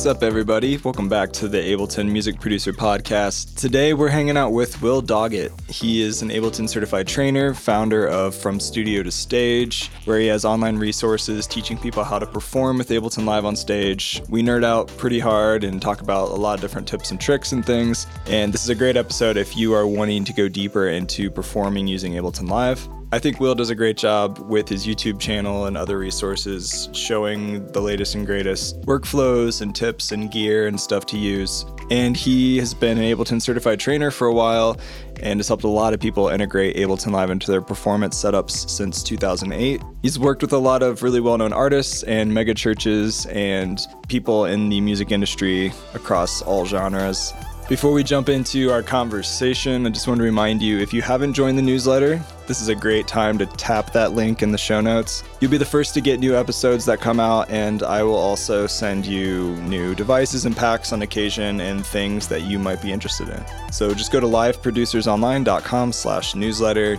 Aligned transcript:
What's 0.00 0.06
up, 0.06 0.22
everybody? 0.22 0.78
Welcome 0.78 1.10
back 1.10 1.30
to 1.32 1.46
the 1.46 1.58
Ableton 1.58 2.10
Music 2.10 2.40
Producer 2.40 2.72
Podcast. 2.72 3.54
Today, 3.56 3.92
we're 3.92 4.08
hanging 4.08 4.38
out 4.38 4.48
with 4.48 4.80
Will 4.80 5.02
Doggett. 5.02 5.52
He 5.70 6.00
is 6.00 6.22
an 6.22 6.30
Ableton 6.30 6.66
certified 6.66 7.06
trainer, 7.06 7.52
founder 7.52 8.08
of 8.08 8.34
From 8.34 8.60
Studio 8.60 9.02
to 9.02 9.10
Stage, 9.10 9.90
where 10.06 10.18
he 10.18 10.26
has 10.28 10.46
online 10.46 10.78
resources 10.78 11.46
teaching 11.46 11.76
people 11.76 12.02
how 12.02 12.18
to 12.18 12.24
perform 12.24 12.78
with 12.78 12.88
Ableton 12.88 13.26
Live 13.26 13.44
on 13.44 13.54
stage. 13.54 14.22
We 14.30 14.42
nerd 14.42 14.64
out 14.64 14.88
pretty 14.96 15.18
hard 15.18 15.64
and 15.64 15.82
talk 15.82 16.00
about 16.00 16.30
a 16.30 16.34
lot 16.34 16.54
of 16.54 16.62
different 16.62 16.88
tips 16.88 17.10
and 17.10 17.20
tricks 17.20 17.52
and 17.52 17.62
things. 17.62 18.06
And 18.24 18.54
this 18.54 18.64
is 18.64 18.70
a 18.70 18.74
great 18.74 18.96
episode 18.96 19.36
if 19.36 19.54
you 19.54 19.74
are 19.74 19.86
wanting 19.86 20.24
to 20.24 20.32
go 20.32 20.48
deeper 20.48 20.88
into 20.88 21.30
performing 21.30 21.86
using 21.86 22.14
Ableton 22.14 22.48
Live. 22.48 22.88
I 23.12 23.18
think 23.18 23.40
Will 23.40 23.56
does 23.56 23.70
a 23.70 23.74
great 23.74 23.96
job 23.96 24.38
with 24.38 24.68
his 24.68 24.86
YouTube 24.86 25.18
channel 25.18 25.64
and 25.64 25.76
other 25.76 25.98
resources 25.98 26.88
showing 26.92 27.66
the 27.72 27.80
latest 27.80 28.14
and 28.14 28.24
greatest 28.24 28.80
workflows 28.82 29.60
and 29.60 29.74
tips 29.74 30.12
and 30.12 30.30
gear 30.30 30.68
and 30.68 30.80
stuff 30.80 31.06
to 31.06 31.18
use. 31.18 31.66
And 31.90 32.16
he 32.16 32.58
has 32.58 32.72
been 32.72 32.98
an 32.98 33.04
Ableton 33.04 33.42
certified 33.42 33.80
trainer 33.80 34.12
for 34.12 34.28
a 34.28 34.32
while 34.32 34.78
and 35.20 35.40
has 35.40 35.48
helped 35.48 35.64
a 35.64 35.68
lot 35.68 35.92
of 35.92 35.98
people 35.98 36.28
integrate 36.28 36.76
Ableton 36.76 37.10
Live 37.10 37.30
into 37.30 37.50
their 37.50 37.60
performance 37.60 38.14
setups 38.14 38.70
since 38.70 39.02
2008. 39.02 39.82
He's 40.02 40.16
worked 40.16 40.42
with 40.42 40.52
a 40.52 40.58
lot 40.58 40.84
of 40.84 41.02
really 41.02 41.20
well 41.20 41.36
known 41.36 41.52
artists 41.52 42.04
and 42.04 42.32
mega 42.32 42.54
churches 42.54 43.26
and 43.26 43.80
people 44.06 44.44
in 44.44 44.68
the 44.68 44.80
music 44.80 45.10
industry 45.10 45.72
across 45.94 46.42
all 46.42 46.64
genres. 46.64 47.32
Before 47.70 47.92
we 47.92 48.02
jump 48.02 48.28
into 48.28 48.72
our 48.72 48.82
conversation, 48.82 49.86
I 49.86 49.90
just 49.90 50.08
want 50.08 50.18
to 50.18 50.24
remind 50.24 50.60
you 50.60 50.80
if 50.80 50.92
you 50.92 51.02
haven't 51.02 51.34
joined 51.34 51.56
the 51.56 51.62
newsletter, 51.62 52.20
this 52.48 52.60
is 52.60 52.66
a 52.66 52.74
great 52.74 53.06
time 53.06 53.38
to 53.38 53.46
tap 53.46 53.92
that 53.92 54.10
link 54.10 54.42
in 54.42 54.50
the 54.50 54.58
show 54.58 54.80
notes. 54.80 55.22
You'll 55.38 55.52
be 55.52 55.56
the 55.56 55.64
first 55.64 55.94
to 55.94 56.00
get 56.00 56.18
new 56.18 56.36
episodes 56.36 56.84
that 56.86 56.98
come 56.98 57.20
out, 57.20 57.48
and 57.48 57.84
I 57.84 58.02
will 58.02 58.16
also 58.16 58.66
send 58.66 59.06
you 59.06 59.54
new 59.58 59.94
devices 59.94 60.46
and 60.46 60.56
packs 60.56 60.92
on 60.92 61.02
occasion 61.02 61.60
and 61.60 61.86
things 61.86 62.26
that 62.26 62.42
you 62.42 62.58
might 62.58 62.82
be 62.82 62.90
interested 62.90 63.28
in. 63.28 63.72
So 63.72 63.94
just 63.94 64.10
go 64.10 64.18
to 64.18 64.26
liveproducersonline.com 64.26 65.92
slash 65.92 66.34
newsletter. 66.34 66.98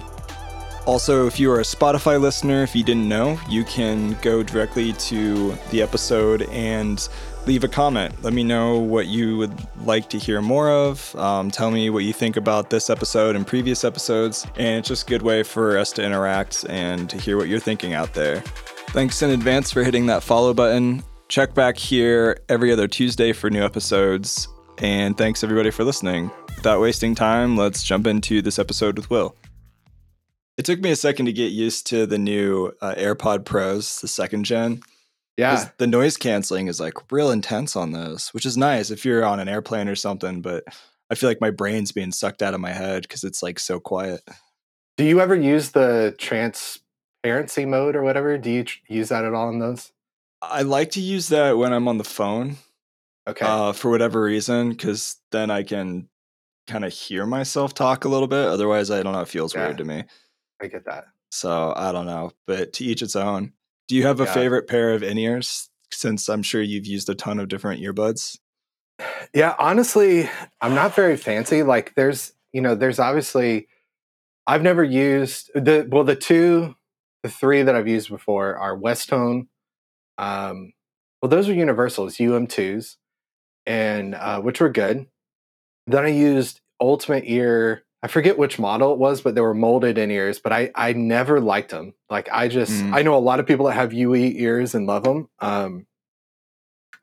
Also, 0.85 1.27
if 1.27 1.37
you 1.37 1.51
are 1.51 1.59
a 1.59 1.63
Spotify 1.63 2.19
listener, 2.19 2.63
if 2.63 2.77
you 2.77 2.83
didn't 2.83 3.09
know, 3.09 3.37
you 3.49 3.65
can 3.65 4.13
go 4.21 4.41
directly 4.41 4.93
to 4.93 5.51
the 5.69 5.81
episode 5.81 6.43
and 6.43 7.09
leave 7.45 7.63
a 7.63 7.67
comment. 7.67 8.13
Let 8.23 8.33
me 8.33 8.43
know 8.43 8.77
what 8.77 9.07
you 9.07 9.37
would 9.37 9.53
like 9.85 10.09
to 10.09 10.17
hear 10.17 10.41
more 10.41 10.69
of. 10.69 11.15
Um, 11.15 11.49
tell 11.51 11.71
me 11.71 11.89
what 11.89 12.03
you 12.03 12.13
think 12.13 12.37
about 12.37 12.69
this 12.69 12.89
episode 12.89 13.35
and 13.35 13.45
previous 13.45 13.83
episodes. 13.83 14.45
And 14.57 14.79
it's 14.79 14.87
just 14.87 15.07
a 15.07 15.09
good 15.09 15.21
way 15.21 15.43
for 15.43 15.77
us 15.77 15.91
to 15.93 16.03
interact 16.03 16.65
and 16.69 17.09
to 17.09 17.17
hear 17.17 17.37
what 17.37 17.47
you're 17.47 17.59
thinking 17.59 17.93
out 17.93 18.13
there. 18.13 18.41
Thanks 18.89 19.21
in 19.21 19.29
advance 19.29 19.71
for 19.71 19.83
hitting 19.83 20.05
that 20.07 20.23
follow 20.23 20.53
button. 20.53 21.03
Check 21.29 21.53
back 21.53 21.77
here 21.77 22.37
every 22.49 22.71
other 22.71 22.87
Tuesday 22.87 23.31
for 23.31 23.49
new 23.49 23.63
episodes. 23.63 24.47
And 24.79 25.17
thanks 25.17 25.43
everybody 25.43 25.71
for 25.71 25.83
listening. 25.83 26.31
Without 26.55 26.81
wasting 26.81 27.15
time, 27.15 27.55
let's 27.55 27.83
jump 27.83 28.05
into 28.05 28.41
this 28.41 28.59
episode 28.59 28.97
with 28.97 29.09
Will. 29.09 29.35
It 30.57 30.65
took 30.65 30.79
me 30.79 30.91
a 30.91 30.95
second 30.95 31.27
to 31.27 31.33
get 31.33 31.51
used 31.51 31.87
to 31.87 32.05
the 32.05 32.17
new 32.17 32.73
uh, 32.81 32.93
AirPod 32.95 33.45
Pros, 33.45 34.01
the 34.01 34.07
second 34.07 34.43
gen. 34.43 34.81
Yeah. 35.37 35.69
The 35.77 35.87
noise 35.87 36.17
canceling 36.17 36.67
is 36.67 36.79
like 36.79 37.11
real 37.11 37.31
intense 37.31 37.75
on 37.75 37.91
those, 37.91 38.29
which 38.29 38.45
is 38.45 38.57
nice 38.57 38.91
if 38.91 39.05
you're 39.05 39.25
on 39.25 39.39
an 39.39 39.47
airplane 39.47 39.87
or 39.87 39.95
something. 39.95 40.41
But 40.41 40.63
I 41.09 41.15
feel 41.15 41.29
like 41.29 41.41
my 41.41 41.51
brain's 41.51 41.91
being 41.91 42.11
sucked 42.11 42.41
out 42.41 42.53
of 42.53 42.59
my 42.59 42.71
head 42.71 43.03
because 43.03 43.23
it's 43.23 43.41
like 43.41 43.59
so 43.59 43.79
quiet. 43.79 44.21
Do 44.97 45.03
you 45.05 45.19
ever 45.21 45.35
use 45.35 45.71
the 45.71 46.13
transparency 46.17 47.65
mode 47.65 47.95
or 47.95 48.03
whatever? 48.03 48.37
Do 48.37 48.49
you 48.51 48.63
tr- 48.65 48.79
use 48.87 49.09
that 49.09 49.25
at 49.25 49.33
all 49.33 49.49
in 49.49 49.59
those? 49.59 49.91
I 50.41 50.61
like 50.63 50.91
to 50.91 51.01
use 51.01 51.29
that 51.29 51.57
when 51.57 51.73
I'm 51.73 51.87
on 51.87 51.97
the 51.97 52.03
phone 52.03 52.57
Okay. 53.27 53.45
uh, 53.45 53.71
for 53.73 53.89
whatever 53.91 54.21
reason, 54.21 54.69
because 54.69 55.17
then 55.31 55.49
I 55.51 55.63
can 55.63 56.09
kind 56.67 56.83
of 56.85 56.91
hear 56.93 57.25
myself 57.25 57.73
talk 57.73 58.05
a 58.05 58.09
little 58.09 58.27
bit. 58.27 58.47
Otherwise, 58.47 58.91
I 58.91 59.01
don't 59.03 59.13
know, 59.13 59.21
it 59.21 59.27
feels 59.27 59.53
Yeah. 59.55 59.65
weird 59.65 59.77
to 59.79 59.85
me. 59.85 60.03
I 60.61 60.67
get 60.67 60.85
that. 60.85 61.05
So 61.31 61.73
I 61.75 61.91
don't 61.91 62.05
know, 62.05 62.31
but 62.47 62.73
to 62.73 62.83
each 62.85 63.01
its 63.01 63.15
own. 63.15 63.53
Do 63.91 63.97
you 63.97 64.03
have 64.07 64.21
a 64.21 64.25
Yeah. 64.25 64.33
favorite 64.33 64.69
pair 64.69 64.93
of 64.93 65.03
in 65.03 65.17
ears? 65.17 65.69
Since 65.91 66.29
I'm 66.29 66.43
sure 66.43 66.61
you've 66.61 66.85
used 66.85 67.09
a 67.09 67.13
ton 67.13 67.41
of 67.41 67.49
different 67.49 67.81
earbuds. 67.81 68.37
Yeah, 69.33 69.53
honestly, 69.59 70.29
I'm 70.61 70.73
not 70.73 70.95
very 70.95 71.17
fancy. 71.17 71.61
Like 71.61 71.93
there's, 71.95 72.31
you 72.53 72.61
know, 72.61 72.73
there's 72.73 72.99
obviously 72.99 73.67
I've 74.47 74.61
never 74.61 74.81
used 74.81 75.51
the 75.53 75.85
well 75.91 76.05
the 76.05 76.15
two 76.15 76.77
the 77.23 77.29
three 77.29 77.63
that 77.63 77.75
I've 77.75 77.89
used 77.89 78.07
before 78.07 78.55
are 78.55 78.77
Westone 78.77 79.49
um 80.17 80.71
well 81.21 81.29
those 81.29 81.49
are 81.49 81.53
universals, 81.53 82.15
UM2s 82.15 82.95
and 83.65 84.15
uh 84.15 84.39
which 84.39 84.61
were 84.61 84.69
good. 84.69 85.07
Then 85.87 86.05
I 86.05 86.09
used 86.11 86.61
Ultimate 86.79 87.25
Ear 87.27 87.83
I 88.03 88.07
forget 88.07 88.37
which 88.37 88.57
model 88.57 88.93
it 88.93 88.99
was, 88.99 89.21
but 89.21 89.35
they 89.35 89.41
were 89.41 89.53
molded 89.53 89.97
in 89.97 90.09
ears. 90.11 90.39
But 90.39 90.51
I 90.53 90.71
I 90.75 90.93
never 90.93 91.39
liked 91.39 91.71
them. 91.71 91.93
Like 92.09 92.29
I 92.31 92.47
just 92.47 92.83
Mm. 92.83 92.93
I 92.93 93.01
know 93.03 93.15
a 93.15 93.19
lot 93.19 93.39
of 93.39 93.45
people 93.45 93.67
that 93.67 93.73
have 93.73 93.93
UE 93.93 94.15
ears 94.15 94.73
and 94.75 94.87
love 94.87 95.03
them. 95.03 95.29
Um, 95.39 95.85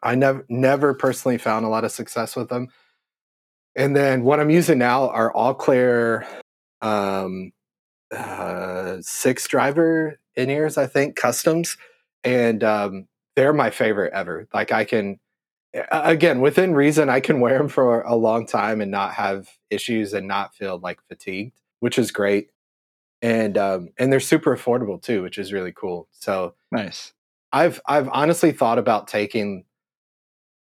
I 0.02 0.14
never 0.14 0.44
never 0.48 0.94
personally 0.94 1.38
found 1.38 1.64
a 1.66 1.68
lot 1.68 1.84
of 1.84 1.92
success 1.92 2.36
with 2.36 2.48
them. 2.48 2.68
And 3.76 3.94
then 3.94 4.24
what 4.24 4.40
I'm 4.40 4.50
using 4.50 4.78
now 4.78 5.08
are 5.10 5.32
Alclair 5.34 6.26
um, 6.80 7.52
uh, 8.14 8.96
six 9.00 9.46
driver 9.46 10.18
in 10.34 10.50
ears, 10.50 10.78
I 10.78 10.86
think 10.86 11.16
customs, 11.16 11.76
and 12.24 12.64
um, 12.64 13.06
they're 13.36 13.52
my 13.52 13.70
favorite 13.70 14.12
ever. 14.12 14.48
Like 14.52 14.72
I 14.72 14.84
can 14.84 15.20
again 15.90 16.40
within 16.40 16.74
reason 16.74 17.08
i 17.10 17.20
can 17.20 17.40
wear 17.40 17.58
them 17.58 17.68
for 17.68 18.00
a 18.02 18.16
long 18.16 18.46
time 18.46 18.80
and 18.80 18.90
not 18.90 19.12
have 19.14 19.48
issues 19.70 20.14
and 20.14 20.26
not 20.26 20.54
feel 20.54 20.78
like 20.78 20.98
fatigued 21.08 21.52
which 21.80 21.98
is 21.98 22.10
great 22.10 22.48
and 23.20 23.58
um 23.58 23.88
and 23.98 24.12
they're 24.12 24.20
super 24.20 24.56
affordable 24.56 25.00
too 25.00 25.22
which 25.22 25.38
is 25.38 25.52
really 25.52 25.72
cool 25.72 26.08
so 26.10 26.54
Nice. 26.72 27.12
i've 27.52 27.80
i've 27.86 28.08
honestly 28.12 28.52
thought 28.52 28.78
about 28.78 29.08
taking 29.08 29.64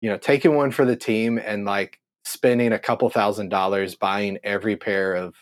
you 0.01 0.11
know 0.11 0.19
taking 0.19 0.55
one 0.55 0.71
for 0.71 0.85
the 0.85 0.97
team 0.97 1.39
and 1.39 1.65
like 1.65 1.99
spending 2.25 2.73
a 2.73 2.79
couple 2.79 3.09
thousand 3.11 3.49
dollars 3.49 3.95
buying 3.97 4.39
every 4.45 4.77
pair 4.77 5.15
of 5.15 5.35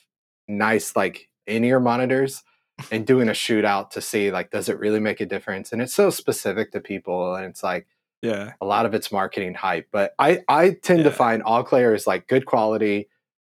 nice 0.49 0.97
like 0.97 1.29
in-ear 1.47 1.81
monitors 1.81 2.43
and 2.91 3.07
doing 3.07 3.29
a 3.29 3.33
shootout 3.33 3.91
to 3.91 4.01
see 4.01 4.31
like 4.31 4.51
does 4.51 4.69
it 4.69 4.79
really 4.79 5.01
make 5.01 5.21
a 5.21 5.27
difference 5.27 5.73
and 5.73 5.83
it's 5.83 5.95
so 5.95 6.11
specific 6.11 6.73
to 6.73 6.81
people 6.81 7.35
and 7.35 7.45
it's 7.45 7.63
like 7.63 7.87
Yeah. 8.23 8.53
a 8.61 8.67
lot 8.67 8.87
of 8.87 8.95
it's 8.95 9.11
marketing 9.13 9.55
hype 9.55 9.89
but 9.93 10.15
i 10.19 10.41
i 10.49 10.71
tend 10.83 11.05
to 11.05 11.11
find 11.11 11.43
Alclair 11.45 11.95
is 11.95 12.07
like 12.07 12.29
good 12.29 12.47
quality 12.47 13.09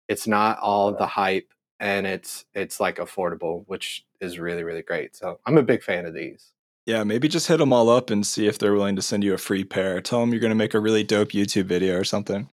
it's 0.09 0.28
not 0.28 0.59
all 0.59 0.91
the 0.94 1.06
hype 1.06 1.53
and 1.79 2.06
it's 2.07 2.45
it's 2.53 2.79
like 2.79 2.97
affordable 2.97 3.63
which 3.67 4.03
is 4.19 4.39
really 4.39 4.63
really 4.63 4.81
great 4.81 5.16
so 5.16 5.39
i'm 5.45 5.57
a 5.57 5.63
big 5.63 5.84
fan 5.84 6.06
of 6.06 6.13
these 6.13 6.53
Yeah, 6.85 7.03
maybe 7.06 7.28
just 7.29 7.47
hit 7.47 7.57
them 7.59 7.72
all 7.72 7.89
up 7.89 8.09
and 8.09 8.25
see 8.28 8.47
if 8.47 8.57
they're 8.57 8.73
willing 8.73 8.95
to 8.97 9.01
send 9.01 9.23
you 9.23 9.34
a 9.34 9.38
free 9.38 9.63
pair. 9.63 10.01
Tell 10.01 10.19
them 10.19 10.31
you're 10.31 10.41
going 10.41 10.51
to 10.57 10.63
make 10.63 10.73
a 10.73 10.81
really 10.81 11.03
dope 11.05 11.29
YouTube 11.29 11.63
video 11.66 11.97
or 11.97 12.03
something. 12.03 12.50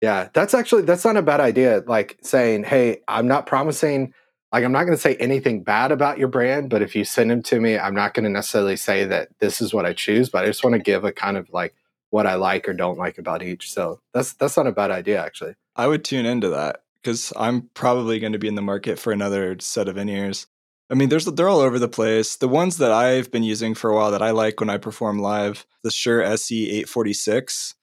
yeah 0.00 0.28
that's 0.32 0.54
actually 0.54 0.82
that's 0.82 1.04
not 1.04 1.16
a 1.16 1.22
bad 1.22 1.40
idea 1.40 1.82
like 1.86 2.16
saying 2.22 2.62
hey 2.64 3.00
i'm 3.08 3.26
not 3.26 3.46
promising 3.46 4.12
like 4.54 4.64
i'm 4.64 4.72
not 4.72 4.84
going 4.84 4.96
to 4.96 5.00
say 5.00 5.16
anything 5.16 5.62
bad 5.62 5.92
about 5.92 6.18
your 6.18 6.28
brand 6.28 6.70
but 6.70 6.80
if 6.80 6.96
you 6.96 7.04
send 7.04 7.30
them 7.30 7.42
to 7.42 7.60
me 7.60 7.78
i'm 7.78 7.94
not 7.94 8.14
going 8.14 8.24
to 8.24 8.30
necessarily 8.30 8.76
say 8.76 9.04
that 9.04 9.28
this 9.40 9.60
is 9.60 9.74
what 9.74 9.84
i 9.84 9.92
choose 9.92 10.30
but 10.30 10.44
i 10.44 10.46
just 10.46 10.64
want 10.64 10.74
to 10.74 10.80
give 10.80 11.04
a 11.04 11.12
kind 11.12 11.36
of 11.36 11.50
like 11.52 11.74
what 12.10 12.26
i 12.26 12.34
like 12.34 12.66
or 12.68 12.72
don't 12.72 12.98
like 12.98 13.18
about 13.18 13.42
each 13.42 13.70
so 13.70 14.00
that's 14.14 14.32
that's 14.34 14.56
not 14.56 14.66
a 14.66 14.72
bad 14.72 14.90
idea 14.90 15.22
actually 15.22 15.54
I 15.76 15.86
would 15.86 16.04
tune 16.04 16.26
into 16.26 16.50
that 16.50 16.82
because 17.02 17.32
I'm 17.36 17.70
probably 17.74 18.18
going 18.20 18.32
to 18.32 18.38
be 18.38 18.48
in 18.48 18.54
the 18.54 18.62
market 18.62 18.98
for 18.98 19.12
another 19.12 19.56
set 19.58 19.88
of 19.88 19.96
in 19.96 20.08
ears. 20.08 20.46
I 20.90 20.94
mean, 20.94 21.08
there's 21.08 21.24
they're 21.24 21.48
all 21.48 21.60
over 21.60 21.78
the 21.78 21.88
place. 21.88 22.36
The 22.36 22.48
ones 22.48 22.76
that 22.78 22.92
I've 22.92 23.30
been 23.30 23.42
using 23.42 23.74
for 23.74 23.90
a 23.90 23.94
while 23.94 24.10
that 24.10 24.22
I 24.22 24.30
like 24.30 24.60
when 24.60 24.70
I 24.70 24.76
perform 24.76 25.18
live, 25.18 25.66
the 25.82 25.90
Shure 25.90 26.22
SE 26.22 26.70
846. 26.70 27.74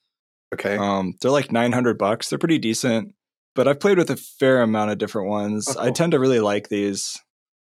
okay 0.54 0.76
Um, 0.76 1.14
they're 1.20 1.30
like 1.30 1.52
900 1.52 1.98
bucks. 1.98 2.30
They're 2.30 2.38
pretty 2.38 2.58
decent, 2.58 3.14
but 3.54 3.68
I've 3.68 3.80
played 3.80 3.98
with 3.98 4.10
a 4.10 4.16
fair 4.16 4.62
amount 4.62 4.90
of 4.90 4.98
different 4.98 5.28
ones. 5.28 5.68
Oh, 5.68 5.80
I 5.82 5.90
tend 5.90 6.12
to 6.12 6.20
really 6.20 6.40
like 6.40 6.68
these. 6.68 7.18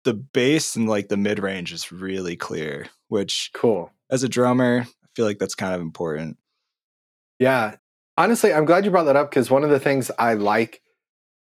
The 0.03 0.13
bass 0.13 0.75
and 0.75 0.89
like 0.89 1.09
the 1.09 1.17
mid 1.17 1.37
range 1.39 1.71
is 1.71 1.91
really 1.91 2.35
clear, 2.35 2.87
which 3.07 3.51
cool 3.53 3.91
as 4.11 4.23
a 4.23 4.29
drummer, 4.29 4.81
I 4.81 5.07
feel 5.15 5.25
like 5.25 5.39
that's 5.39 5.55
kind 5.55 5.73
of 5.73 5.81
important. 5.81 6.37
Yeah. 7.39 7.77
Honestly, 8.17 8.53
I'm 8.53 8.65
glad 8.65 8.83
you 8.85 8.91
brought 8.91 9.05
that 9.05 9.15
up 9.15 9.31
because 9.31 9.49
one 9.49 9.63
of 9.63 9.69
the 9.69 9.79
things 9.79 10.11
I 10.19 10.33
like 10.33 10.81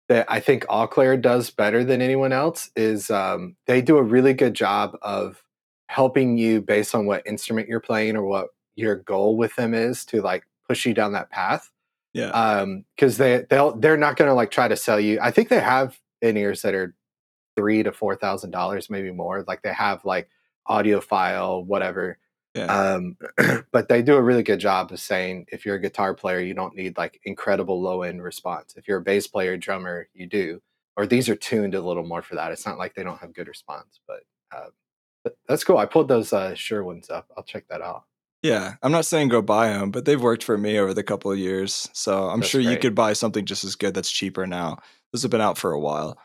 that 0.09 0.25
I 0.29 0.39
think 0.39 0.65
Alclair 0.67 1.21
does 1.21 1.49
better 1.51 1.83
than 1.83 2.01
anyone 2.01 2.31
else 2.31 2.71
is 2.75 3.11
um, 3.11 3.55
they 3.67 3.81
do 3.81 3.97
a 3.97 4.03
really 4.03 4.33
good 4.33 4.53
job 4.53 4.97
of 5.01 5.43
helping 5.87 6.37
you 6.37 6.61
based 6.61 6.95
on 6.95 7.05
what 7.05 7.27
instrument 7.27 7.67
you're 7.67 7.79
playing 7.79 8.15
or 8.15 8.23
what 8.23 8.47
your 8.75 8.95
goal 8.95 9.37
with 9.37 9.55
them 9.55 9.73
is 9.73 10.05
to 10.05 10.21
like 10.21 10.43
push 10.67 10.85
you 10.85 10.93
down 10.93 11.13
that 11.13 11.29
path. 11.29 11.69
Yeah. 12.13 12.29
Um, 12.29 12.85
because 12.95 13.17
they 13.17 13.45
they'll 13.49 13.75
they're 13.75 13.97
not 13.97 14.17
gonna 14.17 14.33
like 14.35 14.51
try 14.51 14.67
to 14.67 14.75
sell 14.75 14.99
you. 14.99 15.19
I 15.21 15.31
think 15.31 15.49
they 15.49 15.59
have 15.59 15.99
in 16.21 16.37
ears 16.37 16.61
that 16.61 16.75
are 16.75 16.95
three 17.55 17.83
to 17.83 17.91
four 17.91 18.15
thousand 18.15 18.51
dollars, 18.51 18.89
maybe 18.89 19.11
more. 19.11 19.43
Like 19.47 19.61
they 19.63 19.73
have 19.73 20.05
like 20.05 20.29
audiophile, 20.69 21.65
whatever. 21.65 22.17
Yeah. 22.53 22.65
Um, 22.65 23.17
but 23.71 23.89
they 23.89 24.01
do 24.01 24.15
a 24.15 24.21
really 24.21 24.43
good 24.43 24.59
job 24.59 24.91
of 24.91 24.99
saying 24.99 25.47
if 25.51 25.65
you're 25.65 25.75
a 25.75 25.81
guitar 25.81 26.13
player, 26.13 26.39
you 26.39 26.53
don't 26.53 26.75
need 26.75 26.97
like 26.97 27.19
incredible 27.25 27.81
low 27.81 28.03
end 28.03 28.23
response. 28.23 28.75
If 28.77 28.87
you're 28.87 28.99
a 28.99 29.03
bass 29.03 29.27
player, 29.27 29.57
drummer, 29.57 30.07
you 30.13 30.27
do. 30.27 30.61
Or 30.95 31.07
these 31.07 31.27
are 31.29 31.35
tuned 31.35 31.73
a 31.73 31.81
little 31.81 32.05
more 32.05 32.21
for 32.21 32.35
that. 32.35 32.51
It's 32.51 32.65
not 32.67 32.77
like 32.77 32.93
they 32.93 33.03
don't 33.03 33.17
have 33.19 33.33
good 33.33 33.47
response, 33.47 33.99
but, 34.07 34.19
uh, 34.55 34.67
that's 35.47 35.63
cool. 35.63 35.77
I 35.77 35.85
pulled 35.87 36.07
those 36.07 36.33
uh, 36.33 36.53
Shure 36.53 36.83
ones 36.83 37.09
up. 37.09 37.27
I'll 37.35 37.43
check 37.43 37.65
that 37.69 37.81
out. 37.81 38.03
Yeah, 38.43 38.75
I'm 38.83 38.91
not 38.91 39.05
saying 39.05 39.29
go 39.29 39.41
buy 39.41 39.69
them, 39.69 39.89
but 39.89 40.03
they've 40.03 40.21
worked 40.21 40.43
for 40.43 40.57
me 40.57 40.77
over 40.77 40.93
the 40.93 41.01
couple 41.01 41.31
of 41.31 41.39
years. 41.39 41.89
So 41.93 42.29
I'm 42.29 42.41
that's 42.41 42.51
sure 42.51 42.61
great. 42.61 42.73
you 42.73 42.77
could 42.77 42.93
buy 42.93 43.13
something 43.13 43.45
just 43.45 43.63
as 43.63 43.75
good 43.75 43.93
that's 43.93 44.11
cheaper 44.11 44.45
now. 44.45 44.79
Those 45.11 45.21
have 45.21 45.31
been 45.31 45.41
out 45.41 45.57
for 45.57 45.71
a 45.71 45.79
while. 45.79 46.17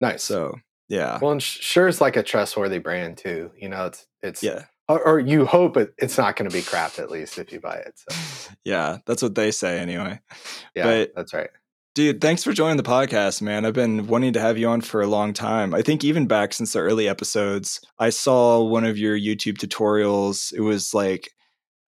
Nice. 0.00 0.24
So 0.24 0.56
yeah. 0.88 1.20
Well, 1.22 1.30
and 1.30 1.42
Shure 1.42 1.86
is 1.86 2.00
like 2.00 2.16
a 2.16 2.22
trustworthy 2.24 2.78
brand 2.78 3.16
too. 3.16 3.52
You 3.56 3.68
know, 3.68 3.86
it's 3.86 4.06
it's 4.22 4.42
yeah. 4.42 4.64
Or, 4.88 5.00
or 5.06 5.20
you 5.20 5.46
hope 5.46 5.76
it, 5.76 5.94
it's 5.98 6.18
not 6.18 6.34
going 6.34 6.50
to 6.50 6.56
be 6.56 6.62
crap 6.62 6.98
at 6.98 7.12
least 7.12 7.38
if 7.38 7.52
you 7.52 7.60
buy 7.60 7.76
it. 7.76 7.94
So. 7.96 8.16
Yeah, 8.64 8.98
that's 9.06 9.22
what 9.22 9.36
they 9.36 9.52
say 9.52 9.78
anyway. 9.78 10.20
Yeah, 10.74 10.84
but, 10.84 11.12
that's 11.16 11.32
right. 11.32 11.48
Dude, 11.94 12.20
thanks 12.20 12.44
for 12.44 12.52
joining 12.52 12.76
the 12.76 12.82
podcast, 12.82 13.40
man. 13.40 13.64
I've 13.64 13.74
been 13.74 14.06
wanting 14.06 14.34
to 14.34 14.40
have 14.40 14.58
you 14.58 14.68
on 14.68 14.80
for 14.80 15.00
a 15.00 15.06
long 15.06 15.32
time. 15.32 15.72
I 15.72 15.80
think 15.80 16.04
even 16.04 16.26
back 16.26 16.52
since 16.52 16.72
the 16.72 16.80
early 16.80 17.08
episodes, 17.08 17.80
I 17.98 18.10
saw 18.10 18.62
one 18.62 18.84
of 18.84 18.98
your 18.98 19.18
YouTube 19.18 19.56
tutorials. 19.56 20.52
It 20.52 20.60
was 20.60 20.92
like 20.92 21.32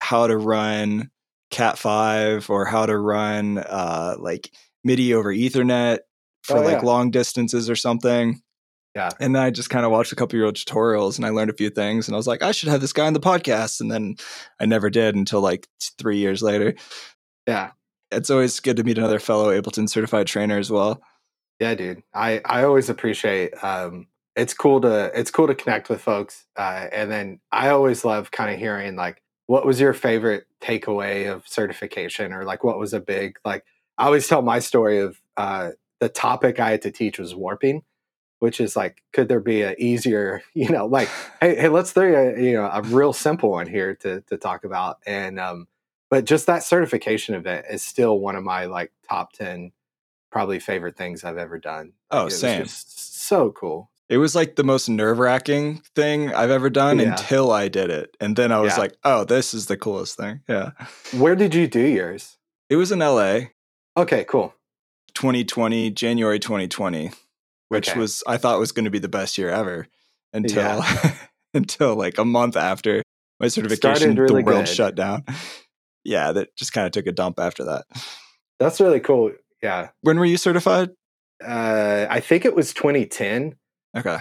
how 0.02 0.26
to 0.26 0.36
run 0.36 1.08
Cat 1.52 1.78
5 1.78 2.50
or 2.50 2.64
how 2.64 2.86
to 2.86 2.98
run 2.98 3.58
uh, 3.58 4.16
like 4.18 4.50
MIDI 4.82 5.14
over 5.14 5.32
Ethernet 5.32 6.00
for 6.42 6.56
oh, 6.56 6.62
like 6.62 6.82
yeah. 6.82 6.88
long 6.88 7.12
distances 7.12 7.70
or 7.70 7.76
something. 7.76 8.42
Yeah. 8.96 9.10
And 9.20 9.36
then 9.36 9.44
I 9.44 9.50
just 9.50 9.70
kind 9.70 9.86
of 9.86 9.92
watched 9.92 10.10
a 10.10 10.16
couple 10.16 10.36
of 10.36 10.40
your 10.40 10.50
tutorials 10.50 11.16
and 11.16 11.24
I 11.24 11.28
learned 11.28 11.50
a 11.50 11.54
few 11.54 11.70
things 11.70 12.08
and 12.08 12.16
I 12.16 12.18
was 12.18 12.26
like, 12.26 12.42
I 12.42 12.50
should 12.50 12.68
have 12.68 12.80
this 12.80 12.92
guy 12.92 13.06
on 13.06 13.12
the 13.12 13.20
podcast. 13.20 13.80
And 13.80 13.92
then 13.92 14.16
I 14.58 14.66
never 14.66 14.90
did 14.90 15.14
until 15.14 15.40
like 15.40 15.68
three 15.98 16.18
years 16.18 16.42
later. 16.42 16.74
Yeah. 17.46 17.70
It's 18.10 18.28
always 18.28 18.58
good 18.58 18.78
to 18.78 18.84
meet 18.84 18.98
another 18.98 19.20
fellow 19.20 19.50
Ableton 19.50 19.88
certified 19.88 20.26
trainer 20.26 20.58
as 20.58 20.70
well. 20.70 21.00
Yeah, 21.60 21.76
dude. 21.76 22.02
I, 22.12 22.40
I 22.44 22.64
always 22.64 22.90
appreciate 22.90 23.52
um 23.62 24.08
it's 24.34 24.54
cool 24.54 24.80
to 24.80 25.12
it's 25.14 25.30
cool 25.30 25.46
to 25.46 25.54
connect 25.54 25.88
with 25.88 26.00
folks. 26.00 26.44
Uh, 26.56 26.88
and 26.90 27.10
then 27.10 27.40
I 27.52 27.68
always 27.68 28.04
love 28.04 28.32
kind 28.32 28.52
of 28.52 28.58
hearing 28.58 28.96
like 28.96 29.21
what 29.46 29.66
was 29.66 29.80
your 29.80 29.92
favorite 29.92 30.46
takeaway 30.60 31.32
of 31.32 31.46
certification 31.46 32.32
or 32.32 32.44
like 32.44 32.64
what 32.64 32.78
was 32.78 32.92
a 32.92 33.00
big 33.00 33.38
like 33.44 33.64
I 33.98 34.06
always 34.06 34.28
tell 34.28 34.42
my 34.42 34.58
story 34.58 35.00
of 35.00 35.20
uh 35.36 35.70
the 36.00 36.08
topic 36.08 36.58
I 36.58 36.72
had 36.72 36.82
to 36.82 36.90
teach 36.90 37.18
was 37.18 37.34
warping 37.34 37.82
which 38.42 38.60
is 38.60 38.74
like, 38.74 39.04
could 39.12 39.28
there 39.28 39.38
be 39.38 39.62
a 39.62 39.76
easier, 39.78 40.42
you 40.52 40.68
know, 40.68 40.84
like, 40.84 41.08
hey, 41.40 41.54
hey, 41.54 41.68
let's 41.68 41.92
throw 41.92 42.12
a, 42.12 42.42
you 42.42 42.54
know, 42.54 42.68
a 42.72 42.82
real 42.82 43.12
simple 43.12 43.52
one 43.52 43.68
here 43.68 43.94
to 43.94 44.20
to 44.22 44.36
talk 44.36 44.64
about. 44.64 44.98
And 45.06 45.38
um, 45.38 45.68
but 46.10 46.24
just 46.24 46.46
that 46.48 46.64
certification 46.64 47.36
event 47.36 47.66
is 47.70 47.84
still 47.84 48.18
one 48.18 48.34
of 48.34 48.42
my 48.42 48.64
like 48.64 48.90
top 49.08 49.32
ten 49.32 49.70
probably 50.32 50.58
favorite 50.58 50.96
things 50.96 51.22
I've 51.22 51.38
ever 51.38 51.56
done. 51.60 51.92
Oh, 52.10 52.28
same. 52.28 52.66
so 52.66 53.52
cool. 53.52 53.91
It 54.08 54.18
was 54.18 54.34
like 54.34 54.56
the 54.56 54.64
most 54.64 54.88
nerve 54.88 55.18
wracking 55.18 55.82
thing 55.94 56.34
I've 56.34 56.50
ever 56.50 56.68
done 56.68 56.98
yeah. 56.98 57.12
until 57.12 57.50
I 57.50 57.68
did 57.68 57.90
it. 57.90 58.14
And 58.20 58.36
then 58.36 58.52
I 58.52 58.60
was 58.60 58.74
yeah. 58.74 58.80
like, 58.80 58.96
oh, 59.04 59.24
this 59.24 59.54
is 59.54 59.66
the 59.66 59.76
coolest 59.76 60.16
thing. 60.16 60.40
Yeah. 60.48 60.72
Where 61.12 61.34
did 61.34 61.54
you 61.54 61.66
do 61.66 61.80
yours? 61.80 62.36
It 62.68 62.76
was 62.76 62.92
in 62.92 62.98
LA. 62.98 63.40
Okay, 63.96 64.24
cool. 64.24 64.54
2020, 65.14 65.90
January 65.90 66.38
2020 66.38 67.10
which 67.72 67.88
okay. 67.88 67.98
was 67.98 68.22
I 68.26 68.36
thought 68.36 68.58
was 68.58 68.70
going 68.70 68.84
to 68.84 68.90
be 68.90 68.98
the 68.98 69.08
best 69.08 69.38
year 69.38 69.48
ever 69.48 69.86
until 70.34 70.62
yeah. 70.62 71.14
until 71.54 71.96
like 71.96 72.18
a 72.18 72.24
month 72.24 72.54
after 72.54 73.02
my 73.40 73.48
certification, 73.48 74.14
really 74.14 74.42
the 74.42 74.46
world 74.46 74.66
good. 74.66 74.68
shut 74.68 74.94
down. 74.94 75.24
Yeah, 76.04 76.32
that 76.32 76.56
just 76.56 76.72
kind 76.72 76.84
of 76.84 76.90
took 76.90 77.06
a 77.06 77.12
dump 77.12 77.38
after 77.38 77.62
that. 77.62 77.84
That's 78.58 78.80
really 78.80 78.98
cool. 78.98 79.30
Yeah. 79.62 79.90
When 80.00 80.18
were 80.18 80.24
you 80.24 80.36
certified? 80.36 80.90
Uh, 81.40 82.08
I 82.10 82.18
think 82.18 82.44
it 82.44 82.56
was 82.56 82.74
2010. 82.74 83.54
Okay. 83.96 84.18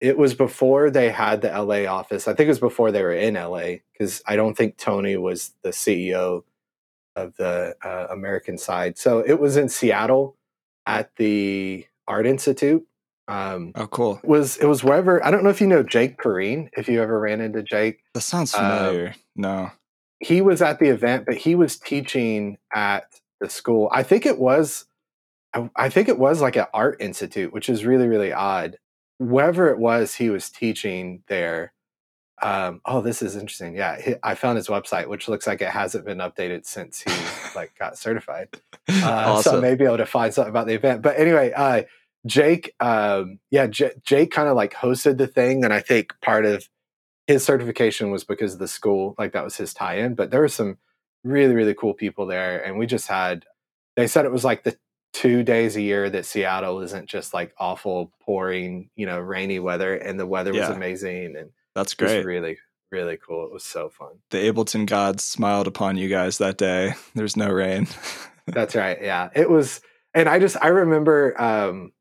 It 0.00 0.18
was 0.18 0.34
before 0.34 0.90
they 0.90 1.10
had 1.10 1.42
the 1.42 1.48
LA 1.48 1.84
office. 1.84 2.26
I 2.26 2.34
think 2.34 2.46
it 2.46 2.50
was 2.50 2.58
before 2.58 2.90
they 2.90 3.02
were 3.02 3.12
in 3.12 3.34
LA 3.34 3.76
because 3.92 4.20
I 4.26 4.34
don't 4.34 4.56
think 4.56 4.76
Tony 4.76 5.16
was 5.16 5.54
the 5.62 5.70
CEO 5.70 6.42
of 7.14 7.36
the 7.36 7.76
uh, 7.84 8.08
American 8.10 8.58
side. 8.58 8.98
So 8.98 9.20
it 9.20 9.38
was 9.38 9.56
in 9.56 9.68
Seattle 9.68 10.36
at 10.86 11.14
the 11.16 11.86
Art 12.08 12.26
Institute. 12.26 12.84
Um, 13.28 13.72
oh, 13.76 13.86
cool. 13.86 14.20
It 14.22 14.28
was 14.28 14.56
it 14.56 14.66
was 14.66 14.82
wherever 14.82 15.24
I 15.24 15.30
don't 15.30 15.44
know 15.44 15.50
if 15.50 15.60
you 15.60 15.68
know 15.68 15.84
Jake 15.84 16.18
Perrine. 16.18 16.68
If 16.76 16.88
you 16.88 17.00
ever 17.00 17.18
ran 17.18 17.40
into 17.40 17.62
Jake, 17.62 18.00
that 18.14 18.22
sounds 18.22 18.52
familiar. 18.52 19.08
Um, 19.08 19.14
no, 19.36 19.70
he 20.18 20.40
was 20.40 20.60
at 20.60 20.78
the 20.78 20.88
event, 20.88 21.26
but 21.26 21.36
he 21.36 21.54
was 21.54 21.78
teaching 21.78 22.58
at 22.74 23.04
the 23.40 23.48
school. 23.48 23.88
I 23.92 24.02
think 24.02 24.26
it 24.26 24.38
was, 24.38 24.86
I, 25.54 25.70
I 25.76 25.88
think 25.88 26.08
it 26.08 26.18
was 26.18 26.40
like 26.40 26.56
an 26.56 26.66
art 26.72 26.96
institute, 27.00 27.52
which 27.52 27.68
is 27.68 27.84
really 27.84 28.08
really 28.08 28.32
odd. 28.32 28.78
Wherever 29.18 29.68
it 29.70 29.78
was, 29.78 30.14
he 30.14 30.30
was 30.30 30.50
teaching 30.50 31.22
there. 31.28 31.72
Um, 32.42 32.80
oh, 32.84 33.02
this 33.02 33.22
is 33.22 33.36
interesting. 33.36 33.76
Yeah, 33.76 34.14
I 34.22 34.34
found 34.34 34.56
his 34.56 34.66
website, 34.66 35.06
which 35.06 35.28
looks 35.28 35.46
like 35.46 35.62
it 35.62 35.68
hasn't 35.68 36.04
been 36.04 36.18
updated 36.18 36.66
since 36.66 37.00
he 37.00 37.12
like 37.54 37.72
got 37.78 37.96
certified. 37.96 38.48
Uh, 38.88 39.04
awesome. 39.04 39.52
So 39.52 39.60
maybe 39.60 39.84
able 39.84 39.98
to 39.98 40.06
find 40.06 40.34
something 40.34 40.50
about 40.50 40.66
the 40.66 40.74
event. 40.74 41.02
But 41.02 41.18
anyway, 41.18 41.52
uh, 41.52 41.82
Jake, 42.26 42.74
um, 42.80 43.38
yeah, 43.50 43.66
J- 43.66 43.94
Jake 44.02 44.32
kind 44.32 44.48
of 44.48 44.56
like 44.56 44.74
hosted 44.74 45.18
the 45.18 45.26
thing, 45.26 45.64
and 45.64 45.72
I 45.72 45.80
think 45.80 46.14
part 46.20 46.44
of 46.44 46.68
his 47.26 47.44
certification 47.44 48.10
was 48.10 48.24
because 48.24 48.54
of 48.54 48.58
the 48.58 48.68
school, 48.68 49.14
like 49.18 49.32
that 49.32 49.44
was 49.44 49.56
his 49.56 49.72
tie-in. 49.72 50.14
But 50.14 50.30
there 50.30 50.40
were 50.40 50.48
some 50.48 50.78
really 51.22 51.54
really 51.54 51.74
cool 51.74 51.94
people 51.94 52.26
there, 52.26 52.64
and 52.64 52.78
we 52.78 52.86
just 52.86 53.06
had. 53.06 53.44
They 53.94 54.06
said 54.06 54.24
it 54.24 54.32
was 54.32 54.44
like 54.44 54.64
the 54.64 54.76
two 55.12 55.42
days 55.42 55.76
a 55.76 55.82
year 55.82 56.08
that 56.10 56.26
Seattle 56.26 56.80
isn't 56.80 57.06
just 57.06 57.34
like 57.34 57.54
awful 57.58 58.12
pouring, 58.20 58.90
you 58.96 59.06
know, 59.06 59.18
rainy 59.20 59.58
weather, 59.58 59.94
and 59.94 60.18
the 60.18 60.26
weather 60.26 60.52
yeah. 60.52 60.60
was 60.60 60.76
amazing 60.76 61.36
and 61.36 61.50
that's 61.74 61.94
great. 61.94 62.24
really, 62.24 62.58
really 62.90 63.16
cool. 63.16 63.46
It 63.46 63.52
was 63.52 63.64
so 63.64 63.88
fun. 63.88 64.18
The 64.30 64.38
Ableton 64.38 64.86
gods 64.86 65.24
smiled 65.24 65.66
upon 65.66 65.96
you 65.96 66.08
guys 66.08 66.38
that 66.38 66.58
day. 66.58 66.94
There's 67.14 67.36
no 67.36 67.50
rain. 67.50 67.88
That's 68.46 68.74
right. 68.74 68.98
Yeah. 69.00 69.30
It 69.34 69.48
was 69.48 69.80
and 70.14 70.28
I 70.28 70.38
just 70.38 70.56
I 70.60 70.68
remember 70.68 71.40
um 71.40 71.92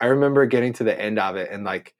I 0.00 0.06
remember 0.06 0.46
getting 0.46 0.72
to 0.74 0.84
the 0.84 0.98
end 0.98 1.18
of 1.18 1.36
it 1.36 1.50
and 1.50 1.62
like 1.62 1.94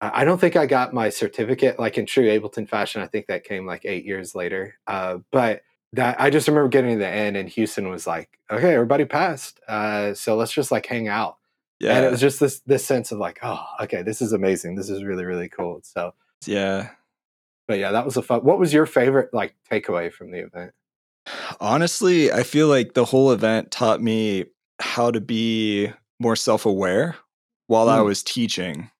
I 0.00 0.24
don't 0.24 0.38
think 0.38 0.56
I 0.56 0.66
got 0.66 0.92
my 0.92 1.08
certificate 1.08 1.78
like 1.78 1.96
in 1.96 2.04
true 2.04 2.26
Ableton 2.26 2.68
fashion. 2.68 3.00
I 3.00 3.06
think 3.06 3.28
that 3.28 3.44
came 3.44 3.66
like 3.66 3.86
eight 3.86 4.04
years 4.04 4.34
later. 4.34 4.78
Uh, 4.86 5.18
but 5.32 5.62
that 5.92 6.20
I 6.20 6.30
just 6.30 6.48
remember 6.48 6.68
getting 6.68 6.92
to 6.94 6.98
the 6.98 7.08
end 7.08 7.36
and 7.36 7.48
Houston 7.48 7.88
was 7.88 8.06
like, 8.06 8.38
okay, 8.50 8.74
everybody 8.74 9.04
passed. 9.04 9.60
Uh, 9.68 10.14
so 10.14 10.36
let's 10.36 10.52
just 10.52 10.70
like 10.70 10.86
hang 10.86 11.08
out. 11.08 11.36
Yeah. 11.78 11.96
And 11.96 12.04
it 12.04 12.10
was 12.10 12.20
just 12.20 12.40
this 12.40 12.60
this 12.60 12.84
sense 12.84 13.12
of 13.12 13.18
like, 13.18 13.38
oh, 13.42 13.64
okay, 13.82 14.02
this 14.02 14.22
is 14.22 14.32
amazing. 14.32 14.76
This 14.76 14.90
is 14.90 15.04
really, 15.04 15.24
really 15.24 15.48
cool. 15.48 15.80
So 15.82 16.14
yeah. 16.46 16.90
But 17.68 17.78
yeah, 17.78 17.92
that 17.92 18.04
was 18.04 18.16
a 18.16 18.22
fun. 18.22 18.40
What 18.40 18.58
was 18.58 18.72
your 18.72 18.86
favorite 18.86 19.32
like 19.32 19.54
takeaway 19.70 20.12
from 20.12 20.30
the 20.30 20.38
event? 20.38 20.72
Honestly, 21.60 22.32
I 22.32 22.44
feel 22.44 22.68
like 22.68 22.94
the 22.94 23.04
whole 23.04 23.32
event 23.32 23.70
taught 23.70 24.00
me 24.00 24.46
how 24.78 25.10
to 25.10 25.20
be 25.20 25.92
more 26.20 26.36
self-aware 26.36 27.16
while 27.66 27.86
mm. 27.86 27.92
I 27.92 28.02
was 28.02 28.22
teaching. 28.22 28.90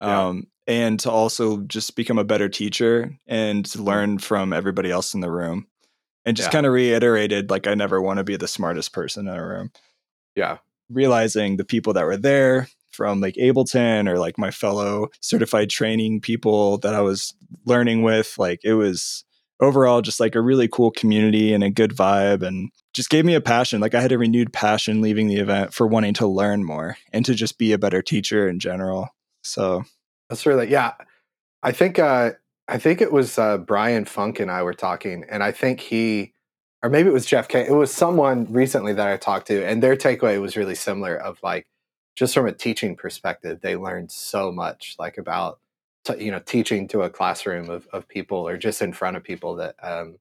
Yeah. 0.00 0.28
Um, 0.28 0.46
and 0.66 0.98
to 1.00 1.10
also 1.10 1.58
just 1.62 1.96
become 1.96 2.18
a 2.18 2.24
better 2.24 2.48
teacher 2.48 3.18
and 3.26 3.64
to 3.66 3.78
mm. 3.78 3.84
learn 3.84 4.18
from 4.18 4.52
everybody 4.52 4.90
else 4.90 5.14
in 5.14 5.20
the 5.20 5.30
room. 5.30 5.66
And 6.26 6.36
just 6.36 6.48
yeah. 6.48 6.52
kind 6.52 6.66
of 6.66 6.72
reiterated 6.72 7.50
like 7.50 7.66
I 7.66 7.74
never 7.74 8.00
want 8.00 8.18
to 8.18 8.24
be 8.24 8.36
the 8.36 8.48
smartest 8.48 8.92
person 8.92 9.26
in 9.26 9.34
a 9.34 9.46
room. 9.46 9.72
Yeah. 10.36 10.58
Realizing 10.90 11.56
the 11.56 11.64
people 11.64 11.94
that 11.94 12.04
were 12.04 12.16
there, 12.16 12.68
from 12.90 13.20
like 13.20 13.34
Ableton 13.36 14.08
or 14.08 14.18
like 14.18 14.38
my 14.38 14.50
fellow 14.50 15.08
certified 15.20 15.70
training 15.70 16.20
people 16.20 16.78
that 16.78 16.94
I 16.94 17.00
was 17.00 17.34
learning 17.64 18.02
with. 18.02 18.36
Like 18.38 18.60
it 18.64 18.74
was 18.74 19.24
overall 19.60 20.02
just 20.02 20.20
like 20.20 20.34
a 20.34 20.40
really 20.40 20.68
cool 20.68 20.90
community 20.90 21.52
and 21.52 21.62
a 21.62 21.70
good 21.70 21.92
vibe 21.92 22.42
and 22.42 22.70
just 22.92 23.10
gave 23.10 23.24
me 23.24 23.34
a 23.34 23.40
passion. 23.40 23.80
Like 23.80 23.94
I 23.94 24.00
had 24.00 24.12
a 24.12 24.18
renewed 24.18 24.52
passion 24.52 25.00
leaving 25.00 25.28
the 25.28 25.36
event 25.36 25.72
for 25.72 25.86
wanting 25.86 26.14
to 26.14 26.26
learn 26.26 26.64
more 26.64 26.96
and 27.12 27.24
to 27.26 27.34
just 27.34 27.58
be 27.58 27.72
a 27.72 27.78
better 27.78 28.02
teacher 28.02 28.48
in 28.48 28.58
general. 28.58 29.08
So 29.42 29.84
that's 30.28 30.46
really, 30.46 30.68
yeah. 30.68 30.94
I 31.62 31.72
think, 31.72 31.98
uh, 31.98 32.32
I 32.70 32.78
think 32.78 33.00
it 33.00 33.12
was 33.12 33.36
uh, 33.36 33.58
Brian 33.58 34.04
Funk 34.04 34.38
and 34.38 34.48
I 34.48 34.62
were 34.62 34.74
talking, 34.74 35.24
and 35.28 35.42
I 35.42 35.50
think 35.50 35.80
he, 35.80 36.32
or 36.84 36.88
maybe 36.88 37.08
it 37.08 37.12
was 37.12 37.26
Jeff 37.26 37.48
K. 37.48 37.66
It 37.66 37.72
was 37.72 37.92
someone 37.92 38.46
recently 38.48 38.92
that 38.92 39.08
I 39.08 39.16
talked 39.16 39.48
to, 39.48 39.66
and 39.66 39.82
their 39.82 39.96
takeaway 39.96 40.40
was 40.40 40.56
really 40.56 40.76
similar. 40.76 41.16
Of 41.16 41.40
like, 41.42 41.66
just 42.14 42.32
from 42.32 42.46
a 42.46 42.52
teaching 42.52 42.94
perspective, 42.94 43.60
they 43.60 43.74
learned 43.74 44.12
so 44.12 44.52
much, 44.52 44.94
like 45.00 45.18
about 45.18 45.58
t- 46.04 46.24
you 46.24 46.30
know 46.30 46.38
teaching 46.38 46.86
to 46.88 47.02
a 47.02 47.10
classroom 47.10 47.70
of 47.70 47.88
of 47.92 48.06
people 48.06 48.46
or 48.46 48.56
just 48.56 48.82
in 48.82 48.92
front 48.92 49.16
of 49.16 49.24
people. 49.24 49.56
That 49.56 49.74
um, 49.82 50.18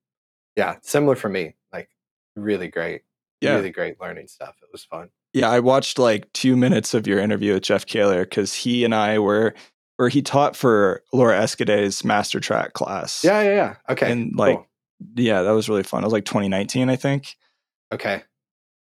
yeah, 0.56 0.78
similar 0.82 1.16
for 1.16 1.30
me. 1.30 1.54
Like 1.72 1.90
really 2.36 2.68
great, 2.68 3.04
yeah. 3.42 3.54
really 3.54 3.70
great 3.70 4.02
learning 4.02 4.28
stuff. 4.28 4.56
It 4.64 4.70
was 4.72 4.84
fun. 4.84 5.10
Yeah, 5.34 5.52
I 5.52 5.60
watched 5.60 6.00
like 6.00 6.34
two 6.34 6.58
minutes 6.58 6.96
of 6.96 7.06
your 7.06 7.20
interview 7.20 7.54
with 7.54 7.64
Jeff 7.64 7.86
Kahler 7.86 8.24
because 8.24 8.56
he 8.56 8.84
and 8.84 8.96
I 8.96 9.20
were 9.20 9.54
or 10.00 10.08
he 10.08 10.22
taught 10.22 10.56
for 10.56 11.04
Laura 11.14 11.38
Escudé's 11.38 12.04
master 12.06 12.40
track 12.40 12.74
class. 12.74 13.24
Yeah, 13.24 13.42
yeah, 13.42 13.54
yeah. 13.54 13.76
Okay. 13.90 14.12
And 14.12 14.34
like, 14.36 14.56
cool. 14.56 14.68
yeah, 15.16 15.42
that 15.44 15.52
was 15.52 15.68
really 15.68 15.84
fun. 15.84 16.04
It 16.04 16.08
was 16.08 16.14
like 16.14 16.26
2019, 16.26 16.90
I 16.90 16.96
think. 16.96 17.36
Okay. 17.92 18.24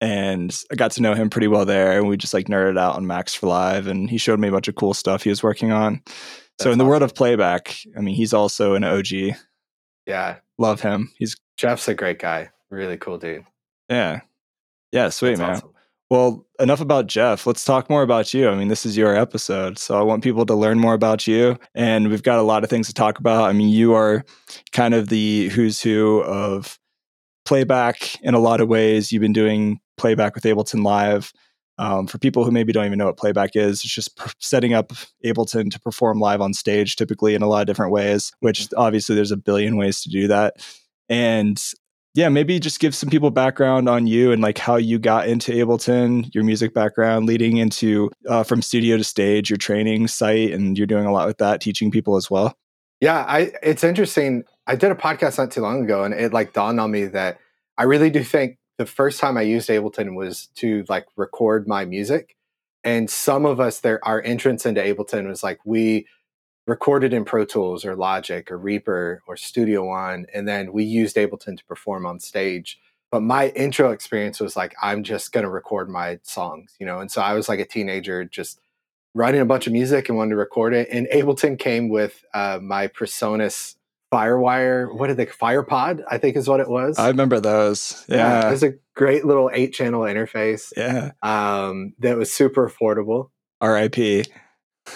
And 0.01 0.55
I 0.71 0.75
got 0.75 0.91
to 0.93 1.03
know 1.03 1.15
him 1.15 1.31
pretty 1.31 1.47
well 1.47 1.65
there. 1.65 1.99
And 1.99 2.09
we 2.09 2.17
just 2.17 2.35
like 2.35 2.49
nerded 2.49 2.79
out 2.79 2.97
on 2.97 3.07
Max 3.07 3.33
for 3.33 3.47
Live. 3.47 3.87
And 3.87 4.11
he 4.11 4.19
showed 4.19 4.41
me 4.41 4.49
a 4.49 4.53
bunch 4.53 4.67
of 4.67 4.75
cool 4.75 4.93
stuff 4.93 5.23
he 5.23 5.31
was 5.31 5.43
working 5.43 5.71
on. 5.71 6.03
so, 6.07 6.15
That's 6.59 6.73
in 6.73 6.79
the 6.79 6.85
world 6.85 7.03
of 7.03 7.15
playback, 7.15 7.77
I 7.97 8.01
mean, 8.01 8.17
he's 8.17 8.35
also 8.35 8.75
an 8.75 8.83
OG. 8.83 9.37
Yeah. 10.07 10.37
Love 10.59 10.81
him. 10.81 11.13
He's, 11.17 11.37
Jeff's 11.57 11.87
a 11.89 11.95
great 11.95 12.19
guy. 12.19 12.51
Really 12.71 12.99
cool 12.99 13.19
dude. 13.19 13.45
yeah. 13.89 14.21
Yeah, 14.91 15.09
sweet, 15.09 15.31
That's 15.31 15.41
man. 15.41 15.51
awesome. 15.51 15.74
Well, 16.11 16.47
enough 16.61 16.81
about 16.81 17.07
Jeff. 17.07 17.47
Let's 17.47 17.65
talk 17.65 17.89
more 17.89 18.03
about 18.03 18.35
you. 18.35 18.49
I 18.49 18.55
mean, 18.55 18.69
this 18.69 18.85
is 18.85 18.97
your 18.97 19.17
episode. 19.17 19.79
So 19.79 19.99
I 19.99 20.03
want 20.03 20.23
people 20.23 20.45
to 20.47 20.55
learn 20.55 20.79
more 20.79 20.95
about 20.95 21.27
you. 21.27 21.59
And 21.75 22.11
we've 22.11 22.23
got 22.23 22.39
a 22.39 22.43
lot 22.43 22.63
of 22.63 22.71
things 22.71 22.87
to 22.89 22.95
talk 22.95 23.19
about. 23.19 23.49
I 23.49 23.53
mean, 23.53 23.71
you 23.71 23.95
are 23.95 24.25
kind 24.73 24.95
of 24.95 25.09
the 25.09 25.49
who's 25.49 25.81
who 25.81 26.23
of 26.23 26.79
playback 27.45 28.23
in 28.23 28.35
a 28.35 28.39
lot 28.39 28.61
of 28.61 28.69
ways. 28.69 29.13
You've 29.13 29.23
been 29.23 29.33
doing 29.33 29.81
playback 29.97 30.35
with 30.35 30.45
Ableton 30.45 30.85
Live. 30.85 31.33
Um, 31.77 32.07
for 32.07 32.19
people 32.19 32.45
who 32.45 32.53
maybe 32.53 32.73
don't 32.73 32.87
even 32.87 32.99
know 32.99 33.07
what 33.07 33.17
playback 33.17 33.51
is, 33.57 33.83
it's 33.83 33.93
just 33.93 34.17
p- 34.17 34.31
setting 34.39 34.75
up 34.75 34.93
Ableton 35.25 35.73
to 35.73 35.81
perform 35.81 36.21
live 36.21 36.41
on 36.41 36.55
stage, 36.55 36.95
typically 36.95 37.35
in 37.35 37.43
a 37.43 37.49
lot 37.49 37.63
of 37.63 37.67
different 37.67 37.91
ways, 37.91 38.31
which 38.39 38.69
obviously 38.77 39.17
there's 39.17 39.33
a 39.33 39.37
billion 39.37 39.77
ways 39.77 40.01
to 40.03 40.09
do 40.09 40.29
that. 40.29 40.55
And 41.09 41.61
yeah, 42.15 42.29
maybe 42.29 42.61
just 42.61 42.79
give 42.79 42.95
some 42.95 43.11
people 43.11 43.31
background 43.31 43.89
on 43.89 44.07
you 44.07 44.31
and 44.31 44.41
like 44.41 44.57
how 44.57 44.77
you 44.77 45.01
got 45.01 45.29
into 45.29 45.51
Ableton, 45.53 46.33
your 46.33 46.45
music 46.45 46.73
background, 46.73 47.27
leading 47.27 47.57
into 47.57 48.11
uh, 48.29 48.45
from 48.45 48.63
studio 48.63 48.97
to 48.97 49.05
stage, 49.05 49.51
your 49.51 49.57
training 49.57 50.07
site, 50.07 50.53
and 50.53 50.79
you're 50.79 50.87
doing 50.87 51.07
a 51.07 51.13
lot 51.13 51.27
with 51.27 51.39
that, 51.39 51.61
teaching 51.61 51.91
people 51.91 52.15
as 52.15 52.31
well. 52.31 52.57
Yeah, 53.01 53.25
I 53.27 53.53
it's 53.63 53.83
interesting. 53.83 54.45
I 54.67 54.77
did 54.77 54.93
a 54.93 54.95
podcast 54.95 55.39
not 55.39 55.51
too 55.51 55.61
long 55.61 55.85
ago 55.85 56.05
and 56.05 56.15
it 56.15 56.33
like 56.33 56.53
dawned 56.53 56.81
on 56.81 56.93
me 56.93 57.07
that 57.07 57.39
I 57.77 57.83
really 57.83 58.11
do 58.11 58.23
think 58.23 58.59
the 58.79 58.87
first 58.87 59.21
time 59.21 59.37
I 59.37 59.43
used 59.43 59.69
Ableton 59.69 60.15
was 60.15 60.47
to 60.57 60.85
like 60.89 61.07
record 61.17 61.67
my 61.67 61.85
music. 61.85 62.37
And 62.85 63.11
some 63.11 63.45
of 63.45 63.59
us 63.59 63.81
there 63.81 64.03
our 64.07 64.23
entrance 64.23 64.65
into 64.65 64.81
Ableton 64.81 65.27
was 65.27 65.43
like 65.43 65.59
we 65.65 66.07
recorded 66.67 67.13
in 67.13 67.25
Pro 67.25 67.45
Tools 67.45 67.85
or 67.85 67.95
Logic 67.95 68.51
or 68.51 68.59
Reaper 68.59 69.23
or 69.27 69.37
Studio 69.37 69.85
One, 69.85 70.27
and 70.35 70.49
then 70.49 70.73
we 70.73 70.85
used 70.85 71.17
Ableton 71.17 71.57
to 71.59 71.65
perform 71.67 72.07
on 72.07 72.21
stage. 72.21 72.79
But 73.11 73.21
my 73.21 73.49
intro 73.51 73.91
experience 73.91 74.41
was 74.41 74.57
like, 74.57 74.75
I'm 74.83 75.05
just 75.05 75.33
gonna 75.33 75.51
record 75.51 75.89
my 75.89 76.19
songs, 76.23 76.75
you 76.81 76.87
know. 76.87 76.99
And 77.01 77.11
so 77.11 77.21
I 77.23 77.35
was 77.35 77.49
like 77.49 77.61
a 77.61 77.65
teenager, 77.65 78.25
just 78.25 78.61
writing 79.15 79.41
a 79.41 79.45
bunch 79.45 79.67
of 79.69 79.73
music 79.73 80.09
and 80.09 80.19
wanted 80.19 80.31
to 80.31 80.37
record 80.37 80.75
it. 80.75 80.89
And 80.91 81.07
Ableton 81.13 81.57
came 81.59 81.89
with 81.89 82.25
uh, 82.35 82.59
my 82.61 82.89
Presonus 82.89 83.77
Firewire. 84.13 84.93
What 84.93 85.07
did 85.09 85.17
they 85.17 85.27
Firepod? 85.27 86.03
I 86.11 86.19
think 86.19 86.37
is 86.37 86.49
what 86.49 86.61
it 86.61 86.69
was. 86.69 86.99
I 86.99 87.09
remember 87.09 87.39
those. 87.41 88.05
it 88.09 88.17
Yeah. 88.17 88.49
It 88.49 88.51
was 88.51 88.63
a 88.65 88.75
great 88.97 89.25
little 89.25 89.51
eight 89.53 89.73
channel 89.73 90.01
interface 90.03 90.73
Yeah. 90.77 91.13
um, 91.23 91.95
that 92.01 92.17
was 92.17 92.33
super 92.33 92.69
affordable. 92.69 93.31
RIP. 93.63 94.27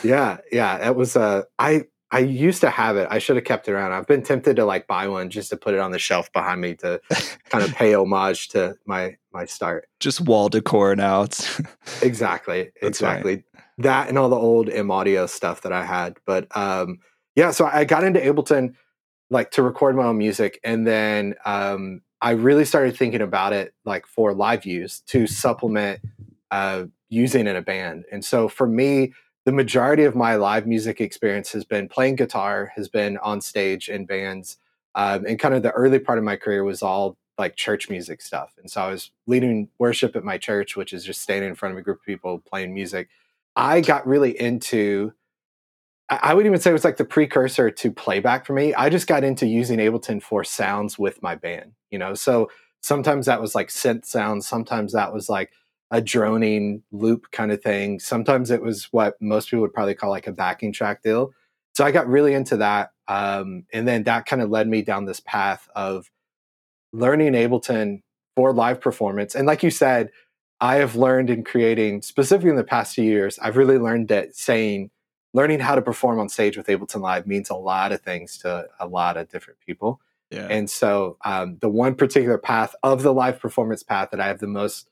Yeah, 0.03 0.39
yeah. 0.53 0.79
That 0.79 0.97
was 0.97 1.17
uh 1.17 1.43
I 1.59 1.85
I 2.11 2.21
used 2.21 2.63
to 2.63 2.71
have 2.71 2.97
it. 2.97 3.07
I 3.11 3.19
should 3.19 3.37
have 3.37 3.45
kept 3.45 3.69
it 3.69 3.73
around. 3.73 3.93
I've 3.93 4.07
been 4.07 4.23
tempted 4.23 4.57
to 4.57 4.65
like 4.65 4.87
buy 4.87 5.09
one 5.09 5.29
just 5.29 5.51
to 5.51 5.57
put 5.57 5.75
it 5.75 5.81
on 5.81 5.91
the 5.91 5.99
shelf 5.99 6.33
behind 6.33 6.61
me 6.61 6.75
to 6.77 7.01
kind 7.51 7.63
of 7.63 7.73
pay 7.75 7.95
homage 7.95 8.49
to 8.49 8.77
my 8.87 9.17
my 9.33 9.45
start. 9.45 9.89
Just 10.01 10.23
wall 10.23 10.49
decor 10.49 10.97
now. 10.97 11.23
It's 11.23 11.61
Exactly. 12.03 12.71
That's 12.81 13.03
right. 13.03 13.19
exactly. 13.19 13.45
That 13.79 14.09
and 14.09 14.19
all 14.19 14.29
the 14.29 14.37
old 14.37 14.71
M 14.71 14.91
audio 14.91 15.27
stuff 15.27 15.63
that 15.63 15.73
I 15.73 15.85
had. 15.85 16.17
But 16.25 16.55
um 16.57 17.01
yeah, 17.37 17.51
so 17.51 17.67
I 17.67 17.85
got 17.85 18.05
into 18.05 18.21
Ableton 18.21 18.75
like 19.31 19.51
to 19.53 19.63
record 19.63 19.95
my 19.95 20.05
own 20.05 20.19
music 20.19 20.59
and 20.65 20.87
then 20.87 21.35
um 21.45 22.01
I 22.21 22.33
really 22.33 22.65
started 22.65 22.97
thinking 22.97 23.21
about 23.21 23.53
it 23.53 23.75
like 23.85 24.07
for 24.07 24.33
live 24.35 24.65
use 24.65 25.01
to 25.09 25.27
supplement 25.27 26.01
uh 26.51 26.85
using 27.11 27.47
in 27.47 27.57
a 27.57 27.63
band. 27.63 28.05
And 28.11 28.25
so 28.25 28.49
for 28.49 28.67
me, 28.67 29.13
the 29.49 29.53
majority 29.53 30.05
of 30.05 30.15
my 30.15 30.37
live 30.37 30.67
music 30.67 31.01
experience 31.01 31.53
has 31.53 31.65
been 31.65 31.89
playing 31.89 32.17
guitar, 32.17 32.71
has 32.77 32.87
been 32.87 33.17
on 33.17 33.41
stage 33.41 33.89
in 33.89 34.05
bands. 34.05 34.59
Um, 34.95 35.25
and 35.25 35.39
kind 35.39 35.55
of 35.55 35.63
the 35.63 35.71
early 35.71 35.99
part 35.99 36.19
of 36.19 36.25
my 36.25 36.37
career 36.37 36.65
was 36.65 36.83
all 36.83 37.17
like 37.39 37.57
church 37.57 37.89
music 37.89 38.21
stuff. 38.21 38.53
And 38.59 38.71
so 38.71 38.83
I 38.83 38.91
was 38.91 39.11
leading 39.27 39.71
worship 39.79 40.17
at 40.17 40.23
my 40.23 40.37
church, 40.37 40.77
which 40.77 40.93
is 40.93 41.03
just 41.03 41.23
standing 41.23 41.49
in 41.49 41.55
front 41.55 41.73
of 41.73 41.79
a 41.79 41.83
group 41.83 42.01
of 42.01 42.05
people 42.05 42.43
playing 42.47 42.75
music. 42.75 43.09
I 43.57 43.81
got 43.81 44.07
really 44.07 44.39
into, 44.39 45.15
I 46.11 46.35
would 46.35 46.45
even 46.45 46.61
say 46.61 46.69
it 46.69 46.75
was 46.75 46.85
like 46.85 46.99
the 46.99 47.07
precursor 47.07 47.71
to 47.71 47.91
playback 47.91 48.45
for 48.45 48.53
me. 48.53 48.75
I 48.75 48.91
just 48.91 49.07
got 49.07 49.25
into 49.25 49.47
using 49.47 49.79
Ableton 49.79 50.23
for 50.23 50.45
sounds 50.45 50.99
with 50.99 51.23
my 51.23 51.37
band, 51.37 51.73
you 51.91 51.99
know? 51.99 52.13
So 52.13 52.51
sometimes 52.83 53.25
that 53.25 53.41
was 53.41 53.55
like 53.55 53.69
synth 53.69 54.05
sounds, 54.05 54.47
sometimes 54.47 54.93
that 54.93 55.15
was 55.15 55.31
like 55.31 55.53
a 55.91 56.01
droning 56.01 56.83
loop 56.93 57.31
kind 57.31 57.51
of 57.51 57.63
thing. 57.63 57.99
Sometimes 57.99 58.51
it 58.51 58.63
was 58.63 58.85
what 58.91 59.15
most 59.21 59.49
people 59.49 59.63
would 59.63 59.73
probably 59.73 59.95
call 59.95 60.11
like 60.11 60.27
a 60.27 60.33
backing 60.33 60.73
track 60.73 61.03
deal. 61.03 61.33
So 61.75 61.85
I 61.85 61.93
got 61.93 62.09
really 62.09 62.35
into 62.35 62.57
that. 62.59 62.91
Um, 63.07 63.65
and 63.73 63.89
then 63.89 64.03
that 64.05 64.27
kind 64.27 64.43
of 64.43 64.51
led 64.51 64.69
me 64.69 64.83
down 64.83 65.07
this 65.07 65.21
path 65.21 65.69
of 65.75 66.11
learning 66.93 67.33
Ableton 67.33 68.03
for 68.37 68.53
live 68.53 68.81
performance. 68.81 69.35
And 69.35 69.47
like 69.47 69.63
you 69.63 69.71
said, 69.71 70.11
I 70.61 70.77
have 70.77 70.97
learned 70.97 71.31
in 71.31 71.45
creating, 71.45 72.03
specifically 72.03 72.51
in 72.51 72.57
the 72.57 72.65
past 72.65 72.95
few 72.95 73.05
years, 73.05 73.39
I've 73.39 73.57
really 73.57 73.79
learned 73.79 74.09
that 74.09 74.35
saying, 74.35 74.91
learning 75.33 75.61
how 75.61 75.75
to 75.75 75.83
perform 75.83 76.19
on 76.19 76.29
stage 76.29 76.57
with 76.57 76.67
Ableton 76.67 77.01
Live 77.01 77.27
means 77.27 77.49
a 77.49 77.55
lot 77.55 77.93
of 77.93 78.01
things 78.01 78.39
to 78.39 78.67
a 78.81 78.87
lot 78.87 79.17
of 79.17 79.29
different 79.29 79.61
people. 79.61 80.01
yeah. 80.31 80.49
And 80.51 80.69
so 80.69 81.17
um, 81.25 81.59
the 81.61 81.69
one 81.69 81.95
particular 81.95 82.39
path 82.39 82.75
of 82.83 83.03
the 83.03 83.15
live 83.15 83.39
performance 83.41 83.83
path 83.83 84.11
that 84.11 84.21
I 84.21 84.27
have 84.27 84.41
the 84.41 84.47
most 84.47 84.89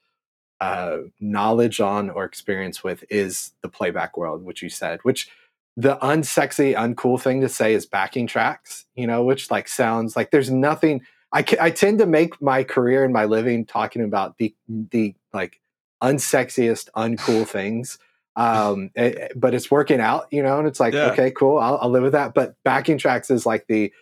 uh, 0.61 0.99
knowledge 1.21 1.81
on 1.81 2.11
or 2.11 2.25
experience 2.25 2.83
with 2.83 3.05
is 3.11 3.53
the 3.63 3.69
playback 3.69 4.17
world, 4.17 4.45
which 4.45 4.63
you 4.63 4.69
said, 4.69 5.01
which 5.03 5.29
the 5.77 5.97
unsexy, 5.97 6.75
uncool 6.75 7.21
thing 7.21 7.43
to 7.43 7.49
say 7.49 7.75
is 7.75 7.85
backing 7.85 8.27
tracks, 8.27 8.87
you 8.95 9.07
know, 9.07 9.23
which 9.23 9.51
like 9.51 9.69
sounds 9.69 10.17
like 10.17 10.31
there's 10.31 10.51
nothing. 10.51 11.03
I, 11.33 11.45
I 11.61 11.71
tend 11.71 11.99
to 11.99 12.07
make 12.07 12.41
my 12.41 12.65
career 12.65 13.05
and 13.05 13.13
my 13.13 13.27
living 13.27 13.67
talking 13.67 14.03
about 14.03 14.39
the 14.39 14.55
the 14.69 15.15
like 15.35 15.61
unsexiest, 16.03 16.89
uncool 16.97 17.47
things. 17.49 17.99
Um, 18.37 18.91
eh, 18.97 19.13
eh, 19.17 19.29
but 19.35 19.55
it's 19.55 19.71
working 19.71 20.01
out, 20.01 20.27
you 20.31 20.43
know, 20.43 20.59
and 20.59 20.69
it's 20.69 20.79
like, 20.79 20.93
Yeah. 20.93 21.11
okay, 21.13 21.31
cool, 21.31 21.59
I'll, 21.59 21.79
I'll 21.81 21.89
live 21.91 22.03
with 22.03 22.13
that. 22.13 22.35
But 22.35 22.55
backing 22.65 22.99
tracks 22.99 23.31
is 23.31 23.47
like 23.47 23.67
the 23.67 23.93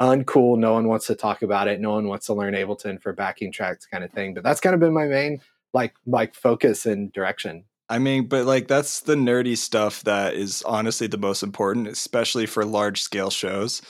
uncool. 0.00 0.58
No 0.58 0.74
one 0.74 0.88
wants 0.88 1.06
to 1.06 1.14
talk 1.14 1.42
about 1.42 1.68
it. 1.68 1.80
No 1.80 1.92
one 1.92 2.06
wants 2.06 2.26
to 2.26 2.34
learn 2.34 2.54
Ableton 2.54 3.00
for 3.00 3.12
backing 3.12 3.50
tracks 3.50 3.86
kind 3.86 4.04
of 4.04 4.10
thing. 4.10 4.34
But 4.34 4.44
that's 4.44 4.60
kind 4.60 4.74
of 4.74 4.80
been 4.80 4.92
my 4.92 5.06
main 5.06 5.40
like 5.74 5.94
like 6.06 6.34
focus 6.34 6.86
and 6.86 7.12
direction. 7.12 7.64
I 7.88 7.98
mean, 7.98 8.26
but 8.26 8.44
like 8.44 8.68
that's 8.68 9.00
the 9.00 9.14
nerdy 9.14 9.56
stuff 9.56 10.04
that 10.04 10.34
is 10.34 10.62
honestly 10.62 11.06
the 11.06 11.18
most 11.18 11.42
important, 11.42 11.88
especially 11.88 12.46
for 12.46 12.64
large 12.64 13.00
scale 13.02 13.30
shows. 13.30 13.82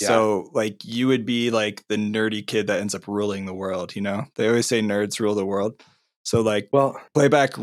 Yeah. 0.00 0.08
So, 0.08 0.50
like, 0.52 0.84
you 0.84 1.06
would 1.08 1.26
be 1.26 1.50
like 1.50 1.86
the 1.88 1.96
nerdy 1.96 2.46
kid 2.46 2.66
that 2.66 2.80
ends 2.80 2.94
up 2.94 3.06
ruling 3.06 3.44
the 3.44 3.54
world, 3.54 3.94
you 3.94 4.02
know? 4.02 4.24
They 4.36 4.48
always 4.48 4.66
say 4.66 4.80
nerds 4.80 5.20
rule 5.20 5.34
the 5.34 5.44
world. 5.44 5.82
So, 6.24 6.40
like, 6.40 6.68
Well, 6.72 7.00
playback 7.14 7.54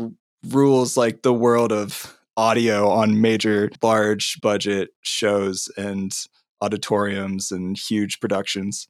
rules 0.48 0.96
like 0.96 1.22
the 1.22 1.34
world 1.34 1.72
of 1.72 2.16
audio 2.36 2.88
on 2.88 3.20
major, 3.20 3.70
large 3.82 4.40
budget 4.40 4.90
shows 5.02 5.68
and 5.76 6.12
auditoriums 6.62 7.50
and 7.50 7.76
huge 7.76 8.20
productions. 8.20 8.86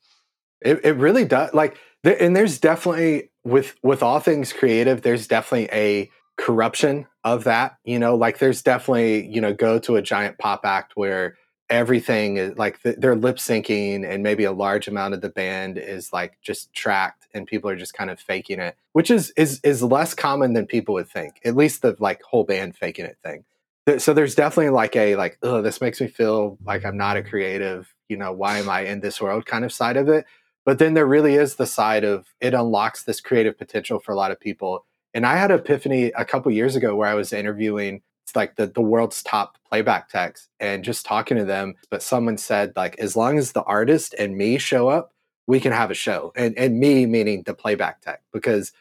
It, 0.61 0.85
it 0.85 0.93
really 0.93 1.25
does. 1.25 1.53
Like, 1.55 1.77
and 2.05 2.37
there's 2.37 2.59
definitely 2.59 3.30
with 3.45 3.77
with 3.83 4.03
all 4.03 4.21
things 4.21 4.53
creative, 4.53 5.03
there's 5.03 5.27
definitely 5.27 5.69
a 5.73 6.11
corruption 6.37 7.07
of 7.25 7.45
that. 7.45 7.77
You 7.85 7.99
know, 7.99 8.15
like 8.15 8.39
there's 8.39 8.63
definitely 8.63 9.27
you 9.27 9.41
know 9.41 9.53
go 9.55 9.79
to 9.81 9.97
a 9.97 10.03
giant 10.03 10.39
pop 10.39 10.65
act 10.65 10.93
where 10.95 11.37
everything 11.71 12.37
is 12.37 12.59
like 12.59 12.83
th- 12.83 12.97
they're 12.99 13.15
lip 13.15 13.37
syncing 13.37 14.05
and 14.05 14.23
maybe 14.23 14.45
a 14.45 14.53
large 14.53 14.89
amount 14.89 15.15
of 15.15 15.21
the 15.21 15.29
band 15.29 15.79
is 15.79 16.13
like 16.13 16.37
just 16.43 16.73
tracked 16.75 17.29
and 17.33 17.47
people 17.47 17.71
are 17.71 17.77
just 17.77 17.95
kind 17.95 18.11
of 18.11 18.19
faking 18.19 18.59
it 18.59 18.77
which 18.93 19.11
is 19.11 19.31
is 19.37 19.61
is 19.63 19.83
less 19.83 20.13
common 20.13 20.53
than 20.53 20.67
people 20.67 20.95
would 20.95 21.09
think 21.09 21.41
at 21.45 21.55
least 21.57 21.83
the 21.83 21.97
like 22.01 22.21
whole 22.23 22.45
band 22.45 22.77
faking 22.77 23.05
it 23.05 23.17
thing 23.23 23.45
Th- 23.87 24.01
so 24.01 24.13
there's 24.13 24.35
definitely 24.35 24.71
like 24.71 24.97
a 24.97 25.15
like 25.15 25.39
oh 25.43 25.63
this 25.63 25.81
makes 25.81 26.01
me 26.01 26.09
feel 26.09 26.59
like 26.65 26.85
i'm 26.85 26.97
not 26.97 27.17
a 27.17 27.23
creative 27.23 27.95
you 28.09 28.17
know 28.17 28.33
why 28.33 28.59
am 28.59 28.69
i 28.69 28.81
in 28.81 28.99
this 28.99 29.21
world 29.21 29.47
kind 29.47 29.65
of 29.65 29.73
side 29.73 29.97
of 29.97 30.09
it 30.09 30.27
but 30.65 30.79
then 30.79 30.95
there 30.95 31.07
really 31.07 31.35
is 31.35 31.57
the 31.57 31.67
side 31.67 32.05
of 32.05 32.27
it 32.41 32.55
unlocks 32.55 33.03
this 33.03 33.21
creative 33.21 33.57
potential 33.59 33.99
for 33.99 34.13
a 34.13 34.17
lot 34.17 34.31
of 34.31 34.41
people 34.41 34.85
and 35.15 35.27
i 35.27 35.37
had 35.37 35.51
an 35.51 35.59
epiphany 35.59 36.07
a 36.17 36.25
couple 36.25 36.51
years 36.53 36.77
ago 36.77 36.95
where 36.95 37.09
i 37.09 37.15
was 37.15 37.33
interviewing 37.33 38.03
it's 38.27 38.37
like 38.37 38.57
the, 38.57 38.67
the 38.67 38.81
world's 38.81 39.23
top 39.23 39.57
playback 39.69 40.09
techs 40.09 40.49
and 40.61 40.85
just 40.85 41.05
talking 41.07 41.37
to 41.37 41.45
them 41.45 41.75
but 41.91 42.03
someone 42.03 42.37
said 42.39 42.73
like 42.77 42.99
as 42.99 43.17
long 43.17 43.39
as 43.39 43.53
the 43.53 43.63
artist 43.65 44.15
and 44.19 44.37
me 44.37 44.59
show 44.59 44.89
up 44.89 45.13
we 45.47 45.59
can 45.61 45.73
have 45.73 45.91
a 45.91 45.95
show 45.95 46.33
and 46.37 46.57
and 46.59 46.79
me 46.79 47.07
meaning 47.07 47.43
the 47.45 47.55
playback 47.55 48.01
tech 48.03 48.23
because 48.33 48.73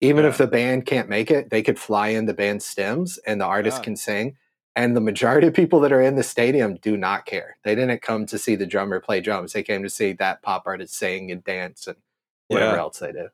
even 0.00 0.24
if 0.24 0.36
the 0.38 0.46
band 0.46 0.84
can't 0.86 1.08
make 1.08 1.30
it 1.30 1.50
they 1.50 1.62
could 1.62 1.78
fly 1.78 2.08
in 2.08 2.26
the 2.26 2.34
band 2.34 2.62
stems 2.62 3.18
and 3.26 3.40
the 3.40 3.44
artist 3.44 3.78
Yeah. 3.78 3.84
can 3.84 3.96
sing 3.96 4.36
And 4.76 4.94
the 4.94 5.00
majority 5.00 5.46
of 5.46 5.54
people 5.54 5.80
that 5.80 5.92
are 5.92 6.02
in 6.02 6.16
the 6.16 6.22
stadium 6.22 6.76
do 6.76 6.98
not 6.98 7.24
care. 7.24 7.56
They 7.64 7.74
didn't 7.74 8.02
come 8.02 8.26
to 8.26 8.38
see 8.38 8.56
the 8.56 8.66
drummer 8.66 9.00
play 9.00 9.22
drums. 9.22 9.54
They 9.54 9.62
came 9.62 9.82
to 9.82 9.90
see 9.90 10.12
that 10.12 10.42
pop 10.42 10.64
artist 10.66 10.94
sing 10.94 11.32
and 11.32 11.42
dance 11.42 11.86
and 11.86 11.96
whatever 12.48 12.76
yeah. 12.76 12.80
else 12.80 12.98
they 12.98 13.10
do. 13.10 13.28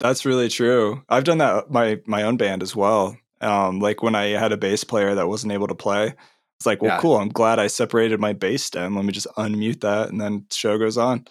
That's 0.00 0.24
really 0.24 0.48
true. 0.48 1.04
I've 1.08 1.24
done 1.24 1.38
that 1.38 1.70
my 1.70 2.00
my 2.06 2.22
own 2.22 2.38
band 2.38 2.62
as 2.62 2.74
well. 2.74 3.16
Um, 3.40 3.80
like 3.80 4.02
when 4.02 4.14
I 4.14 4.28
had 4.28 4.50
a 4.50 4.56
bass 4.56 4.82
player 4.82 5.14
that 5.14 5.28
wasn't 5.28 5.52
able 5.52 5.68
to 5.68 5.74
play, 5.74 6.14
it's 6.58 6.66
like, 6.66 6.82
well, 6.82 6.92
yeah. 6.92 7.00
cool. 7.00 7.16
I'm 7.16 7.28
glad 7.28 7.58
I 7.58 7.66
separated 7.66 8.18
my 8.18 8.32
bass 8.32 8.64
stem. 8.64 8.96
Let 8.96 9.04
me 9.04 9.12
just 9.12 9.28
unmute 9.36 9.80
that, 9.80 10.08
and 10.08 10.20
then 10.20 10.46
show 10.50 10.78
goes 10.78 10.96
on. 10.96 11.26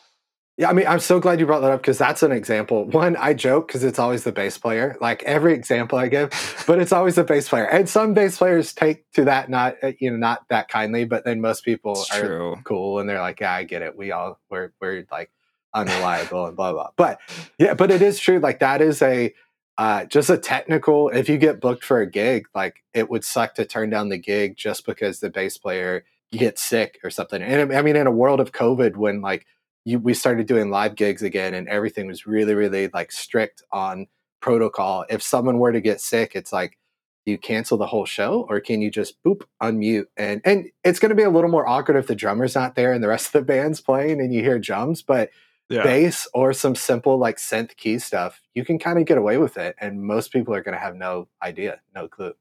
Yeah, 0.58 0.72
I 0.72 0.74
mean, 0.74 0.88
I'm 0.88 1.00
so 1.00 1.20
glad 1.20 1.40
you 1.40 1.46
brought 1.46 1.60
that 1.60 1.72
up 1.72 1.82
because 1.82 2.00
that's 2.00 2.24
an 2.24 2.32
example. 2.32 2.86
One, 2.86 3.16
I 3.16 3.36
joke 3.36 3.68
because 3.68 3.84
it's 3.84 4.00
always 4.00 4.24
the 4.24 4.32
bass 4.32 4.58
player, 4.58 4.98
like 5.00 5.22
every 5.22 5.54
example 5.54 6.00
I 6.00 6.08
give, 6.08 6.32
but 6.68 6.80
it's 6.80 6.92
always 6.92 7.14
the 7.14 7.24
bass 7.24 7.48
player. 7.48 7.66
And 7.66 7.88
some 7.88 8.16
bass 8.16 8.40
players 8.40 8.74
take 8.74 9.10
to 9.12 9.26
that 9.26 9.52
not, 9.52 9.76
uh, 9.84 9.92
you 10.00 10.10
know, 10.10 10.18
not 10.18 10.48
that 10.50 10.68
kindly, 10.68 11.06
but 11.06 11.26
then 11.26 11.42
most 11.42 11.64
people 11.64 11.92
it's 11.92 12.12
are 12.12 12.28
true. 12.28 12.56
cool 12.64 12.98
and 12.98 13.08
they're 13.08 13.22
like, 13.22 13.40
yeah, 13.40 13.54
I 13.54 13.66
get 13.66 13.84
it. 13.84 13.96
We 13.96 14.12
all, 14.12 14.40
we're, 14.50 14.74
we're 14.82 15.06
like 15.12 15.30
unreliable 15.76 16.48
and 16.48 16.58
blah, 16.58 16.74
blah. 16.74 16.90
But 16.96 17.20
yeah, 17.60 17.76
but 17.76 17.92
it 17.92 18.02
is 18.02 18.20
true. 18.20 18.40
Like 18.40 18.58
that 18.60 18.82
is 18.82 19.04
a, 19.04 19.36
uh, 19.78 20.06
just 20.06 20.32
a 20.32 20.40
technical, 20.40 21.10
if 21.10 21.30
you 21.30 21.38
get 21.38 21.62
booked 21.62 21.84
for 21.84 22.02
a 22.02 22.10
gig, 22.10 22.48
like 22.56 22.84
it 22.96 23.12
would 23.12 23.24
suck 23.24 23.54
to 23.56 23.66
turn 23.66 23.92
down 23.92 24.10
the 24.10 24.18
gig 24.18 24.58
just 24.58 24.88
because 24.88 25.20
the 25.20 25.30
bass 25.30 25.56
player 25.56 26.04
gets 26.32 26.64
sick 26.64 26.98
or 27.04 27.12
something. 27.12 27.44
And 27.44 27.72
I 27.72 27.84
mean, 27.84 27.96
in 27.96 28.08
a 28.08 28.12
world 28.12 28.40
of 28.40 28.54
COVID 28.54 28.96
when 28.96 29.22
like, 29.22 29.46
you, 29.88 30.00
we 30.00 30.14
started 30.14 30.48
doing 30.48 30.70
live 30.70 30.96
gigs 30.96 31.24
again 31.24 31.54
and 31.54 31.70
everything 31.70 32.08
was 32.08 32.28
really 32.28 32.54
really 32.54 32.90
like 32.94 33.10
strict 33.10 33.64
on 33.72 34.08
protocol. 34.42 35.06
If 35.10 35.24
someone 35.24 35.60
were 35.60 35.72
to 35.72 35.80
get 35.80 36.02
sick 36.02 36.36
it's 36.36 36.52
like 36.52 36.78
you 37.26 37.38
cancel 37.38 37.78
the 37.78 37.88
whole 37.88 38.06
show 38.06 38.46
or 38.50 38.60
can 38.60 38.82
you 38.82 38.92
just 38.92 39.22
boop 39.24 39.44
unmute? 39.64 40.08
And 40.18 40.42
and 40.44 40.70
it's 40.84 41.00
going 41.00 41.12
to 41.12 41.16
be 41.16 41.24
a 41.24 41.30
little 41.30 41.50
more 41.50 41.66
awkward 41.66 41.96
if 41.96 42.08
the 42.08 42.16
drummer's 42.16 42.54
not 42.54 42.76
there 42.76 42.92
and 42.92 43.02
the 43.02 43.08
rest 43.08 43.28
of 43.28 43.32
the 43.32 43.42
band's 43.54 43.80
playing 43.80 44.20
and 44.20 44.34
you 44.34 44.42
hear 44.42 44.60
drums 44.60 45.02
but 45.02 45.30
yeah. 45.70 45.84
bass 45.84 46.28
or 46.34 46.52
some 46.52 46.76
simple 46.76 47.18
like 47.18 47.38
synth 47.38 47.76
key 47.78 47.98
stuff 47.98 48.42
you 48.54 48.66
can 48.66 48.80
kind 48.80 49.00
of 49.00 49.06
get 49.06 49.18
away 49.18 49.38
with 49.38 49.58
it 49.58 49.76
and 49.80 50.02
most 50.02 50.34
people 50.34 50.54
are 50.54 50.64
going 50.64 50.76
to 50.76 50.84
have 50.84 50.96
no 50.96 51.30
idea 51.42 51.80
no 51.96 52.10
clue. 52.10 52.34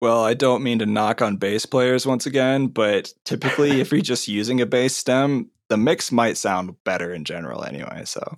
Well, 0.00 0.24
I 0.24 0.34
don't 0.34 0.62
mean 0.64 0.78
to 0.78 0.86
knock 0.86 1.20
on 1.22 1.36
bass 1.36 1.66
players 1.66 2.06
once 2.06 2.26
again, 2.26 2.68
but 2.68 3.12
typically, 3.24 3.80
if 3.80 3.92
you're 3.92 4.00
just 4.00 4.26
using 4.26 4.60
a 4.60 4.66
bass 4.66 4.96
stem, 4.96 5.50
the 5.70 5.76
mix 5.76 6.12
might 6.12 6.36
sound 6.36 6.74
better 6.84 7.14
in 7.14 7.24
general 7.24 7.64
anyway. 7.64 8.02
So, 8.04 8.36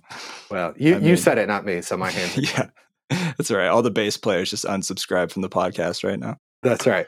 well, 0.49 0.73
you, 0.77 0.95
I 0.95 0.99
mean, 0.99 1.09
you 1.09 1.17
said 1.17 1.37
it, 1.37 1.47
not 1.47 1.65
me. 1.65 1.81
So 1.81 1.97
my 1.97 2.11
hand. 2.11 2.37
yeah, 2.37 2.69
that's 3.09 3.51
all 3.51 3.57
right. 3.57 3.67
All 3.67 3.81
the 3.81 3.91
bass 3.91 4.15
players 4.15 4.51
just 4.51 4.63
unsubscribe 4.63 5.31
from 5.31 5.41
the 5.41 5.49
podcast 5.49 6.07
right 6.07 6.19
now. 6.19 6.37
That's 6.61 6.87
right. 6.87 7.07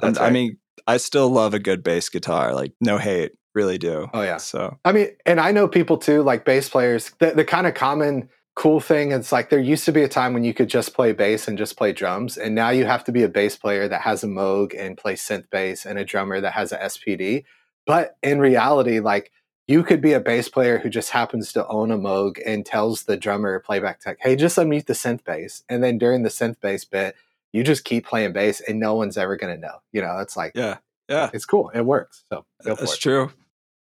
That's 0.00 0.18
right. 0.18 0.26
I 0.26 0.30
mean, 0.30 0.56
I 0.86 0.96
still 0.96 1.28
love 1.28 1.52
a 1.52 1.58
good 1.58 1.82
bass 1.82 2.08
guitar. 2.08 2.54
Like, 2.54 2.72
no 2.80 2.96
hate, 2.96 3.32
really 3.54 3.76
do. 3.76 4.08
Oh 4.14 4.22
yeah. 4.22 4.38
So 4.38 4.78
I 4.84 4.92
mean, 4.92 5.08
and 5.26 5.40
I 5.40 5.52
know 5.52 5.68
people 5.68 5.98
too, 5.98 6.22
like 6.22 6.44
bass 6.44 6.68
players. 6.68 7.10
The, 7.18 7.32
the 7.32 7.44
kind 7.44 7.66
of 7.66 7.74
common 7.74 8.30
cool 8.54 8.78
thing 8.78 9.10
it's 9.10 9.32
like 9.32 9.50
there 9.50 9.58
used 9.58 9.84
to 9.84 9.90
be 9.90 10.04
a 10.04 10.08
time 10.08 10.32
when 10.32 10.44
you 10.44 10.54
could 10.54 10.68
just 10.68 10.94
play 10.94 11.12
bass 11.12 11.48
and 11.48 11.58
just 11.58 11.76
play 11.76 11.92
drums 11.92 12.36
and 12.36 12.54
now 12.54 12.70
you 12.70 12.84
have 12.84 13.02
to 13.02 13.10
be 13.10 13.24
a 13.24 13.28
bass 13.28 13.56
player 13.56 13.88
that 13.88 14.02
has 14.02 14.22
a 14.22 14.28
moog 14.28 14.72
and 14.78 14.96
play 14.96 15.14
synth 15.14 15.50
bass 15.50 15.84
and 15.84 15.98
a 15.98 16.04
drummer 16.04 16.40
that 16.40 16.52
has 16.52 16.70
a 16.70 16.78
spd 16.78 17.42
but 17.84 18.16
in 18.22 18.38
reality 18.38 19.00
like 19.00 19.32
you 19.66 19.82
could 19.82 20.00
be 20.00 20.12
a 20.12 20.20
bass 20.20 20.48
player 20.48 20.78
who 20.78 20.90
just 20.90 21.10
happens 21.10 21.52
to 21.52 21.66
own 21.68 21.90
a 21.90 21.98
Moog 21.98 22.38
and 22.44 22.66
tells 22.66 23.04
the 23.04 23.16
drummer 23.16 23.58
playback 23.60 24.00
tech, 24.00 24.18
"Hey, 24.20 24.36
just 24.36 24.58
unmute 24.58 24.86
the 24.86 24.92
synth 24.92 25.24
bass," 25.24 25.64
and 25.68 25.82
then 25.82 25.98
during 25.98 26.22
the 26.22 26.28
synth 26.28 26.60
bass 26.60 26.84
bit, 26.84 27.16
you 27.52 27.64
just 27.64 27.84
keep 27.84 28.06
playing 28.06 28.32
bass, 28.32 28.60
and 28.60 28.78
no 28.78 28.94
one's 28.94 29.16
ever 29.16 29.36
going 29.36 29.54
to 29.54 29.60
know. 29.60 29.78
You 29.92 30.02
know, 30.02 30.18
it's 30.18 30.36
like, 30.36 30.52
yeah, 30.54 30.78
yeah, 31.08 31.30
it's 31.32 31.46
cool. 31.46 31.70
It 31.74 31.86
works. 31.86 32.24
So 32.32 32.44
that's 32.62 32.98
true. 32.98 33.32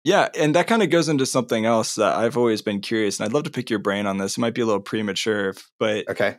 Yeah, 0.05 0.29
and 0.39 0.55
that 0.55 0.67
kind 0.67 0.83
of 0.83 0.91
goes 0.91 1.09
into 1.09 1.25
something 1.25 1.65
else 1.65 1.95
that 1.95 2.15
I've 2.15 2.37
always 2.37 2.61
been 2.61 2.81
curious, 2.81 3.19
and 3.19 3.27
I'd 3.27 3.33
love 3.33 3.45
to 3.45 3.51
pick 3.51 3.71
your 3.71 3.79
brain 3.79 4.07
on 4.07 4.19
this. 4.19 4.37
It 4.37 4.41
might 4.41 4.55
be 4.55 4.61
a 4.61 4.67
little 4.67 4.83
premature, 4.83 5.55
but 5.79 6.09
okay, 6.11 6.37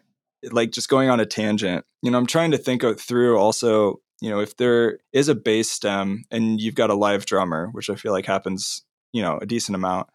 like 0.52 0.72
just 0.72 0.88
going 0.88 1.10
on 1.10 1.20
a 1.20 1.26
tangent. 1.26 1.84
You 2.04 2.12
know, 2.12 2.20
I'm 2.20 2.28
trying 2.28 2.52
to 2.52 2.60
think 2.60 2.84
through 3.00 3.38
also 3.38 4.02
you 4.22 4.30
know 4.30 4.40
if 4.40 4.56
there 4.58 5.00
is 5.14 5.28
a 5.30 5.36
bass 5.36 5.70
stem 5.70 6.24
and 6.32 6.62
you've 6.62 6.76
got 6.76 6.90
a 6.90 6.96
live 6.96 7.26
drummer 7.26 7.68
which 7.74 7.90
i 7.90 7.96
feel 7.96 8.14
like 8.14 8.26
happens 8.26 8.84
you 9.16 9.22
know 9.22 9.40
a 9.42 9.46
decent 9.46 9.76
amount, 9.76 10.10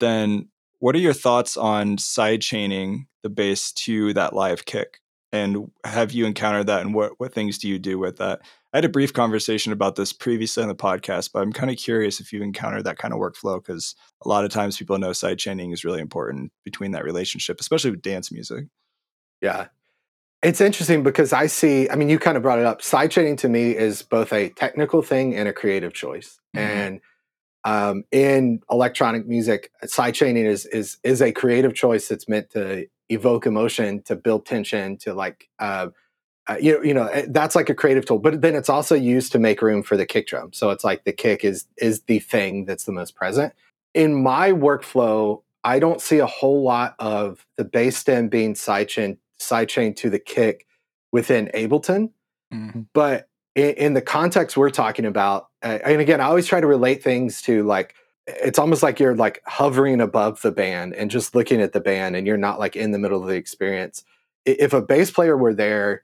then 0.00 0.48
what 0.80 0.94
are 0.94 1.00
your 1.00 1.14
thoughts 1.14 1.56
on 1.56 1.96
side 1.96 2.42
chaining 2.42 3.06
the 3.22 3.30
bass 3.30 3.72
to 3.72 4.12
that 4.12 4.34
live 4.34 4.66
kick? 4.66 5.00
And 5.32 5.70
have 5.84 6.12
you 6.12 6.26
encountered 6.26 6.66
that? 6.66 6.82
And 6.82 6.94
what 6.94 7.12
what 7.16 7.32
things 7.32 7.56
do 7.56 7.68
you 7.68 7.78
do 7.78 7.98
with 7.98 8.18
that? 8.18 8.40
I 8.72 8.76
had 8.76 8.84
a 8.84 8.90
brief 8.90 9.12
conversation 9.12 9.72
about 9.72 9.96
this 9.96 10.12
previously 10.12 10.62
on 10.62 10.68
the 10.68 10.74
podcast, 10.74 11.30
but 11.32 11.40
I'm 11.40 11.52
kind 11.52 11.70
of 11.70 11.78
curious 11.78 12.20
if 12.20 12.32
you've 12.32 12.42
encountered 12.42 12.84
that 12.84 12.98
kind 12.98 13.14
of 13.14 13.20
workflow 13.20 13.64
because 13.64 13.94
a 14.24 14.28
lot 14.28 14.44
of 14.44 14.50
times 14.50 14.76
people 14.76 14.98
know 14.98 15.12
side 15.12 15.38
chaining 15.38 15.72
is 15.72 15.84
really 15.84 16.00
important 16.00 16.52
between 16.64 16.90
that 16.90 17.04
relationship, 17.04 17.60
especially 17.60 17.92
with 17.92 18.02
dance 18.02 18.30
music. 18.30 18.66
Yeah. 19.40 19.68
It's 20.42 20.60
interesting 20.60 21.02
because 21.02 21.32
I 21.32 21.46
see, 21.46 21.88
I 21.88 21.94
mean, 21.94 22.10
you 22.10 22.18
kind 22.18 22.36
of 22.36 22.42
brought 22.42 22.58
it 22.58 22.66
up. 22.66 22.82
Side 22.82 23.10
chaining 23.10 23.36
to 23.36 23.48
me 23.48 23.76
is 23.76 24.02
both 24.02 24.32
a 24.32 24.50
technical 24.50 25.00
thing 25.00 25.34
and 25.34 25.48
a 25.48 25.52
creative 25.52 25.94
choice. 25.94 26.38
Mm-hmm. 26.54 26.66
And 26.66 27.00
um, 27.64 28.04
in 28.12 28.60
electronic 28.70 29.26
music, 29.26 29.70
sidechaining 29.84 30.44
is 30.44 30.66
is 30.66 30.98
is 31.02 31.22
a 31.22 31.32
creative 31.32 31.74
choice 31.74 32.08
that's 32.08 32.28
meant 32.28 32.50
to 32.50 32.86
evoke 33.08 33.46
emotion, 33.46 34.02
to 34.02 34.16
build 34.16 34.46
tension, 34.46 34.96
to 34.98 35.14
like 35.14 35.48
uh, 35.58 35.88
uh, 36.46 36.56
you 36.60 36.72
know 36.72 36.82
you 36.82 36.94
know 36.94 37.06
eh, 37.06 37.26
that's 37.28 37.56
like 37.56 37.70
a 37.70 37.74
creative 37.74 38.04
tool. 38.04 38.18
But 38.18 38.42
then 38.42 38.54
it's 38.54 38.68
also 38.68 38.94
used 38.94 39.32
to 39.32 39.38
make 39.38 39.62
room 39.62 39.82
for 39.82 39.96
the 39.96 40.06
kick 40.06 40.26
drum. 40.26 40.52
So 40.52 40.70
it's 40.70 40.84
like 40.84 41.04
the 41.04 41.12
kick 41.12 41.44
is 41.44 41.66
is 41.78 42.02
the 42.02 42.18
thing 42.18 42.66
that's 42.66 42.84
the 42.84 42.92
most 42.92 43.16
present 43.16 43.54
in 43.94 44.22
my 44.22 44.50
workflow. 44.52 45.42
I 45.66 45.78
don't 45.78 46.02
see 46.02 46.18
a 46.18 46.26
whole 46.26 46.62
lot 46.62 46.94
of 46.98 47.46
the 47.56 47.64
bass 47.64 47.96
stem 47.96 48.28
being 48.28 48.52
sidechained 48.52 49.16
sidechained 49.40 49.96
to 49.96 50.10
the 50.10 50.18
kick 50.18 50.66
within 51.12 51.50
Ableton, 51.54 52.10
mm-hmm. 52.52 52.82
but 52.92 53.28
in, 53.54 53.70
in 53.70 53.94
the 53.94 54.02
context 54.02 54.56
we're 54.56 54.70
talking 54.70 55.04
about, 55.04 55.48
uh, 55.62 55.78
and 55.84 56.00
again, 56.00 56.20
I 56.20 56.24
always 56.24 56.46
try 56.46 56.60
to 56.60 56.66
relate 56.66 57.02
things 57.02 57.42
to 57.42 57.62
like 57.64 57.94
it's 58.26 58.58
almost 58.58 58.82
like 58.82 58.98
you're 58.98 59.14
like 59.14 59.42
hovering 59.44 60.00
above 60.00 60.40
the 60.40 60.50
band 60.50 60.94
and 60.94 61.10
just 61.10 61.34
looking 61.34 61.60
at 61.60 61.72
the 61.72 61.80
band, 61.80 62.16
and 62.16 62.26
you're 62.26 62.36
not 62.36 62.58
like 62.58 62.76
in 62.76 62.90
the 62.90 62.98
middle 62.98 63.20
of 63.20 63.28
the 63.28 63.34
experience. 63.34 64.04
If 64.44 64.72
a 64.72 64.82
bass 64.82 65.10
player 65.10 65.36
were 65.36 65.54
there, 65.54 66.02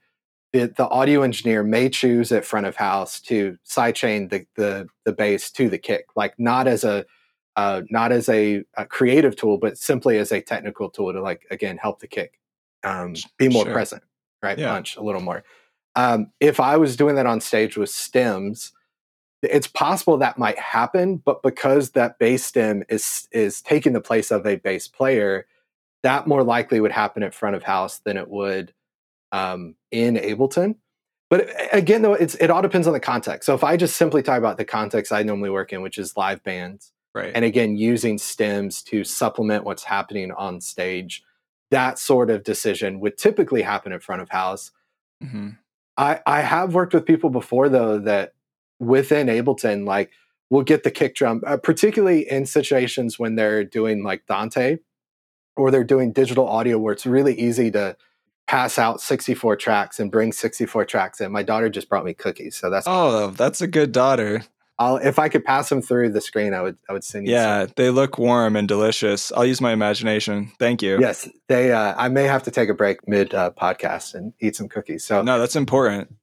it, 0.52 0.76
the 0.76 0.88
audio 0.88 1.22
engineer 1.22 1.62
may 1.62 1.88
choose 1.88 2.32
at 2.32 2.44
front 2.44 2.66
of 2.66 2.76
house 2.76 3.20
to 3.22 3.58
sidechain 3.66 4.30
the 4.30 4.46
the 4.56 4.88
the 5.04 5.12
bass 5.12 5.50
to 5.52 5.68
the 5.68 5.78
kick, 5.78 6.06
like 6.16 6.38
not 6.38 6.66
as 6.66 6.84
a 6.84 7.06
uh, 7.56 7.82
not 7.90 8.12
as 8.12 8.28
a, 8.28 8.64
a, 8.76 8.86
creative 8.86 9.34
tool, 9.34 9.58
but 9.58 9.76
simply 9.76 10.16
as 10.18 10.30
a 10.30 10.40
technical 10.40 10.88
tool 10.88 11.12
to 11.12 11.20
like 11.20 11.46
again 11.50 11.76
help 11.76 12.00
the 12.00 12.06
kick 12.06 12.38
um, 12.84 13.14
be 13.38 13.48
more 13.48 13.64
sure. 13.64 13.72
present, 13.72 14.02
right? 14.42 14.58
Yeah. 14.58 14.72
Punch 14.72 14.96
a 14.96 15.02
little 15.02 15.20
more. 15.20 15.42
Um, 15.96 16.31
if 16.40 16.61
I 16.61 16.76
was 16.76 16.96
doing 16.96 17.16
that 17.16 17.26
on 17.26 17.40
stage 17.40 17.76
with 17.76 17.90
stems, 17.90 18.72
it's 19.42 19.66
possible 19.66 20.18
that 20.18 20.38
might 20.38 20.59
happen, 20.59 21.16
but 21.16 21.42
because 21.42 21.90
that 21.90 22.18
bass 22.18 22.44
stem 22.44 22.85
is 22.88 23.29
is 23.33 23.62
taking 23.62 23.92
the 23.92 24.00
place 24.00 24.31
of 24.31 24.46
a 24.46 24.57
bass 24.57 24.87
player, 24.87 25.46
that 26.03 26.26
more 26.26 26.42
likely 26.42 26.81
would 26.81 26.92
happen 26.92 27.22
at 27.22 27.35
front 27.35 27.57
of 27.57 27.62
house 27.62 27.98
than 27.98 28.16
it 28.16 28.29
would 28.29 28.72
um, 29.33 29.76
in 29.90 30.16
Ableton. 30.16 30.76
But 31.31 31.48
again, 31.72 32.03
though, 32.03 32.14
it's 32.14 32.35
it 32.35 32.50
all 32.50 32.61
depends 32.61 32.87
on 32.87 32.92
the 32.92 33.00
context. 33.00 33.46
So 33.46 33.55
if 33.55 33.64
I 33.64 33.76
just 33.76 33.96
simply 33.96 34.22
talk 34.22 34.38
about 34.38 34.59
the 34.59 34.64
context 34.64 35.12
I 35.12 35.22
normally 35.22 35.50
work 35.50 35.72
in, 35.72 35.81
which 35.81 35.96
is 35.96 36.16
live 36.16 36.42
bands, 36.42 36.92
right, 37.14 37.33
and 37.35 37.44
again 37.44 37.76
using 37.76 38.18
stems 38.18 38.83
to 38.85 39.05
supplement 39.05 39.64
what's 39.64 39.85
happening 39.85 40.33
on 40.33 40.61
stage, 40.61 41.22
that 41.70 41.98
sort 41.98 42.31
of 42.31 42.42
decision 42.42 43.00
would 43.00 43.16
typically 43.16 43.62
happen 43.62 43.92
in 43.92 44.00
front 44.00 44.22
of 44.22 44.29
house. 44.29 44.72
Mm-hmm. 45.22 45.50
I, 45.96 46.20
I 46.26 46.40
have 46.40 46.74
worked 46.74 46.94
with 46.94 47.07
people 47.07 47.31
before 47.31 47.68
though 47.68 47.98
that 47.98 48.35
within 48.79 49.26
Ableton, 49.26 49.87
like 49.87 50.11
will 50.48 50.62
get 50.62 50.83
the 50.83 50.90
kick 50.90 51.14
drum, 51.14 51.42
uh, 51.46 51.57
particularly 51.57 52.29
in 52.29 52.46
situations 52.46 53.18
when 53.18 53.37
they're 53.37 53.64
doing 53.64 54.03
like 54.03 54.26
Dante 54.26 54.79
or 55.57 55.70
they're 55.70 55.85
doing 55.85 56.12
digital 56.12 56.48
audio 56.48 56.79
where 56.79 56.92
it's 56.92 57.07
really 57.07 57.38
easy 57.38 57.70
to 57.70 57.96
pass 58.46 58.79
out 58.79 59.00
64 59.00 59.57
tracks 59.57 60.00
and 60.00 60.11
bring 60.11 60.33
64 60.33 60.85
tracks 60.87 61.20
in. 61.20 61.31
My 61.31 61.44
daughter 61.44 61.68
just 61.68 61.88
brought 61.88 62.05
me 62.05 62.14
cookies, 62.14 62.57
so 62.57 62.68
that's 62.68 62.87
oh, 62.88 63.29
that's 63.31 63.61
a 63.61 63.68
good 63.68 63.92
daughter. 63.92 64.42
I'll 64.80 64.96
if 64.96 65.18
I 65.18 65.28
could 65.28 65.44
pass 65.44 65.68
them 65.68 65.82
through 65.82 66.10
the 66.10 66.22
screen, 66.22 66.54
I 66.54 66.62
would 66.62 66.78
I 66.88 66.94
would 66.94 67.04
send 67.04 67.26
you. 67.26 67.34
Yeah, 67.34 67.66
some. 67.66 67.74
they 67.76 67.90
look 67.90 68.18
warm 68.18 68.56
and 68.56 68.66
delicious. 68.66 69.30
I'll 69.30 69.44
use 69.44 69.60
my 69.60 69.72
imagination. 69.72 70.52
Thank 70.58 70.80
you. 70.80 70.98
Yes, 70.98 71.28
they. 71.48 71.70
Uh, 71.70 71.94
I 71.98 72.08
may 72.08 72.24
have 72.24 72.44
to 72.44 72.50
take 72.50 72.70
a 72.70 72.74
break 72.74 73.06
mid 73.06 73.34
uh, 73.34 73.50
podcast 73.50 74.14
and 74.14 74.32
eat 74.40 74.56
some 74.56 74.70
cookies. 74.70 75.04
So 75.04 75.20
no, 75.20 75.38
that's 75.38 75.54
important. 75.54 76.14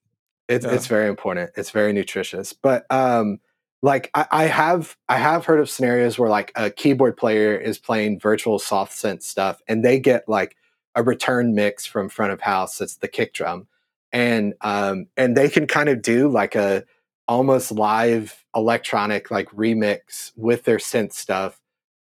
It's 0.47 0.65
yeah. 0.65 0.71
it's 0.71 0.87
very 0.87 1.07
important. 1.07 1.51
It's 1.55 1.69
very 1.69 1.93
nutritious. 1.93 2.51
But 2.53 2.87
um, 2.89 3.39
like 3.83 4.09
I, 4.15 4.25
I 4.31 4.43
have 4.45 4.97
I 5.07 5.17
have 5.17 5.45
heard 5.45 5.59
of 5.59 5.69
scenarios 5.69 6.17
where 6.17 6.29
like 6.29 6.51
a 6.55 6.71
keyboard 6.71 7.15
player 7.15 7.55
is 7.55 7.77
playing 7.77 8.19
virtual 8.19 8.57
soft 8.57 8.93
synth 8.93 9.21
stuff, 9.21 9.61
and 9.67 9.85
they 9.85 9.99
get 9.99 10.27
like 10.27 10.57
a 10.95 11.03
return 11.03 11.53
mix 11.53 11.85
from 11.85 12.09
front 12.09 12.31
of 12.31 12.41
house. 12.41 12.79
That's 12.79 12.95
the 12.95 13.07
kick 13.07 13.33
drum, 13.33 13.67
and 14.11 14.55
um, 14.61 15.05
and 15.15 15.37
they 15.37 15.47
can 15.47 15.67
kind 15.67 15.89
of 15.89 16.01
do 16.01 16.27
like 16.27 16.55
a 16.55 16.85
almost 17.27 17.71
live 17.71 18.45
electronic 18.55 19.29
like 19.31 19.49
remix 19.49 20.31
with 20.35 20.63
their 20.63 20.77
synth 20.77 21.13
stuff 21.13 21.59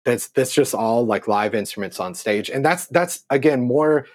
that's 0.06 0.28
that's 0.30 0.54
just 0.54 0.74
all 0.74 1.06
like 1.06 1.28
live 1.28 1.56
instruments 1.56 2.00
on 2.00 2.14
stage 2.14 2.50
and 2.50 2.64
that's 2.64 2.88
that's 2.88 3.24
again 3.30 3.62
more 3.62 4.06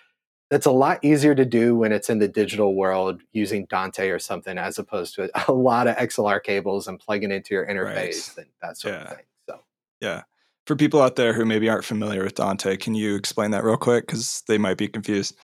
that's 0.50 0.66
a 0.66 0.70
lot 0.70 0.98
easier 1.04 1.34
to 1.34 1.44
do 1.44 1.76
when 1.76 1.92
it's 1.92 2.08
in 2.08 2.18
the 2.18 2.28
digital 2.28 2.74
world 2.74 3.20
using 3.32 3.66
Dante 3.66 4.08
or 4.08 4.18
something 4.18 4.56
as 4.56 4.78
opposed 4.78 5.14
to 5.16 5.30
a 5.48 5.52
lot 5.52 5.86
of 5.86 5.96
XLR 5.96 6.42
cables 6.42 6.88
and 6.88 6.98
plugging 6.98 7.30
into 7.30 7.54
your 7.54 7.66
interface 7.66 8.36
right. 8.36 8.38
and 8.38 8.46
that 8.62 8.76
sort 8.78 8.94
yeah. 8.94 9.02
of 9.02 9.08
thing. 9.08 9.24
So, 9.48 9.60
yeah. 10.00 10.22
For 10.66 10.76
people 10.76 11.00
out 11.00 11.16
there 11.16 11.32
who 11.32 11.44
maybe 11.44 11.68
aren't 11.68 11.84
familiar 11.84 12.22
with 12.22 12.34
Dante, 12.34 12.76
can 12.76 12.94
you 12.94 13.14
explain 13.14 13.52
that 13.52 13.64
real 13.64 13.78
quick? 13.78 14.06
Because 14.06 14.42
they 14.48 14.58
might 14.58 14.76
be 14.76 14.88
confused. 14.88 15.36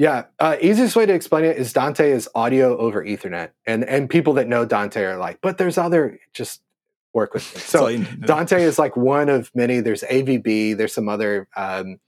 Yeah, 0.00 0.24
uh, 0.38 0.56
easiest 0.62 0.96
way 0.96 1.04
to 1.04 1.12
explain 1.12 1.44
it 1.44 1.58
is 1.58 1.74
Dante 1.74 2.10
is 2.10 2.26
audio 2.34 2.74
over 2.78 3.04
Ethernet, 3.04 3.50
and 3.66 3.84
and 3.84 4.08
people 4.08 4.32
that 4.32 4.48
know 4.48 4.64
Dante 4.64 5.02
are 5.02 5.18
like, 5.18 5.42
but 5.42 5.58
there's 5.58 5.76
other. 5.76 6.18
Just 6.32 6.62
work 7.12 7.34
with 7.34 7.54
me. 7.54 7.60
So 7.66 7.98
Dante 8.24 8.62
is 8.62 8.78
like 8.78 8.96
one 8.96 9.28
of 9.28 9.50
many. 9.54 9.80
There's 9.80 10.02
AVB. 10.04 10.78
There's 10.78 10.94
some 10.94 11.06
other 11.06 11.48
um, 11.54 11.98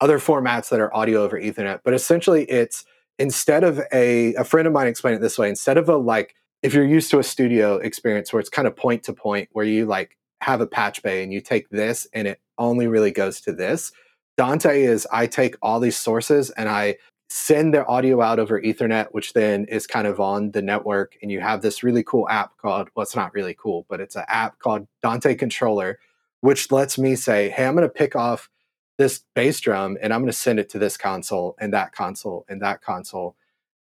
other 0.00 0.18
formats 0.18 0.70
that 0.70 0.80
are 0.80 0.96
audio 0.96 1.22
over 1.22 1.38
Ethernet, 1.38 1.80
but 1.84 1.92
essentially 1.92 2.44
it's 2.44 2.86
instead 3.18 3.64
of 3.64 3.82
a 3.92 4.32
a 4.32 4.44
friend 4.44 4.66
of 4.66 4.72
mine 4.72 4.86
explained 4.86 5.16
it 5.16 5.20
this 5.20 5.36
way. 5.36 5.50
Instead 5.50 5.76
of 5.76 5.90
a 5.90 5.96
like 5.98 6.34
if 6.62 6.72
you're 6.72 6.86
used 6.86 7.10
to 7.10 7.18
a 7.18 7.22
studio 7.22 7.76
experience 7.76 8.32
where 8.32 8.40
it's 8.40 8.48
kind 8.48 8.66
of 8.66 8.74
point 8.74 9.02
to 9.02 9.12
point, 9.12 9.50
where 9.52 9.66
you 9.66 9.84
like 9.84 10.16
have 10.40 10.62
a 10.62 10.66
patch 10.66 11.02
bay 11.02 11.22
and 11.22 11.34
you 11.34 11.42
take 11.42 11.68
this 11.68 12.06
and 12.14 12.26
it 12.26 12.40
only 12.56 12.86
really 12.86 13.10
goes 13.10 13.42
to 13.42 13.52
this. 13.52 13.92
Dante 14.38 14.84
is 14.84 15.06
I 15.12 15.26
take 15.26 15.56
all 15.60 15.80
these 15.80 15.98
sources 15.98 16.48
and 16.48 16.66
I 16.70 16.96
send 17.32 17.72
their 17.72 17.90
audio 17.90 18.20
out 18.20 18.38
over 18.38 18.60
Ethernet, 18.60 19.08
which 19.12 19.32
then 19.32 19.64
is 19.64 19.86
kind 19.86 20.06
of 20.06 20.20
on 20.20 20.50
the 20.50 20.60
network. 20.60 21.16
And 21.22 21.32
you 21.32 21.40
have 21.40 21.62
this 21.62 21.82
really 21.82 22.02
cool 22.02 22.28
app 22.28 22.58
called, 22.58 22.90
well, 22.94 23.02
it's 23.02 23.16
not 23.16 23.32
really 23.32 23.54
cool, 23.58 23.86
but 23.88 24.00
it's 24.00 24.16
an 24.16 24.24
app 24.28 24.58
called 24.58 24.86
Dante 25.02 25.34
Controller, 25.34 25.98
which 26.42 26.70
lets 26.70 26.98
me 26.98 27.16
say, 27.16 27.48
hey, 27.48 27.64
I'm 27.64 27.74
going 27.74 27.88
to 27.88 27.92
pick 27.92 28.14
off 28.14 28.50
this 28.98 29.24
bass 29.34 29.60
drum 29.60 29.96
and 30.02 30.12
I'm 30.12 30.20
going 30.20 30.30
to 30.30 30.36
send 30.36 30.58
it 30.58 30.68
to 30.70 30.78
this 30.78 30.98
console 30.98 31.56
and 31.58 31.72
that 31.72 31.92
console 31.92 32.44
and 32.50 32.60
that 32.60 32.82
console. 32.82 33.34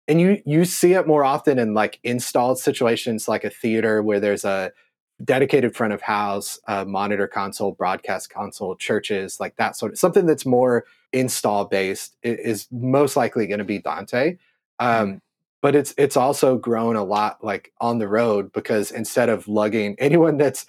And 0.07 0.21
you 0.21 0.41
you 0.45 0.63
see 0.65 0.93
it 0.93 1.07
more 1.07 1.23
often 1.23 1.57
in 1.57 1.73
like 1.73 1.99
installed 2.03 2.59
situations 2.59 3.27
like 3.27 3.43
a 3.43 3.49
theater 3.49 4.03
where 4.03 4.19
there's 4.19 4.45
a 4.45 4.71
dedicated 5.23 5.75
front 5.75 5.93
of 5.93 6.01
house 6.01 6.59
uh, 6.67 6.85
monitor 6.85 7.27
console, 7.27 7.71
broadcast 7.71 8.29
console, 8.29 8.75
churches, 8.75 9.39
like 9.39 9.55
that 9.57 9.75
sort 9.75 9.91
of 9.91 9.99
something 9.99 10.25
that's 10.25 10.45
more 10.45 10.85
install 11.11 11.65
based 11.65 12.15
is 12.23 12.67
most 12.71 13.15
likely 13.15 13.47
going 13.47 13.59
to 13.59 13.65
be 13.65 13.79
Dante. 13.79 14.37
Um, 14.79 15.13
mm. 15.13 15.21
but 15.61 15.75
it's 15.75 15.93
it's 15.97 16.15
also 16.15 16.57
grown 16.57 16.95
a 16.95 17.03
lot 17.03 17.43
like 17.43 17.73
on 17.81 17.99
the 17.99 18.07
road 18.07 18.53
because 18.53 18.91
instead 18.91 19.29
of 19.29 19.47
lugging 19.47 19.95
anyone 19.99 20.37
that's 20.37 20.65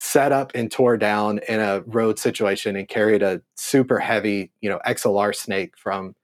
set 0.00 0.30
up 0.30 0.52
and 0.54 0.70
tore 0.70 0.96
down 0.96 1.40
in 1.48 1.58
a 1.58 1.80
road 1.80 2.18
situation 2.18 2.76
and 2.76 2.88
carried 2.88 3.22
a 3.22 3.40
super 3.56 3.98
heavy 3.98 4.52
you 4.60 4.70
know 4.70 4.80
XLR 4.86 5.34
snake 5.34 5.76
from 5.76 6.14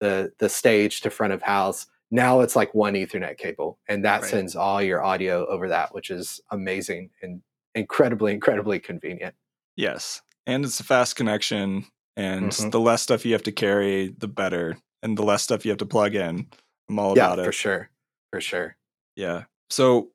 the 0.00 0.32
the 0.38 0.48
stage 0.48 1.00
to 1.00 1.10
front 1.10 1.32
of 1.32 1.42
house 1.42 1.86
now 2.10 2.40
it's 2.40 2.56
like 2.56 2.74
one 2.74 2.94
ethernet 2.94 3.38
cable 3.38 3.78
and 3.88 4.04
that 4.04 4.22
right. 4.22 4.30
sends 4.30 4.56
all 4.56 4.82
your 4.82 5.02
audio 5.02 5.46
over 5.46 5.68
that 5.68 5.94
which 5.94 6.10
is 6.10 6.40
amazing 6.50 7.10
and 7.22 7.42
incredibly 7.74 8.32
incredibly 8.32 8.78
convenient 8.78 9.34
yes 9.76 10.22
and 10.46 10.64
it's 10.64 10.80
a 10.80 10.84
fast 10.84 11.16
connection 11.16 11.84
and 12.16 12.50
mm-hmm. 12.50 12.70
the 12.70 12.80
less 12.80 13.02
stuff 13.02 13.24
you 13.24 13.32
have 13.32 13.42
to 13.42 13.52
carry 13.52 14.14
the 14.18 14.28
better 14.28 14.76
and 15.02 15.18
the 15.18 15.22
less 15.22 15.42
stuff 15.42 15.64
you 15.64 15.70
have 15.70 15.78
to 15.78 15.86
plug 15.86 16.14
in 16.14 16.46
i'm 16.88 16.98
all 16.98 17.16
yeah, 17.16 17.26
about 17.26 17.38
it 17.38 17.42
Yeah, 17.42 17.46
for 17.46 17.52
sure 17.52 17.90
for 18.30 18.40
sure 18.40 18.76
yeah 19.16 19.44
so 19.70 20.10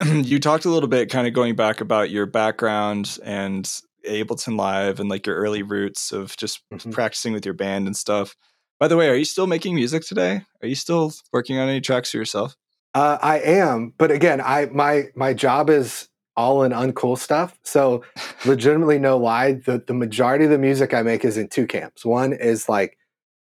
you 0.06 0.38
talked 0.38 0.64
a 0.64 0.70
little 0.70 0.88
bit 0.88 1.10
kind 1.10 1.26
of 1.26 1.32
going 1.32 1.56
back 1.56 1.80
about 1.80 2.10
your 2.10 2.26
background 2.26 3.18
and 3.24 3.80
ableton 4.06 4.56
live 4.56 5.00
and 5.00 5.08
like 5.08 5.26
your 5.26 5.36
early 5.36 5.62
roots 5.62 6.12
of 6.12 6.36
just 6.36 6.60
mm-hmm. 6.72 6.90
practicing 6.90 7.32
with 7.32 7.44
your 7.44 7.54
band 7.54 7.86
and 7.86 7.96
stuff 7.96 8.36
by 8.78 8.88
the 8.88 8.96
way, 8.96 9.08
are 9.08 9.16
you 9.16 9.24
still 9.24 9.46
making 9.46 9.74
music 9.74 10.04
today? 10.04 10.42
Are 10.62 10.68
you 10.68 10.74
still 10.74 11.12
working 11.32 11.58
on 11.58 11.68
any 11.68 11.80
tracks 11.80 12.10
for 12.10 12.16
yourself? 12.16 12.56
Uh, 12.94 13.18
I 13.20 13.40
am, 13.40 13.92
but 13.98 14.10
again, 14.10 14.40
I 14.40 14.66
my 14.66 15.08
my 15.14 15.34
job 15.34 15.70
is 15.70 16.08
all 16.36 16.62
in 16.62 16.72
uncool 16.72 17.18
stuff. 17.18 17.58
So, 17.64 18.04
legitimately, 18.46 18.98
no 18.98 19.16
lie, 19.18 19.52
the 19.52 19.82
the 19.86 19.94
majority 19.94 20.44
of 20.44 20.50
the 20.50 20.58
music 20.58 20.94
I 20.94 21.02
make 21.02 21.24
is 21.24 21.36
in 21.36 21.48
two 21.48 21.66
camps. 21.66 22.04
One 22.04 22.32
is 22.32 22.68
like 22.68 22.96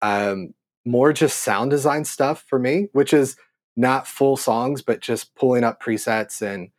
um, 0.03 0.55
more 0.85 1.13
just 1.13 1.41
sound 1.41 1.71
design 1.71 2.05
stuff 2.05 2.45
for 2.47 2.59
me, 2.59 2.89
which 2.93 3.15
is 3.15 3.37
not 3.77 4.07
full 4.07 4.37
songs, 4.37 4.83
but 4.83 5.01
just 5.01 5.35
pulling 5.35 5.65
up 5.65 5.83
presets 5.83 6.43
and 6.43 6.71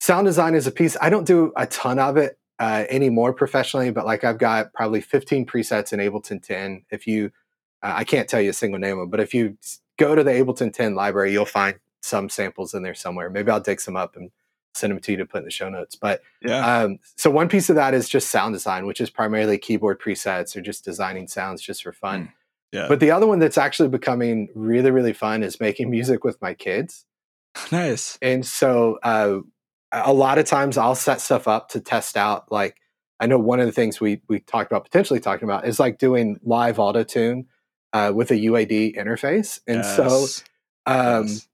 sound 0.00 0.26
design 0.26 0.54
is 0.54 0.66
a 0.66 0.72
piece. 0.72 0.96
I 1.00 1.08
don't 1.08 1.26
do 1.26 1.52
a 1.56 1.66
ton 1.66 1.98
of 1.98 2.16
it 2.16 2.38
uh, 2.58 2.84
anymore 2.90 3.32
professionally, 3.32 3.90
but 3.90 4.04
like 4.04 4.24
I've 4.24 4.38
got 4.38 4.72
probably 4.74 5.00
15 5.00 5.46
presets 5.46 5.92
in 5.92 6.00
Ableton 6.00 6.42
10. 6.42 6.84
If 6.90 7.06
you 7.06 7.30
I 7.94 8.04
can't 8.04 8.28
tell 8.28 8.40
you 8.40 8.50
a 8.50 8.54
single 8.54 8.78
name 8.78 8.92
of 8.92 8.98
them, 8.98 9.10
but 9.10 9.20
if 9.20 9.34
you 9.34 9.56
go 9.98 10.14
to 10.14 10.24
the 10.24 10.30
Ableton 10.30 10.72
10 10.72 10.94
library, 10.94 11.32
you'll 11.32 11.44
find 11.44 11.78
some 12.02 12.28
samples 12.28 12.74
in 12.74 12.82
there 12.82 12.94
somewhere. 12.94 13.30
Maybe 13.30 13.50
I'll 13.50 13.60
dig 13.60 13.80
some 13.80 13.96
up 13.96 14.16
and 14.16 14.30
send 14.74 14.92
them 14.92 15.00
to 15.00 15.12
you 15.12 15.18
to 15.18 15.26
put 15.26 15.38
in 15.38 15.44
the 15.44 15.50
show 15.50 15.68
notes. 15.68 15.96
But 15.96 16.22
yeah. 16.42 16.82
Um, 16.82 16.98
so 17.16 17.30
one 17.30 17.48
piece 17.48 17.68
of 17.70 17.76
that 17.76 17.94
is 17.94 18.08
just 18.08 18.28
sound 18.30 18.54
design, 18.54 18.86
which 18.86 19.00
is 19.00 19.10
primarily 19.10 19.58
keyboard 19.58 20.00
presets 20.00 20.56
or 20.56 20.60
just 20.60 20.84
designing 20.84 21.26
sounds 21.26 21.62
just 21.62 21.82
for 21.82 21.92
fun. 21.92 22.24
Mm. 22.24 22.32
Yeah. 22.72 22.88
But 22.88 23.00
the 23.00 23.10
other 23.10 23.26
one 23.26 23.38
that's 23.38 23.58
actually 23.58 23.88
becoming 23.88 24.48
really, 24.54 24.90
really 24.90 25.12
fun 25.12 25.42
is 25.42 25.60
making 25.60 25.90
music 25.90 26.24
with 26.24 26.40
my 26.40 26.54
kids. 26.54 27.04
Nice. 27.72 28.18
And 28.20 28.44
so 28.44 28.98
uh, 29.02 29.38
a 29.90 30.12
lot 30.12 30.36
of 30.36 30.44
times 30.44 30.76
I'll 30.76 30.94
set 30.94 31.22
stuff 31.22 31.48
up 31.48 31.70
to 31.70 31.80
test 31.80 32.18
out. 32.18 32.52
Like 32.52 32.76
I 33.18 33.26
know 33.26 33.38
one 33.38 33.60
of 33.60 33.66
the 33.66 33.72
things 33.72 33.98
we 33.98 34.20
we 34.28 34.40
talked 34.40 34.70
about 34.70 34.84
potentially 34.84 35.20
talking 35.20 35.48
about 35.48 35.66
is 35.66 35.80
like 35.80 35.98
doing 35.98 36.38
live 36.44 36.78
auto 36.78 37.02
tune 37.02 37.46
uh, 37.96 38.12
with 38.12 38.30
a 38.30 38.34
UAD 38.34 38.96
interface. 38.96 39.60
And 39.66 39.78
yes. 39.78 39.96
so, 39.96 40.26
um, 40.86 41.26
yes. 41.26 41.48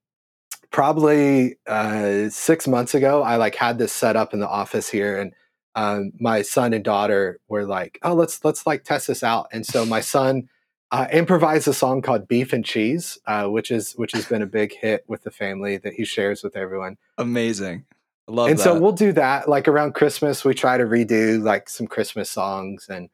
probably 0.71 1.57
uh, 1.67 2.29
six 2.31 2.67
months 2.67 2.95
ago, 2.95 3.23
I 3.23 3.37
like 3.37 3.55
had 3.55 3.79
this 3.79 3.93
set 3.93 4.17
up 4.17 4.35
in 4.35 4.41
the 4.41 4.49
office 4.49 4.89
here, 4.89 5.21
and 5.21 5.33
um, 5.75 6.13
my 6.19 6.43
son 6.43 6.73
and 6.73 6.85
daughter 6.85 7.39
were 7.49 7.65
like, 7.65 7.99
"Oh, 8.03 8.15
let's 8.15 8.45
let's 8.45 8.67
like 8.67 8.83
test 8.83 9.07
this 9.07 9.23
out." 9.23 9.47
And 9.53 9.65
so 9.65 9.87
my 9.87 10.01
son 10.01 10.49
uh, 10.91 11.07
improvised 11.13 11.69
a 11.69 11.73
song 11.73 12.03
called 12.03 12.27
"Beef 12.27 12.53
and 12.53 12.65
Cheese," 12.65 13.19
uh, 13.27 13.47
which 13.47 13.71
is 13.71 13.93
which 13.93 14.13
has 14.13 14.27
been 14.27 14.43
a 14.43 14.47
big 14.47 14.75
hit 14.75 15.05
with 15.07 15.23
the 15.23 15.31
family 15.31 15.77
that 15.79 15.95
he 15.95 16.05
shares 16.05 16.43
with 16.43 16.57
everyone. 16.57 16.97
Amazing. 17.19 17.85
Love 18.29 18.49
and 18.51 18.59
that. 18.59 18.63
so 18.63 18.79
we'll 18.79 18.93
do 18.93 19.13
that 19.13 19.49
like 19.49 19.69
around 19.69 19.95
Christmas. 19.95 20.45
We 20.45 20.55
try 20.55 20.77
to 20.77 20.85
redo 20.85 21.43
like 21.43 21.69
some 21.69 21.87
Christmas 21.87 22.31
songs 22.31 22.87
and 22.89 23.11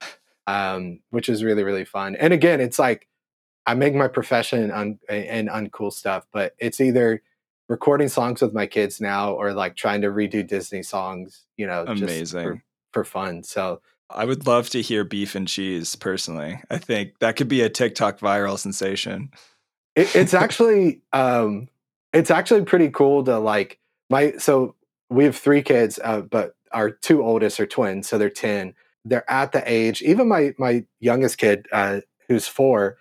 um, 0.46 1.00
which 1.10 1.28
is 1.28 1.44
really 1.44 1.62
really 1.62 1.84
fun. 1.84 2.16
And 2.16 2.32
again, 2.32 2.60
it's 2.60 2.78
like 2.78 3.08
I 3.68 3.74
make 3.74 3.94
my 3.94 4.08
profession 4.08 4.70
on 4.70 4.98
and 5.10 5.50
uncool 5.50 5.92
stuff, 5.92 6.26
but 6.32 6.54
it's 6.58 6.80
either 6.80 7.22
recording 7.68 8.08
songs 8.08 8.40
with 8.40 8.54
my 8.54 8.66
kids 8.66 8.98
now 8.98 9.34
or 9.34 9.52
like 9.52 9.76
trying 9.76 10.00
to 10.00 10.08
redo 10.08 10.44
Disney 10.46 10.82
songs, 10.82 11.44
you 11.58 11.66
know, 11.66 11.84
amazing 11.86 12.44
for, 12.44 12.62
for, 12.92 13.04
fun. 13.04 13.42
So 13.42 13.82
I 14.08 14.24
would 14.24 14.46
love 14.46 14.70
to 14.70 14.80
hear 14.80 15.04
beef 15.04 15.34
and 15.34 15.46
cheese 15.46 15.96
personally. 15.96 16.62
I 16.70 16.78
think 16.78 17.18
that 17.18 17.36
could 17.36 17.48
be 17.48 17.60
a 17.60 17.68
TikTok 17.68 18.20
viral 18.20 18.58
sensation. 18.58 19.32
It, 19.94 20.16
it's 20.16 20.32
actually, 20.44 21.02
um, 21.12 21.68
it's 22.14 22.30
actually 22.30 22.62
pretty 22.62 22.88
cool 22.88 23.22
to 23.24 23.38
like 23.38 23.78
my, 24.08 24.32
so 24.38 24.76
we 25.10 25.24
have 25.24 25.36
three 25.36 25.60
kids, 25.60 26.00
uh, 26.02 26.22
but 26.22 26.54
our 26.72 26.90
two 26.90 27.22
oldest 27.22 27.60
are 27.60 27.66
twins. 27.66 28.08
So 28.08 28.16
they're 28.16 28.30
10. 28.30 28.72
They're 29.04 29.30
at 29.30 29.52
the 29.52 29.62
age, 29.70 30.00
even 30.00 30.26
my, 30.26 30.54
my 30.56 30.86
youngest 31.00 31.36
kid, 31.36 31.66
uh, 31.70 32.00
who's 32.28 32.48
four, 32.48 32.96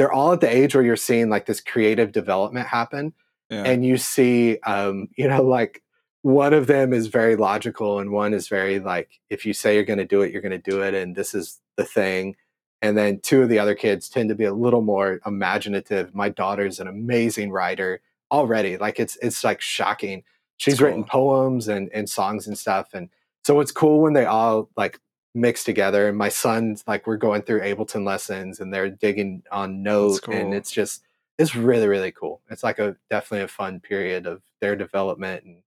they're 0.00 0.10
all 0.10 0.32
at 0.32 0.40
the 0.40 0.48
age 0.48 0.74
where 0.74 0.82
you're 0.82 0.96
seeing 0.96 1.28
like 1.28 1.44
this 1.44 1.60
creative 1.60 2.10
development 2.10 2.66
happen 2.66 3.12
yeah. 3.50 3.64
and 3.64 3.84
you 3.84 3.98
see 3.98 4.58
um, 4.60 5.10
you 5.14 5.28
know 5.28 5.42
like 5.42 5.82
one 6.22 6.54
of 6.54 6.66
them 6.66 6.94
is 6.94 7.08
very 7.08 7.36
logical 7.36 7.98
and 7.98 8.10
one 8.10 8.32
is 8.32 8.48
very 8.48 8.80
like 8.80 9.20
if 9.28 9.44
you 9.44 9.52
say 9.52 9.74
you're 9.74 9.84
going 9.84 9.98
to 9.98 10.06
do 10.06 10.22
it 10.22 10.32
you're 10.32 10.40
going 10.40 10.58
to 10.58 10.70
do 10.70 10.80
it 10.80 10.94
and 10.94 11.14
this 11.14 11.34
is 11.34 11.60
the 11.76 11.84
thing 11.84 12.34
and 12.80 12.96
then 12.96 13.20
two 13.20 13.42
of 13.42 13.50
the 13.50 13.58
other 13.58 13.74
kids 13.74 14.08
tend 14.08 14.30
to 14.30 14.34
be 14.34 14.44
a 14.44 14.54
little 14.54 14.80
more 14.80 15.20
imaginative 15.26 16.14
my 16.14 16.30
daughter's 16.30 16.80
an 16.80 16.88
amazing 16.88 17.50
writer 17.50 18.00
already 18.32 18.78
like 18.78 18.98
it's 18.98 19.18
it's 19.20 19.44
like 19.44 19.60
shocking 19.60 20.22
she's 20.56 20.78
cool. 20.78 20.86
written 20.86 21.04
poems 21.04 21.68
and 21.68 21.90
and 21.92 22.08
songs 22.08 22.46
and 22.46 22.56
stuff 22.56 22.94
and 22.94 23.10
so 23.44 23.60
it's 23.60 23.70
cool 23.70 24.00
when 24.00 24.14
they 24.14 24.24
all 24.24 24.70
like 24.78 24.98
mixed 25.34 25.66
together. 25.66 26.08
And 26.08 26.18
my 26.18 26.28
son's 26.28 26.84
like, 26.86 27.06
we're 27.06 27.16
going 27.16 27.42
through 27.42 27.60
Ableton 27.60 28.04
lessons 28.04 28.60
and 28.60 28.72
they're 28.72 28.90
digging 28.90 29.42
on 29.50 29.82
note. 29.82 30.22
Cool. 30.22 30.34
And 30.34 30.54
it's 30.54 30.70
just, 30.70 31.02
it's 31.38 31.54
really, 31.54 31.88
really 31.88 32.12
cool. 32.12 32.40
It's 32.50 32.62
like 32.62 32.78
a 32.78 32.96
definitely 33.08 33.44
a 33.44 33.48
fun 33.48 33.80
period 33.80 34.26
of 34.26 34.42
their 34.60 34.76
development 34.76 35.44
and 35.44 35.62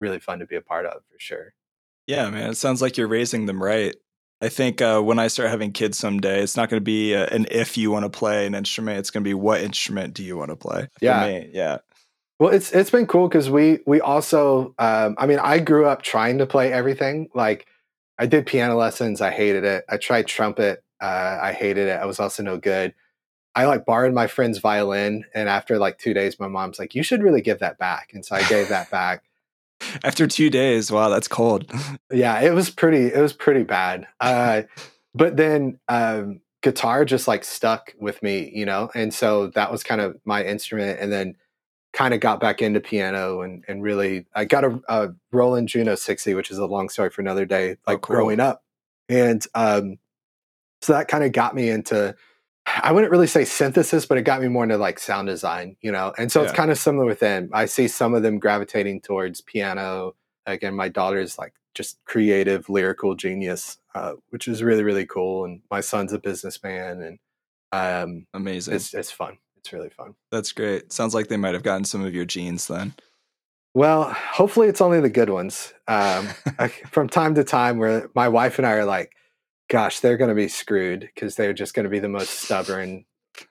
really 0.00 0.18
fun 0.18 0.40
to 0.40 0.46
be 0.46 0.56
a 0.56 0.62
part 0.62 0.86
of 0.86 1.02
for 1.10 1.18
sure. 1.18 1.54
Yeah, 2.06 2.28
man. 2.30 2.50
It 2.50 2.56
sounds 2.56 2.82
like 2.82 2.96
you're 2.96 3.06
raising 3.08 3.46
them 3.46 3.62
right. 3.62 3.94
I 4.40 4.48
think 4.48 4.82
uh, 4.82 5.00
when 5.00 5.20
I 5.20 5.28
start 5.28 5.50
having 5.50 5.70
kids 5.70 5.96
someday, 5.96 6.42
it's 6.42 6.56
not 6.56 6.68
going 6.68 6.80
to 6.80 6.84
be 6.84 7.14
uh, 7.14 7.26
an 7.26 7.46
if 7.50 7.78
you 7.78 7.92
want 7.92 8.04
to 8.04 8.10
play 8.10 8.44
an 8.44 8.56
instrument. 8.56 8.98
It's 8.98 9.10
going 9.10 9.22
to 9.22 9.28
be 9.28 9.34
what 9.34 9.60
instrument 9.60 10.14
do 10.14 10.24
you 10.24 10.36
want 10.36 10.50
to 10.50 10.56
play? 10.56 10.88
Yeah. 11.00 11.26
Me, 11.26 11.50
yeah. 11.52 11.78
Well, 12.40 12.52
it's 12.52 12.72
it's 12.72 12.90
been 12.90 13.06
cool 13.06 13.28
because 13.28 13.48
we 13.48 13.78
we 13.86 14.00
also 14.00 14.74
um, 14.80 15.14
I 15.16 15.26
mean 15.26 15.38
I 15.38 15.60
grew 15.60 15.86
up 15.86 16.02
trying 16.02 16.38
to 16.38 16.46
play 16.46 16.72
everything. 16.72 17.28
Like 17.34 17.68
I 18.22 18.26
did 18.26 18.46
piano 18.46 18.76
lessons, 18.76 19.20
I 19.20 19.32
hated 19.32 19.64
it. 19.64 19.84
I 19.88 19.96
tried 19.96 20.28
trumpet, 20.28 20.84
uh, 21.00 21.40
I 21.42 21.52
hated 21.52 21.88
it. 21.88 22.00
I 22.00 22.04
was 22.04 22.20
also 22.20 22.44
no 22.44 22.56
good. 22.56 22.94
I 23.52 23.64
like 23.64 23.84
borrowed 23.84 24.14
my 24.14 24.28
friend's 24.28 24.58
violin, 24.58 25.24
and 25.34 25.48
after 25.48 25.76
like 25.76 25.98
two 25.98 26.14
days, 26.14 26.38
my 26.38 26.46
mom's 26.46 26.78
like, 26.78 26.94
"You 26.94 27.02
should 27.02 27.20
really 27.20 27.40
give 27.40 27.58
that 27.58 27.78
back," 27.78 28.12
and 28.14 28.24
so 28.24 28.36
I 28.36 28.44
gave 28.48 28.68
that 28.68 28.92
back. 28.92 29.24
After 30.04 30.28
two 30.28 30.50
days, 30.50 30.92
wow, 30.92 31.08
that's 31.08 31.26
cold. 31.26 31.68
yeah, 32.12 32.40
it 32.40 32.54
was 32.54 32.70
pretty. 32.70 33.12
It 33.12 33.20
was 33.20 33.32
pretty 33.32 33.64
bad. 33.64 34.06
Uh, 34.20 34.62
but 35.14 35.36
then 35.36 35.80
um, 35.88 36.42
guitar 36.62 37.04
just 37.04 37.26
like 37.26 37.42
stuck 37.42 37.92
with 37.98 38.22
me, 38.22 38.52
you 38.54 38.64
know, 38.64 38.88
and 38.94 39.12
so 39.12 39.48
that 39.48 39.72
was 39.72 39.82
kind 39.82 40.00
of 40.00 40.16
my 40.24 40.44
instrument. 40.44 41.00
And 41.00 41.12
then 41.12 41.34
kind 41.92 42.14
of 42.14 42.20
got 42.20 42.40
back 42.40 42.62
into 42.62 42.80
piano 42.80 43.42
and 43.42 43.64
and 43.68 43.82
really 43.82 44.26
I 44.34 44.44
got 44.44 44.64
a, 44.64 44.80
a 44.88 45.08
Roland 45.30 45.68
Juno 45.68 45.94
60, 45.94 46.34
which 46.34 46.50
is 46.50 46.58
a 46.58 46.66
long 46.66 46.88
story 46.88 47.10
for 47.10 47.20
another 47.20 47.44
day, 47.44 47.76
like 47.86 47.96
oh, 47.96 47.98
cool. 47.98 48.16
growing 48.16 48.40
up. 48.40 48.64
And 49.08 49.44
um, 49.54 49.98
so 50.80 50.94
that 50.94 51.08
kind 51.08 51.24
of 51.24 51.32
got 51.32 51.54
me 51.54 51.68
into 51.68 52.14
I 52.66 52.92
wouldn't 52.92 53.10
really 53.10 53.26
say 53.26 53.44
synthesis, 53.44 54.06
but 54.06 54.18
it 54.18 54.22
got 54.22 54.40
me 54.40 54.48
more 54.48 54.62
into 54.62 54.76
like 54.76 54.98
sound 54.98 55.26
design, 55.26 55.76
you 55.80 55.90
know. 55.90 56.12
And 56.16 56.30
so 56.30 56.40
yeah. 56.40 56.48
it's 56.48 56.56
kind 56.56 56.70
of 56.70 56.78
similar 56.78 57.04
with 57.04 57.18
them. 57.18 57.50
I 57.52 57.66
see 57.66 57.88
some 57.88 58.14
of 58.14 58.22
them 58.22 58.38
gravitating 58.38 59.00
towards 59.00 59.40
piano. 59.40 60.14
Again, 60.46 60.74
my 60.74 60.88
daughter's 60.88 61.38
like 61.38 61.54
just 61.74 61.98
creative, 62.04 62.68
lyrical 62.68 63.14
genius, 63.14 63.78
uh, 63.94 64.14
which 64.30 64.46
is 64.46 64.62
really, 64.62 64.84
really 64.84 65.06
cool. 65.06 65.44
And 65.44 65.62
my 65.70 65.80
son's 65.80 66.12
a 66.12 66.18
businessman, 66.18 67.02
and 67.02 67.18
um, 67.72 68.26
amazing. 68.32 68.74
It's, 68.74 68.94
it's 68.94 69.10
fun. 69.10 69.38
It's 69.62 69.72
really 69.72 69.90
fun. 69.90 70.16
That's 70.32 70.50
great. 70.50 70.92
Sounds 70.92 71.14
like 71.14 71.28
they 71.28 71.36
might 71.36 71.54
have 71.54 71.62
gotten 71.62 71.84
some 71.84 72.04
of 72.04 72.12
your 72.12 72.24
genes 72.24 72.66
then. 72.66 72.94
Well, 73.74 74.12
hopefully 74.12 74.68
it's 74.68 74.80
only 74.80 75.00
the 75.00 75.08
good 75.08 75.30
ones. 75.30 75.72
Um, 75.86 76.28
I, 76.58 76.68
from 76.90 77.08
time 77.08 77.36
to 77.36 77.44
time, 77.44 77.78
where 77.78 78.10
my 78.14 78.28
wife 78.28 78.58
and 78.58 78.66
I 78.66 78.72
are 78.72 78.84
like, 78.84 79.12
gosh, 79.70 80.00
they're 80.00 80.16
going 80.16 80.30
to 80.30 80.34
be 80.34 80.48
screwed 80.48 81.08
because 81.14 81.36
they're 81.36 81.52
just 81.52 81.74
going 81.74 81.84
to 81.84 81.90
be 81.90 82.00
the 82.00 82.08
most 82.08 82.30
stubborn, 82.30 83.04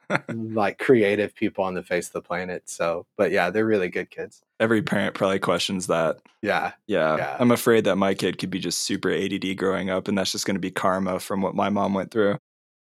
like 0.33 0.79
creative 0.79 1.33
people 1.33 1.63
on 1.63 1.75
the 1.75 1.81
face 1.81 2.07
of 2.07 2.13
the 2.13 2.21
planet. 2.21 2.69
So, 2.69 3.05
but 3.17 3.31
yeah, 3.31 3.49
they're 3.49 3.65
really 3.65 3.89
good 3.89 4.11
kids. 4.11 4.43
Every 4.59 4.81
parent 4.81 5.15
probably 5.15 5.39
questions 5.39 5.87
that. 5.87 6.17
Yeah. 6.41 6.73
Yeah. 6.87 7.15
yeah. 7.15 7.37
I'm 7.39 7.51
afraid 7.51 7.85
that 7.85 7.95
my 7.95 8.13
kid 8.13 8.37
could 8.37 8.49
be 8.49 8.59
just 8.59 8.79
super 8.79 9.11
ADD 9.11 9.55
growing 9.57 9.89
up, 9.89 10.09
and 10.09 10.17
that's 10.17 10.33
just 10.33 10.45
going 10.45 10.55
to 10.55 10.61
be 10.61 10.71
karma 10.71 11.21
from 11.21 11.41
what 11.41 11.55
my 11.55 11.69
mom 11.69 11.93
went 11.93 12.11
through. 12.11 12.37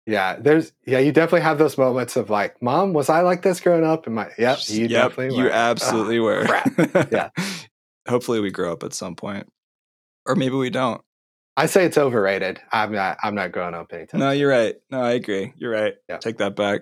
Yeah, 0.05 0.35
there's 0.37 0.73
yeah, 0.85 0.99
you 0.99 1.11
definitely 1.11 1.41
have 1.41 1.57
those 1.57 1.77
moments 1.77 2.17
of 2.17 2.29
like, 2.29 2.61
Mom, 2.61 2.93
was 2.93 3.09
I 3.09 3.21
like 3.21 3.41
this 3.41 3.61
growing 3.61 3.85
up? 3.85 4.05
And 4.05 4.15
my 4.15 4.29
yep, 4.37 4.59
you 4.67 4.87
yep, 4.87 5.09
definitely 5.09 5.37
were. 5.37 5.45
You 5.45 5.49
absolutely 5.51 6.19
oh, 6.19 6.23
were. 6.23 7.07
yeah. 7.11 7.29
Hopefully 8.09 8.41
we 8.41 8.51
grow 8.51 8.73
up 8.73 8.83
at 8.83 8.93
some 8.93 9.15
point. 9.15 9.47
Or 10.25 10.35
maybe 10.35 10.55
we 10.55 10.69
don't. 10.69 11.01
I 11.55 11.67
say 11.67 11.85
it's 11.85 11.97
overrated. 11.97 12.59
I'm 12.71 12.91
not. 12.91 13.17
I'm 13.23 13.35
not 13.35 13.51
growing 13.51 13.75
up 13.75 13.93
anytime. 13.93 14.19
No, 14.19 14.31
you're 14.31 14.49
right. 14.49 14.75
No, 14.89 15.01
I 15.01 15.11
agree. 15.11 15.53
You're 15.55 15.71
right. 15.71 15.93
Yeah. 16.09 16.17
Take 16.17 16.37
that 16.37 16.55
back. 16.55 16.81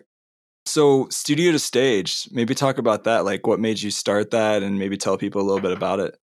So, 0.65 1.07
studio 1.09 1.51
to 1.51 1.59
stage. 1.59 2.27
Maybe 2.31 2.55
talk 2.55 2.77
about 2.77 3.03
that. 3.03 3.25
Like, 3.25 3.45
what 3.45 3.59
made 3.59 3.81
you 3.81 3.91
start 3.91 4.31
that, 4.31 4.63
and 4.63 4.79
maybe 4.79 4.95
tell 4.97 5.17
people 5.17 5.41
a 5.41 5.43
little 5.43 5.61
bit 5.61 5.73
about 5.73 5.99
it. 5.99 6.17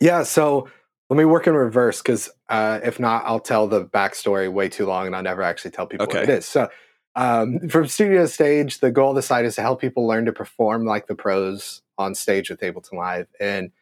Yeah. 0.00 0.22
So 0.22 0.68
let 1.10 1.16
me 1.16 1.24
work 1.24 1.48
in 1.48 1.54
reverse 1.54 2.00
because 2.00 2.30
uh, 2.48 2.78
if 2.84 3.00
not, 3.00 3.24
I'll 3.26 3.40
tell 3.40 3.66
the 3.66 3.84
backstory 3.84 4.50
way 4.50 4.68
too 4.68 4.86
long, 4.86 5.06
and 5.06 5.16
I'll 5.16 5.22
never 5.22 5.42
actually 5.42 5.72
tell 5.72 5.86
people 5.86 6.04
okay. 6.04 6.20
what 6.20 6.28
it 6.28 6.30
is. 6.30 6.46
So, 6.46 6.68
um, 7.16 7.68
from 7.68 7.88
studio 7.88 8.26
stage, 8.26 8.78
the 8.78 8.92
goal 8.92 9.10
of 9.10 9.16
the 9.16 9.22
site 9.22 9.44
is 9.44 9.56
to 9.56 9.60
help 9.60 9.80
people 9.80 10.06
learn 10.06 10.24
to 10.26 10.32
perform 10.32 10.86
like 10.86 11.08
the 11.08 11.16
pros 11.16 11.82
on 11.98 12.14
stage 12.14 12.48
with 12.48 12.60
Ableton 12.60 12.92
Live. 12.92 13.26
And 13.40 13.72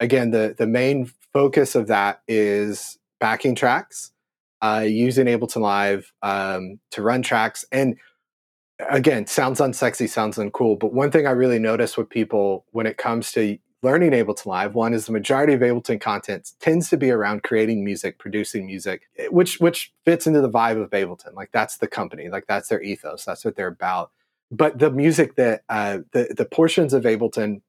again, 0.00 0.30
the 0.30 0.54
the 0.56 0.66
main 0.66 1.12
focus 1.34 1.74
of 1.74 1.86
that 1.88 2.22
is 2.26 2.98
backing 3.20 3.54
tracks, 3.54 4.12
uh, 4.62 4.84
using 4.86 5.26
Ableton 5.26 5.60
Live 5.60 6.10
um, 6.22 6.80
to 6.92 7.02
run 7.02 7.20
tracks. 7.20 7.62
And 7.70 7.96
again, 8.88 9.26
sounds 9.26 9.60
unsexy, 9.60 10.08
sounds 10.08 10.38
uncool. 10.38 10.78
But 10.78 10.94
one 10.94 11.10
thing 11.10 11.26
I 11.26 11.32
really 11.32 11.58
notice 11.58 11.98
with 11.98 12.08
people 12.08 12.64
when 12.70 12.86
it 12.86 12.96
comes 12.96 13.32
to 13.32 13.58
learning 13.82 14.12
Ableton 14.12 14.46
Live, 14.46 14.74
one 14.74 14.92
is 14.92 15.06
the 15.06 15.12
majority 15.12 15.54
of 15.54 15.60
Ableton 15.60 16.00
content 16.00 16.52
tends 16.60 16.90
to 16.90 16.96
be 16.96 17.10
around 17.10 17.42
creating 17.42 17.84
music, 17.84 18.18
producing 18.18 18.66
music, 18.66 19.08
eh, 19.18 19.26
which 19.30 19.60
which 19.60 19.92
fits 20.04 20.26
into 20.26 20.40
the 20.40 20.50
vibe 20.50 20.82
of 20.82 20.90
Ableton. 20.90 21.34
Like 21.34 21.50
that's 21.52 21.78
the 21.78 21.86
company, 21.86 22.28
like 22.28 22.46
that's 22.46 22.68
their 22.68 22.82
ethos, 22.82 23.24
that's 23.24 23.44
what 23.44 23.56
they're 23.56 23.68
about. 23.68 24.10
But 24.50 24.78
the 24.78 24.90
music 24.90 25.36
that 25.36 25.62
uh, 25.68 25.98
the 26.12 26.34
the 26.36 26.44
portions 26.44 26.92
of 26.92 27.04
Ableton 27.04 27.62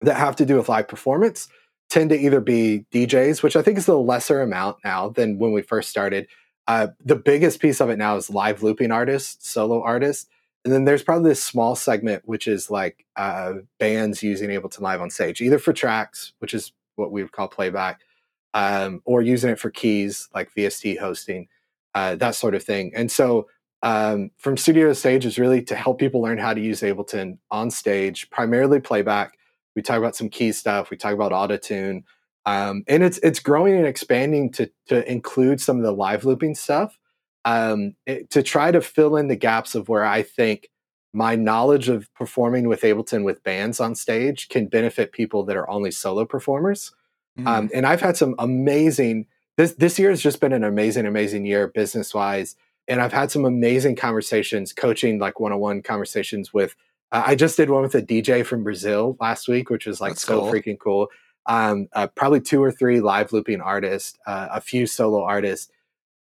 that 0.00 0.16
have 0.16 0.36
to 0.36 0.46
do 0.46 0.56
with 0.56 0.68
live 0.68 0.88
performance 0.88 1.48
tend 1.90 2.10
to 2.10 2.18
either 2.18 2.40
be 2.40 2.86
DJs, 2.92 3.42
which 3.42 3.56
I 3.56 3.62
think 3.62 3.76
is 3.76 3.88
a 3.88 3.96
lesser 3.96 4.40
amount 4.40 4.78
now 4.84 5.08
than 5.08 5.38
when 5.38 5.52
we 5.52 5.60
first 5.60 5.90
started. 5.90 6.28
Uh, 6.66 6.88
the 7.04 7.16
biggest 7.16 7.60
piece 7.60 7.80
of 7.80 7.90
it 7.90 7.98
now 7.98 8.16
is 8.16 8.30
live 8.30 8.62
looping 8.62 8.92
artists, 8.92 9.50
solo 9.50 9.82
artists. 9.82 10.28
And 10.64 10.72
then 10.72 10.84
there's 10.84 11.02
probably 11.02 11.30
this 11.30 11.42
small 11.42 11.74
segment, 11.74 12.22
which 12.26 12.46
is 12.46 12.70
like 12.70 13.06
uh, 13.16 13.54
bands 13.78 14.22
using 14.22 14.50
Ableton 14.50 14.80
Live 14.80 15.00
on 15.00 15.10
stage, 15.10 15.40
either 15.40 15.58
for 15.58 15.72
tracks, 15.72 16.32
which 16.38 16.52
is 16.52 16.72
what 16.96 17.10
we 17.10 17.22
would 17.22 17.32
call 17.32 17.48
playback, 17.48 18.00
um, 18.52 19.00
or 19.04 19.22
using 19.22 19.50
it 19.50 19.58
for 19.58 19.70
keys, 19.70 20.28
like 20.34 20.54
VST 20.54 20.98
hosting, 20.98 21.48
uh, 21.94 22.14
that 22.16 22.34
sort 22.34 22.54
of 22.54 22.62
thing. 22.62 22.92
And 22.94 23.10
so 23.10 23.48
um, 23.82 24.30
from 24.36 24.58
studio 24.58 24.88
to 24.88 24.94
stage 24.94 25.24
is 25.24 25.38
really 25.38 25.62
to 25.62 25.74
help 25.74 25.98
people 25.98 26.20
learn 26.20 26.36
how 26.36 26.52
to 26.52 26.60
use 26.60 26.82
Ableton 26.82 27.38
on 27.50 27.70
stage, 27.70 28.28
primarily 28.28 28.80
playback, 28.80 29.38
we 29.76 29.82
talk 29.82 29.98
about 29.98 30.16
some 30.16 30.28
key 30.28 30.52
stuff. 30.52 30.90
We 30.90 30.96
talk 30.96 31.14
about 31.14 31.32
auto 31.32 31.56
tune, 31.56 32.04
um, 32.46 32.84
and 32.88 33.02
it's 33.02 33.18
it's 33.18 33.40
growing 33.40 33.76
and 33.76 33.86
expanding 33.86 34.50
to 34.52 34.70
to 34.88 35.10
include 35.10 35.60
some 35.60 35.76
of 35.76 35.82
the 35.82 35.92
live 35.92 36.24
looping 36.24 36.54
stuff 36.54 36.98
um, 37.44 37.94
it, 38.06 38.30
to 38.30 38.42
try 38.42 38.70
to 38.70 38.80
fill 38.80 39.16
in 39.16 39.28
the 39.28 39.36
gaps 39.36 39.74
of 39.74 39.88
where 39.88 40.04
I 40.04 40.22
think 40.22 40.68
my 41.12 41.34
knowledge 41.34 41.88
of 41.88 42.12
performing 42.14 42.68
with 42.68 42.82
Ableton 42.82 43.24
with 43.24 43.42
bands 43.42 43.80
on 43.80 43.94
stage 43.94 44.48
can 44.48 44.66
benefit 44.66 45.12
people 45.12 45.44
that 45.44 45.56
are 45.56 45.68
only 45.68 45.90
solo 45.90 46.24
performers. 46.24 46.92
Mm. 47.38 47.46
Um, 47.46 47.70
and 47.74 47.86
I've 47.86 48.00
had 48.00 48.16
some 48.16 48.34
amazing 48.38 49.26
this 49.56 49.74
this 49.74 49.98
year 49.98 50.10
has 50.10 50.22
just 50.22 50.40
been 50.40 50.52
an 50.52 50.64
amazing 50.64 51.06
amazing 51.06 51.44
year 51.44 51.68
business 51.68 52.14
wise, 52.14 52.56
and 52.88 53.00
I've 53.00 53.12
had 53.12 53.30
some 53.30 53.44
amazing 53.44 53.96
conversations, 53.96 54.72
coaching 54.72 55.18
like 55.18 55.40
one 55.40 55.52
on 55.52 55.58
one 55.58 55.82
conversations 55.82 56.54
with 56.54 56.76
uh, 57.12 57.24
I 57.26 57.34
just 57.34 57.56
did 57.56 57.70
one 57.70 57.82
with 57.82 57.94
a 57.94 58.02
DJ 58.02 58.44
from 58.44 58.64
Brazil 58.64 59.16
last 59.20 59.48
week, 59.48 59.68
which 59.70 59.86
was 59.86 60.00
like 60.00 60.12
That's 60.12 60.26
so 60.26 60.40
cool. 60.40 60.52
freaking 60.52 60.78
cool. 60.78 61.08
Um, 61.46 61.88
uh, 61.92 62.06
probably 62.06 62.40
two 62.40 62.62
or 62.62 62.70
three 62.70 63.00
live 63.00 63.32
looping 63.32 63.60
artists, 63.60 64.16
uh, 64.26 64.48
a 64.52 64.60
few 64.60 64.86
solo 64.86 65.24
artists, 65.24 65.70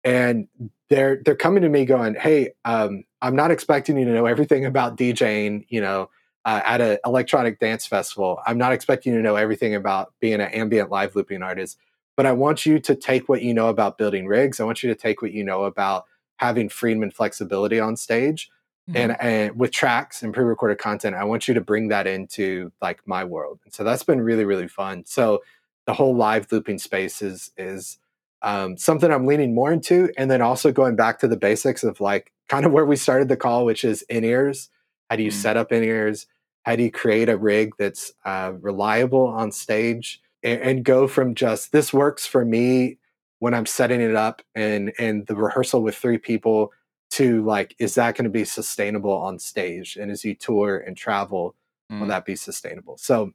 and 0.04 0.48
they're 0.90 1.22
they're 1.24 1.36
coming 1.36 1.64
to 1.64 1.70
me 1.70 1.86
going, 1.86 2.16
"Hey, 2.16 2.52
um, 2.66 3.04
I'm 3.22 3.36
not 3.36 3.52
expecting 3.52 3.98
you 3.98 4.06
to 4.06 4.12
know 4.12 4.26
everything 4.26 4.66
about 4.66 4.98
DJing, 4.98 5.66
you 5.70 5.82
know, 5.82 6.10
uh, 6.46 6.62
at 6.66 6.82
an 6.82 6.98
electronic 7.06 7.60
dance 7.60 7.86
festival. 7.86 8.40
I'm 8.46 8.58
not 8.58 8.74
expecting 8.74 9.14
you 9.14 9.20
to 9.20 9.24
know 9.24 9.36
everything 9.36 9.76
about 9.76 10.14
being 10.20 10.36
an 10.36 10.50
ambient 10.52 10.90
live 10.90 11.16
looping 11.16 11.44
artist, 11.44 11.78
but 12.18 12.26
I 12.26 12.32
want 12.32 12.66
you 12.66 12.80
to 12.80 12.96
take 12.96 13.30
what 13.30 13.42
you 13.42 13.54
know 13.54 13.70
about 13.70 13.98
building 13.98 14.28
rigs. 14.28 14.60
I 14.60 14.64
want 14.64 14.84
you 14.84 14.90
to 14.90 14.96
take 14.96 15.22
what 15.22 15.32
you 15.32 15.44
know 15.44 15.64
about 15.64 16.06
having 16.38 16.70
freedom 16.70 17.04
and 17.04 17.14
flexibility 17.14 17.80
on 17.80 17.96
stage." 17.96 18.50
mm-hmm. 18.90 18.98
and 18.98 19.22
and 19.22 19.60
with 19.60 19.72
tracks 19.72 20.24
and 20.24 20.34
pre-recorded 20.34 20.78
content 20.78 21.16
i 21.16 21.24
want 21.24 21.48
you 21.48 21.54
to 21.54 21.62
bring 21.62 21.90
that 21.90 22.08
into 22.08 22.72
like 22.82 23.06
my 23.06 23.24
world 23.24 23.60
and 23.66 23.74
so 23.74 23.84
that's 23.84 24.04
been 24.04 24.22
really 24.22 24.46
really 24.46 24.68
fun 24.68 25.04
so 25.06 25.42
the 25.86 25.94
whole 25.94 26.16
live 26.16 26.52
looping 26.52 26.78
space 26.78 27.22
is 27.22 27.52
is 27.58 27.98
um, 28.42 28.78
something 28.78 29.12
i'm 29.12 29.26
leaning 29.26 29.54
more 29.54 29.72
into 29.72 30.10
and 30.18 30.30
then 30.30 30.42
also 30.42 30.72
going 30.72 30.96
back 30.96 31.20
to 31.20 31.28
the 31.28 31.38
basics 31.38 31.84
of 31.84 32.00
like 32.00 32.32
kind 32.48 32.66
of 32.66 32.72
where 32.72 32.86
we 32.86 32.96
started 32.96 33.28
the 33.28 33.38
call 33.38 33.66
which 33.66 33.84
is 33.84 34.02
in 34.04 34.24
ears 34.24 34.70
how 35.10 35.16
do 35.16 35.24
you 35.24 35.30
mm-hmm. 35.30 35.40
set 35.40 35.58
up 35.58 35.72
in 35.72 35.84
ears 35.84 36.28
how 36.64 36.76
do 36.76 36.84
you 36.84 36.92
create 36.92 37.30
a 37.30 37.38
rig 37.38 37.74
that's 37.78 38.14
uh, 38.26 38.54
reliable 38.62 39.26
on 39.26 39.52
stage? 39.52 40.22
And, 40.44 40.62
and 40.62 40.86
go 40.86 41.08
from 41.08 41.36
just 41.36 41.72
this 41.72 41.92
works 41.92 42.26
for 42.26 42.46
me 42.46 42.98
when 43.40 43.54
i'm 43.54 43.66
setting 43.66 44.02
it 44.02 44.16
up 44.16 44.42
and 44.56 44.94
and 45.00 45.26
the 45.28 45.36
rehearsal 45.36 45.82
with 45.82 45.96
three 45.96 46.18
people 46.18 46.72
to 47.10 47.44
like 47.44 47.76
is 47.80 47.96
that 47.96 48.16
going 48.16 48.26
to 48.26 48.30
be 48.30 48.46
sustainable 48.46 49.12
on 49.12 49.40
stage? 49.40 49.98
And 49.98 50.12
as 50.12 50.24
you 50.24 50.36
tour 50.36 50.78
and 50.78 50.96
travel 50.96 51.56
mm. 51.92 52.00
will 52.00 52.08
that 52.08 52.24
be 52.24 52.36
sustainable? 52.36 52.98
So 52.98 53.34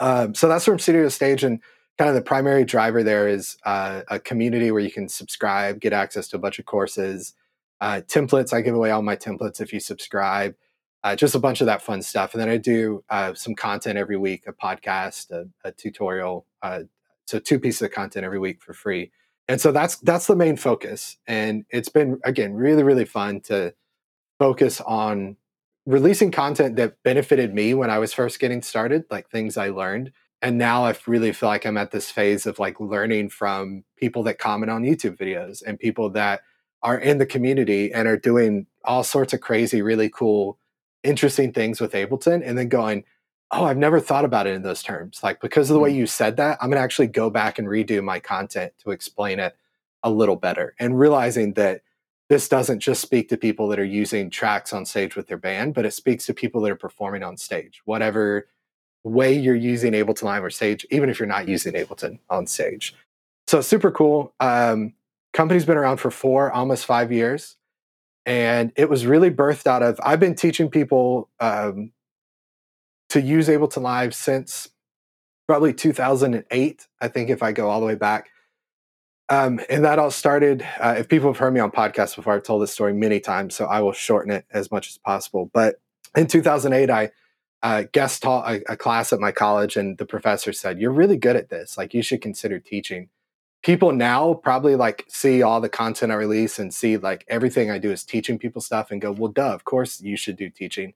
um, 0.00 0.34
so 0.34 0.48
that's 0.48 0.64
from 0.64 0.78
studio 0.78 1.08
stage 1.08 1.44
and 1.44 1.60
kind 1.98 2.08
of 2.08 2.14
the 2.14 2.22
primary 2.22 2.64
driver 2.64 3.02
there 3.02 3.28
is 3.28 3.56
uh, 3.64 4.02
a 4.08 4.18
community 4.18 4.70
where 4.70 4.82
you 4.82 4.90
can 4.90 5.08
subscribe 5.08 5.80
get 5.80 5.92
access 5.92 6.28
to 6.28 6.36
a 6.36 6.38
bunch 6.38 6.58
of 6.58 6.66
courses 6.66 7.34
uh, 7.80 8.00
templates. 8.06 8.52
I 8.52 8.60
give 8.60 8.74
away 8.74 8.90
all 8.90 9.02
my 9.02 9.16
templates 9.16 9.60
if 9.60 9.72
you 9.72 9.80
subscribe 9.80 10.54
uh, 11.04 11.14
just 11.14 11.34
a 11.34 11.38
bunch 11.38 11.60
of 11.60 11.66
that 11.66 11.82
fun 11.82 12.02
stuff. 12.02 12.34
And 12.34 12.40
then 12.40 12.48
i 12.48 12.56
do 12.56 13.04
uh, 13.10 13.32
some 13.34 13.54
content 13.54 13.96
every 13.96 14.16
week 14.16 14.44
a 14.46 14.52
podcast 14.52 15.30
a, 15.30 15.46
a 15.64 15.72
tutorial 15.72 16.46
uh, 16.62 16.80
so 17.26 17.38
two 17.38 17.58
pieces 17.58 17.82
of 17.82 17.92
content 17.92 18.24
every 18.24 18.38
week 18.38 18.62
for 18.62 18.72
free. 18.72 19.12
And 19.48 19.60
so 19.60 19.70
that's 19.70 19.96
that's 19.96 20.26
the 20.26 20.36
main 20.36 20.56
focus. 20.56 21.16
And 21.26 21.64
it's 21.70 21.88
been 21.88 22.20
again 22.24 22.54
really 22.54 22.82
really 22.82 23.04
fun 23.04 23.40
to 23.42 23.74
focus 24.38 24.80
on 24.80 25.36
releasing 25.86 26.32
content 26.32 26.76
that 26.76 27.02
benefited 27.04 27.54
me 27.54 27.72
when 27.72 27.90
I 27.90 27.98
was 27.98 28.12
first 28.12 28.40
getting 28.40 28.60
started, 28.60 29.04
like 29.10 29.30
things 29.30 29.56
I 29.56 29.68
learned. 29.68 30.12
And 30.46 30.58
now 30.58 30.84
I 30.84 30.94
really 31.08 31.32
feel 31.32 31.48
like 31.48 31.66
I'm 31.66 31.76
at 31.76 31.90
this 31.90 32.08
phase 32.08 32.46
of 32.46 32.60
like 32.60 32.78
learning 32.78 33.30
from 33.30 33.82
people 33.96 34.22
that 34.22 34.38
comment 34.38 34.70
on 34.70 34.84
YouTube 34.84 35.18
videos 35.18 35.60
and 35.66 35.76
people 35.76 36.08
that 36.10 36.42
are 36.84 36.96
in 36.96 37.18
the 37.18 37.26
community 37.26 37.92
and 37.92 38.06
are 38.06 38.16
doing 38.16 38.68
all 38.84 39.02
sorts 39.02 39.32
of 39.32 39.40
crazy, 39.40 39.82
really 39.82 40.08
cool, 40.08 40.56
interesting 41.02 41.52
things 41.52 41.80
with 41.80 41.94
Ableton, 41.94 42.42
and 42.46 42.56
then 42.56 42.68
going, 42.68 43.02
oh, 43.50 43.64
I've 43.64 43.76
never 43.76 43.98
thought 43.98 44.24
about 44.24 44.46
it 44.46 44.54
in 44.54 44.62
those 44.62 44.84
terms. 44.84 45.18
Like, 45.20 45.40
because 45.40 45.68
of 45.68 45.74
the 45.74 45.80
way 45.80 45.92
mm. 45.92 45.96
you 45.96 46.06
said 46.06 46.36
that, 46.36 46.58
I'm 46.60 46.70
going 46.70 46.78
to 46.78 46.84
actually 46.84 47.08
go 47.08 47.28
back 47.28 47.58
and 47.58 47.66
redo 47.66 48.00
my 48.04 48.20
content 48.20 48.72
to 48.84 48.92
explain 48.92 49.40
it 49.40 49.56
a 50.04 50.10
little 50.10 50.36
better 50.36 50.76
and 50.78 50.96
realizing 50.96 51.54
that 51.54 51.80
this 52.28 52.48
doesn't 52.48 52.78
just 52.78 53.02
speak 53.02 53.28
to 53.30 53.36
people 53.36 53.66
that 53.66 53.80
are 53.80 53.84
using 53.84 54.30
tracks 54.30 54.72
on 54.72 54.86
stage 54.86 55.16
with 55.16 55.26
their 55.26 55.38
band, 55.38 55.74
but 55.74 55.84
it 55.84 55.92
speaks 55.92 56.24
to 56.26 56.34
people 56.34 56.60
that 56.60 56.70
are 56.70 56.76
performing 56.76 57.24
on 57.24 57.36
stage, 57.36 57.82
whatever 57.84 58.46
way 59.06 59.32
you're 59.32 59.54
using 59.54 59.92
Ableton 59.92 60.24
Live 60.24 60.44
or 60.44 60.50
Stage, 60.50 60.84
even 60.90 61.08
if 61.08 61.18
you're 61.18 61.28
not 61.28 61.48
using 61.48 61.74
Ableton 61.74 62.18
on 62.28 62.46
stage. 62.46 62.94
So 63.46 63.60
super 63.60 63.90
cool. 63.90 64.34
Um, 64.40 64.94
company's 65.32 65.64
been 65.64 65.76
around 65.76 65.98
for 65.98 66.10
four, 66.10 66.50
almost 66.50 66.84
five 66.84 67.12
years. 67.12 67.56
And 68.24 68.72
it 68.74 68.90
was 68.90 69.06
really 69.06 69.30
birthed 69.30 69.68
out 69.68 69.84
of, 69.84 70.00
I've 70.02 70.18
been 70.18 70.34
teaching 70.34 70.68
people 70.68 71.28
um, 71.38 71.92
to 73.10 73.20
use 73.20 73.46
Ableton 73.46 73.82
Live 73.82 74.14
since 74.14 74.68
probably 75.46 75.72
2008, 75.72 76.88
I 77.00 77.08
think, 77.08 77.30
if 77.30 77.44
I 77.44 77.52
go 77.52 77.70
all 77.70 77.78
the 77.78 77.86
way 77.86 77.94
back. 77.94 78.30
Um, 79.28 79.60
and 79.70 79.84
that 79.84 80.00
all 80.00 80.10
started, 80.10 80.66
uh, 80.80 80.96
if 80.98 81.08
people 81.08 81.28
have 81.28 81.38
heard 81.38 81.54
me 81.54 81.60
on 81.60 81.70
podcasts 81.70 82.16
before, 82.16 82.34
I've 82.34 82.42
told 82.42 82.62
this 82.62 82.72
story 82.72 82.92
many 82.92 83.20
times, 83.20 83.54
so 83.54 83.66
I 83.66 83.80
will 83.80 83.92
shorten 83.92 84.32
it 84.32 84.44
as 84.50 84.72
much 84.72 84.88
as 84.88 84.98
possible. 84.98 85.48
But 85.52 85.80
in 86.16 86.26
2008, 86.26 86.90
I 86.90 87.10
uh, 87.62 87.84
guest 87.92 88.22
taught 88.22 88.50
a, 88.50 88.72
a, 88.72 88.76
class 88.76 89.12
at 89.12 89.20
my 89.20 89.32
college, 89.32 89.76
and 89.76 89.98
the 89.98 90.06
professor 90.06 90.52
said, 90.52 90.78
You're 90.78 90.92
really 90.92 91.16
good 91.16 91.36
at 91.36 91.48
this. 91.48 91.78
Like, 91.78 91.94
you 91.94 92.02
should 92.02 92.20
consider 92.20 92.58
teaching. 92.58 93.08
People 93.62 93.92
now 93.92 94.34
probably 94.34 94.76
like 94.76 95.04
see 95.08 95.42
all 95.42 95.60
the 95.60 95.68
content 95.68 96.12
I 96.12 96.16
release 96.16 96.58
and 96.58 96.72
see 96.72 96.96
like 96.96 97.24
everything 97.28 97.70
I 97.70 97.78
do 97.78 97.90
is 97.90 98.04
teaching 98.04 98.38
people 98.38 98.60
stuff 98.60 98.90
and 98.90 99.00
go, 99.00 99.10
Well, 99.10 99.32
duh, 99.32 99.52
of 99.52 99.64
course 99.64 100.00
you 100.00 100.16
should 100.16 100.36
do 100.36 100.50
teaching. 100.50 100.94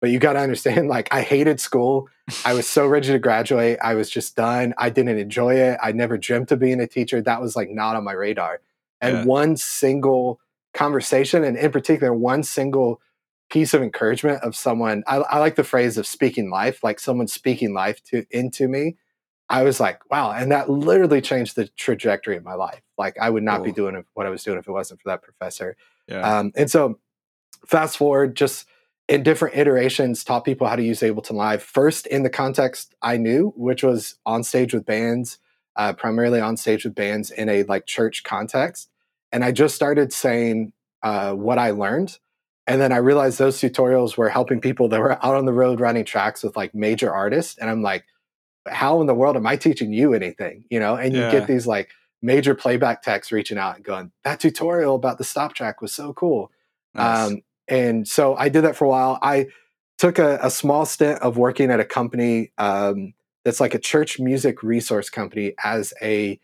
But 0.00 0.10
you 0.10 0.18
got 0.18 0.34
to 0.34 0.40
understand, 0.40 0.88
like, 0.96 1.12
I 1.12 1.22
hated 1.22 1.60
school. 1.60 2.08
I 2.44 2.52
was 2.52 2.68
so 2.68 2.86
ready 2.86 3.08
to 3.08 3.18
graduate. 3.18 3.78
I 3.82 3.94
was 3.94 4.10
just 4.10 4.36
done. 4.36 4.74
I 4.78 4.90
didn't 4.90 5.18
enjoy 5.18 5.54
it. 5.54 5.78
I 5.82 5.92
never 5.92 6.18
dreamt 6.18 6.52
of 6.52 6.58
being 6.58 6.80
a 6.80 6.86
teacher. 6.86 7.22
That 7.22 7.40
was 7.40 7.56
like 7.56 7.70
not 7.70 7.96
on 7.96 8.04
my 8.04 8.12
radar. 8.12 8.60
And 9.00 9.18
yeah. 9.18 9.24
one 9.24 9.56
single 9.56 10.40
conversation, 10.74 11.42
and 11.42 11.56
in 11.56 11.72
particular, 11.72 12.12
one 12.12 12.42
single 12.42 13.00
piece 13.50 13.74
of 13.74 13.82
encouragement 13.82 14.42
of 14.42 14.56
someone, 14.56 15.02
I, 15.06 15.16
I 15.16 15.38
like 15.38 15.56
the 15.56 15.64
phrase 15.64 15.98
of 15.98 16.06
speaking 16.06 16.50
life, 16.50 16.82
like 16.82 17.00
someone 17.00 17.28
speaking 17.28 17.72
life 17.72 18.02
to 18.04 18.24
into 18.30 18.68
me. 18.68 18.96
I 19.48 19.62
was 19.62 19.78
like, 19.78 20.00
wow. 20.10 20.32
And 20.32 20.50
that 20.50 20.68
literally 20.68 21.20
changed 21.20 21.54
the 21.54 21.68
trajectory 21.68 22.36
of 22.36 22.44
my 22.44 22.54
life. 22.54 22.82
Like, 22.98 23.16
I 23.20 23.30
would 23.30 23.44
not 23.44 23.58
cool. 23.58 23.66
be 23.66 23.72
doing 23.72 24.04
what 24.14 24.26
I 24.26 24.30
was 24.30 24.42
doing 24.42 24.58
if 24.58 24.66
it 24.66 24.72
wasn't 24.72 25.00
for 25.00 25.10
that 25.10 25.22
professor. 25.22 25.76
Yeah. 26.08 26.38
Um, 26.38 26.52
and 26.56 26.70
so, 26.70 26.98
fast 27.64 27.96
forward, 27.96 28.36
just 28.36 28.66
in 29.08 29.22
different 29.22 29.56
iterations 29.56 30.24
taught 30.24 30.44
people 30.44 30.66
how 30.66 30.76
to 30.76 30.82
use 30.82 31.00
Ableton 31.00 31.32
Live. 31.32 31.62
First, 31.62 32.06
in 32.06 32.22
the 32.22 32.30
context 32.30 32.94
I 33.02 33.16
knew, 33.16 33.52
which 33.56 33.84
was 33.84 34.16
on 34.26 34.42
stage 34.42 34.74
with 34.74 34.84
bands, 34.84 35.38
uh, 35.76 35.92
primarily 35.92 36.40
on 36.40 36.56
stage 36.56 36.84
with 36.84 36.94
bands 36.94 37.30
in 37.30 37.48
a 37.48 37.62
like 37.64 37.86
church 37.86 38.24
context. 38.24 38.88
And 39.30 39.44
I 39.44 39.52
just 39.52 39.74
started 39.74 40.12
saying 40.12 40.72
uh, 41.02 41.34
what 41.34 41.58
I 41.58 41.70
learned. 41.70 42.18
And 42.66 42.80
then 42.80 42.92
I 42.92 42.96
realized 42.96 43.38
those 43.38 43.58
tutorials 43.58 44.16
were 44.16 44.28
helping 44.28 44.60
people 44.60 44.88
that 44.88 45.00
were 45.00 45.24
out 45.24 45.36
on 45.36 45.44
the 45.44 45.52
road 45.52 45.80
running 45.80 46.04
tracks 46.04 46.42
with 46.42 46.56
like 46.56 46.74
major 46.74 47.12
artists. 47.12 47.56
And 47.58 47.70
I'm 47.70 47.82
like, 47.82 48.04
how 48.66 49.00
in 49.00 49.06
the 49.06 49.14
world 49.14 49.36
am 49.36 49.46
I 49.46 49.56
teaching 49.56 49.92
you 49.92 50.14
anything? 50.14 50.64
You 50.68 50.80
know, 50.80 50.96
and 50.96 51.14
yeah. 51.14 51.26
you 51.26 51.38
get 51.38 51.46
these 51.46 51.66
like 51.66 51.90
major 52.22 52.54
playback 52.56 53.02
techs 53.02 53.30
reaching 53.30 53.56
out 53.58 53.76
and 53.76 53.84
going, 53.84 54.10
that 54.24 54.40
tutorial 54.40 54.96
about 54.96 55.18
the 55.18 55.24
stop 55.24 55.54
track 55.54 55.80
was 55.80 55.92
so 55.92 56.12
cool. 56.12 56.50
Nice. 56.94 57.30
Um, 57.30 57.42
and 57.68 58.08
so 58.08 58.34
I 58.34 58.48
did 58.48 58.62
that 58.62 58.74
for 58.74 58.84
a 58.84 58.88
while. 58.88 59.18
I 59.22 59.46
took 59.98 60.18
a, 60.18 60.38
a 60.42 60.50
small 60.50 60.86
stint 60.86 61.20
of 61.20 61.36
working 61.36 61.70
at 61.70 61.78
a 61.78 61.84
company 61.84 62.52
um, 62.58 63.14
that's 63.44 63.60
like 63.60 63.74
a 63.74 63.78
church 63.78 64.18
music 64.18 64.64
resource 64.64 65.08
company 65.08 65.54
as 65.62 65.94
a 66.02 66.40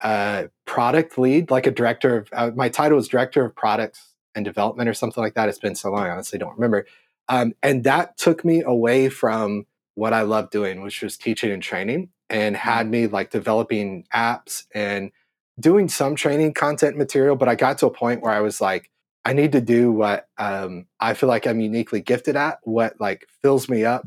uh, 0.00 0.44
product 0.66 1.18
lead, 1.18 1.50
like 1.50 1.66
a 1.66 1.72
director 1.72 2.18
of. 2.18 2.28
Uh, 2.32 2.50
my 2.54 2.68
title 2.68 2.96
was 2.96 3.08
director 3.08 3.44
of 3.44 3.56
products 3.56 4.07
and 4.34 4.44
development 4.44 4.88
or 4.88 4.94
something 4.94 5.22
like 5.22 5.34
that. 5.34 5.48
It's 5.48 5.58
been 5.58 5.74
so 5.74 5.90
long, 5.90 6.04
I 6.04 6.10
honestly 6.10 6.38
don't 6.38 6.54
remember. 6.54 6.86
Um, 7.28 7.54
and 7.62 7.84
that 7.84 8.16
took 8.16 8.44
me 8.44 8.62
away 8.62 9.08
from 9.08 9.66
what 9.94 10.12
I 10.12 10.22
love 10.22 10.50
doing, 10.50 10.82
which 10.82 11.02
was 11.02 11.16
teaching 11.16 11.50
and 11.50 11.62
training, 11.62 12.10
and 12.30 12.56
had 12.56 12.82
mm-hmm. 12.82 12.90
me 12.90 13.06
like 13.08 13.30
developing 13.30 14.04
apps 14.14 14.64
and 14.74 15.10
doing 15.58 15.88
some 15.88 16.14
training 16.14 16.54
content 16.54 16.96
material. 16.96 17.36
But 17.36 17.48
I 17.48 17.54
got 17.54 17.78
to 17.78 17.86
a 17.86 17.90
point 17.90 18.22
where 18.22 18.32
I 18.32 18.40
was 18.40 18.60
like, 18.60 18.90
I 19.24 19.32
need 19.32 19.52
to 19.52 19.60
do 19.60 19.92
what 19.92 20.28
um, 20.38 20.86
I 21.00 21.14
feel 21.14 21.28
like 21.28 21.46
I'm 21.46 21.60
uniquely 21.60 22.00
gifted 22.00 22.36
at, 22.36 22.60
what 22.62 22.94
like 23.00 23.26
fills 23.42 23.68
me 23.68 23.84
up. 23.84 24.06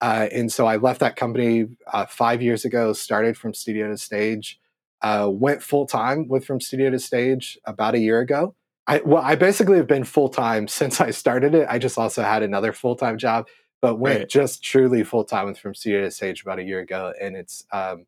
Uh, 0.00 0.28
and 0.32 0.52
so 0.52 0.66
I 0.66 0.76
left 0.76 1.00
that 1.00 1.16
company 1.16 1.66
uh, 1.92 2.06
five 2.06 2.42
years 2.42 2.64
ago, 2.64 2.92
started 2.92 3.36
from 3.36 3.54
studio 3.54 3.88
to 3.88 3.96
stage, 3.96 4.58
uh, 5.02 5.28
went 5.30 5.62
full 5.62 5.86
time 5.86 6.28
with 6.28 6.44
from 6.44 6.60
studio 6.60 6.90
to 6.90 6.98
stage 6.98 7.58
about 7.64 7.94
a 7.94 7.98
year 7.98 8.20
ago. 8.20 8.54
I, 8.86 9.00
well, 9.04 9.22
I 9.22 9.34
basically 9.34 9.78
have 9.78 9.86
been 9.86 10.04
full 10.04 10.28
time 10.28 10.68
since 10.68 11.00
I 11.00 11.10
started 11.10 11.54
it. 11.54 11.66
I 11.68 11.78
just 11.78 11.98
also 11.98 12.22
had 12.22 12.42
another 12.42 12.72
full 12.72 12.96
time 12.96 13.18
job, 13.18 13.46
but 13.80 13.96
went 13.96 14.18
right. 14.18 14.28
just 14.28 14.62
truly 14.62 15.04
full 15.04 15.24
time 15.24 15.46
with 15.46 15.58
from 15.58 15.74
studio 15.74 16.02
to 16.02 16.10
stage 16.10 16.42
about 16.42 16.58
a 16.58 16.64
year 16.64 16.80
ago, 16.80 17.12
and 17.20 17.36
it's 17.36 17.64
um, 17.72 18.06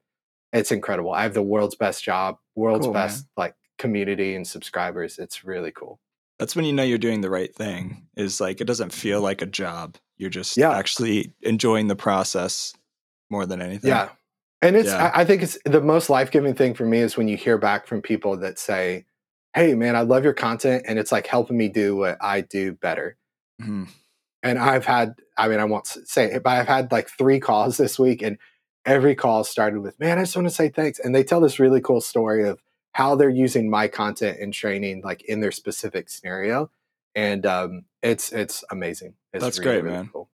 it's 0.52 0.72
incredible. 0.72 1.12
I 1.12 1.22
have 1.22 1.34
the 1.34 1.42
world's 1.42 1.76
best 1.76 2.02
job, 2.02 2.38
world's 2.54 2.86
cool, 2.86 2.92
best 2.92 3.24
man. 3.24 3.28
like 3.36 3.54
community 3.78 4.34
and 4.34 4.46
subscribers. 4.46 5.18
It's 5.18 5.44
really 5.44 5.72
cool 5.72 6.00
that's 6.38 6.54
when 6.54 6.64
you 6.64 6.72
know 6.72 6.82
you're 6.82 6.98
doing 6.98 7.20
the 7.20 7.30
right 7.30 7.54
thing 7.54 8.06
is 8.16 8.40
like 8.40 8.60
it 8.60 8.66
doesn't 8.66 8.92
feel 8.92 9.20
like 9.20 9.42
a 9.42 9.46
job 9.46 9.96
you're 10.16 10.30
just 10.30 10.56
yeah. 10.56 10.70
actually 10.70 11.32
enjoying 11.42 11.88
the 11.88 11.96
process 11.96 12.74
more 13.30 13.46
than 13.46 13.60
anything 13.60 13.90
yeah 13.90 14.08
and 14.62 14.76
it's 14.76 14.88
yeah. 14.88 15.10
I, 15.14 15.20
I 15.20 15.24
think 15.24 15.42
it's 15.42 15.58
the 15.64 15.80
most 15.80 16.10
life-giving 16.10 16.54
thing 16.54 16.74
for 16.74 16.84
me 16.84 16.98
is 16.98 17.16
when 17.16 17.28
you 17.28 17.36
hear 17.36 17.58
back 17.58 17.86
from 17.86 18.02
people 18.02 18.36
that 18.38 18.58
say 18.58 19.04
hey 19.54 19.74
man 19.74 19.96
i 19.96 20.00
love 20.00 20.24
your 20.24 20.32
content 20.32 20.84
and 20.86 20.98
it's 20.98 21.12
like 21.12 21.26
helping 21.26 21.56
me 21.56 21.68
do 21.68 21.96
what 21.96 22.18
i 22.20 22.40
do 22.40 22.72
better. 22.72 23.16
Mm-hmm. 23.60 23.84
and 24.42 24.58
i've 24.58 24.84
had 24.84 25.14
i 25.36 25.48
mean 25.48 25.58
i 25.58 25.64
won't 25.64 25.86
say 25.86 26.26
it 26.26 26.42
but 26.44 26.50
i've 26.50 26.68
had 26.68 26.92
like 26.92 27.08
three 27.08 27.40
calls 27.40 27.76
this 27.78 27.98
week 27.98 28.22
and 28.22 28.38
every 28.86 29.14
call 29.14 29.44
started 29.44 29.80
with 29.80 29.98
man 29.98 30.18
i 30.18 30.22
just 30.22 30.36
want 30.36 30.46
to 30.48 30.54
say 30.54 30.68
thanks. 30.68 30.98
And 30.98 31.14
they 31.14 31.24
tell 31.24 31.40
this 31.40 31.58
really 31.58 31.80
cool 31.80 32.00
story 32.00 32.48
of 32.48 32.62
how 32.92 33.14
they're 33.14 33.30
using 33.30 33.70
my 33.70 33.86
content 33.86 34.38
and 34.40 34.52
training 34.52 35.02
like 35.04 35.22
in 35.22 35.38
their 35.40 35.52
specific 35.52 36.08
scenario 36.08 36.68
and 37.14 37.46
um, 37.46 37.84
it's 38.02 38.32
it's 38.32 38.64
amazing. 38.70 39.14
It's 39.32 39.44
that's 39.44 39.58
really, 39.60 39.70
great 39.70 39.84
really 39.84 39.96
man. 39.96 40.10
cool. 40.12 40.28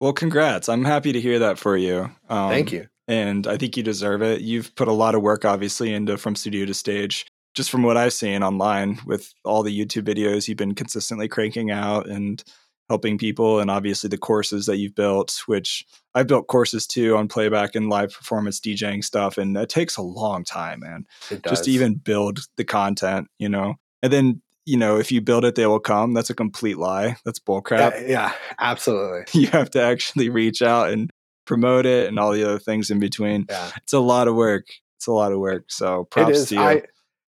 well 0.00 0.12
congrats. 0.12 0.68
I'm 0.68 0.84
happy 0.84 1.12
to 1.12 1.20
hear 1.20 1.38
that 1.40 1.58
for 1.58 1.76
you 1.76 2.10
um, 2.28 2.50
thank 2.50 2.72
you. 2.72 2.88
and 3.06 3.46
i 3.46 3.56
think 3.56 3.76
you 3.76 3.84
deserve 3.84 4.22
it. 4.22 4.40
You've 4.40 4.74
put 4.74 4.88
a 4.88 4.92
lot 4.92 5.14
of 5.14 5.22
work 5.22 5.44
obviously 5.44 5.94
into 5.94 6.18
from 6.18 6.34
studio 6.34 6.66
to 6.66 6.74
stage 6.74 7.26
just 7.58 7.70
from 7.70 7.82
what 7.82 7.96
i've 7.96 8.12
seen 8.12 8.42
online 8.42 8.98
with 9.04 9.34
all 9.44 9.62
the 9.62 9.76
youtube 9.76 10.04
videos 10.04 10.46
you've 10.46 10.56
been 10.56 10.74
consistently 10.74 11.26
cranking 11.26 11.70
out 11.70 12.08
and 12.08 12.44
helping 12.88 13.18
people 13.18 13.58
and 13.58 13.70
obviously 13.70 14.08
the 14.08 14.16
courses 14.16 14.64
that 14.66 14.76
you've 14.78 14.94
built 14.94 15.42
which 15.46 15.84
i've 16.14 16.28
built 16.28 16.46
courses 16.46 16.86
too 16.86 17.16
on 17.16 17.26
playback 17.26 17.74
and 17.74 17.90
live 17.90 18.12
performance 18.12 18.60
djing 18.60 19.04
stuff 19.04 19.36
and 19.36 19.56
it 19.56 19.68
takes 19.68 19.96
a 19.96 20.02
long 20.02 20.44
time 20.44 20.80
man 20.80 21.04
just 21.48 21.64
to 21.64 21.70
even 21.70 21.96
build 21.96 22.40
the 22.56 22.64
content 22.64 23.28
you 23.38 23.48
know? 23.48 23.74
And 24.02 24.12
then 24.12 24.42
you 24.64 24.76
know 24.76 24.98
if 24.98 25.10
you 25.10 25.20
build 25.20 25.44
it 25.44 25.54
they 25.54 25.66
will 25.66 25.80
come. 25.80 26.14
That's 26.14 26.30
a 26.30 26.34
complete 26.34 26.78
lie. 26.78 27.16
That's 27.24 27.38
bullcrap. 27.38 28.02
yeah, 28.02 28.06
yeah 28.06 28.32
absolutely. 28.58 29.24
You 29.40 29.48
have 29.48 29.70
to 29.70 29.82
actually 29.82 30.28
reach 30.28 30.62
out 30.62 30.90
and 30.90 31.10
promote 31.46 31.86
it 31.86 32.08
and 32.08 32.18
all 32.18 32.32
the 32.32 32.44
other 32.44 32.58
things 32.58 32.90
in 32.90 32.98
between. 32.98 33.46
Yeah. 33.48 33.70
it's 33.78 33.92
a 33.92 34.00
lot 34.00 34.28
of 34.28 34.34
work. 34.34 34.66
It's 34.96 35.06
a 35.06 35.12
lot 35.12 35.32
of 35.32 35.38
work 35.38 35.64
so 35.68 36.04
props 36.04 36.46
to 36.46 36.54
you. 36.54 36.60
I, 36.60 36.82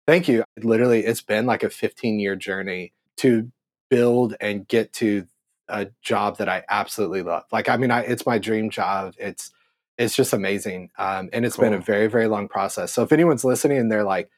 thank 0.07 0.27
you 0.27 0.43
literally 0.61 1.05
it's 1.05 1.21
been 1.21 1.45
like 1.45 1.63
a 1.63 1.69
15 1.69 2.19
year 2.19 2.35
journey 2.35 2.93
to 3.17 3.51
build 3.89 4.35
and 4.41 4.67
get 4.67 4.91
to 4.93 5.27
a 5.67 5.87
job 6.01 6.37
that 6.37 6.49
I 6.49 6.63
absolutely 6.69 7.21
love. 7.21 7.43
Like, 7.51 7.69
I 7.69 7.77
mean, 7.77 7.91
I, 7.91 8.01
it's 8.01 8.25
my 8.25 8.37
dream 8.37 8.69
job. 8.69 9.13
It's 9.17 9.51
it's 9.99 10.15
just 10.15 10.33
amazing, 10.33 10.89
um, 10.97 11.29
and 11.31 11.45
it's 11.45 11.55
cool. 11.55 11.65
been 11.65 11.73
a 11.73 11.79
very 11.79 12.07
very 12.07 12.27
long 12.27 12.47
process. 12.47 12.91
So 12.91 13.03
if 13.03 13.11
anyone's 13.11 13.43
listening 13.45 13.77
and 13.77 13.91
they're 13.91 14.03
like, 14.03 14.29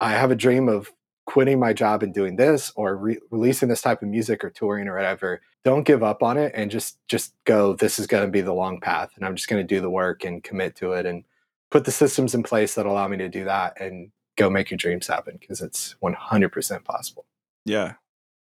I 0.00 0.12
have 0.12 0.30
a 0.30 0.36
dream 0.36 0.68
of 0.68 0.92
quitting 1.26 1.58
my 1.58 1.72
job 1.72 2.02
and 2.02 2.14
doing 2.14 2.36
this, 2.36 2.72
or 2.76 2.96
re- 2.96 3.18
releasing 3.30 3.68
this 3.68 3.82
type 3.82 4.02
of 4.02 4.08
music 4.08 4.44
or 4.44 4.50
touring 4.50 4.86
or 4.86 4.94
whatever, 4.94 5.40
don't 5.64 5.84
give 5.84 6.02
up 6.02 6.22
on 6.22 6.38
it 6.38 6.52
and 6.54 6.70
just 6.70 6.98
just 7.08 7.34
go. 7.44 7.74
This 7.74 7.98
is 7.98 8.06
going 8.06 8.24
to 8.24 8.30
be 8.30 8.40
the 8.40 8.54
long 8.54 8.80
path, 8.80 9.10
and 9.16 9.24
I'm 9.24 9.34
just 9.34 9.48
going 9.48 9.66
to 9.66 9.74
do 9.74 9.80
the 9.80 9.90
work 9.90 10.24
and 10.24 10.44
commit 10.44 10.76
to 10.76 10.92
it 10.92 11.06
and 11.06 11.24
put 11.70 11.84
the 11.84 11.92
systems 11.92 12.34
in 12.34 12.44
place 12.44 12.74
that 12.76 12.86
allow 12.86 13.08
me 13.08 13.16
to 13.16 13.28
do 13.28 13.44
that 13.44 13.80
and 13.80 14.12
go 14.36 14.48
make 14.50 14.70
your 14.70 14.78
dreams 14.78 15.06
happen 15.06 15.36
because 15.40 15.60
it's 15.60 15.94
100% 16.02 16.84
possible. 16.84 17.26
Yeah, 17.64 17.94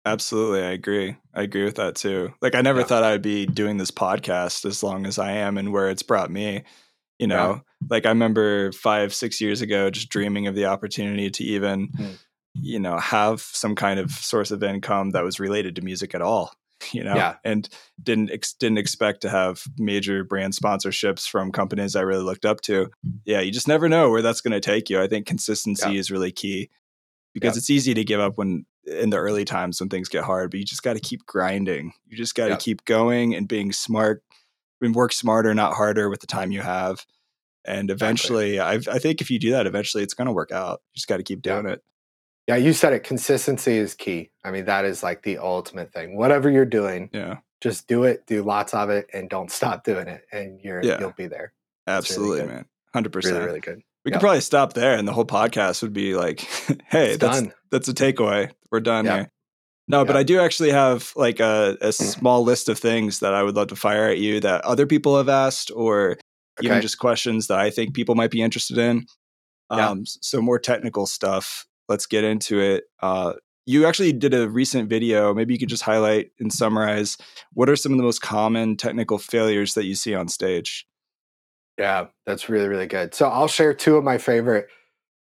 Absolutely, 0.05 0.61
I 0.63 0.71
agree. 0.71 1.17
I 1.35 1.41
agree 1.43 1.65
with 1.65 1.75
that 1.75 1.95
too. 1.95 2.33
Like 2.41 2.55
I 2.55 2.61
never 2.61 2.79
Yeah. 2.79 2.85
thought 2.85 3.03
I'd 3.03 3.21
be 3.21 3.45
doing 3.45 3.77
this 3.77 3.91
podcast 3.91 4.65
as 4.65 4.81
long 4.81 5.05
as 5.05 5.19
I 5.19 5.33
am 5.33 5.57
and 5.57 5.73
where 5.73 5.89
it's 5.89 6.03
brought 6.03 6.31
me. 6.31 6.63
You 7.19 7.27
know, 7.27 7.61
like 7.89 8.05
I 8.05 8.09
remember 8.09 8.71
five, 8.71 9.13
six 9.13 9.41
years 9.41 9.61
ago 9.61 9.89
just 9.89 10.07
dreaming 10.09 10.47
of 10.47 10.55
the 10.55 10.65
opportunity 10.65 11.29
to 11.31 11.43
even, 11.43 11.89
Mm. 11.89 12.17
you 12.53 12.79
know, 12.79 12.97
have 12.97 13.41
some 13.41 13.75
kind 13.75 13.99
of 13.99 14.09
source 14.09 14.51
of 14.51 14.63
income 14.63 15.09
that 15.11 15.23
was 15.25 15.37
related 15.39 15.75
to 15.75 15.81
music 15.81 16.15
at 16.15 16.21
all. 16.21 16.53
You 16.93 17.03
know, 17.03 17.15
Yeah. 17.15 17.35
and 17.43 17.67
didn't 18.01 18.31
ex- 18.31 18.53
didn't 18.53 18.77
expect 18.77 19.21
to 19.21 19.29
have 19.29 19.63
major 19.77 20.23
brand 20.23 20.53
sponsorships 20.53 21.27
from 21.27 21.51
companies 21.51 21.95
I 21.95 22.01
really 22.01 22.23
looked 22.23 22.45
up 22.45 22.61
to. 22.61 22.85
Mm. 23.05 23.19
Yeah, 23.25 23.41
you 23.41 23.51
just 23.51 23.67
never 23.67 23.89
know 23.89 24.09
where 24.09 24.21
that's 24.21 24.41
going 24.41 24.53
to 24.53 24.59
take 24.61 24.89
you. 24.89 25.01
I 25.01 25.07
think 25.07 25.25
consistency 25.27 25.91
Yeah. 25.91 25.99
is 25.99 26.09
really 26.11 26.31
key 26.31 26.69
because 27.33 27.55
Yeah. 27.55 27.59
it's 27.59 27.69
easy 27.69 27.93
to 27.93 28.03
give 28.03 28.19
up 28.19 28.37
when 28.37 28.65
in 28.85 29.09
the 29.11 29.17
early 29.17 29.45
times 29.45 29.79
when 29.79 29.89
things 29.89 30.09
get 30.09 30.23
hard, 30.23 30.49
but 30.51 30.59
you 30.59 30.65
just 30.65 30.81
got 30.81 30.93
to 30.93 30.99
keep 30.99 31.25
grinding. 31.27 31.93
You 32.07 32.17
just 32.17 32.33
got 32.33 32.47
to 32.47 32.57
keep 32.57 32.85
going 32.85 33.35
and 33.35 33.47
being 33.47 33.71
smart 33.71 34.23
and 34.81 34.95
work 34.95 35.11
smarter, 35.13 35.53
not 35.53 35.73
harder 35.73 36.09
with 36.09 36.21
the 36.21 36.27
time 36.27 36.51
you 36.51 36.61
have. 36.61 37.05
And 37.65 37.91
eventually, 37.91 38.59
I, 38.59 38.75
I 38.75 38.97
think 38.99 39.21
if 39.21 39.29
you 39.29 39.37
do 39.37 39.51
that, 39.51 39.67
eventually 39.67 40.01
it's 40.01 40.13
going 40.15 40.25
to 40.27 40.31
work 40.31 40.51
out. 40.51 40.81
You 40.93 40.95
just 40.95 41.07
got 41.09 41.17
to 41.17 41.23
keep 41.23 41.41
doing 41.41 41.67
it. 41.67 41.83
Yeah, 42.49 42.55
you 42.55 42.73
said 42.73 42.93
it. 42.93 43.03
Consistency 43.03 43.77
is 43.77 43.93
key. 43.93 44.31
I 44.43 44.49
mean, 44.49 44.65
that 44.65 44.83
is 44.83 45.03
like 45.03 45.21
the 45.21 45.37
ultimate 45.37 45.93
thing. 45.93 46.17
Whatever 46.17 46.49
you're 46.49 46.65
doing, 46.65 47.09
Yeah, 47.13 47.37
just 47.61 47.87
do 47.87 48.05
it, 48.05 48.25
do 48.25 48.41
lots 48.43 48.73
of 48.73 48.89
it, 48.89 49.07
and 49.13 49.29
don't 49.29 49.51
stop 49.59 49.83
doing 49.83 50.07
it, 50.07 50.23
and 50.31 50.59
you're 50.63 50.83
Yeah. 50.83 50.99
you'll 50.99 51.13
be 51.15 51.27
there. 51.27 51.53
That's 51.85 52.09
absolutely, 52.09 52.41
good. 52.41 52.49
man. 52.49 52.65
100%. 52.95 53.23
Really, 53.25 53.45
really 53.45 53.59
good. 53.59 53.81
we 54.03 54.09
yeah. 54.11 54.15
could 54.15 54.21
probably 54.21 54.41
stop 54.41 54.73
there 54.73 54.95
and 54.97 55.07
the 55.07 55.13
whole 55.13 55.25
podcast 55.25 55.83
would 55.83 55.93
be 55.93 56.15
like, 56.15 56.39
hey, 56.87 57.11
It's 57.11 57.17
that's, 57.19 57.41
done. 57.41 57.53
that's 57.69 57.87
a 57.87 57.93
takeaway. 57.93 58.49
We're 58.71 58.79
done 58.79 59.05
Yeah. 59.05 59.15
here. 59.15 59.31
No, 59.87 60.03
but 60.05 60.15
I 60.17 60.23
do 60.23 60.39
actually 60.39 60.71
have 60.71 61.11
like 61.15 61.39
a, 61.39 61.77
a 61.81 61.91
small 61.91 62.43
list 62.43 62.67
of 62.69 62.77
things 62.79 63.19
that 63.19 63.33
I 63.35 63.43
would 63.43 63.55
love 63.55 63.67
to 63.67 63.75
fire 63.75 64.07
at 64.07 64.17
you 64.19 64.39
that 64.39 64.63
other 64.63 64.85
people 64.87 65.17
have 65.17 65.29
asked 65.29 65.71
or 65.75 66.17
even 66.61 66.81
just 66.81 66.97
questions 66.99 67.45
that 67.47 67.59
I 67.59 67.69
think 67.71 67.93
people 67.95 68.13
might 68.15 68.29
be 68.31 68.41
interested 68.41 68.77
in. 68.77 69.05
Um, 69.71 70.03
So 70.05 70.41
more 70.41 70.59
technical 70.59 71.05
stuff. 71.07 71.65
Let's 71.89 72.05
get 72.05 72.23
into 72.23 72.59
it. 72.59 72.85
Uh, 73.01 73.33
you 73.65 73.85
actually 73.85 74.13
did 74.13 74.33
a 74.33 74.49
recent 74.49 74.89
video. 74.89 75.33
Maybe 75.33 75.53
you 75.53 75.59
could 75.59 75.69
just 75.69 75.83
highlight 75.83 76.31
and 76.39 76.53
summarize 76.53 77.17
what 77.53 77.69
are 77.69 77.75
some 77.75 77.91
of 77.91 77.97
the 77.97 78.03
most 78.03 78.21
common 78.21 78.77
technical 78.77 79.17
failures 79.17 79.73
that 79.73 79.85
you 79.85 79.95
see 79.95 80.15
on 80.15 80.27
stage. 80.27 80.87
Yeah, 81.77 82.07
that's 82.25 82.49
really, 82.49 82.67
really 82.67 82.87
good. 82.87 83.13
So 83.13 83.27
I'll 83.27 83.47
share 83.47 83.73
two 83.73 83.97
of 83.97 84.03
my 84.03 84.17
favorite 84.17 84.67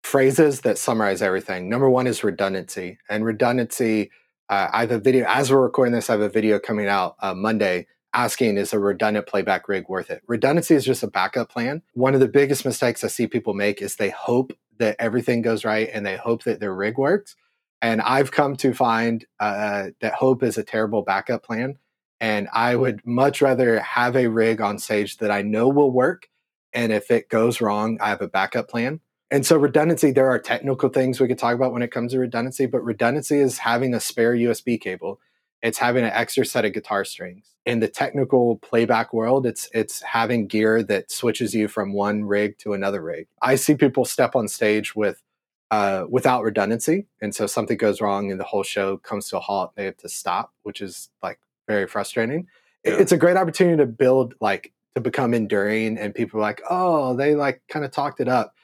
phrases 0.04 0.62
that 0.62 0.78
summarize 0.78 1.22
everything. 1.22 1.70
Number 1.70 1.90
one 1.90 2.08
is 2.08 2.24
redundancy. 2.24 3.00
And 3.10 3.26
redundancy, 3.26 4.12
uh, 4.50 4.70
I 4.72 4.82
have 4.82 4.92
a 4.92 5.00
video, 5.00 5.26
as 5.28 5.52
we're 5.52 5.62
recording 5.62 5.94
this, 5.94 6.10
I 6.10 6.14
have 6.14 6.22
a 6.22 6.30
video 6.30 6.60
coming 6.60 6.88
out 6.88 7.16
uh, 7.20 7.34
Monday 7.34 7.88
asking, 8.14 8.58
is 8.58 8.74
a 8.74 8.80
redundant 8.80 9.28
playback 9.28 9.68
rig 9.68 9.88
worth 9.90 10.10
it? 10.10 10.24
Redundancy 10.28 10.74
is 10.74 10.86
just 10.86 11.04
a 11.04 11.08
backup 11.08 11.50
plan. 11.50 11.84
One 11.94 12.14
of 12.14 12.20
the 12.20 12.28
biggest 12.28 12.66
mistakes 12.66 13.04
I 13.04 13.08
see 13.08 13.28
people 13.28 13.54
make 13.54 13.82
is 13.82 13.96
they 13.96 14.10
hope 14.10 14.54
that 14.80 14.96
everything 15.00 15.42
goes 15.42 15.66
right 15.66 15.90
and 15.92 16.06
they 16.06 16.18
hope 16.18 16.44
that 16.44 16.60
their 16.60 16.74
rig 16.74 16.98
works. 16.98 17.36
And 17.82 18.02
I've 18.02 18.32
come 18.32 18.56
to 18.58 18.74
find 18.74 19.26
uh, 19.40 19.90
that 20.02 20.14
hope 20.14 20.44
is 20.44 20.58
a 20.58 20.64
terrible 20.64 21.04
backup 21.04 21.44
plan. 21.44 21.78
And 22.20 22.48
I 22.52 22.76
would 22.76 23.06
much 23.06 23.42
rather 23.42 23.80
have 23.80 24.16
a 24.16 24.28
rig 24.28 24.62
on 24.62 24.80
stage 24.80 25.18
that 25.18 25.30
I 25.30 25.44
know 25.44 25.70
will 25.70 25.92
work 25.92 26.28
and 26.74 26.92
if 26.92 27.10
it 27.10 27.30
goes 27.30 27.62
wrong, 27.62 27.98
I 28.02 28.10
have 28.10 28.22
a 28.22 28.28
backup 28.28 28.70
plan. 28.70 29.00
And 29.32 29.46
so, 29.46 29.58
redundancy, 29.58 30.12
there 30.12 30.30
are 30.30 30.40
technical 30.40 30.90
things 30.90 31.20
we 31.20 31.28
could 31.28 31.40
talk 31.40 31.56
about 31.56 31.74
when 31.74 31.82
it 31.82 31.92
comes 31.92 32.12
to 32.12 32.20
redundancy, 32.20 32.66
but 32.66 32.84
redundancy 32.84 33.40
is 33.40 33.58
having 33.58 33.94
a 33.94 34.00
spare 34.00 34.34
USB 34.34 34.80
cable. 34.80 35.20
It's 35.62 35.80
having 35.80 36.04
an 36.04 36.12
extra 36.12 36.46
set 36.46 36.66
of 36.66 36.74
guitar 36.74 37.04
strings. 37.04 37.56
In 37.68 37.80
the 37.80 37.88
technical 37.88 38.58
playback 38.58 39.14
world, 39.14 39.46
it's 39.46 39.70
it's 39.74 40.02
having 40.02 40.48
gear 40.48 40.82
that 40.84 41.12
switches 41.12 41.54
you 41.54 41.68
from 41.68 41.94
one 41.94 42.24
rig 42.24 42.58
to 42.60 42.74
another 42.74 43.02
rig. 43.02 43.28
I 43.42 43.56
see 43.56 43.76
people 43.76 44.06
step 44.06 44.36
on 44.36 44.48
stage 44.48 44.96
with 44.96 45.22
uh, 45.70 46.06
without 46.10 46.44
redundancy, 46.44 47.08
and 47.22 47.36
so 47.36 47.46
something 47.46 47.78
goes 47.78 48.00
wrong, 48.00 48.32
and 48.32 48.40
the 48.40 48.46
whole 48.46 48.64
show 48.64 48.98
comes 48.98 49.30
to 49.30 49.38
a 49.38 49.42
halt. 49.42 49.74
They 49.76 49.86
have 49.86 49.98
to 49.98 50.10
stop, 50.10 50.54
which 50.64 50.82
is 50.82 51.10
like 51.22 51.40
very 51.68 51.88
frustrating. 51.88 52.48
Yeah. 52.86 52.94
It's 52.94 53.12
a 53.12 53.18
great 53.18 53.36
opportunity 53.36 53.78
to 53.78 53.86
build 53.86 54.34
like 54.40 54.74
to 54.98 55.02
become 55.02 55.36
enduring 55.36 55.96
and 56.00 56.16
people 56.16 56.40
are 56.40 56.42
like 56.42 56.60
oh 56.72 57.16
they 57.16 57.36
like 57.36 57.62
kind 57.70 57.86
of 57.86 57.92
talked 57.92 58.20
it 58.20 58.28
up 58.28 58.56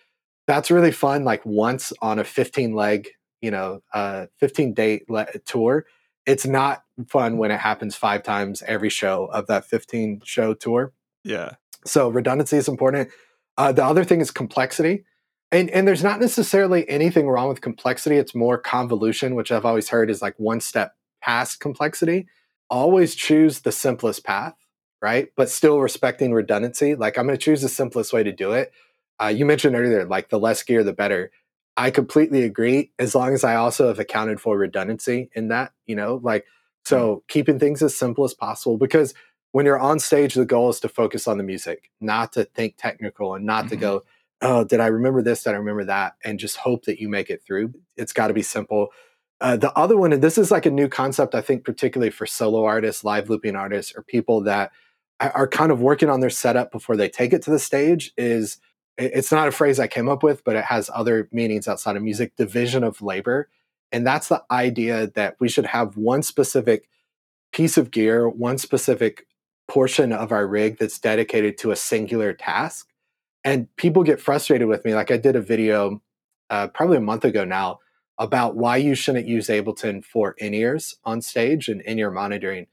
that's 0.48 0.72
really 0.72 0.92
fun 0.92 1.24
like 1.24 1.46
once 1.46 1.94
on 2.02 2.18
a 2.18 2.24
15 2.24 2.74
leg 2.74 3.08
you 3.40 3.52
know 3.52 3.84
uh 3.94 4.26
15 4.40 4.74
date 4.74 5.08
le- 5.12 5.28
tour 5.46 5.86
it's 6.26 6.48
not 6.48 6.83
fun 7.08 7.38
when 7.38 7.52
it 7.52 7.60
happens 7.60 7.96
five 7.96 8.24
times 8.24 8.64
every 8.68 8.90
show 8.90 9.26
of 9.26 9.48
that 9.48 9.66
15 9.66 10.22
show 10.24 10.54
tour. 10.54 10.94
Yeah. 11.24 11.54
so 11.86 12.10
redundancy 12.10 12.58
is 12.58 12.68
important. 12.68 13.10
Uh, 13.58 13.72
the 13.72 13.84
other 13.84 14.04
thing 14.04 14.22
is 14.22 14.32
complexity. 14.32 15.06
And 15.52 15.70
and 15.70 15.88
there's 15.88 16.04
not 16.04 16.20
necessarily 16.20 16.90
anything 16.90 17.28
wrong 17.28 17.48
with 17.48 17.62
complexity. 17.62 18.18
It's 18.18 18.34
more 18.34 18.58
convolution 18.58 19.36
which 19.36 19.52
i've 19.52 19.66
always 19.66 19.90
heard 19.90 20.10
is 20.10 20.22
like 20.22 20.34
one 20.38 20.60
step 20.60 20.96
past 21.22 21.60
complexity. 21.60 22.28
Always 22.70 23.16
choose 23.16 23.62
the 23.62 23.72
simplest 23.72 24.24
path 24.26 24.56
right? 25.02 25.28
But 25.36 25.50
still 25.50 25.82
respecting 25.82 26.34
redundancy. 26.34 26.96
Like 26.96 27.18
i'm 27.18 27.28
going 27.28 27.38
to 27.38 27.44
choose 27.44 27.62
the 27.62 27.70
simplest 27.70 28.14
way 28.14 28.24
to 28.24 28.32
do 28.32 28.54
it. 28.54 28.72
Uh, 29.22 29.28
you 29.28 29.46
mentioned 29.46 29.76
earlier 29.76 30.06
like 30.06 30.30
the 30.30 30.40
less 30.40 30.64
gear 30.64 30.84
the 30.84 30.94
better. 30.94 31.32
I 31.76 31.92
completely 31.92 32.44
agree 32.44 32.92
as 32.98 33.14
long 33.14 33.34
as 33.34 33.44
i 33.44 33.56
also 33.56 33.88
have 33.90 34.00
accounted 34.00 34.40
for 34.40 34.58
redundancy 34.58 35.30
in 35.36 35.50
that 35.50 35.74
you 35.86 35.96
know? 35.96 36.20
Like 36.24 36.46
so 36.86 37.24
keeping 37.28 37.60
things 37.60 37.82
as 37.82 37.96
simple 37.96 38.24
as 38.24 38.34
possible 38.34 38.78
because 38.78 39.14
when 39.52 39.66
you're 39.66 39.80
on 39.80 40.00
stage 40.00 40.34
the 40.34 40.46
goal 40.46 40.70
is 40.70 40.80
to 40.80 40.90
focus 40.90 41.28
on 41.28 41.38
the 41.38 41.44
music 41.44 41.90
not 42.02 42.32
to 42.34 42.44
think 42.44 42.76
technical 42.78 43.36
and 43.36 43.46
not 43.46 43.70
to 43.70 43.76
Mhm. 43.78 43.80
go 43.82 44.04
oh 44.42 44.64
did 44.64 44.80
i 44.80 44.88
remember 44.88 45.22
this? 45.22 45.44
Did 45.44 45.52
i 45.52 45.58
remember 45.58 45.86
that? 45.86 46.14
and 46.26 46.38
just 46.40 46.58
hope 46.58 46.86
that 46.86 47.00
you 47.00 47.08
make 47.10 47.30
it 47.30 47.42
through. 47.46 47.74
It's 47.98 48.14
got 48.14 48.28
to 48.28 48.34
be 48.34 48.42
simple. 48.42 48.90
Uh, 49.42 49.56
the 49.58 49.72
other 49.78 49.98
one, 49.98 50.14
and 50.14 50.22
this 50.22 50.38
is 50.38 50.52
like 50.52 50.66
a 50.66 50.72
new 50.72 50.88
concept, 50.88 51.36
I 51.36 51.42
think, 51.42 51.66
particularly 51.66 52.12
for 52.12 52.26
solo 52.26 52.64
artists, 52.66 53.04
live 53.04 53.30
looping 53.30 53.56
artists, 53.58 53.94
or 53.96 54.02
people 54.04 54.42
that 54.42 54.72
are 55.20 55.48
kind 55.48 55.72
of 55.72 55.82
working 55.82 56.10
on 56.10 56.20
their 56.22 56.30
setup 56.30 56.72
before 56.72 56.96
they 56.98 57.10
take 57.10 57.34
it 57.34 57.42
to 57.44 57.52
the 57.52 57.60
stage, 57.60 58.12
is 58.18 58.58
it's 58.98 59.32
not 59.32 59.48
a 59.48 59.52
phrase 59.52 59.80
I 59.80 59.88
came 59.88 60.08
up 60.10 60.24
with, 60.24 60.44
but 60.44 60.56
it 60.56 60.66
has 60.66 60.90
other 60.94 61.28
meanings 61.32 61.68
outside 61.68 61.96
of 61.98 62.04
music 62.04 62.36
division 62.36 62.84
of 62.84 63.02
labor. 63.02 63.50
And 63.94 64.06
that's 64.06 64.28
the 64.28 64.44
idea 64.52 65.08
that 65.14 65.36
we 65.40 65.48
should 65.48 65.68
have 65.68 65.96
one 65.96 66.24
specific 66.24 66.90
piece 67.54 67.78
of 67.78 67.92
gear, 67.92 68.28
one 68.28 68.58
specific 68.58 69.28
portion 69.68 70.12
of 70.12 70.32
our 70.32 70.48
rig 70.48 70.80
that's 70.80 71.00
dedicated 71.00 71.58
to 71.60 71.72
a 71.72 71.76
singular 71.76 72.34
task. 72.34 72.90
And 73.44 73.74
people 73.76 74.04
get 74.04 74.20
frustrated 74.20 74.68
with 74.68 74.84
me. 74.84 74.96
Like 74.96 75.12
I 75.12 75.18
did 75.18 75.36
a 75.36 75.42
video 75.42 76.02
uh, 76.50 76.68
probably 76.68 76.98
a 76.98 77.02
month 77.02 77.24
ago 77.24 77.46
now 77.46 77.80
about 78.18 78.56
why 78.56 78.78
you 78.78 78.96
shouldn't 78.96 79.28
use 79.28 79.48
Ableton 79.48 80.04
for 80.04 80.32
in 80.40 80.54
ears 80.54 80.98
on 81.06 81.22
stage 81.22 81.68
and 81.68 81.82
in 81.82 82.00
ear 82.00 82.12
monitoring. 82.12 82.68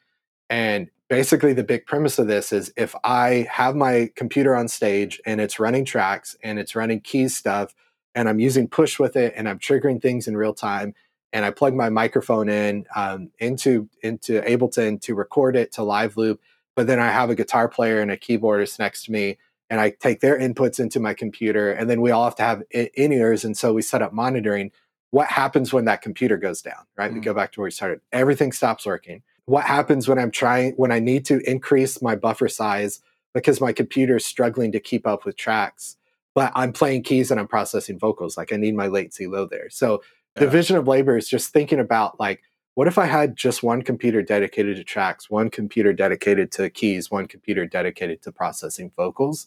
And 0.48 0.90
basically, 1.08 1.52
the 1.52 1.64
big 1.64 1.86
premise 1.86 2.18
of 2.18 2.26
this 2.28 2.52
is 2.52 2.72
if 2.76 2.94
I 3.04 3.46
have 3.50 3.76
my 3.76 4.10
computer 4.16 4.56
on 4.56 4.68
stage 4.68 5.20
and 5.26 5.40
it's 5.40 5.60
running 5.60 5.84
tracks 5.84 6.36
and 6.42 6.58
it's 6.58 6.74
running 6.74 7.00
keys 7.00 7.36
stuff, 7.36 7.74
and 8.14 8.28
I'm 8.28 8.40
using 8.40 8.68
push 8.68 8.98
with 8.98 9.16
it 9.16 9.34
and 9.36 9.48
I'm 9.48 9.58
triggering 9.58 10.02
things 10.02 10.26
in 10.26 10.36
real 10.36 10.54
time, 10.54 10.94
and 11.32 11.44
I 11.44 11.50
plug 11.50 11.74
my 11.74 11.88
microphone 11.90 12.48
in 12.48 12.86
um, 12.94 13.30
into 13.38 13.88
into 14.02 14.40
Ableton 14.42 15.00
to 15.02 15.14
record 15.14 15.56
it 15.56 15.72
to 15.72 15.82
live 15.82 16.16
loop, 16.16 16.40
but 16.76 16.86
then 16.86 16.98
I 16.98 17.10
have 17.10 17.30
a 17.30 17.34
guitar 17.34 17.68
player 17.68 18.00
and 18.00 18.10
a 18.10 18.16
keyboardist 18.16 18.78
next 18.78 19.04
to 19.04 19.12
me, 19.12 19.38
and 19.68 19.80
I 19.80 19.90
take 19.90 20.20
their 20.20 20.38
inputs 20.38 20.80
into 20.80 21.00
my 21.00 21.14
computer, 21.14 21.70
and 21.72 21.88
then 21.88 22.00
we 22.00 22.10
all 22.10 22.24
have 22.24 22.36
to 22.36 22.42
have 22.42 22.62
in 22.72 23.12
ears, 23.12 23.44
and 23.44 23.56
so 23.56 23.72
we 23.72 23.82
set 23.82 24.02
up 24.02 24.12
monitoring. 24.12 24.70
What 25.12 25.26
happens 25.26 25.72
when 25.72 25.86
that 25.86 26.02
computer 26.02 26.36
goes 26.36 26.62
down 26.62 26.84
right? 26.96 27.12
We 27.12 27.18
Mm. 27.20 27.24
go 27.24 27.34
back 27.34 27.50
to 27.52 27.60
where 27.60 27.64
we 27.64 27.70
started. 27.72 28.00
Everything 28.12 28.52
stops 28.52 28.86
working. 28.86 29.22
What 29.46 29.64
happens 29.64 30.06
when 30.06 30.18
i'm 30.18 30.30
trying 30.30 30.74
when 30.74 30.92
i 30.92 31.00
need 31.00 31.24
to 31.24 31.40
increase 31.50 32.00
my 32.00 32.14
buffer 32.14 32.46
size 32.46 33.00
because 33.34 33.60
my 33.60 33.72
computer 33.72 34.16
is 34.16 34.24
struggling 34.24 34.70
to 34.72 34.78
keep 34.78 35.06
up 35.08 35.24
with 35.24 35.36
tracks 35.36 35.96
but 36.36 36.52
i'm 36.54 36.72
playing 36.72 37.02
keys 37.02 37.32
and 37.32 37.40
i'm 37.40 37.48
processing 37.48 37.98
vocals 37.98 38.36
like 38.36 38.52
i 38.52 38.56
need 38.56 38.76
my 38.76 38.86
latency 38.86 39.26
low 39.26 39.46
there. 39.46 39.68
So 39.70 40.02
Yeah. 40.36 40.44
division 40.44 40.76
of 40.76 40.86
labor 40.86 41.16
is 41.16 41.28
just 41.28 41.52
thinking 41.52 41.80
about 41.80 42.20
like 42.20 42.40
what 42.74 42.86
if 42.86 42.98
i 42.98 43.06
had 43.06 43.36
just 43.36 43.62
one 43.62 43.82
computer 43.82 44.22
dedicated 44.22 44.76
to 44.76 44.84
tracks 44.84 45.28
one 45.28 45.50
computer 45.50 45.92
dedicated 45.92 46.52
to 46.52 46.70
keys 46.70 47.10
one 47.10 47.26
computer 47.26 47.66
dedicated 47.66 48.22
to 48.22 48.32
processing 48.32 48.92
vocals 48.96 49.46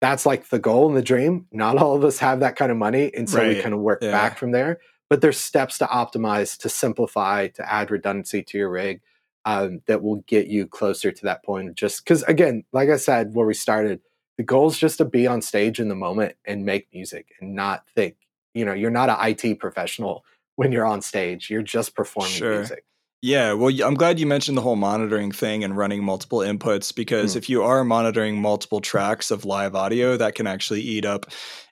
that's 0.00 0.26
like 0.26 0.48
the 0.48 0.58
goal 0.58 0.88
and 0.88 0.96
the 0.96 1.02
dream 1.02 1.46
not 1.52 1.76
all 1.78 1.94
of 1.94 2.04
us 2.04 2.18
have 2.18 2.40
that 2.40 2.56
kind 2.56 2.72
of 2.72 2.76
money 2.76 3.12
and 3.14 3.30
so 3.30 3.46
we 3.46 3.60
kind 3.62 3.72
of 3.74 3.80
work 3.80 4.00
Yeah. 4.02 4.10
back 4.10 4.36
from 4.38 4.50
there 4.50 4.80
but 5.08 5.20
there's 5.20 5.38
steps 5.38 5.78
to 5.78 5.86
optimize 5.86 6.58
to 6.58 6.68
simplify 6.68 7.46
to 7.48 7.72
add 7.72 7.90
redundancy 7.92 8.42
to 8.42 8.58
your 8.58 8.70
rig 8.70 9.00
um, 9.44 9.80
that 9.86 10.02
will 10.02 10.24
get 10.26 10.48
you 10.48 10.66
closer 10.66 11.12
to 11.12 11.24
that 11.24 11.44
point 11.44 11.76
just 11.76 12.02
because 12.04 12.24
again 12.24 12.64
like 12.72 12.88
i 12.90 12.96
said 12.96 13.34
where 13.34 13.46
we 13.46 13.54
started 13.54 14.00
the 14.38 14.42
goal 14.42 14.66
is 14.66 14.76
just 14.76 14.98
to 14.98 15.04
be 15.04 15.26
on 15.28 15.40
stage 15.40 15.78
in 15.78 15.88
the 15.88 15.94
moment 15.94 16.34
and 16.44 16.64
make 16.66 16.88
music 16.92 17.28
and 17.40 17.54
not 17.54 17.84
think 17.94 18.16
you 18.56 18.64
know 18.64 18.72
you're 18.72 18.90
not 18.90 19.08
an 19.10 19.16
it 19.20 19.58
professional 19.60 20.24
when 20.56 20.72
you're 20.72 20.86
on 20.86 21.00
stage 21.02 21.50
you're 21.50 21.62
just 21.76 21.94
performing 21.94 22.32
Sure. 22.32 22.56
music 22.58 22.84
Yeah, 23.22 23.54
well, 23.54 23.72
I'm 23.82 23.94
glad 23.94 24.20
you 24.20 24.26
mentioned 24.26 24.56
the 24.58 24.62
whole 24.62 24.76
monitoring 24.76 25.32
thing 25.32 25.64
and 25.64 25.76
running 25.76 26.04
multiple 26.04 26.40
inputs 26.40 26.94
because 26.94 27.32
Mm. 27.32 27.36
if 27.38 27.48
you 27.48 27.62
are 27.62 27.82
monitoring 27.82 28.40
multiple 28.40 28.80
tracks 28.80 29.30
of 29.30 29.44
live 29.44 29.74
audio, 29.74 30.16
that 30.18 30.34
can 30.34 30.46
actually 30.46 30.82
eat 30.82 31.04
up 31.06 31.26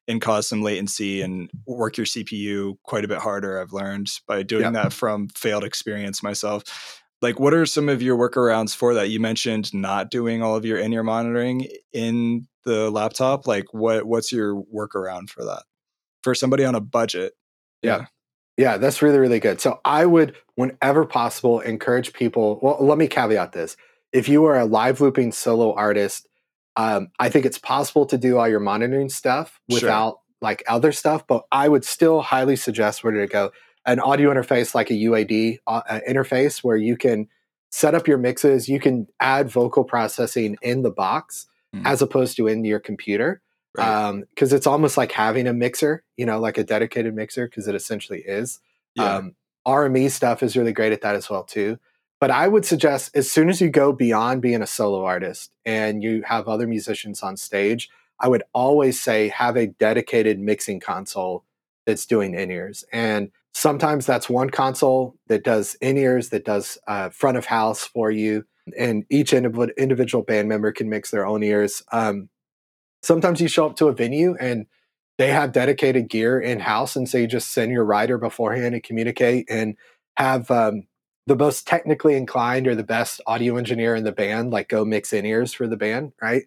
and 0.09 0.21
cause 0.23 0.49
some 0.49 0.63
latency 0.63 1.21
and 1.23 1.51
work 1.67 1.97
your 1.99 2.07
CPU 2.07 2.77
quite 2.83 3.05
a 3.05 3.09
bit 3.09 3.19
harder. 3.19 3.61
I've 3.61 3.73
learned 3.75 4.09
by 4.27 4.43
doing 4.43 4.65
Yep. 4.65 4.73
that 4.73 4.93
from 4.95 5.29
failed 5.37 5.65
experience 5.65 6.23
myself. 6.23 6.63
Like, 7.23 7.39
what 7.39 7.55
are 7.55 7.67
some 7.67 7.89
of 7.91 8.03
your 8.03 8.17
workarounds 8.19 8.75
for 8.75 8.95
that? 8.95 9.11
You 9.11 9.21
mentioned 9.21 9.73
not 9.75 10.11
doing 10.11 10.43
all 10.43 10.57
of 10.57 10.65
your 10.65 10.79
in-ear 10.79 11.05
monitoring 11.05 11.69
in 11.93 12.47
the 12.65 12.91
laptop. 12.91 13.47
Like, 13.47 13.67
what 13.73 14.07
what's 14.07 14.33
your 14.33 14.57
workaround 14.75 15.29
for 15.31 15.45
that? 15.45 15.63
For 16.25 16.35
somebody 16.35 16.65
on 16.65 16.75
a 16.75 16.81
budget, 16.81 17.35
Yeah. 17.83 18.07
Yeah, 18.57 18.77
that's 18.79 19.03
really, 19.03 19.19
really 19.19 19.41
good. 19.41 19.61
So 19.61 19.81
I 19.85 20.07
would, 20.07 20.37
whenever 20.55 21.05
possible, 21.05 21.59
encourage 21.61 22.13
people. 22.13 22.61
Well, 22.63 22.79
let 22.81 22.99
me 22.99 23.09
caveat 23.09 23.53
this. 23.53 23.77
If 24.13 24.29
you 24.29 24.45
are 24.45 24.57
a 24.59 24.65
live 24.65 25.01
looping 25.01 25.33
solo 25.33 25.75
artist, 25.75 26.29
um, 26.77 27.09
I 27.19 27.29
think 27.29 27.45
it's 27.47 27.59
possible 27.59 28.07
to 28.07 28.17
do 28.17 28.39
all 28.39 28.49
your 28.49 28.61
monitoring 28.61 29.09
stuff 29.11 29.61
Sure. 29.71 29.81
without 29.81 30.21
like 30.41 30.63
other 30.69 30.93
stuff, 30.93 31.27
but 31.27 31.45
I 31.53 31.69
would 31.69 31.85
still 31.85 32.21
highly 32.23 32.55
suggest 32.57 33.03
where 33.05 33.13
to 33.13 33.27
go 33.27 33.51
an 33.87 33.99
audio 34.01 34.33
interface 34.33 34.75
like 34.75 34.89
a 34.91 34.95
UAD 34.95 35.59
uh, 35.67 35.83
uh, 35.89 36.01
interface 36.09 36.65
where 36.65 36.77
you 36.77 36.97
can 36.97 37.29
set 37.73 37.95
up 37.95 38.07
your 38.09 38.19
mixes, 38.19 38.69
you 38.69 38.79
can 38.81 39.07
add 39.21 39.51
vocal 39.51 39.85
processing 39.85 40.57
in 40.63 40.83
the 40.83 40.91
box 40.91 41.47
Mhm. 41.75 41.83
as 41.87 42.01
opposed 42.03 42.37
to 42.37 42.47
in 42.47 42.65
your 42.65 42.79
computer 42.79 43.43
Right. 43.77 44.23
because 44.31 44.53
it's 44.53 44.67
almost 44.67 44.97
like 44.97 45.13
having 45.13 45.47
a 45.47 45.53
mixer, 45.53 46.05
you 46.17 46.27
know, 46.27 46.39
like 46.39 46.59
a 46.59 46.65
dedicated 46.65 47.15
mixer, 47.15 47.49
because 47.49 47.67
it 47.67 47.75
essentially 47.75 48.21
is. 48.21 48.61
yeah. 48.95 49.17
Um, 49.17 49.35
RME 49.67 50.11
stuff 50.11 50.43
is 50.43 50.57
really 50.57 50.73
great 50.73 50.93
at 50.93 51.01
that 51.01 51.17
as 51.17 51.31
well 51.31 51.43
too. 51.43 51.79
But 52.21 52.31
I 52.31 52.49
would 52.49 52.65
suggest 52.65 53.17
as 53.17 53.31
soon 53.31 53.49
as 53.49 53.61
you 53.61 53.69
go 53.69 53.93
beyond 53.93 54.43
being 54.43 54.63
a 54.63 54.67
solo 54.67 55.05
artist 55.05 55.53
and 55.65 56.03
you 56.03 56.23
have 56.23 56.49
other 56.49 56.67
musicians 56.67 57.23
on 57.23 57.37
stage, 57.37 57.91
I 58.21 58.29
would 58.29 58.43
always 58.53 59.01
say 59.01 59.29
have 59.29 59.57
a 59.57 59.67
dedicated 59.67 60.39
mixing 60.39 60.81
console 60.81 61.45
that's 61.87 62.07
doing 62.07 62.35
in 62.35 62.51
ears. 62.51 62.85
And 62.93 63.31
sometimes 63.53 64.07
that's 64.07 64.29
one 64.29 64.51
console 64.51 65.17
that 65.27 65.45
does 65.45 65.75
in 65.77 65.97
ears, 65.97 66.31
that 66.31 66.45
does 66.45 66.79
uh, 66.87 67.11
front 67.11 67.37
of 67.37 67.47
house 67.47 67.85
for 67.85 68.11
you, 68.11 68.45
and 68.79 69.05
each 69.11 69.33
indiv- 69.33 69.77
individual 69.77 70.25
band 70.25 70.49
member 70.49 70.73
can 70.73 70.89
mix 70.89 71.11
their 71.11 71.27
own 71.27 71.43
ears. 71.43 71.83
Um, 71.93 72.29
sometimes 73.05 73.41
you 73.41 73.49
show 73.49 73.67
up 73.67 73.77
to 73.77 73.89
a 73.89 73.93
venue 73.93 74.37
and 74.41 74.67
they 75.19 75.29
have 75.29 75.53
dedicated 75.53 76.09
gear 76.09 76.41
in 76.41 76.61
house, 76.61 76.97
and 76.97 77.09
so 77.09 77.19
you 77.19 77.27
just 77.27 77.53
send 77.53 77.71
your 77.71 77.85
rider 77.85 78.19
beforehand 78.19 78.75
and 78.75 78.83
communicate 78.83 79.47
and 79.49 79.77
have 80.17 80.51
um, 80.51 80.87
the 81.27 81.37
most 81.37 81.67
technically 81.67 82.15
inclined 82.15 82.67
or 82.67 82.75
the 82.75 82.85
best 82.85 83.21
audio 83.27 83.57
engineer 83.57 83.95
in 83.95 84.05
the 84.05 84.13
band 84.13 84.51
like 84.51 84.69
go 84.69 84.85
mix 84.85 85.13
in 85.13 85.25
ears 85.25 85.53
for 85.53 85.67
the 85.67 85.77
band, 85.77 86.13
right? 86.21 86.43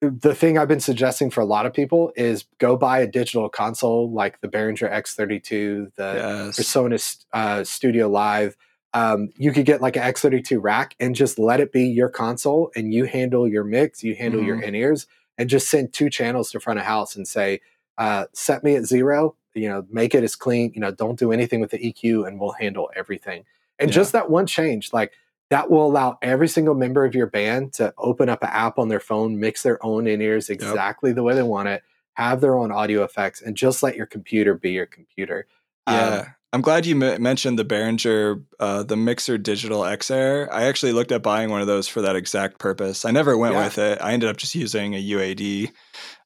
The 0.00 0.34
thing 0.34 0.58
I've 0.58 0.68
been 0.68 0.80
suggesting 0.80 1.30
for 1.30 1.40
a 1.40 1.44
lot 1.44 1.64
of 1.66 1.72
people 1.72 2.12
is 2.16 2.44
go 2.58 2.76
buy 2.76 3.00
a 3.00 3.06
digital 3.06 3.48
console 3.48 4.10
like 4.10 4.40
the 4.40 4.48
Behringer 4.48 4.90
X32, 4.90 5.94
the 5.94 6.12
yes. 6.14 6.58
PreSonus 6.58 7.24
uh, 7.32 7.62
Studio 7.62 8.08
Live. 8.08 8.56
Um, 8.94 9.30
you 9.36 9.52
could 9.52 9.64
get 9.64 9.80
like 9.80 9.96
an 9.96 10.02
X32 10.02 10.58
rack 10.60 10.96
and 10.98 11.14
just 11.14 11.38
let 11.38 11.60
it 11.60 11.72
be 11.72 11.84
your 11.84 12.08
console, 12.08 12.72
and 12.74 12.92
you 12.92 13.04
handle 13.04 13.48
your 13.48 13.64
mix, 13.64 14.02
you 14.02 14.14
handle 14.16 14.42
your 14.42 14.60
in 14.60 14.74
ears, 14.74 15.06
and 15.42 15.50
just 15.50 15.68
send 15.68 15.92
two 15.92 16.08
channels 16.08 16.52
to 16.52 16.60
front 16.60 16.78
of 16.78 16.86
house 16.86 17.16
and 17.16 17.26
say, 17.26 17.60
uh, 17.98 18.26
"Set 18.32 18.62
me 18.62 18.76
at 18.76 18.84
zero. 18.84 19.34
You 19.54 19.68
know, 19.68 19.84
make 19.90 20.14
it 20.14 20.22
as 20.22 20.36
clean. 20.36 20.70
You 20.72 20.80
know, 20.80 20.92
don't 20.92 21.18
do 21.18 21.32
anything 21.32 21.60
with 21.60 21.72
the 21.72 21.78
EQ, 21.78 22.24
and 22.26 22.38
we'll 22.38 22.52
handle 22.52 22.90
everything." 22.94 23.44
And 23.78 23.90
Yeah. 23.90 23.94
just 23.96 24.12
that 24.12 24.30
one 24.30 24.46
change, 24.46 24.92
like 24.92 25.10
that, 25.50 25.68
will 25.68 25.84
allow 25.84 26.16
every 26.22 26.46
single 26.48 26.74
member 26.74 27.04
of 27.04 27.14
your 27.14 27.26
band 27.26 27.72
to 27.74 27.92
open 27.98 28.28
up 28.28 28.42
an 28.42 28.50
app 28.52 28.78
on 28.78 28.88
their 28.88 29.00
phone, 29.00 29.40
mix 29.40 29.64
their 29.64 29.84
own 29.84 30.06
in 30.06 30.22
ears 30.22 30.48
exactly 30.48 31.12
the 31.12 31.24
way 31.24 31.34
they 31.34 31.42
want 31.42 31.68
it, 31.68 31.82
have 32.14 32.40
their 32.40 32.56
own 32.56 32.70
audio 32.70 33.02
effects, 33.02 33.42
and 33.42 33.56
just 33.56 33.82
let 33.82 33.96
your 33.96 34.06
computer 34.06 34.54
be 34.54 34.70
your 34.70 34.86
computer. 34.86 35.46
Um, 35.88 35.96
Yeah. 35.96 36.28
I'm 36.54 36.60
glad 36.60 36.84
you 36.84 37.00
m- 37.02 37.22
mentioned 37.22 37.58
the 37.58 37.64
Behringer, 37.64 38.44
uh, 38.60 38.82
the 38.82 38.96
Mixer 38.96 39.38
Digital 39.38 39.84
X 39.84 40.10
Air. 40.10 40.52
I 40.52 40.64
actually 40.64 40.92
looked 40.92 41.10
at 41.12 41.22
buying 41.22 41.50
one 41.50 41.62
of 41.62 41.66
those 41.66 41.88
for 41.88 42.02
that 42.02 42.14
exact 42.16 42.58
purpose. 42.58 43.04
I 43.06 43.10
never 43.10 43.36
went 43.38 43.54
Yeah. 43.54 43.64
with 43.64 43.78
it. 43.78 43.98
I 44.02 44.12
ended 44.12 44.28
up 44.28 44.36
just 44.36 44.54
using 44.54 44.94
a 44.94 44.98
UAD 44.98 45.70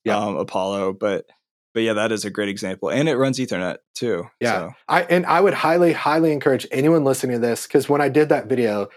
Yeah. 0.05 0.16
um, 0.18 0.37
Apollo, 0.37 0.95
but 0.95 1.27
but 1.74 1.83
yeah, 1.83 1.93
that 1.93 2.11
is 2.11 2.24
a 2.24 2.31
great 2.31 2.49
example, 2.49 2.89
and 2.89 3.07
it 3.07 3.16
runs 3.16 3.39
Ethernet 3.39 3.77
too. 3.95 4.24
Yeah. 4.41 4.53
So, 4.68 4.70
I 4.89 5.03
and 5.03 5.27
I 5.27 5.41
would 5.43 5.53
highly, 5.53 5.93
highly 5.93 6.33
encourage 6.33 6.66
anyone 6.72 7.05
listening 7.05 7.41
to 7.41 7.47
this 7.47 7.66
because 7.66 7.87
when 7.87 8.01
I 8.01 8.09
did 8.09 8.31
that 8.31 8.47
video, 8.47 8.89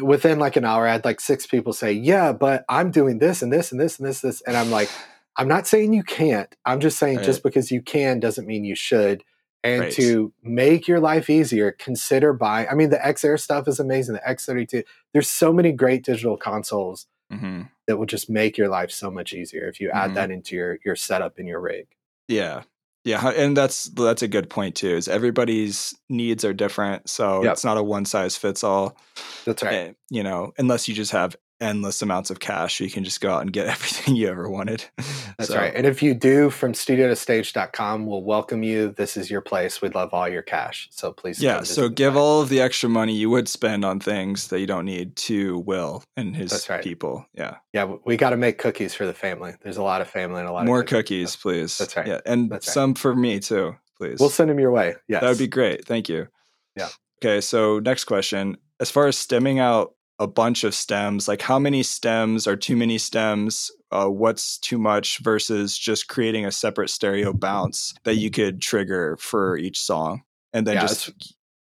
within 0.00 0.38
like 0.38 0.54
an 0.54 0.64
hour, 0.64 0.86
I 0.86 0.92
had 0.92 1.04
like 1.04 1.20
six 1.20 1.44
people 1.46 1.72
say, 1.72 1.90
"Yeah, 1.92 2.32
but 2.32 2.64
I'm 2.68 2.92
doing 2.92 3.18
this 3.18 3.42
and 3.42 3.52
this 3.52 3.72
and 3.72 3.80
this 3.80 3.98
and 3.98 4.06
this 4.08 4.20
this," 4.20 4.42
and 4.46 4.56
I'm 4.56 4.70
like, 4.70 4.88
"I'm 5.36 5.48
not 5.48 5.66
saying 5.66 5.92
you 5.92 6.04
can't. 6.04 6.54
I'm 6.64 6.78
just 6.78 6.98
saying 6.98 7.16
Right. 7.16 7.26
just 7.26 7.42
because 7.42 7.72
you 7.72 7.82
can 7.82 8.20
doesn't 8.20 8.46
mean 8.46 8.64
you 8.64 8.76
should." 8.76 9.24
And 9.62 9.80
Right. 9.82 9.92
to 9.92 10.32
make 10.42 10.88
your 10.88 11.00
life 11.00 11.28
easier, 11.28 11.70
consider 11.72 12.32
buying. 12.32 12.66
I 12.70 12.74
mean, 12.74 12.88
the 12.90 12.96
XR 13.04 13.36
stuff 13.38 13.68
is 13.68 13.78
amazing. 13.78 14.14
The 14.14 14.26
X32. 14.26 14.84
There's 15.12 15.28
so 15.28 15.52
many 15.52 15.70
great 15.72 16.02
digital 16.02 16.38
consoles 16.38 17.06
mhm. 17.30 17.68
that 17.86 17.98
will 17.98 18.06
just 18.06 18.30
make 18.30 18.56
your 18.56 18.68
life 18.68 18.90
so 18.90 19.10
much 19.10 19.32
easier 19.34 19.68
if 19.68 19.78
you 19.80 19.90
add 19.90 20.12
Mhm. 20.12 20.14
that 20.14 20.30
into 20.30 20.56
your 20.56 20.78
your 20.84 20.96
setup 20.96 21.38
in 21.38 21.46
your 21.46 21.60
rig. 21.60 21.88
yeah, 22.26 22.62
yeah, 23.04 23.28
and 23.30 23.56
that's 23.56 23.84
that's 23.90 24.22
a 24.22 24.28
good 24.28 24.48
point 24.48 24.76
too. 24.76 24.96
Is 24.96 25.08
everybody's 25.08 25.94
needs 26.08 26.44
are 26.44 26.52
different, 26.54 27.08
so 27.10 27.42
Yep. 27.42 27.52
it's 27.52 27.64
not 27.64 27.76
a 27.76 27.82
one 27.82 28.04
size 28.06 28.36
fits 28.36 28.64
all. 28.64 28.96
That's 29.44 29.62
right. 29.62 29.74
Eh, 29.74 29.92
you 30.10 30.22
know, 30.22 30.52
unless 30.58 30.88
you 30.88 30.94
just 30.94 31.12
have 31.12 31.36
endless 31.60 32.02
amounts 32.02 32.30
of 32.30 32.40
cash, 32.40 32.80
you 32.80 32.90
can 32.90 33.04
just 33.04 33.20
go 33.20 33.32
out 33.32 33.42
and 33.42 33.52
get 33.52 33.66
everything 33.68 34.16
you 34.16 34.28
ever 34.28 34.48
wanted. 34.48 34.84
That's 35.38 35.48
So, 35.48 35.56
right. 35.56 35.72
And 35.74 35.86
if 35.86 36.02
you 36.02 36.14
do, 36.14 36.50
from 36.50 36.74
studio 36.74 37.08
to 37.08 37.16
stage.com, 37.16 38.06
we'll 38.06 38.22
welcome 38.22 38.62
you. 38.62 38.90
This 38.90 39.16
is 39.16 39.30
your 39.30 39.40
place. 39.40 39.80
We'd 39.82 39.94
love 39.94 40.10
all 40.12 40.28
your 40.28 40.42
cash. 40.42 40.88
So 40.90 41.12
please. 41.12 41.42
Yeah, 41.42 41.62
so 41.62 41.88
give 41.88 42.14
site. 42.14 42.20
all 42.20 42.42
of 42.42 42.48
the 42.48 42.60
extra 42.60 42.88
money 42.88 43.14
you 43.14 43.30
would 43.30 43.48
spend 43.48 43.84
on 43.84 44.00
things 44.00 44.48
that 44.48 44.60
you 44.60 44.66
don't 44.66 44.84
need 44.86 45.16
to 45.16 45.58
Will 45.60 46.02
and 46.16 46.34
his 46.34 46.68
right. 46.68 46.82
people. 46.82 47.26
Yeah. 47.34 47.56
Yeah, 47.72 47.96
we 48.04 48.16
got 48.16 48.30
to 48.30 48.36
make 48.36 48.58
cookies 48.58 48.94
for 48.94 49.06
the 49.06 49.14
family. 49.14 49.54
There's 49.62 49.76
a 49.76 49.82
lot 49.82 50.00
of 50.00 50.08
family 50.08 50.40
and 50.40 50.48
a 50.48 50.52
lot 50.52 50.66
More 50.66 50.80
of 50.80 50.86
cookies, 50.86 51.36
please. 51.36 51.78
That's 51.78 51.96
right. 51.96 52.06
Yeah. 52.06 52.20
And 52.26 52.50
That's 52.50 52.66
right. 52.66 52.74
some 52.74 52.94
for 52.94 53.14
me 53.14 53.38
too, 53.40 53.76
please. 53.96 54.18
We'll 54.18 54.30
send 54.30 54.50
them 54.50 54.58
your 54.58 54.70
way. 54.70 54.94
Yeah. 55.08 55.20
That 55.20 55.28
would 55.28 55.38
be 55.38 55.46
great. 55.48 55.86
Thank 55.86 56.08
you. 56.08 56.28
Yeah. 56.76 56.88
Okay, 57.22 57.40
so 57.40 57.78
next 57.80 58.04
question. 58.04 58.56
As 58.80 58.90
far 58.90 59.06
as 59.06 59.18
stemming 59.18 59.58
out 59.58 59.94
a 60.20 60.26
bunch 60.26 60.64
of 60.64 60.74
stems, 60.74 61.26
like 61.26 61.40
how 61.40 61.58
many 61.58 61.82
stems 61.82 62.46
are 62.46 62.54
too 62.54 62.76
many 62.76 62.98
stems? 62.98 63.72
Uh, 63.90 64.06
what's 64.06 64.58
too 64.58 64.78
much 64.78 65.18
versus 65.18 65.76
just 65.76 66.08
creating 66.08 66.44
a 66.44 66.52
separate 66.52 66.90
stereo 66.90 67.32
bounce 67.32 67.94
that 68.04 68.16
you 68.16 68.30
could 68.30 68.60
trigger 68.60 69.16
for 69.18 69.56
each 69.56 69.80
song 69.80 70.22
and 70.52 70.66
then 70.66 70.74
Yeah, 70.74 70.82
just 70.82 71.34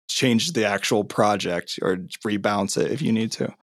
change 0.09 0.55
the 0.55 0.65
actual 0.65 1.05
project 1.05 1.79
or 1.83 1.99
rebounce 2.25 2.77
it 2.77 2.91
if 2.91 3.03
you 3.03 3.13
need 3.13 3.31
to. 3.33 3.55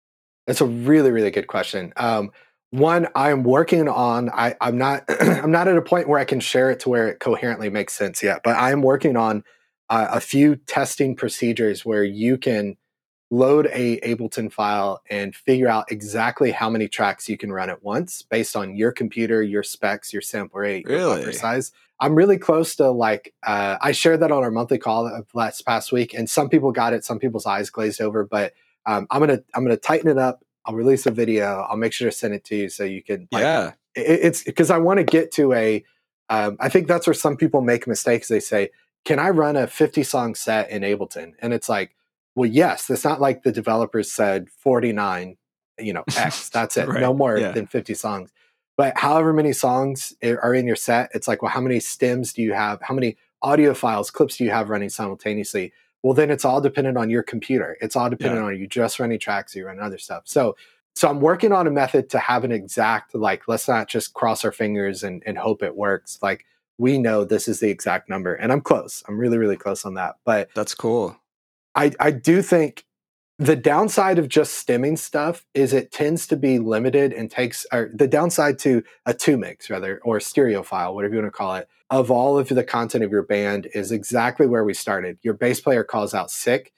That's 0.45 0.61
a 0.61 0.65
really, 0.65 1.11
really 1.11 1.32
good 1.32 1.47
question. 1.47 1.91
Um, 1.97 2.32
one, 2.69 3.07
I'm 3.15 3.43
working 3.43 3.89
on. 3.89 4.30
I, 4.30 4.55
I'm 4.61 4.78
not. 4.78 5.05
I'm 5.21 5.51
not 5.51 5.67
at 5.67 5.75
a 5.75 5.82
point 5.82 6.07
where 6.07 6.19
I 6.19 6.25
can 6.25 6.39
share 6.39 6.69
it 6.69 6.82
to 6.82 6.89
where 6.89 7.07
it 7.09 7.19
coherently 7.19 7.69
makes 7.69 7.93
sense 7.93 8.21
yet. 8.21 8.41
But 8.43 8.55
I'm 8.57 8.82
working 8.84 9.17
on 9.17 9.43
uh, 9.89 10.07
a 10.11 10.19
few 10.19 10.55
testing 10.55 11.15
procedures 11.15 11.84
where 11.84 12.03
you 12.03 12.38
can 12.38 12.78
load 13.30 13.67
a 13.73 13.99
Ableton 14.01 14.51
file 14.51 15.01
and 15.09 15.36
figure 15.36 15.67
out 15.67 15.91
exactly 15.91 16.51
how 16.51 16.69
many 16.69 16.88
tracks 16.88 17.28
you 17.28 17.38
can 17.38 17.51
run 17.51 17.69
at 17.69 17.84
once 17.84 18.21
based 18.21 18.55
on 18.55 18.75
your 18.75 18.91
computer, 18.91 19.43
your 19.43 19.63
specs, 19.63 20.13
your 20.13 20.21
sample 20.21 20.59
rate, 20.61 20.86
your 20.88 20.97
Really? 20.97 21.19
buffer 21.19 21.32
size. 21.34 21.71
I'm 21.99 22.15
really 22.15 22.38
close 22.38 22.75
to 22.78 22.89
like 22.91 23.34
uh, 23.45 23.78
I 23.82 23.91
shared 23.91 24.19
that 24.21 24.32
on 24.32 24.43
our 24.43 24.51
monthly 24.51 24.78
call 24.78 25.07
of 25.07 25.28
last 25.34 25.65
past 25.65 25.91
week, 25.91 26.13
and 26.13 26.30
some 26.30 26.47
people 26.47 26.71
got 26.71 26.93
it, 26.93 27.03
some 27.03 27.19
people's 27.19 27.45
eyes 27.45 27.69
glazed 27.69 27.99
over. 28.01 28.23
But 28.23 28.53
um, 28.86 29.07
I'm 29.11 29.19
gonna 29.19 29.41
I'm 29.55 29.63
gonna 29.63 29.78
tighten 29.78 30.09
it 30.09 30.17
up. 30.17 30.43
I'll 30.65 30.75
release 30.75 31.05
a 31.05 31.11
video. 31.11 31.65
I'll 31.69 31.75
make 31.78 31.93
sure 31.93 32.09
to 32.09 32.15
send 32.15 32.34
it 32.34 32.43
to 32.45 32.55
you 32.55 32.69
so 32.69 32.84
you 32.84 33.01
can. 33.01 33.28
Like, 33.32 33.41
yeah. 33.41 33.71
it- 33.95 34.19
it's 34.25 34.43
because 34.43 34.69
I 34.69 34.78
want 34.78 34.99
to 34.99 35.03
get 35.03 35.32
to 35.34 35.53
a. 35.53 35.84
Um, 36.30 36.55
I 36.59 36.69
think 36.69 36.88
that's 36.88 37.07
where 37.07 37.13
some 37.13 37.36
people 37.36 37.61
make 37.61 37.88
mistakes. 37.88 38.28
They 38.28 38.41
say, 38.41 38.69
"Can 39.03 39.17
I 39.17 39.30
run 39.32 39.55
a 39.55 39.65
50 39.65 40.03
song 40.03 40.36
set 40.36 40.69
in 40.69 40.84
Ableton?" 40.84 41.34
And 41.41 41.51
it's 41.53 41.67
like, 41.69 41.95
well, 42.38 42.48
yes. 42.48 42.88
It's 42.92 43.04
not 43.04 43.20
like 43.20 43.42
the 43.42 43.52
developers 43.52 44.12
said 44.12 44.48
49, 44.60 45.38
you 45.80 45.92
know, 45.92 46.04
X. 46.16 46.50
That's 46.50 46.78
it. 46.78 46.88
Right, 46.88 47.02
No 47.02 47.12
more 47.12 47.36
yeah. 47.40 47.52
than 47.52 47.66
50 47.66 47.96
songs. 47.96 48.32
But 48.78 48.96
however 48.96 49.34
many 49.34 49.54
songs 49.54 50.14
are 50.24 50.54
in 50.54 50.68
your 50.68 50.76
set, 50.76 51.10
it's 51.16 51.28
like, 51.28 51.42
well, 51.42 51.50
how 51.50 51.62
many 51.62 51.80
stems 51.80 52.34
do 52.34 52.44
you 52.44 52.54
have? 52.54 52.80
How 52.84 52.94
many 52.94 53.18
audio 53.42 53.74
files, 53.74 54.12
clips 54.12 54.38
do 54.38 54.44
you 54.44 54.52
have 54.52 54.70
running 54.70 54.90
simultaneously? 54.90 55.74
Well, 56.04 56.14
then 56.14 56.30
it's 56.30 56.46
all 56.46 56.62
dependent 56.62 56.96
on 56.96 57.10
your 57.10 57.24
computer. 57.24 57.76
It's 57.82 57.96
all 57.96 58.08
dependent 58.08 58.46
on 58.46 58.56
you 58.56 58.68
just 58.68 59.00
running 59.00 59.18
tracks, 59.18 59.56
you 59.56 59.66
run 59.66 59.80
other 59.80 59.98
stuff. 59.98 60.24
So 60.26 60.56
so 60.94 61.10
I'm 61.10 61.22
working 61.22 61.52
on 61.52 61.66
a 61.66 61.72
method 61.72 62.08
to 62.12 62.20
have 62.20 62.44
an 62.44 62.52
exact 62.52 63.16
like 63.16 63.48
let's 63.48 63.68
not 63.68 63.88
just 63.88 64.14
cross 64.14 64.46
our 64.46 64.52
fingers 64.52 65.02
and, 65.02 65.24
and 65.26 65.40
hope 65.40 65.64
it 65.64 65.76
works. 65.76 66.20
Like 66.22 66.46
we 66.78 67.00
know 67.00 67.26
this 67.26 67.48
is 67.48 67.60
the 67.60 67.70
exact 67.70 68.10
number. 68.10 68.36
And 68.36 68.52
I'm 68.52 68.62
close. 68.62 69.04
I'm 69.08 69.18
really, 69.18 69.40
really 69.40 69.58
close 69.58 69.86
on 69.86 69.96
that. 69.96 70.18
But 70.24 70.50
That's 70.54 70.76
cool. 70.76 71.18
I, 71.78 71.91
I 71.99 72.11
do 72.11 72.41
think 72.41 72.84
the 73.39 73.55
downside 73.55 74.17
of 74.17 74.28
just 74.28 74.55
stemming 74.55 74.97
stuff 74.97 75.45
is 75.53 75.71
it 75.71 75.91
tends 75.91 76.25
to 76.28 76.36
be 76.36 76.57
limited 76.57 77.13
and 77.13 77.30
takes 77.30 77.67
or 77.71 77.91
the 77.93 78.07
downside 78.07 78.57
to 78.59 78.84
a 79.05 79.13
two 79.13 79.38
mix 79.38 79.69
rather 79.69 80.01
or 80.03 80.19
stereo 80.19 80.63
file 80.63 80.95
whatever 80.95 81.13
you 81.13 81.21
want 81.21 81.32
to 81.32 81.38
call 81.38 81.55
it 81.55 81.69
of 81.91 82.09
all 82.09 82.38
of 82.39 82.49
the 82.49 82.63
content 82.63 83.03
of 83.03 83.11
your 83.11 83.23
band 83.23 83.67
is 83.73 83.91
exactly 83.91 84.45
where 84.45 84.63
we 84.63 84.73
started. 84.73 85.17
Your 85.21 85.36
bass 85.36 85.61
player 85.61 85.84
calls 85.84 86.13
out 86.13 86.30
sick. 86.30 86.73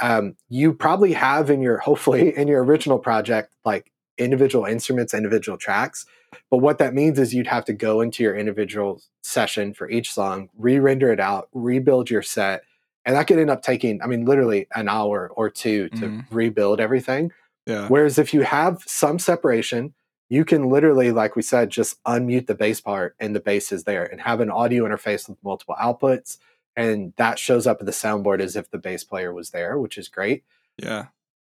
Um, 0.00 0.36
you 0.48 0.72
probably 0.72 1.12
have 1.12 1.50
in 1.50 1.60
your 1.60 1.78
hopefully 1.88 2.36
in 2.36 2.48
your 2.48 2.64
original 2.64 2.98
project 2.98 3.52
like 3.64 3.92
individual 4.16 4.64
instruments 4.64 5.14
individual 5.14 5.58
tracks 5.58 6.04
but 6.50 6.58
what 6.58 6.78
that 6.78 6.92
means 6.92 7.20
is 7.20 7.32
you'd 7.32 7.46
have 7.46 7.64
to 7.64 7.72
go 7.72 8.00
into 8.00 8.22
your 8.24 8.36
individual 8.36 9.00
session 9.22 9.72
for 9.72 9.88
each 9.88 10.12
song 10.12 10.48
re-render 10.58 11.12
it 11.12 11.20
out 11.20 11.48
rebuild 11.52 12.10
your 12.10 12.22
set 12.22 12.62
and 13.04 13.16
that 13.16 13.26
could 13.26 13.38
end 13.38 13.50
up 13.50 13.62
taking 13.62 14.00
i 14.02 14.06
mean 14.06 14.24
literally 14.24 14.66
an 14.74 14.88
hour 14.88 15.30
or 15.34 15.50
two 15.50 15.88
to 15.90 16.06
mm-hmm. 16.06 16.34
rebuild 16.34 16.80
everything 16.80 17.30
yeah. 17.66 17.88
whereas 17.88 18.18
if 18.18 18.32
you 18.32 18.42
have 18.42 18.82
some 18.86 19.18
separation 19.18 19.94
you 20.28 20.44
can 20.44 20.68
literally 20.68 21.10
like 21.10 21.36
we 21.36 21.42
said 21.42 21.70
just 21.70 22.02
unmute 22.04 22.46
the 22.46 22.54
bass 22.54 22.80
part 22.80 23.14
and 23.18 23.34
the 23.34 23.40
bass 23.40 23.72
is 23.72 23.84
there 23.84 24.04
and 24.04 24.20
have 24.20 24.40
an 24.40 24.50
audio 24.50 24.84
interface 24.84 25.28
with 25.28 25.42
multiple 25.42 25.76
outputs 25.80 26.38
and 26.76 27.12
that 27.16 27.38
shows 27.38 27.66
up 27.66 27.78
at 27.80 27.86
the 27.86 27.92
soundboard 27.92 28.40
as 28.40 28.54
if 28.54 28.70
the 28.70 28.78
bass 28.78 29.04
player 29.04 29.32
was 29.32 29.50
there 29.50 29.78
which 29.78 29.98
is 29.98 30.08
great 30.08 30.44
yeah 30.76 31.06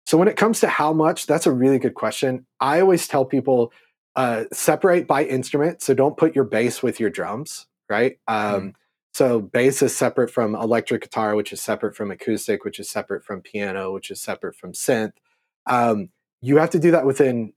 so 0.06 0.18
when 0.18 0.28
it 0.28 0.38
comes 0.38 0.60
to 0.60 0.68
how 0.68 0.94
much 0.94 1.26
that's 1.26 1.46
a 1.46 1.52
really 1.52 1.80
good 1.80 1.96
question 1.96 2.46
i 2.60 2.80
always 2.80 3.08
tell 3.08 3.26
people 3.26 3.72
uh, 4.16 4.44
separate 4.52 5.08
by 5.08 5.24
instrument 5.24 5.82
so 5.82 5.94
don't 5.94 6.18
put 6.18 6.36
your 6.36 6.44
bass 6.44 6.84
with 6.84 7.00
your 7.00 7.10
drums 7.10 7.68
right 7.88 8.20
um, 8.28 8.62
mm. 8.62 8.74
So 9.14 9.42
bass 9.42 9.82
is 9.82 9.96
separate 9.96 10.30
from 10.30 10.56
electric 10.56 11.02
guitar, 11.02 11.36
which 11.36 11.52
is 11.52 11.62
separate 11.62 11.96
from 11.96 12.12
acoustic, 12.12 12.64
which 12.64 12.80
is 12.80 12.90
separate 12.90 13.24
from 13.24 13.42
piano, 13.42 13.92
which 13.92 14.12
is 14.12 14.22
separate 14.22 14.56
from 14.56 14.74
synth. 14.74 15.14
Um, 15.66 16.10
you 16.42 16.58
have 16.58 16.70
to 16.72 16.80
do 16.80 16.92
that 16.92 17.06
within 17.06 17.54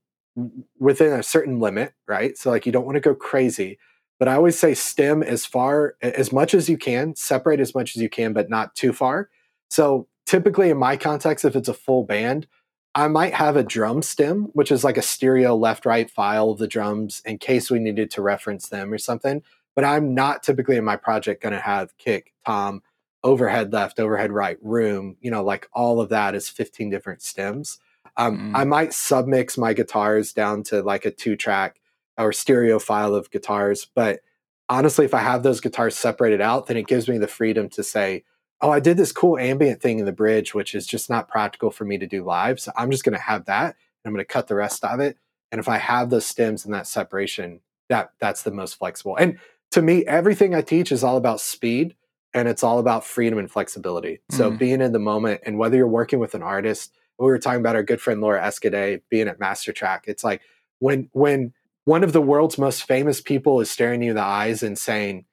within 0.78 1.12
a 1.12 1.22
certain 1.22 1.61
limit, 1.61 1.92
right? 2.09 2.38
So 2.38 2.50
like 2.50 2.64
you 2.64 2.72
don't 2.72 2.86
want 2.86 2.96
to 2.96 3.00
go 3.00 3.14
crazy. 3.14 3.78
But 4.18 4.28
I 4.28 4.34
always 4.34 4.59
say 4.59 4.74
stem 4.74 5.22
as 5.22 5.44
far 5.44 5.96
as 6.00 6.32
much 6.32 6.55
as 6.55 6.68
you 6.68 6.78
can, 6.78 7.16
separate 7.16 7.61
as 7.61 7.74
much 7.74 7.96
as 7.96 8.03
you 8.03 8.09
can, 8.09 8.32
but 8.32 8.48
not 8.48 8.74
too 8.74 8.92
far. 8.92 9.28
So 9.68 10.07
typically 10.26 10.70
in 10.70 10.78
my 10.78 10.96
context, 10.96 11.44
if 11.44 11.57
it's 11.57 11.68
a 11.68 11.74
full 11.74 12.05
band, 12.05 12.46
I 12.94 13.09
might 13.09 13.34
have 13.34 13.57
a 13.57 13.64
drum 13.64 14.03
stem, 14.03 14.50
which 14.53 14.70
is 14.70 14.84
like 14.84 14.96
a 14.96 15.03
stereo 15.03 15.57
left 15.57 15.84
right 15.84 16.11
file 16.11 16.50
of 16.50 16.59
the 16.59 16.68
drums 16.68 17.20
in 17.24 17.38
case 17.38 17.70
we 17.70 17.78
needed 17.78 18.11
to 18.12 18.22
reference 18.22 18.68
them 18.68 18.92
or 18.92 18.98
something 18.98 19.42
but 19.74 19.84
I'm 19.84 20.14
not 20.14 20.42
typically 20.42 20.76
in 20.76 20.84
my 20.84 20.96
project 20.96 21.42
going 21.42 21.54
to 21.54 21.60
have 21.60 21.96
kick, 21.98 22.32
tom, 22.46 22.82
overhead 23.24 23.72
left, 23.72 24.00
overhead 24.00 24.32
right, 24.32 24.58
room, 24.62 25.16
you 25.20 25.30
know, 25.30 25.44
like 25.44 25.68
all 25.72 26.00
of 26.00 26.08
that 26.10 26.34
is 26.34 26.48
15 26.48 26.90
different 26.90 27.22
stems. 27.22 27.78
Um, 28.16 28.52
mm. 28.52 28.56
I 28.56 28.64
might 28.64 28.90
submix 28.90 29.56
my 29.56 29.72
guitars 29.72 30.32
down 30.32 30.62
to 30.64 30.82
like 30.82 31.04
a 31.04 31.10
two 31.10 31.36
track 31.36 31.80
or 32.18 32.32
stereo 32.32 32.78
file 32.78 33.14
of 33.14 33.30
guitars. 33.30 33.86
But 33.94 34.20
honestly, 34.68 35.04
if 35.04 35.14
I 35.14 35.20
have 35.20 35.42
those 35.42 35.60
guitars 35.60 35.96
separated 35.96 36.40
out, 36.40 36.66
then 36.66 36.76
it 36.76 36.86
gives 36.86 37.08
me 37.08 37.18
the 37.18 37.28
freedom 37.28 37.68
to 37.70 37.82
say, 37.82 38.24
oh, 38.60 38.70
I 38.70 38.80
did 38.80 38.96
this 38.96 39.12
cool 39.12 39.38
ambient 39.38 39.80
thing 39.80 39.98
in 39.98 40.04
the 40.04 40.12
bridge, 40.12 40.54
which 40.54 40.74
is 40.74 40.86
just 40.86 41.10
not 41.10 41.28
practical 41.28 41.70
for 41.70 41.84
me 41.84 41.98
to 41.98 42.06
do 42.06 42.24
live. 42.24 42.60
So 42.60 42.72
I'm 42.76 42.90
just 42.90 43.04
going 43.04 43.16
to 43.16 43.22
have 43.22 43.46
that 43.46 43.66
and 43.66 44.10
I'm 44.10 44.12
going 44.12 44.24
to 44.24 44.32
cut 44.32 44.46
the 44.46 44.54
rest 44.54 44.84
of 44.84 45.00
it. 45.00 45.16
And 45.50 45.58
if 45.58 45.68
I 45.68 45.78
have 45.78 46.10
those 46.10 46.26
stems 46.26 46.64
and 46.64 46.72
that 46.72 46.86
separation, 46.86 47.60
that 47.88 48.12
that's 48.20 48.42
the 48.42 48.50
most 48.50 48.74
flexible. 48.74 49.16
And 49.16 49.38
to 49.72 49.82
me, 49.82 50.04
everything 50.06 50.54
I 50.54 50.62
teach 50.62 50.92
is 50.92 51.02
all 51.02 51.16
about 51.16 51.40
speed 51.40 51.96
and 52.34 52.48
it's 52.48 52.62
all 52.62 52.78
about 52.78 53.04
freedom 53.04 53.38
and 53.38 53.50
flexibility. 53.50 54.20
So 54.30 54.50
mm. 54.50 54.58
being 54.58 54.80
in 54.80 54.92
the 54.92 54.98
moment 54.98 55.42
and 55.44 55.58
whether 55.58 55.76
you're 55.76 55.88
working 55.88 56.18
with 56.18 56.34
an 56.34 56.42
artist, 56.42 56.92
we 57.18 57.26
were 57.26 57.38
talking 57.38 57.60
about 57.60 57.76
our 57.76 57.82
good 57.82 58.00
friend 58.00 58.20
Laura 58.20 58.40
Escudé 58.40 59.02
being 59.10 59.28
at 59.28 59.38
Mastertrack. 59.38 60.00
It's 60.06 60.24
like 60.24 60.42
when 60.78 61.08
when 61.12 61.52
one 61.84 62.04
of 62.04 62.12
the 62.12 62.22
world's 62.22 62.58
most 62.58 62.84
famous 62.84 63.20
people 63.20 63.60
is 63.60 63.70
staring 63.70 64.02
you 64.02 64.10
in 64.10 64.16
the 64.16 64.22
eyes 64.22 64.62
and 64.62 64.78
saying, 64.78 65.24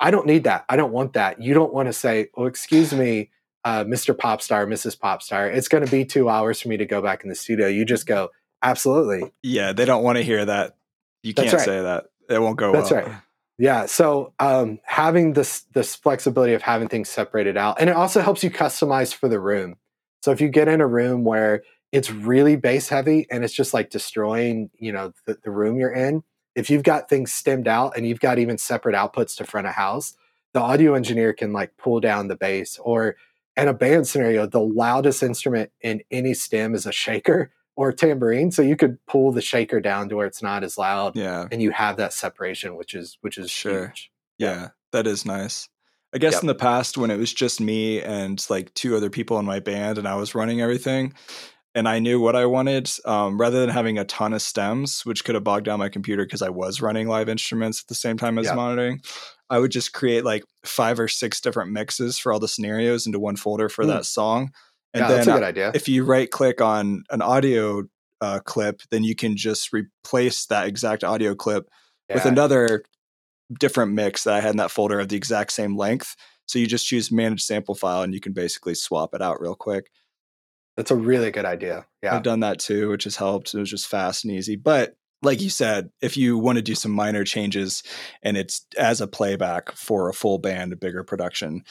I 0.00 0.10
don't 0.10 0.26
need 0.26 0.44
that. 0.44 0.64
I 0.68 0.76
don't 0.76 0.92
want 0.92 1.12
that. 1.12 1.40
You 1.40 1.54
don't 1.54 1.72
want 1.72 1.88
to 1.88 1.92
say, 1.92 2.28
Oh, 2.36 2.46
excuse 2.46 2.92
me, 2.92 3.30
uh, 3.64 3.84
Mr. 3.84 4.14
Popstar, 4.14 4.66
Mrs. 4.66 4.98
Popstar. 4.98 5.52
It's 5.54 5.68
going 5.68 5.84
to 5.84 5.90
be 5.90 6.04
two 6.04 6.28
hours 6.28 6.60
for 6.60 6.68
me 6.68 6.76
to 6.76 6.86
go 6.86 7.00
back 7.00 7.22
in 7.22 7.28
the 7.28 7.34
studio. 7.34 7.66
You 7.66 7.84
just 7.84 8.06
go, 8.06 8.30
Absolutely. 8.62 9.32
Yeah, 9.42 9.72
they 9.72 9.84
don't 9.84 10.04
want 10.04 10.18
to 10.18 10.24
hear 10.24 10.44
that. 10.44 10.76
You 11.22 11.34
can't 11.34 11.52
right. 11.52 11.62
say 11.62 11.82
that. 11.82 12.06
It 12.28 12.40
won't 12.40 12.56
go 12.56 12.72
That's 12.72 12.90
well. 12.90 13.04
right. 13.06 13.16
Yeah. 13.58 13.86
So 13.86 14.32
um, 14.38 14.80
having 14.84 15.34
this 15.34 15.62
this 15.72 15.94
flexibility 15.94 16.54
of 16.54 16.62
having 16.62 16.88
things 16.88 17.08
separated 17.08 17.56
out, 17.56 17.80
and 17.80 17.90
it 17.90 17.96
also 17.96 18.20
helps 18.20 18.42
you 18.42 18.50
customize 18.50 19.14
for 19.14 19.28
the 19.28 19.40
room. 19.40 19.76
So 20.22 20.30
if 20.30 20.40
you 20.40 20.48
get 20.48 20.68
in 20.68 20.80
a 20.80 20.86
room 20.86 21.24
where 21.24 21.62
it's 21.90 22.10
really 22.10 22.56
bass 22.56 22.88
heavy 22.88 23.26
and 23.30 23.44
it's 23.44 23.52
just 23.52 23.74
like 23.74 23.90
destroying, 23.90 24.70
you 24.78 24.92
know, 24.92 25.12
the, 25.26 25.38
the 25.44 25.50
room 25.50 25.76
you're 25.78 25.92
in, 25.92 26.22
if 26.54 26.70
you've 26.70 26.82
got 26.82 27.08
things 27.08 27.32
stemmed 27.32 27.68
out 27.68 27.96
and 27.96 28.06
you've 28.06 28.20
got 28.20 28.38
even 28.38 28.56
separate 28.56 28.94
outputs 28.94 29.36
to 29.36 29.44
front 29.44 29.66
of 29.66 29.74
house, 29.74 30.16
the 30.54 30.60
audio 30.60 30.94
engineer 30.94 31.32
can 31.32 31.52
like 31.52 31.76
pull 31.76 32.00
down 32.00 32.28
the 32.28 32.36
bass. 32.36 32.78
Or 32.78 33.16
in 33.56 33.68
a 33.68 33.74
band 33.74 34.06
scenario, 34.06 34.46
the 34.46 34.60
loudest 34.60 35.22
instrument 35.22 35.70
in 35.82 36.02
any 36.10 36.34
stem 36.34 36.74
is 36.74 36.86
a 36.86 36.92
shaker 36.92 37.50
or 37.76 37.92
tambourine 37.92 38.50
so 38.50 38.62
you 38.62 38.76
could 38.76 38.98
pull 39.06 39.32
the 39.32 39.40
shaker 39.40 39.80
down 39.80 40.08
to 40.08 40.16
where 40.16 40.26
it's 40.26 40.42
not 40.42 40.64
as 40.64 40.76
loud 40.76 41.16
yeah 41.16 41.46
and 41.50 41.62
you 41.62 41.70
have 41.70 41.96
that 41.96 42.12
separation 42.12 42.76
which 42.76 42.94
is 42.94 43.18
which 43.20 43.38
is 43.38 43.50
sure 43.50 43.88
huge. 43.88 44.10
Yeah. 44.38 44.54
yeah 44.54 44.68
that 44.92 45.06
is 45.06 45.24
nice 45.24 45.68
i 46.14 46.18
guess 46.18 46.34
yep. 46.34 46.42
in 46.42 46.46
the 46.46 46.54
past 46.54 46.98
when 46.98 47.10
it 47.10 47.16
was 47.16 47.32
just 47.32 47.60
me 47.60 48.00
and 48.02 48.44
like 48.50 48.72
two 48.74 48.96
other 48.96 49.10
people 49.10 49.38
in 49.38 49.44
my 49.44 49.60
band 49.60 49.98
and 49.98 50.06
i 50.06 50.14
was 50.14 50.34
running 50.34 50.60
everything 50.60 51.14
and 51.74 51.88
i 51.88 51.98
knew 51.98 52.20
what 52.20 52.36
i 52.36 52.44
wanted 52.44 52.90
um, 53.06 53.40
rather 53.40 53.60
than 53.60 53.70
having 53.70 53.98
a 53.98 54.04
ton 54.04 54.34
of 54.34 54.42
stems 54.42 55.06
which 55.06 55.24
could 55.24 55.34
have 55.34 55.44
bogged 55.44 55.64
down 55.64 55.78
my 55.78 55.88
computer 55.88 56.24
because 56.24 56.42
i 56.42 56.50
was 56.50 56.82
running 56.82 57.08
live 57.08 57.28
instruments 57.28 57.80
at 57.80 57.88
the 57.88 57.94
same 57.94 58.18
time 58.18 58.38
as 58.38 58.46
yep. 58.46 58.56
monitoring 58.56 59.00
i 59.48 59.58
would 59.58 59.70
just 59.70 59.94
create 59.94 60.24
like 60.24 60.44
five 60.64 61.00
or 61.00 61.08
six 61.08 61.40
different 61.40 61.72
mixes 61.72 62.18
for 62.18 62.32
all 62.32 62.40
the 62.40 62.48
scenarios 62.48 63.06
into 63.06 63.18
one 63.18 63.36
folder 63.36 63.70
for 63.70 63.84
mm. 63.84 63.88
that 63.88 64.04
song 64.04 64.50
and 64.94 65.02
yeah, 65.02 65.08
then 65.08 65.16
that's 65.16 65.28
a 65.28 65.32
good 65.32 65.42
idea. 65.42 65.72
If 65.74 65.88
you 65.88 66.04
right 66.04 66.30
click 66.30 66.60
on 66.60 67.04
an 67.10 67.22
audio 67.22 67.84
uh, 68.20 68.40
clip, 68.40 68.82
then 68.90 69.04
you 69.04 69.14
can 69.14 69.36
just 69.36 69.72
replace 69.72 70.46
that 70.46 70.66
exact 70.66 71.02
audio 71.02 71.34
clip 71.34 71.68
yeah. 72.08 72.16
with 72.16 72.26
another 72.26 72.84
different 73.58 73.92
mix 73.92 74.24
that 74.24 74.34
I 74.34 74.40
had 74.40 74.50
in 74.50 74.56
that 74.58 74.70
folder 74.70 75.00
of 75.00 75.08
the 75.08 75.16
exact 75.16 75.52
same 75.52 75.76
length. 75.76 76.14
So 76.46 76.58
you 76.58 76.66
just 76.66 76.86
choose 76.86 77.10
manage 77.10 77.42
sample 77.42 77.74
file 77.74 78.02
and 78.02 78.14
you 78.14 78.20
can 78.20 78.32
basically 78.32 78.74
swap 78.74 79.14
it 79.14 79.22
out 79.22 79.40
real 79.40 79.54
quick. 79.54 79.90
That's 80.76 80.90
a 80.90 80.96
really 80.96 81.30
good 81.30 81.44
idea. 81.44 81.86
Yeah. 82.02 82.16
I've 82.16 82.22
done 82.22 82.40
that 82.40 82.58
too, 82.58 82.88
which 82.90 83.04
has 83.04 83.16
helped. 83.16 83.54
It 83.54 83.58
was 83.58 83.70
just 83.70 83.88
fast 83.88 84.24
and 84.24 84.32
easy. 84.32 84.56
But 84.56 84.94
like 85.22 85.40
you 85.40 85.50
said, 85.50 85.90
if 86.00 86.16
you 86.16 86.38
want 86.38 86.56
to 86.56 86.62
do 86.62 86.74
some 86.74 86.92
minor 86.92 87.24
changes 87.24 87.82
and 88.22 88.36
it's 88.36 88.66
as 88.78 89.00
a 89.00 89.06
playback 89.06 89.72
for 89.72 90.08
a 90.08 90.14
full 90.14 90.38
band, 90.38 90.72
a 90.72 90.76
bigger 90.76 91.04
production, 91.04 91.62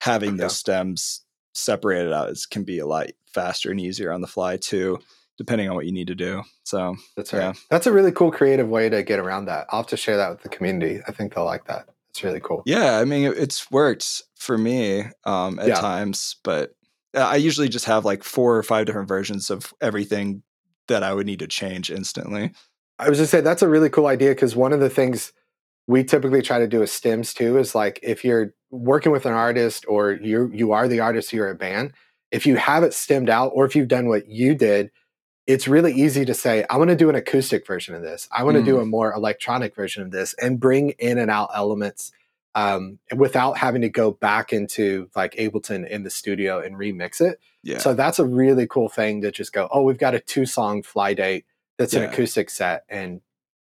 having 0.00 0.36
those 0.36 0.56
stems 0.56 1.22
separated 1.52 2.12
out 2.12 2.30
is, 2.30 2.46
can 2.46 2.64
be 2.64 2.78
a 2.78 2.86
lot 2.86 3.08
faster 3.26 3.70
and 3.70 3.80
easier 3.80 4.12
on 4.12 4.20
the 4.20 4.26
fly 4.26 4.56
too, 4.56 4.98
depending 5.38 5.68
on 5.68 5.74
what 5.74 5.86
you 5.86 5.92
need 5.92 6.08
to 6.08 6.14
do. 6.14 6.42
So 6.64 6.96
that's 7.16 7.32
right. 7.32 7.40
Yeah. 7.40 7.52
That's 7.70 7.86
a 7.86 7.92
really 7.92 8.12
cool 8.12 8.30
creative 8.30 8.68
way 8.68 8.88
to 8.88 9.02
get 9.02 9.18
around 9.18 9.46
that. 9.46 9.66
I'll 9.70 9.80
have 9.80 9.86
to 9.88 9.96
share 9.96 10.16
that 10.16 10.30
with 10.30 10.42
the 10.42 10.48
community. 10.48 11.00
I 11.06 11.12
think 11.12 11.34
they'll 11.34 11.44
like 11.44 11.66
that. 11.66 11.88
It's 12.10 12.24
really 12.24 12.40
cool. 12.40 12.62
Yeah, 12.66 12.98
I 12.98 13.04
mean, 13.04 13.32
it's 13.36 13.70
worked 13.70 14.22
for 14.34 14.58
me 14.58 15.04
um, 15.24 15.58
at 15.60 15.68
yeah. 15.68 15.74
times, 15.76 16.36
but 16.42 16.74
I 17.14 17.36
usually 17.36 17.68
just 17.68 17.84
have 17.84 18.04
like 18.04 18.24
four 18.24 18.56
or 18.56 18.62
five 18.62 18.86
different 18.86 19.08
versions 19.08 19.50
of 19.50 19.72
everything 19.80 20.42
that 20.88 21.02
I 21.02 21.14
would 21.14 21.26
need 21.26 21.38
to 21.38 21.46
change 21.46 21.90
instantly. 21.90 22.52
I 22.98 23.08
was 23.08 23.18
just 23.18 23.30
say 23.30 23.40
that's 23.40 23.62
a 23.62 23.68
really 23.68 23.88
cool 23.88 24.06
idea 24.06 24.30
because 24.30 24.54
one 24.54 24.72
of 24.72 24.80
the 24.80 24.90
things 24.90 25.32
we 25.86 26.04
typically 26.04 26.42
try 26.42 26.58
to 26.58 26.68
do 26.68 26.80
with 26.80 26.90
stems 26.90 27.32
too 27.32 27.58
is 27.58 27.74
like 27.74 27.98
if 28.02 28.24
you're 28.24 28.54
working 28.70 29.12
with 29.12 29.26
an 29.26 29.32
artist 29.32 29.84
or 29.88 30.12
you 30.12 30.50
you 30.52 30.72
are 30.72 30.88
the 30.88 31.00
artist 31.00 31.32
you're 31.32 31.50
a 31.50 31.54
band 31.54 31.92
if 32.30 32.46
you 32.46 32.56
have 32.56 32.82
it 32.82 32.94
stemmed 32.94 33.28
out 33.28 33.50
or 33.54 33.64
if 33.64 33.74
you've 33.74 33.88
done 33.88 34.08
what 34.08 34.28
you 34.28 34.54
did 34.54 34.90
it's 35.46 35.66
really 35.66 35.92
easy 35.92 36.24
to 36.24 36.34
say 36.34 36.64
i 36.70 36.76
want 36.76 36.90
to 36.90 36.96
do 36.96 37.08
an 37.08 37.16
acoustic 37.16 37.66
version 37.66 37.94
of 37.94 38.02
this 38.02 38.28
i 38.30 38.42
want 38.44 38.56
to 38.56 38.62
mm. 38.62 38.66
do 38.66 38.78
a 38.78 38.86
more 38.86 39.12
electronic 39.12 39.74
version 39.74 40.02
of 40.02 40.10
this 40.10 40.34
and 40.34 40.60
bring 40.60 40.90
in 40.90 41.18
and 41.18 41.30
out 41.30 41.50
elements 41.54 42.12
um, 42.52 42.98
without 43.16 43.58
having 43.58 43.82
to 43.82 43.88
go 43.88 44.10
back 44.10 44.52
into 44.52 45.08
like 45.14 45.34
ableton 45.36 45.88
in 45.88 46.02
the 46.02 46.10
studio 46.10 46.60
and 46.60 46.76
remix 46.76 47.20
it 47.20 47.40
yeah. 47.62 47.78
so 47.78 47.94
that's 47.94 48.18
a 48.18 48.26
really 48.26 48.66
cool 48.66 48.88
thing 48.88 49.22
to 49.22 49.30
just 49.30 49.52
go 49.52 49.68
oh 49.70 49.82
we've 49.82 49.98
got 49.98 50.14
a 50.14 50.20
two 50.20 50.46
song 50.46 50.82
fly 50.82 51.14
date 51.14 51.44
that's 51.78 51.94
yeah. 51.94 52.00
an 52.00 52.10
acoustic 52.10 52.50
set 52.50 52.84
and 52.88 53.20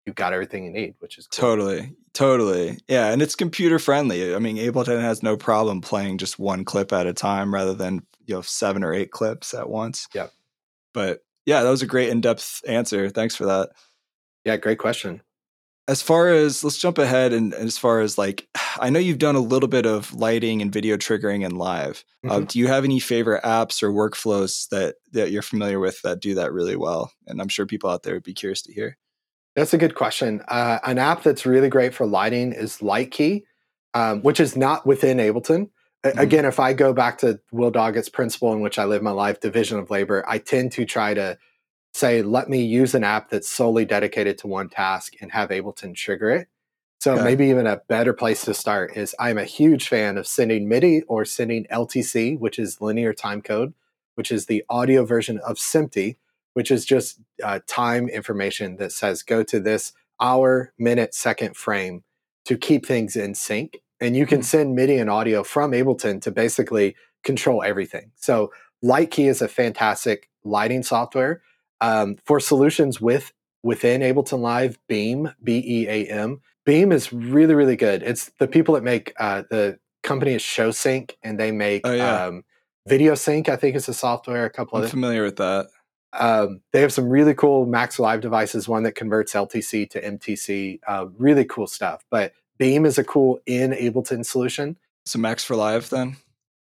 you've 0.07 0.17
got 0.17 0.33
everything 0.33 0.65
you 0.65 0.71
need, 0.71 0.95
which 0.99 1.19
is 1.19 1.27
cool. 1.27 1.49
totally, 1.49 1.97
totally, 2.13 2.79
yeah. 2.89 3.13
And 3.13 3.23
it's 3.23 3.35
computer 3.35 3.79
friendly. 3.79 4.35
I 4.35 4.39
mean, 4.39 4.57
Ableton 4.57 5.01
has 5.01 5.23
no 5.23 5.37
problem 5.37 5.81
playing 5.81 6.19
just 6.19 6.39
one 6.39 6.65
clip 6.65 6.93
at 6.93 7.07
a 7.07 7.13
time 7.13 7.53
rather 7.53 7.75
than 7.75 8.07
you 8.27 8.35
know 8.35 8.43
seven 8.43 8.85
or 8.85 8.93
eight 8.93 9.11
clips 9.11 9.55
at 9.55 9.69
once. 9.69 10.07
Yeah. 10.15 10.29
But 10.93 11.21
yeah, 11.47 11.63
that 11.63 11.71
was 11.71 11.83
a 11.83 11.87
great 11.87 12.11
in 12.11 12.21
depth 12.21 12.63
answer. 12.67 13.11
Thanks 13.11 13.35
for 13.37 13.47
that. 13.47 13.71
Yeah, 14.45 14.57
great 14.57 14.79
question. 14.79 15.23
as 15.87 16.01
far 16.01 16.29
as 16.29 16.65
let's 16.65 16.79
jump 16.79 16.99
ahead 16.99 17.33
and 17.33 17.53
as 17.55 17.77
far 17.79 18.01
as 18.01 18.17
like 18.17 18.49
i 18.81 18.91
know 18.91 18.99
you've 18.99 19.19
done 19.19 19.37
a 19.37 19.41
little 19.41 19.69
bit 19.69 19.87
of 19.87 20.13
lighting 20.15 20.63
and 20.63 20.73
video 20.73 20.97
triggering 20.97 21.45
and 21.45 21.59
live 21.59 22.05
mm-hmm. 22.25 22.31
uh, 22.31 22.41
do 22.41 22.59
you 22.59 22.67
have 22.69 22.85
any 22.85 22.99
favorite 22.99 23.43
apps 23.43 23.83
or 23.83 23.91
workflows 23.91 24.69
that 24.71 24.97
that 25.13 25.31
you're 25.31 25.43
familiar 25.43 25.79
with 25.79 26.01
that 26.03 26.21
do 26.21 26.35
that 26.35 26.53
really 26.53 26.77
well 26.77 27.13
and 27.27 27.41
i'm 27.41 27.49
sure 27.49 27.67
people 27.67 27.91
out 27.91 28.03
there 28.03 28.15
would 28.15 28.23
be 28.23 28.35
curious 28.35 28.63
to 28.63 28.73
hear 28.73 28.97
that's 29.57 29.75
a 29.75 29.79
good 29.79 29.95
question 29.95 30.43
uh, 30.49 30.79
an 30.85 30.99
app 30.99 31.23
that's 31.23 31.47
really 31.47 31.69
great 31.69 31.95
for 31.95 32.07
lighting 32.07 32.53
is 32.53 32.79
lightkey 32.79 33.43
um, 33.95 34.21
which 34.23 34.41
is 34.41 34.57
not 34.57 34.87
within 34.87 35.19
ableton 35.19 35.71
mm-hmm. 36.05 36.19
again 36.19 36.45
if 36.45 36.61
i 36.61 36.73
go 36.73 36.93
back 36.93 37.19
to 37.19 37.41
will 37.53 37.71
doggett's 37.71 38.09
principle 38.09 38.53
in 38.53 38.61
which 38.61 38.79
i 38.79 38.85
live 38.85 39.03
my 39.03 39.11
life 39.11 39.41
division 39.41 39.79
of 39.79 39.91
labor 39.91 40.25
i 40.29 40.39
tend 40.39 40.73
to 40.73 40.85
try 40.85 41.15
to 41.15 41.39
say, 41.95 42.23
let 42.23 42.49
me 42.49 42.63
use 42.63 42.95
an 42.95 43.05
app 43.05 43.31
that's 43.31 43.49
solely 43.49 43.85
dedicated 43.85 44.37
to 44.39 44.49
one 44.49 44.69
task 44.69 45.15
and 45.21 45.31
have 45.31 45.51
Ableton 45.51 45.95
trigger 45.95 46.31
it. 46.31 46.49
So 47.01 47.15
okay. 47.15 47.23
maybe 47.23 47.47
even 47.47 47.67
a 47.67 47.83
better 47.89 48.13
place 48.13 48.45
to 48.47 48.55
start 48.55 48.97
is 48.97 49.15
I'm 49.19 49.39
a 49.39 49.45
huge 49.45 49.89
fan 49.89 50.19
of 50.19 50.27
sending 50.27 50.69
MIDI 50.69 51.03
or 51.03 51.25
sending 51.25 51.67
LTC, 51.67 52.39
which 52.39 52.59
is 52.59 52.81
linear 52.81 53.13
time 53.13 53.43
code, 53.43 53.75
which 54.17 54.33
is 54.33 54.47
the 54.47 54.65
audio 54.69 55.05
version 55.05 55.39
of 55.39 55.57
SMPTE, 55.57 56.17
which 56.55 56.71
is 56.71 56.85
just 56.85 57.21
uh, 57.43 57.61
time 57.67 58.09
information 58.09 58.77
that 58.77 58.93
says 58.93 59.23
go 59.23 59.43
to 59.45 59.61
this 59.61 59.93
hour, 60.21 60.73
minute, 60.79 61.15
second 61.15 61.57
frame 61.57 62.03
to 62.47 62.57
keep 62.57 62.87
things 62.87 63.17
in 63.17 63.35
sync. 63.35 63.81
And 64.01 64.17
you 64.17 64.27
can 64.27 64.39
mm-hmm. 64.39 64.45
send 64.45 64.75
MIDI 64.75 64.99
and 64.99 65.11
audio 65.11 65.45
from 65.45 65.73
Ableton 65.73 66.21
to 66.23 66.31
basically 66.31 66.97
control 67.23 67.63
everything. 67.63 68.11
So 68.17 68.53
Lightkey 68.85 69.29
is 69.29 69.41
a 69.41 69.49
fantastic 69.49 70.29
lighting 70.45 70.83
software 70.83 71.43
um, 71.81 72.17
for 72.25 72.41
solutions 72.41 73.01
with 73.01 73.33
within 73.63 74.03
Ableton 74.03 74.41
Live, 74.41 74.79
Beam, 74.89 75.33
B 75.43 75.63
E 75.67 75.89
A 75.89 76.07
M. 76.07 76.41
Beam 76.67 76.93
is 76.93 77.13
really, 77.13 77.55
really 77.55 77.77
good. 77.77 78.03
It's 78.03 78.31
the 78.39 78.49
people 78.49 78.75
that 78.75 78.85
make 78.85 79.13
uh, 79.19 79.43
the 79.51 79.79
company 80.03 80.35
is 80.35 80.43
ShowSync, 80.43 81.13
and 81.23 81.39
they 81.39 81.51
make 81.51 81.83
oh, 81.85 81.93
yeah. 81.93 82.27
um, 82.27 82.45
Video 82.87 83.15
Sync. 83.15 83.49
I 83.49 83.57
think 83.57 83.75
is 83.75 83.89
a 83.89 83.95
software. 83.95 84.45
A 84.45 84.51
couple. 84.51 84.79
I'm 84.79 84.89
familiar 84.89 85.25
with 85.25 85.37
that. 85.37 85.69
Um, 86.19 86.61
they 86.73 86.81
have 86.81 86.93
some 86.93 87.09
really 87.09 87.35
cool 87.35 87.67
Max 87.67 87.99
Live 87.99 88.21
devices. 88.21 88.69
One 88.69 88.83
that 88.85 88.95
converts 88.95 89.35
LTC 89.35 89.91
to 89.91 90.03
MTC. 90.03 90.81
Uh, 90.87 91.07
really 91.19 91.45
cool 91.45 91.67
stuff. 91.67 92.05
But 92.11 92.33
Beam 92.59 92.87
is 92.87 92.99
a 92.99 93.05
cool 93.05 93.41
in 93.47 93.73
Ableton 93.73 94.25
solution. 94.25 94.77
So 95.07 95.19
Max 95.19 95.45
for 95.45 95.57
Live 95.57 95.91
then. 95.91 96.17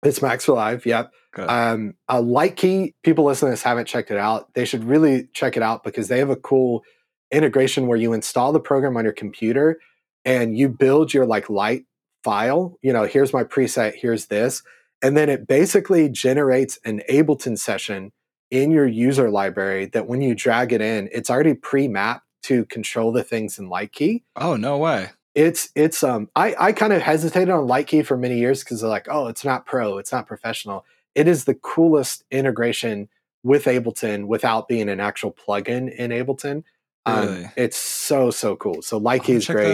It's 0.04 0.22
Max 0.22 0.46
for 0.46 0.54
Live. 0.54 0.86
Yep. 0.86 1.12
Um, 1.38 1.96
a 2.08 2.22
Lightkey, 2.22 2.94
people 3.04 3.26
listening 3.26 3.50
to 3.50 3.54
this 3.54 3.64
haven't 3.64 3.88
checked 3.88 4.12
it 4.12 4.18
out. 4.18 4.54
They 4.54 4.66
should 4.66 4.84
really 4.84 5.28
check 5.34 5.58
it 5.58 5.64
out 5.64 5.84
because 5.84 6.08
they 6.08 6.20
have 6.20 6.30
a 6.30 6.36
cool 6.36 6.84
integration 7.32 7.88
where 7.88 7.98
you 7.98 8.14
install 8.14 8.52
the 8.52 8.60
program 8.60 8.96
on 8.98 9.04
your 9.04 9.14
computer 9.14 9.80
and 10.24 10.58
you 10.58 10.70
build 10.70 11.14
your 11.14 11.26
like 11.26 11.50
light 11.50 11.86
file. 12.24 12.78
You 12.82 12.94
know, 12.94 13.04
here's 13.04 13.34
my 13.34 13.44
preset, 13.44 13.96
here's 13.96 14.28
this. 14.28 14.64
And 15.02 15.18
then 15.18 15.30
it 15.30 15.48
basically 15.48 16.10
generates 16.10 16.80
an 16.86 17.02
Ableton 17.10 17.58
session 17.58 18.12
in 18.52 18.72
your 18.72 18.88
user 18.88 19.30
library 19.30 19.88
that 19.88 20.08
when 20.08 20.22
you 20.22 20.36
drag 20.36 20.72
it 20.74 20.82
in, 20.82 21.10
it's 21.12 21.30
already 21.30 21.54
pre-mapped 21.54 22.26
to 22.44 22.66
control 22.66 23.12
the 23.12 23.24
things 23.24 23.58
in 23.58 23.70
Lightkey. 23.70 24.24
Oh, 24.36 24.56
no 24.56 24.78
way. 24.78 25.10
It's 25.34 25.70
it's 25.76 26.02
um 26.02 26.30
I, 26.36 26.56
I 26.58 26.72
kind 26.72 26.94
of 26.94 27.02
hesitated 27.02 27.50
on 27.50 27.68
Lightkey 27.68 28.06
for 28.06 28.16
many 28.16 28.40
years 28.40 28.64
because 28.64 28.80
they're 28.80 28.90
like, 28.90 29.08
oh, 29.10 29.28
it's 29.28 29.44
not 29.44 29.66
pro, 29.66 29.98
it's 29.98 30.12
not 30.12 30.28
professional 30.28 30.86
it 31.16 31.28
is 31.28 31.46
the 31.46 31.56
coolest 31.56 32.26
integration 32.30 33.08
with 33.44 33.66
Ableton 33.66 34.26
without 34.26 34.68
being 34.68 34.90
an 34.90 35.00
actual 35.00 35.32
plugin 35.32 35.94
in 35.94 36.12
Ableton. 36.12 36.64
Um, 37.06 37.28
really? 37.28 37.52
it's 37.56 37.78
so 37.78 38.30
so 38.32 38.56
cool. 38.56 38.82
So 38.82 39.00
Lightkey 39.00 39.36
is 39.36 39.48
great. 39.48 39.72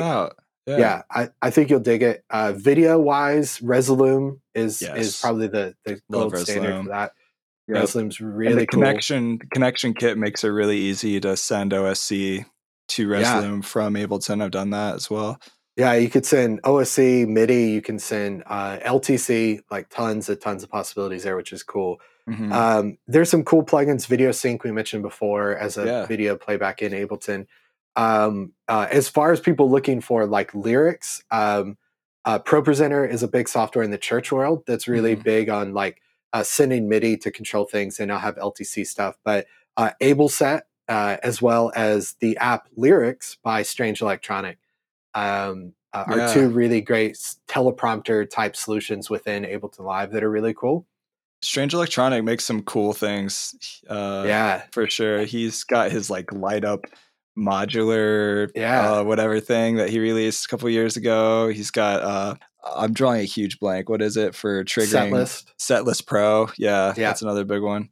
Yeah. 0.67 0.78
yeah, 0.78 1.01
I, 1.09 1.30
I 1.41 1.49
think 1.49 1.72
you'll 1.72 1.80
dig 1.80 2.03
it. 2.03 2.24
Uh, 2.30 2.53
video 2.53 2.99
wise, 2.99 3.57
Resolume 3.59 4.39
is 4.53 4.82
yes. 4.82 4.97
is 4.97 5.19
probably 5.19 5.47
the 5.47 5.76
the 5.86 5.99
gold 6.11 6.38
standard 6.38 6.84
for 6.84 6.89
that. 6.89 7.13
Yep. 7.72 7.84
Resolume's 7.84 8.19
really 8.19 8.61
the 8.61 8.67
cool. 8.67 8.82
connection 8.82 9.39
connection 9.53 9.93
kit 9.93 10.17
makes 10.17 10.43
it 10.43 10.49
really 10.49 10.78
easy 10.78 11.19
to 11.22 11.38
send 11.38 11.72
OSC 11.72 12.45
to 12.89 13.07
Resolume 13.07 13.61
yeah. 13.61 13.61
from 13.61 13.93
Ableton. 13.93 14.43
I've 14.43 14.51
done 14.51 14.72
that 14.72 14.95
as 14.95 15.09
well. 15.09 15.39
Yeah, 15.78 15.93
you 15.93 16.09
could 16.09 16.26
send 16.26 16.61
OSC, 16.63 17.28
MIDI, 17.28 17.72
you 17.72 17.82
can 17.82 17.97
send 17.97 18.43
uh, 18.45 18.78
LTC, 18.80 19.61
like 19.72 19.88
tons 19.89 20.28
of 20.28 20.41
tons 20.41 20.63
of 20.63 20.69
possibilities 20.69 21.24
there, 21.24 21.38
which 21.38 21.53
is 21.53 21.63
cool. 21.63 22.01
Mm-hmm. 22.30 22.51
Um, 22.51 22.97
there's 23.07 23.30
some 23.30 23.43
cool 23.43 23.63
plugins, 23.63 24.05
Video 24.05 24.32
Sync 24.32 24.63
we 24.63 24.72
mentioned 24.72 25.01
before 25.01 25.57
as 25.57 25.78
a 25.78 25.86
yeah. 25.86 26.05
video 26.05 26.36
playback 26.36 26.82
in 26.82 26.91
Ableton. 26.91 27.47
Um, 27.95 28.53
uh, 28.67 28.88
as 28.91 29.07
far 29.07 29.32
as 29.32 29.39
people 29.39 29.72
looking 29.72 30.01
for 30.01 30.26
like 30.26 30.53
lyrics, 30.53 31.24
um, 31.32 31.78
uh, 32.26 32.39
ProPresenter 32.39 33.09
is 33.09 33.24
a 33.24 33.28
big 33.28 33.47
software 33.47 33.84
in 33.84 33.91
the 33.91 33.97
church 33.97 34.32
world 34.32 34.63
that's 34.67 34.88
really 34.88 35.13
mm-hmm. 35.13 35.24
big 35.24 35.49
on 35.49 35.74
like 35.74 36.01
uh, 36.34 36.43
sending 36.43 36.88
MIDI 36.88 37.17
to 37.17 37.32
control 37.32 37.65
things. 37.65 37.97
They 37.97 38.05
now 38.05 38.19
have 38.19 38.36
LTC 38.36 38.88
stuff, 38.88 39.17
but 39.23 39.47
uh, 39.77 39.91
AbleSet 40.01 40.61
uh, 40.91 41.17
as 41.23 41.41
well 41.41 41.71
as 41.73 42.15
the 42.19 42.38
app 42.38 42.67
Lyrics 42.75 43.38
by 43.43 43.63
Strange 43.63 44.01
Electronic 44.01 44.57
um, 45.13 45.73
uh, 45.93 46.03
yeah. 46.09 46.15
are 46.29 46.34
two 46.34 46.49
really 46.49 46.82
great 46.82 47.15
teleprompter 47.47 48.29
type 48.29 48.57
solutions 48.57 49.09
within 49.09 49.43
Ableton 49.43 49.86
Live 49.86 50.11
that 50.11 50.23
are 50.23 50.29
really 50.29 50.53
cool. 50.53 50.86
Strange 51.41 51.73
Electronic 51.73 52.23
makes 52.23 52.43
some 52.43 52.61
cool 52.63 52.91
things. 52.91 53.82
Uh, 53.89 54.25
yeah, 54.27 54.63
for 54.71 54.88
sure. 54.88 55.23
He's 55.23 55.63
got 55.63 55.91
his 55.91 56.09
like 56.09 56.32
light 56.34 56.65
up 56.65 56.86
modular, 57.38 58.51
yeah, 58.53 58.91
uh, 58.91 59.03
whatever 59.03 59.39
thing 59.39 59.77
that 59.77 59.89
he 59.89 59.99
released 59.99 60.45
a 60.45 60.49
couple 60.49 60.69
years 60.69 60.97
ago. 60.97 61.47
He's 61.47 61.71
got. 61.71 62.01
uh 62.01 62.36
I'm 62.64 62.93
drawing 62.93 63.22
a 63.22 63.26
huge 63.26 63.59
blank. 63.59 63.89
What 63.89 64.01
is 64.01 64.18
it 64.18 64.36
for 64.36 64.64
triggering 64.64 65.12
Setlist? 65.12 65.45
Setlist 65.59 66.05
Pro. 66.05 66.49
Yeah, 66.57 66.93
yeah, 66.95 67.09
that's 67.09 67.22
another 67.22 67.43
big 67.43 67.62
one. 67.62 67.89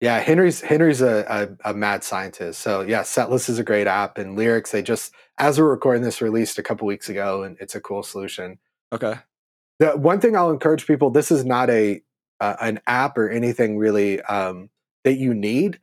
Yeah, 0.00 0.18
Henry's 0.18 0.62
Henry's 0.62 1.02
a, 1.02 1.58
a, 1.64 1.70
a, 1.70 1.74
mad 1.74 2.02
scientist. 2.02 2.60
So 2.60 2.80
yeah, 2.80 3.02
Setlist 3.02 3.50
is 3.50 3.58
a 3.58 3.64
great 3.64 3.86
app, 3.86 4.16
and 4.16 4.34
Lyrics 4.34 4.70
they 4.70 4.82
just 4.82 5.12
as 5.38 5.58
we're 5.58 5.68
recording 5.68 6.02
this 6.02 6.22
released 6.22 6.58
a 6.58 6.62
couple 6.62 6.86
weeks 6.86 7.08
ago, 7.08 7.42
and 7.42 7.56
it's 7.60 7.74
a 7.74 7.80
cool 7.80 8.02
solution. 8.02 8.58
Okay. 8.92 9.16
The 9.78 9.90
one 9.92 10.20
thing 10.20 10.36
I'll 10.36 10.50
encourage 10.50 10.86
people: 10.86 11.10
this 11.10 11.30
is 11.30 11.44
not 11.44 11.68
a 11.68 12.02
uh, 12.40 12.56
an 12.60 12.80
app 12.86 13.18
or 13.18 13.28
anything 13.28 13.76
really 13.76 14.20
um, 14.22 14.70
that 15.04 15.14
you 15.14 15.34
need, 15.34 15.78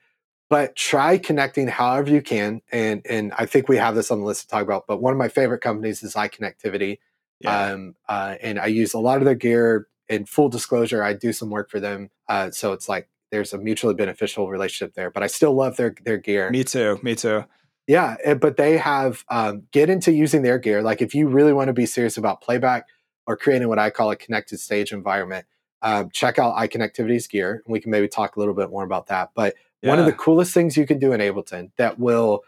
but 0.50 0.76
try 0.76 1.20
connecting 1.20 1.68
however 1.68 2.10
you 2.10 2.22
can. 2.22 2.62
And 2.72 3.06
and 3.08 3.34
I 3.38 3.46
think 3.46 3.70
we 3.70 3.78
have 3.78 3.96
this 3.96 4.10
on 4.10 4.20
the 4.20 4.26
list 4.26 4.42
to 4.42 4.48
talk 4.48 4.64
about. 4.64 4.88
But 4.88 5.02
one 5.02 5.14
of 5.14 5.20
my 5.20 5.30
favorite 5.30 5.62
companies 5.62 6.02
is 6.02 6.16
iConnectivity, 6.16 6.98
yeah. 7.40 7.72
um, 7.72 7.96
uh, 8.08 8.36
and 8.42 8.60
I 8.60 8.68
use 8.68 8.94
a 8.94 9.00
lot 9.00 9.20
of 9.20 9.26
their 9.26 9.36
gear. 9.36 9.88
In 10.10 10.26
full 10.26 10.48
disclosure, 10.48 11.04
I 11.04 11.12
do 11.12 11.34
some 11.34 11.50
work 11.50 11.70
for 11.70 11.82
them, 11.82 12.10
uh, 12.30 12.50
so 12.52 12.72
it's 12.72 12.88
like 12.88 13.10
there's 13.30 13.52
a 13.52 13.58
mutually 13.58 13.94
beneficial 13.94 14.50
relationship 14.50 14.94
there. 14.94 15.12
But 15.12 15.22
I 15.22 15.28
still 15.28 15.54
love 15.54 15.76
their 15.76 15.94
their 16.06 16.18
gear. 16.18 16.50
Me 16.50 16.64
too. 16.64 16.98
Me 17.04 17.14
too. 17.14 17.44
Yeah, 17.88 18.16
eh, 18.24 18.34
but 18.34 18.58
they 18.58 18.78
have 18.78 19.24
um, 19.30 19.64
get 19.72 19.90
into 19.90 20.12
using 20.12 20.44
their 20.44 20.60
gear. 20.60 20.82
Like 20.82 21.02
if 21.02 21.14
you 21.16 21.28
really 21.28 21.54
want 21.54 21.68
to 21.68 21.74
be 21.74 21.86
serious 21.86 22.18
about 22.18 22.42
playback 22.42 22.86
or 23.26 23.36
creating 23.36 23.68
what 23.68 23.80
I 23.80 23.90
call 23.90 24.12
a 24.12 24.16
connected 24.16 24.60
stage 24.60 24.92
environment, 24.92 25.46
um, 25.82 26.10
check 26.12 26.40
out 26.40 26.56
iConnectivity's 26.56 27.28
gear, 27.28 27.62
and 27.66 27.72
we 27.72 27.80
can 27.80 27.92
maybe 27.92 28.08
talk 28.08 28.36
a 28.36 28.40
little 28.40 28.54
bit 28.54 28.70
more 28.70 28.84
about 28.84 29.08
that. 29.08 29.32
But 29.36 29.56
yeah. 29.82 29.90
one 29.90 30.00
of 30.00 30.06
the 30.06 30.14
coolest 30.14 30.54
things 30.54 30.76
you 30.76 30.86
can 30.86 31.00
do 31.00 31.14
in 31.14 31.22
Ableton 31.22 31.72
that 31.78 32.00
will 32.00 32.44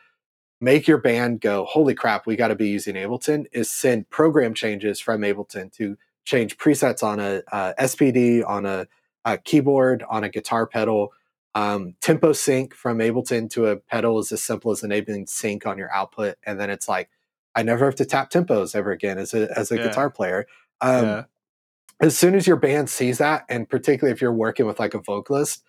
make 0.62 0.88
your 0.88 0.97
band 0.97 1.41
go, 1.41 1.66
"Holy 1.66 1.95
crap, 1.95 2.26
we 2.26 2.36
got 2.36 2.49
to 2.49 2.55
be 2.55 2.70
using 2.70 2.95
Ableton!" 2.95 3.45
is 3.51 3.70
send 3.70 4.10
program 4.10 4.53
changes 4.53 4.99
from 4.99 5.22
Ableton 5.22 5.72
to 5.74 5.97
change 6.26 6.57
presets 6.57 7.03
on 7.03 7.20
a, 7.20 7.41
a 7.51 7.74
SPD 7.80 8.47
on 8.47 8.66
a 8.66 8.88
a 9.26 9.38
keyboard 9.38 10.03
on 10.10 10.24
a 10.24 10.30
guitar 10.30 10.66
pedal. 10.68 11.14
Um, 11.55 11.95
tempo 11.99 12.32
sync 12.34 12.76
from 12.76 12.99
Ableton 12.99 13.49
to 13.51 13.68
a 13.68 13.78
pedal 13.78 14.20
is 14.20 14.32
as 14.32 14.43
simple 14.43 14.72
as 14.72 14.84
enabling 14.84 15.28
sync 15.28 15.66
on 15.66 15.78
your 15.78 15.91
output, 15.93 16.38
and 16.43 16.60
then 16.60 16.70
it's 16.70 16.88
like 16.88 17.10
I 17.55 17.64
never 17.64 17.86
have 17.86 17.95
to 17.95 18.05
tap 18.05 18.30
tempos 18.30 18.76
ever 18.76 18.91
again 18.91 19.18
as 19.18 19.34
a 19.34 19.49
as 19.57 19.72
a 19.72 19.78
yeah. 19.78 19.84
guitar 19.84 20.10
player. 20.10 20.45
Um, 20.82 21.05
yeah. 21.05 21.24
As 22.01 22.18
soon 22.18 22.36
as 22.36 22.47
your 22.47 22.55
band 22.55 22.89
sees 22.89 23.18
that, 23.18 23.45
and 23.49 23.68
particularly 23.68 24.14
if 24.14 24.22
you're 24.22 24.32
working 24.32 24.66
with 24.66 24.80
like 24.80 24.93
a 24.93 24.99
vocalist 24.99 25.64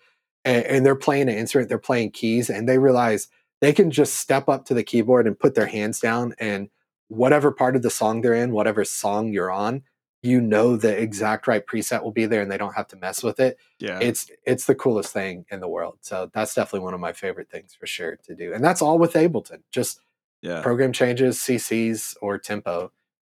and, 0.45 0.63
and 0.65 0.85
they're 0.85 0.95
playing 0.95 1.27
an 1.27 1.35
instrument, 1.35 1.67
they're 1.67 1.77
playing 1.77 2.11
keys, 2.11 2.49
and 2.49 2.69
they 2.69 2.77
realize 2.77 3.27
they 3.61 3.71
can 3.71 3.91
just 3.91 4.15
step 4.15 4.49
up 4.49 4.65
to 4.65 4.73
the 4.73 4.83
keyboard 4.83 5.27
and 5.27 5.39
put 5.39 5.55
their 5.55 5.67
hands 5.67 5.99
down, 5.99 6.35
and 6.39 6.69
whatever 7.07 7.51
part 7.51 7.75
of 7.75 7.81
the 7.81 7.89
song 7.89 8.21
they're 8.21 8.33
in, 8.33 8.51
whatever 8.51 8.83
song 8.83 9.31
you're 9.31 9.51
on, 9.51 9.83
you 10.23 10.39
know 10.39 10.75
the 10.75 10.95
exact 10.95 11.47
right 11.47 11.65
preset 11.65 12.03
will 12.03 12.11
be 12.11 12.25
there 12.25 12.41
and 12.41 12.51
they 12.51 12.57
don't 12.57 12.75
have 12.75 12.87
to 12.89 12.95
mess 12.95 13.23
with 13.23 13.39
it. 13.39 13.57
Yeah. 13.79 13.99
It's 13.99 14.29
it's 14.45 14.65
the 14.65 14.75
coolest 14.75 15.11
thing 15.11 15.45
in 15.49 15.59
the 15.59 15.67
world. 15.67 15.97
So 16.01 16.29
that's 16.33 16.53
definitely 16.53 16.85
one 16.85 16.93
of 16.93 16.99
my 16.99 17.13
favorite 17.13 17.49
things 17.49 17.73
for 17.73 17.87
sure 17.87 18.17
to 18.23 18.35
do. 18.35 18.53
And 18.53 18.63
that's 18.63 18.81
all 18.81 18.99
with 18.99 19.13
Ableton. 19.13 19.63
Just 19.71 19.99
yeah. 20.41 20.61
program 20.61 20.93
changes, 20.93 21.37
CCs 21.37 22.17
or 22.21 22.37
tempo. 22.37 22.91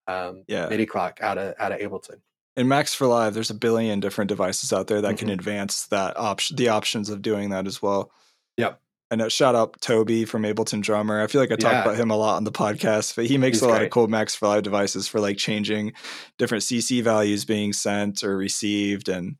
Um 0.06 0.44
yeah. 0.46 0.68
MIDI 0.68 0.86
clock 0.86 1.18
out 1.20 1.38
of 1.38 1.54
out 1.58 1.72
of 1.72 1.80
Ableton. 1.80 2.20
In 2.56 2.68
Max 2.68 2.94
for 2.94 3.06
Live, 3.06 3.34
there's 3.34 3.50
a 3.50 3.54
billion 3.54 4.00
different 4.00 4.28
devices 4.28 4.72
out 4.72 4.86
there 4.86 5.00
that 5.00 5.16
mm-hmm. 5.16 5.26
can 5.26 5.30
advance 5.30 5.86
that 5.86 6.16
option 6.16 6.56
the 6.56 6.68
options 6.68 7.10
of 7.10 7.20
doing 7.20 7.50
that 7.50 7.66
as 7.66 7.82
well. 7.82 8.12
Yep. 8.56 8.80
And 9.10 9.22
a 9.22 9.30
shout 9.30 9.54
out 9.54 9.80
Toby 9.80 10.24
from 10.24 10.42
Ableton 10.42 10.82
Drummer. 10.82 11.22
I 11.22 11.28
feel 11.28 11.40
like 11.40 11.52
I 11.52 11.56
talk 11.56 11.72
Yeah. 11.72 11.82
about 11.82 11.96
him 11.96 12.10
a 12.10 12.16
lot 12.16 12.36
on 12.36 12.44
the 12.44 12.50
podcast, 12.50 13.14
but 13.14 13.26
he 13.26 13.38
makes 13.38 13.58
He's 13.58 13.62
a 13.62 13.68
lot 13.68 13.76
great. 13.78 13.84
of 13.86 13.90
cool 13.92 14.08
Max 14.08 14.34
for 14.34 14.48
Live 14.48 14.64
devices 14.64 15.06
for 15.06 15.20
like 15.20 15.36
changing 15.36 15.92
different 16.38 16.64
CC 16.64 17.00
values 17.02 17.44
being 17.44 17.72
sent 17.72 18.24
or 18.24 18.36
received 18.36 19.08
and 19.08 19.36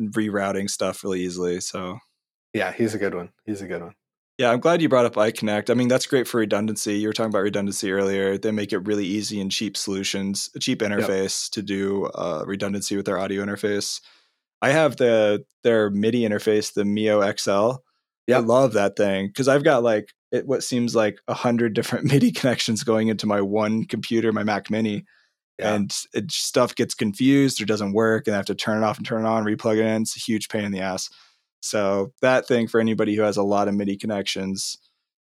rerouting 0.00 0.70
stuff 0.70 1.04
really 1.04 1.20
easily. 1.20 1.60
So 1.60 1.98
Yeah, 2.54 2.72
he's 2.72 2.94
a 2.94 2.98
good 2.98 3.14
one. 3.14 3.30
He's 3.44 3.60
a 3.60 3.66
good 3.66 3.82
one. 3.82 3.94
yeah, 4.38 4.50
I'm 4.50 4.60
glad 4.60 4.80
you 4.80 4.88
brought 4.88 5.04
up 5.04 5.16
iConnect. 5.16 5.68
I 5.68 5.74
mean, 5.74 5.88
that's 5.88 6.06
great 6.06 6.26
for 6.26 6.38
redundancy. 6.38 6.94
You 6.94 7.08
were 7.08 7.12
talking 7.12 7.28
about 7.28 7.42
redundancy 7.42 7.92
earlier. 7.92 8.38
They 8.38 8.52
make 8.52 8.72
it 8.72 8.78
really 8.78 9.04
easy 9.04 9.38
and 9.38 9.50
cheap 9.52 9.76
solutions, 9.76 10.48
a 10.56 10.58
cheap 10.58 10.78
interface 10.80 11.50
to 11.50 11.60
do 11.60 12.06
uh, 12.14 12.44
redundancy 12.46 12.96
with 12.96 13.04
their 13.04 13.18
audio 13.18 13.44
interface. 13.44 14.00
I 14.62 14.70
have 14.70 14.96
the 14.96 15.44
their 15.62 15.90
MIDI 15.90 16.22
interface, 16.22 16.72
the 16.72 16.86
Mio 16.86 17.20
XL. 17.36 17.82
I 18.32 18.38
love 18.38 18.74
that 18.74 18.96
thing 18.96 19.26
because 19.28 19.48
I've 19.48 19.64
got 19.64 19.82
like 19.82 20.10
it, 20.32 20.46
what 20.46 20.62
seems 20.62 20.94
like 20.94 21.18
a 21.28 21.34
hundred 21.34 21.74
different 21.74 22.04
MIDI 22.12 22.30
connections 22.32 22.84
going 22.84 23.08
into 23.08 23.26
my 23.26 23.40
one 23.40 23.84
computer, 23.84 24.32
my 24.32 24.44
Mac 24.44 24.70
Mini, 24.70 25.04
Yeah. 25.58 25.74
and 25.74 25.92
it, 26.14 26.30
stuff 26.30 26.74
gets 26.74 26.94
confused 26.94 27.60
or 27.60 27.64
doesn't 27.64 27.92
work, 27.92 28.26
and 28.26 28.34
I 28.34 28.38
have 28.38 28.46
to 28.46 28.54
turn 28.54 28.82
it 28.82 28.86
off 28.86 28.96
and 28.98 29.06
turn 29.06 29.24
it 29.24 29.28
on, 29.28 29.44
replug 29.44 29.78
it 29.78 29.84
in. 29.86 30.02
It's 30.02 30.16
a 30.16 30.20
huge 30.20 30.48
pain 30.48 30.64
in 30.64 30.72
the 30.72 30.80
ass. 30.80 31.10
So 31.60 32.12
that 32.22 32.46
thing 32.46 32.68
for 32.68 32.80
anybody 32.80 33.14
who 33.16 33.22
has 33.22 33.36
a 33.36 33.42
lot 33.42 33.68
of 33.68 33.74
MIDI 33.74 33.96
connections 33.96 34.78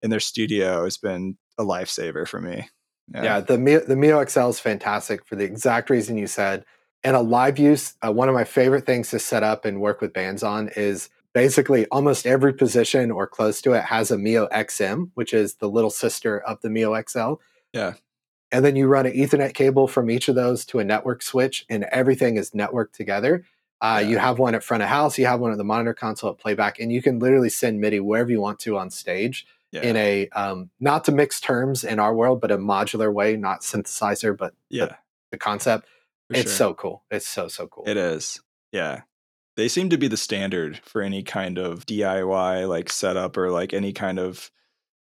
in 0.02 0.10
their 0.10 0.20
studio 0.20 0.84
has 0.84 0.96
been 0.96 1.36
a 1.58 1.64
lifesaver 1.64 2.26
for 2.28 2.40
me. 2.40 2.68
Yeah, 3.12 3.40
the 3.40 3.58
Mio, 3.58 3.80
the 3.80 3.96
Mio 3.96 4.24
XL 4.24 4.48
is 4.50 4.60
fantastic 4.60 5.26
for 5.26 5.34
the 5.34 5.44
exact 5.44 5.90
reason 5.90 6.16
you 6.16 6.28
said. 6.28 6.64
And 7.02 7.16
a 7.16 7.20
live 7.20 7.58
use, 7.58 7.94
uh, 8.06 8.12
one 8.12 8.28
of 8.28 8.34
my 8.34 8.44
favorite 8.44 8.86
things 8.86 9.10
to 9.10 9.18
set 9.18 9.42
up 9.42 9.64
and 9.64 9.80
work 9.80 10.00
with 10.00 10.12
bands 10.12 10.42
on 10.44 10.68
is 10.76 11.08
basically 11.32 11.86
almost 11.86 12.26
every 12.26 12.52
position 12.52 13.10
or 13.10 13.26
close 13.26 13.60
to 13.62 13.72
it 13.72 13.84
has 13.84 14.10
a 14.10 14.18
Mio 14.18 14.48
XM, 14.48 15.10
which 15.14 15.32
is 15.32 15.54
the 15.54 15.68
little 15.68 15.90
sister 15.90 16.38
of 16.38 16.60
the 16.60 16.70
Mio 16.70 17.00
XL. 17.00 17.34
Yeah. 17.72 17.94
And 18.52 18.64
then 18.64 18.74
you 18.74 18.88
run 18.88 19.06
an 19.06 19.12
Ethernet 19.12 19.54
cable 19.54 19.86
from 19.86 20.10
each 20.10 20.28
of 20.28 20.34
those 20.34 20.64
to 20.66 20.80
a 20.80 20.84
network 20.84 21.22
switch, 21.22 21.64
and 21.68 21.84
everything 21.84 22.36
is 22.36 22.50
networked 22.50 22.92
together. 22.92 23.44
Uh, 23.80 24.00
Yeah. 24.02 24.08
You 24.08 24.18
have 24.18 24.38
one 24.38 24.54
at 24.54 24.64
front 24.64 24.82
of 24.82 24.88
house, 24.88 25.18
you 25.18 25.26
have 25.26 25.40
one 25.40 25.52
at 25.52 25.58
the 25.58 25.64
monitor 25.64 25.94
console 25.94 26.30
at 26.30 26.38
playback, 26.38 26.80
and 26.80 26.92
you 26.92 27.00
can 27.00 27.18
literally 27.18 27.48
send 27.48 27.80
MIDI 27.80 28.00
wherever 28.00 28.30
you 28.30 28.40
want 28.40 28.58
to 28.60 28.76
on 28.76 28.90
stage 28.90 29.46
yeah, 29.72 29.82
in 29.82 29.96
a 29.96 30.28
um, 30.30 30.70
not 30.80 31.04
to 31.04 31.12
mix 31.12 31.40
terms 31.40 31.84
in 31.84 31.98
our 31.98 32.14
world, 32.14 32.40
but 32.40 32.50
a 32.50 32.58
modular 32.58 33.12
way, 33.12 33.36
not 33.36 33.60
synthesizer, 33.60 34.36
but 34.36 34.54
yeah, 34.68 34.96
the 35.30 35.38
concept. 35.38 35.86
for 36.28 36.36
it's 36.36 36.50
sure. 36.50 36.56
so 36.56 36.74
cool. 36.74 37.04
It's 37.10 37.26
so 37.26 37.48
so 37.48 37.68
cool. 37.68 37.84
It 37.86 37.96
is. 37.96 38.40
Yeah. 38.72 39.02
They 39.60 39.68
seem 39.68 39.90
to 39.90 39.98
be 39.98 40.08
the 40.08 40.16
standard 40.16 40.80
for 40.84 41.02
any 41.02 41.22
kind 41.22 41.58
of 41.58 41.84
DIY 41.84 42.66
like 42.66 42.90
setup 42.90 43.36
or 43.36 43.50
like 43.50 43.74
any 43.74 43.92
kind 43.92 44.18
of 44.18 44.50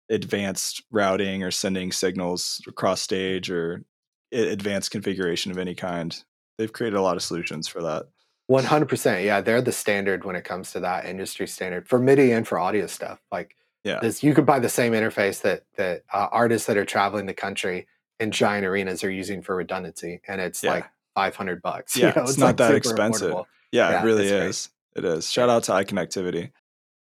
advanced 0.09 0.83
routing 0.91 1.43
or 1.43 1.49
sending 1.49 1.93
signals 1.93 2.61
across 2.67 2.99
stage 3.01 3.49
or 3.49 3.85
advanced 4.33 4.91
configuration 4.91 5.49
of 5.53 5.57
any 5.57 5.75
kind. 5.75 6.21
They've 6.57 6.73
created 6.73 6.97
a 6.97 7.01
lot 7.01 7.15
of 7.15 7.23
solutions 7.23 7.69
for 7.69 7.81
that. 7.83 8.07
One 8.47 8.65
hundred 8.65 8.89
percent. 8.89 9.23
Yeah, 9.23 9.39
they're 9.39 9.61
the 9.61 9.71
standard 9.71 10.25
when 10.25 10.35
it 10.35 10.43
comes 10.43 10.73
to 10.73 10.81
that 10.81 11.05
industry 11.05 11.47
standard 11.47 11.87
for 11.87 11.97
MIDI 11.97 12.33
and 12.33 12.45
for 12.45 12.59
audio 12.59 12.85
stuff. 12.87 13.21
Like, 13.31 13.55
Yeah. 13.85 13.99
this, 14.01 14.23
you 14.23 14.33
could 14.33 14.45
buy 14.45 14.59
the 14.59 14.67
same 14.67 14.91
interface 14.91 15.41
that 15.43 15.63
that 15.77 16.03
uh, 16.11 16.27
artists 16.33 16.67
that 16.67 16.75
are 16.75 16.83
traveling 16.83 17.27
the 17.27 17.33
country 17.33 17.87
in 18.19 18.31
giant 18.31 18.65
arenas 18.65 19.05
are 19.05 19.09
using 19.09 19.41
for 19.41 19.55
redundancy, 19.55 20.19
and 20.27 20.41
it's 20.41 20.61
Yeah. 20.61 20.71
like 20.71 20.85
five 21.15 21.37
hundred 21.37 21.61
bucks. 21.61 21.95
Yeah, 21.97 22.11
it's 22.17 22.37
not 22.37 22.57
that 22.57 22.75
expensive. 22.75 23.31
affordable. 23.31 23.45
Yeah, 23.71 23.89
Yeah, 23.91 24.01
it 24.01 24.05
really 24.05 24.23
it's 24.23 24.31
great. 24.31 24.49
is. 24.49 24.69
It 24.95 25.05
is. 25.05 25.31
Shout 25.31 25.49
out 25.49 25.63
to 25.63 25.71
iConnectivity. 25.73 26.51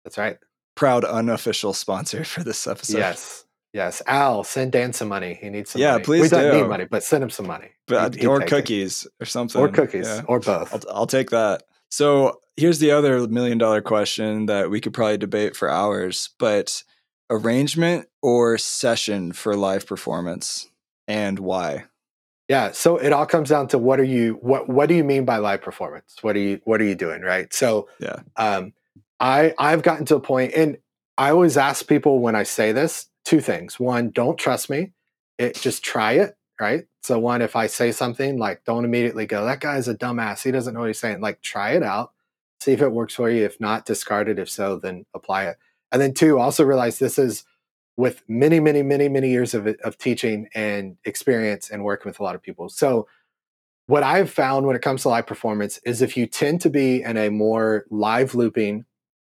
That's 0.03 0.17
right. 0.17 0.37
Proud 0.75 1.05
unofficial 1.05 1.73
sponsor 1.73 2.23
for 2.25 2.43
this 2.43 2.67
episode. 2.67 2.97
yes, 2.97 3.45
yes. 3.73 4.01
Al, 4.07 4.43
send 4.43 4.71
Dan 4.71 4.91
some 4.93 5.07
money. 5.07 5.37
He 5.41 5.49
needs 5.49 5.71
some. 5.71 5.81
Yeah, 5.81 5.93
money. 5.93 6.03
please 6.03 6.21
We 6.23 6.29
don't 6.29 6.55
need 6.61 6.67
money, 6.67 6.85
but 6.89 7.03
send 7.03 7.23
him 7.23 7.29
some 7.29 7.47
money. 7.47 7.69
But, 7.87 8.13
He'd- 8.15 8.19
uh, 8.19 8.21
he'd 8.21 8.27
or 8.27 8.39
take 8.39 8.47
it. 8.47 8.49
cookies 8.55 9.07
or 9.21 9.25
something. 9.25 9.61
or 9.61 9.69
cookies, 9.69 10.07
Yeah. 10.07 10.21
or 10.27 10.39
both. 10.39 10.73
I'll, 10.73 10.95
I'll 11.01 11.07
take 11.07 11.29
that. 11.29 11.63
So 11.91 12.41
here's 12.57 12.79
the 12.79 12.91
other 12.91 13.27
million 13.27 13.57
dollar 13.57 13.81
question 13.81 14.47
that 14.47 14.69
we 14.69 14.81
could 14.81 14.93
probably 14.93 15.17
debate 15.17 15.55
for 15.55 15.69
hours, 15.69 16.29
but 16.39 16.83
arrangement 17.29 18.07
or 18.21 18.57
session 18.57 19.31
for 19.31 19.55
live 19.55 19.85
performance 19.87 20.67
and 21.07 21.39
why? 21.39 21.85
Yeah, 22.47 22.71
so 22.73 22.97
it 22.97 23.11
all 23.11 23.25
comes 23.25 23.49
down 23.49 23.67
to 23.69 23.77
what 23.77 23.99
are 23.99 24.03
you 24.05 24.33
what 24.41 24.69
what 24.69 24.87
do 24.87 24.95
you 24.95 25.03
mean 25.03 25.25
by 25.25 25.37
live 25.37 25.61
performance? 25.61 26.17
What 26.21 26.35
are 26.35 26.39
you 26.39 26.61
what 26.63 26.79
are 26.79 26.85
you 26.85 26.95
doing, 26.95 27.21
right? 27.21 27.51
So 27.53 27.89
Yeah. 27.99 28.17
um 28.37 28.73
I 29.19 29.53
I've 29.57 29.81
gotten 29.81 30.05
to 30.07 30.15
a 30.15 30.19
point 30.19 30.53
and 30.55 30.77
I 31.17 31.31
always 31.31 31.57
ask 31.57 31.87
people 31.87 32.19
when 32.19 32.35
I 32.35 32.43
say 32.43 32.71
this 32.71 33.07
two 33.23 33.41
things. 33.41 33.79
One, 33.79 34.11
don't 34.11 34.37
trust 34.37 34.69
me. 34.69 34.91
It 35.37 35.55
just 35.55 35.83
try 35.83 36.13
it, 36.13 36.37
right? 36.61 36.85
So 37.01 37.17
one 37.17 37.41
if 37.41 37.55
I 37.55 37.65
say 37.67 37.91
something 37.91 38.37
like 38.37 38.63
don't 38.65 38.85
immediately 38.85 39.25
go 39.25 39.45
that 39.45 39.59
guy's 39.59 39.87
a 39.87 39.95
dumbass. 39.95 40.43
He 40.43 40.51
doesn't 40.51 40.73
know 40.73 40.81
what 40.81 40.87
he's 40.87 40.99
saying. 40.99 41.21
Like 41.21 41.41
try 41.41 41.71
it 41.71 41.83
out. 41.83 42.11
See 42.61 42.73
if 42.73 42.81
it 42.81 42.91
works 42.91 43.15
for 43.15 43.29
you. 43.29 43.43
If 43.43 43.59
not, 43.59 43.85
discard 43.85 44.29
it. 44.29 44.39
If 44.39 44.49
so, 44.49 44.77
then 44.77 45.05
apply 45.13 45.45
it. 45.45 45.57
And 45.91 46.01
then 46.01 46.13
two, 46.13 46.39
also 46.39 46.63
realize 46.63 46.99
this 46.99 47.17
is 47.17 47.43
with 47.97 48.23
many, 48.27 48.59
many, 48.59 48.83
many, 48.83 49.07
many 49.07 49.29
years 49.29 49.53
of, 49.53 49.67
of 49.83 49.97
teaching 49.97 50.47
and 50.53 50.97
experience 51.05 51.69
and 51.69 51.83
working 51.83 52.09
with 52.09 52.19
a 52.19 52.23
lot 52.23 52.35
of 52.35 52.41
people. 52.41 52.69
So, 52.69 53.07
what 53.87 54.01
I've 54.03 54.31
found 54.31 54.65
when 54.65 54.75
it 54.75 54.81
comes 54.81 55.03
to 55.03 55.09
live 55.09 55.27
performance 55.27 55.79
is 55.85 56.01
if 56.01 56.17
you 56.17 56.25
tend 56.25 56.59
to 56.61 56.71
be 56.71 57.03
in 57.03 57.17
a 57.17 57.29
more 57.29 57.85
live 57.91 58.33
looping 58.33 58.85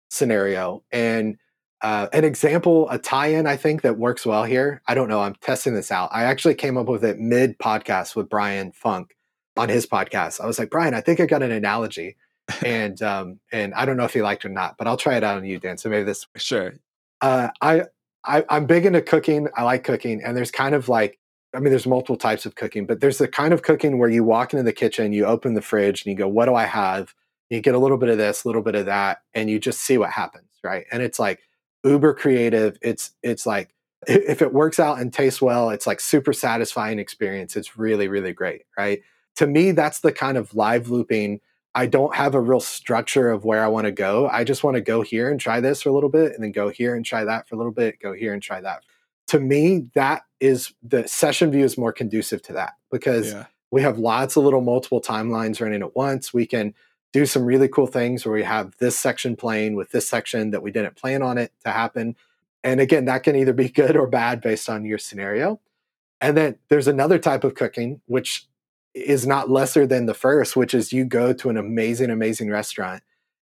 scenario, 0.08 0.84
and 0.92 1.36
uh, 1.82 2.06
an 2.12 2.24
example, 2.24 2.88
a 2.90 2.98
tie 2.98 3.26
in, 3.28 3.46
I 3.46 3.56
think 3.56 3.82
that 3.82 3.98
works 3.98 4.24
well 4.24 4.44
here. 4.44 4.82
I 4.86 4.94
don't 4.94 5.08
know. 5.08 5.20
I'm 5.20 5.34
testing 5.34 5.74
this 5.74 5.90
out. 5.90 6.10
I 6.12 6.24
actually 6.24 6.54
came 6.54 6.76
up 6.76 6.86
with 6.86 7.04
it 7.04 7.18
mid 7.18 7.58
podcast 7.58 8.16
with 8.16 8.28
Brian 8.28 8.72
Funk 8.72 9.16
on 9.56 9.68
his 9.68 9.86
podcast. 9.86 10.40
I 10.40 10.46
was 10.46 10.58
like, 10.58 10.70
Brian, 10.70 10.94
I 10.94 11.00
think 11.00 11.20
I 11.20 11.26
got 11.26 11.42
an 11.42 11.50
analogy. 11.50 12.16
and 12.64 13.02
um, 13.02 13.40
and 13.50 13.74
I 13.74 13.84
don't 13.84 13.96
know 13.96 14.04
if 14.04 14.14
he 14.14 14.22
liked 14.22 14.44
it 14.44 14.48
or 14.48 14.52
not, 14.52 14.78
but 14.78 14.86
I'll 14.86 14.96
try 14.96 15.16
it 15.16 15.24
out 15.24 15.36
on 15.36 15.44
you, 15.44 15.58
Dan. 15.58 15.76
So 15.78 15.88
maybe 15.88 16.04
this 16.04 16.26
Sure. 16.36 16.74
uh, 17.20 17.48
I, 17.60 17.82
I 18.26 18.44
I'm 18.48 18.66
big 18.66 18.86
into 18.86 19.02
cooking. 19.02 19.48
I 19.56 19.62
like 19.64 19.84
cooking, 19.84 20.22
and 20.22 20.36
there's 20.36 20.50
kind 20.50 20.74
of 20.74 20.88
like 20.88 21.18
I 21.54 21.60
mean, 21.60 21.70
there's 21.70 21.86
multiple 21.86 22.16
types 22.16 22.44
of 22.44 22.54
cooking, 22.54 22.86
but 22.86 23.00
there's 23.00 23.18
the 23.18 23.28
kind 23.28 23.54
of 23.54 23.62
cooking 23.62 23.98
where 23.98 24.10
you 24.10 24.24
walk 24.24 24.52
into 24.52 24.62
the 24.64 24.72
kitchen, 24.72 25.12
you 25.12 25.24
open 25.24 25.54
the 25.54 25.62
fridge, 25.62 26.04
and 26.04 26.10
you 26.12 26.16
go, 26.18 26.28
"What 26.28 26.46
do 26.46 26.54
I 26.54 26.64
have?" 26.64 27.14
You 27.50 27.60
get 27.60 27.74
a 27.74 27.78
little 27.78 27.96
bit 27.98 28.08
of 28.10 28.18
this, 28.18 28.44
a 28.44 28.48
little 28.48 28.62
bit 28.62 28.74
of 28.74 28.86
that, 28.86 29.18
and 29.34 29.48
you 29.48 29.58
just 29.58 29.80
see 29.80 29.98
what 29.98 30.10
happens, 30.10 30.48
right? 30.64 30.84
And 30.92 31.02
it's 31.02 31.18
like 31.18 31.40
uber 31.84 32.14
creative. 32.14 32.76
It's 32.82 33.12
it's 33.22 33.46
like 33.46 33.74
if 34.06 34.42
it 34.42 34.52
works 34.52 34.78
out 34.80 34.98
and 35.00 35.12
tastes 35.12 35.40
well, 35.42 35.70
it's 35.70 35.86
like 35.86 36.00
super 36.00 36.32
satisfying 36.32 36.98
experience. 36.98 37.56
It's 37.56 37.78
really 37.78 38.08
really 38.08 38.32
great, 38.32 38.62
right? 38.76 39.00
To 39.36 39.46
me, 39.46 39.70
that's 39.72 40.00
the 40.00 40.12
kind 40.12 40.36
of 40.38 40.54
live 40.54 40.90
looping. 40.90 41.40
I 41.76 41.84
don't 41.84 42.14
have 42.16 42.34
a 42.34 42.40
real 42.40 42.58
structure 42.58 43.30
of 43.30 43.44
where 43.44 43.62
I 43.62 43.68
want 43.68 43.84
to 43.84 43.92
go. 43.92 44.28
I 44.32 44.44
just 44.44 44.64
want 44.64 44.76
to 44.76 44.80
go 44.80 45.02
here 45.02 45.30
and 45.30 45.38
try 45.38 45.60
this 45.60 45.82
for 45.82 45.90
a 45.90 45.92
little 45.92 46.08
bit, 46.08 46.32
and 46.32 46.42
then 46.42 46.50
go 46.50 46.70
here 46.70 46.96
and 46.96 47.04
try 47.04 47.22
that 47.24 47.46
for 47.46 47.54
a 47.54 47.58
little 47.58 47.70
bit, 47.72 48.00
go 48.00 48.14
here 48.14 48.32
and 48.32 48.42
try 48.42 48.62
that. 48.62 48.82
To 49.28 49.38
me, 49.38 49.86
that 49.94 50.22
is 50.40 50.72
the 50.82 51.06
session 51.06 51.50
view 51.50 51.64
is 51.64 51.76
more 51.76 51.92
conducive 51.92 52.40
to 52.42 52.54
that 52.54 52.74
because 52.90 53.32
Yeah. 53.34 53.44
we 53.70 53.82
have 53.82 53.98
lots 53.98 54.36
of 54.36 54.44
little 54.44 54.62
multiple 54.62 55.02
timelines 55.02 55.60
running 55.60 55.82
at 55.82 55.94
once. 55.94 56.32
We 56.32 56.46
can 56.46 56.72
do 57.12 57.26
some 57.26 57.44
really 57.44 57.68
cool 57.68 57.86
things 57.86 58.24
where 58.24 58.34
we 58.34 58.42
have 58.44 58.74
this 58.78 58.98
section 58.98 59.36
playing 59.36 59.74
with 59.76 59.90
this 59.90 60.08
section 60.08 60.52
that 60.52 60.62
we 60.62 60.70
didn't 60.70 60.96
plan 60.96 61.22
on 61.22 61.36
it 61.36 61.52
to 61.64 61.72
happen. 61.72 62.16
And 62.64 62.80
again, 62.80 63.04
that 63.04 63.22
can 63.22 63.36
either 63.36 63.52
be 63.52 63.68
good 63.82 63.96
or 63.96 64.06
bad 64.06 64.40
based 64.40 64.70
on 64.70 64.86
your 64.86 64.98
scenario. 64.98 65.60
And 66.22 66.36
then 66.36 66.56
there's 66.68 66.88
another 66.88 67.18
type 67.18 67.44
of 67.44 67.54
cooking, 67.54 68.00
which 68.06 68.48
is 68.96 69.26
not 69.26 69.50
lesser 69.50 69.86
than 69.86 70.06
the 70.06 70.14
first, 70.14 70.56
which 70.56 70.72
is 70.72 70.92
you 70.92 71.04
go 71.04 71.32
to 71.34 71.50
an 71.50 71.56
amazing, 71.56 72.10
amazing 72.10 72.50
restaurant 72.50 73.02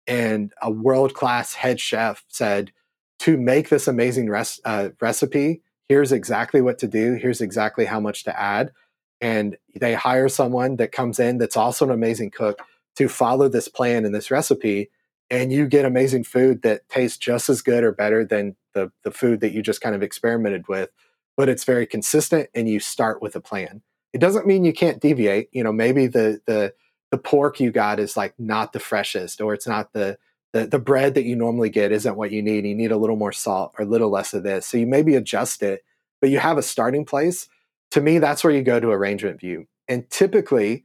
and 0.07 0.53
a 0.62 0.70
world 0.70 1.14
class 1.14 1.55
head 1.55 1.80
chef 1.80 2.24
said, 2.28 2.72
to 3.20 3.36
make 3.36 3.68
this 3.68 3.86
amazing 3.86 4.28
res- 4.28 4.61
uh, 4.64 4.88
recipe, 5.01 5.61
here's 5.88 6.12
exactly 6.12 6.62
what 6.62 6.78
to 6.78 6.88
do, 6.88 7.14
here's 7.14 7.40
exactly 7.40 7.84
how 7.84 8.01
much 8.01 8.24
to 8.24 8.40
add. 8.40 8.72
And 9.20 9.57
they 9.78 9.92
hire 9.94 10.28
someone 10.28 10.76
that 10.76 10.92
comes 10.92 11.18
in 11.18 11.36
that's 11.38 11.57
also 11.57 11.84
an 11.84 11.90
amazing 11.90 12.30
cook 12.30 12.61
to 12.96 13.09
follow 13.09 13.48
this 13.48 13.68
plan 13.68 14.07
and 14.07 14.14
this 14.14 14.30
recipe. 14.30 14.90
And 15.30 15.53
you 15.53 15.66
get 15.68 15.84
amazing 15.84 16.24
food 16.24 16.62
that 16.62 16.88
tastes 16.88 17.18
just 17.18 17.51
as 17.51 17.61
good 17.61 17.84
or 17.84 17.92
better 17.92 18.24
than 18.24 18.57
the, 18.72 18.90
the 19.05 19.11
food 19.11 19.40
that 19.40 19.53
you 19.53 19.62
just 19.62 19.82
kind 19.82 19.94
of 19.94 20.03
experimented 20.03 20.66
with, 20.66 20.90
but 21.36 21.48
it's 21.48 21.64
very 21.64 21.86
consistent 21.86 22.48
and 22.55 22.68
you 22.68 22.80
start 22.80 23.20
with 23.20 23.36
a 23.36 23.40
plan. 23.40 23.82
It 24.13 24.21
doesn't 24.21 24.47
mean 24.47 24.65
you 24.65 24.73
can't 24.73 25.01
deviate. 25.01 25.49
You 25.53 25.65
know, 25.65 25.73
maybe 25.73 26.07
the 26.07 26.41
the 26.47 26.75
the 27.11 27.19
pork 27.19 27.61
you 27.61 27.71
got 27.71 28.01
is 28.01 28.17
like 28.17 28.35
not 28.39 28.73
the 28.73 28.81
freshest 28.81 29.41
or 29.41 29.55
it's 29.55 29.67
not 29.67 29.93
the 29.93 30.19
the, 30.53 30.67
the 30.67 30.79
bread 30.79 31.15
that 31.15 31.25
you 31.25 31.37
normally 31.37 31.71
get 31.71 31.93
isn't 31.93 32.17
what 32.17 32.33
you 32.33 32.43
need. 32.43 32.67
You 32.67 32.75
need 32.75 32.91
a 32.91 32.97
little 32.97 33.17
more 33.17 33.33
salt 33.33 33.73
or 33.79 33.85
a 33.85 33.89
little 33.89 34.11
less 34.11 34.35
of 34.35 34.43
this. 34.43 34.67
So 34.67 34.79
you 34.79 34.87
maybe 34.87 35.15
adjust 35.15 35.63
it, 35.63 35.85
but 36.21 36.31
you 36.31 36.41
have 36.41 36.59
a 36.59 36.63
starting 36.63 37.05
place. 37.05 37.49
To 37.93 38.01
me, 38.01 38.19
that's 38.19 38.43
where 38.43 38.53
you 38.53 38.63
go 38.63 38.81
to 38.81 38.91
arrangement 38.91 39.41
view. 39.41 39.67
And 39.89 40.09
typically, 40.11 40.85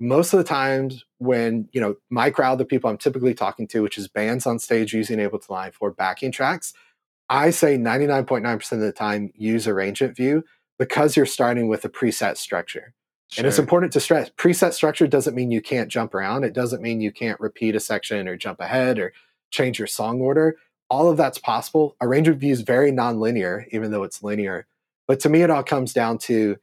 most 0.00 0.32
of 0.32 0.38
the 0.38 0.44
times 0.44 1.04
when, 1.18 1.68
you 1.72 1.80
know, 1.80 1.96
my 2.10 2.30
crowd, 2.30 2.58
the 2.58 2.64
people 2.64 2.90
I'm 2.90 2.98
typically 2.98 3.34
talking 3.34 3.68
to, 3.68 3.82
which 3.82 3.98
is 3.98 4.08
bands 4.08 4.46
on 4.46 4.58
stage 4.58 4.92
using 4.92 5.18
Ableton 5.18 5.48
Live 5.48 5.74
for 5.74 5.90
backing 5.90 6.32
tracks, 6.32 6.72
I 7.28 7.50
say 7.50 7.78
99.9% 7.78 8.72
of 8.72 8.80
the 8.80 8.92
time 8.92 9.30
use 9.34 9.68
arrangement 9.68 10.16
view 10.16 10.44
because 10.82 11.16
you're 11.16 11.26
starting 11.26 11.68
with 11.68 11.84
a 11.84 11.88
preset 11.88 12.36
structure. 12.36 12.92
Sure. 13.28 13.42
And 13.42 13.46
it's 13.46 13.60
important 13.60 13.92
to 13.92 14.00
stress 14.00 14.30
preset 14.30 14.72
structure 14.72 15.06
doesn't 15.06 15.36
mean 15.36 15.52
you 15.52 15.62
can't 15.62 15.88
jump 15.88 16.12
around. 16.12 16.42
It 16.42 16.54
doesn't 16.54 16.82
mean 16.82 17.00
you 17.00 17.12
can't 17.12 17.38
repeat 17.38 17.76
a 17.76 17.80
section 17.80 18.26
or 18.26 18.36
jump 18.36 18.58
ahead 18.60 18.98
or 18.98 19.12
change 19.52 19.78
your 19.78 19.86
song 19.86 20.20
order. 20.20 20.56
All 20.90 21.08
of 21.08 21.16
that's 21.16 21.38
possible. 21.38 21.96
Arrangement 22.00 22.40
view 22.40 22.52
is 22.52 22.62
very 22.62 22.90
nonlinear, 22.90 23.64
even 23.70 23.92
though 23.92 24.02
it's 24.02 24.24
linear. 24.24 24.66
But 25.06 25.20
to 25.20 25.28
me, 25.28 25.42
it 25.42 25.50
all 25.50 25.62
comes 25.62 25.92
down 25.92 26.18
to 26.18 26.56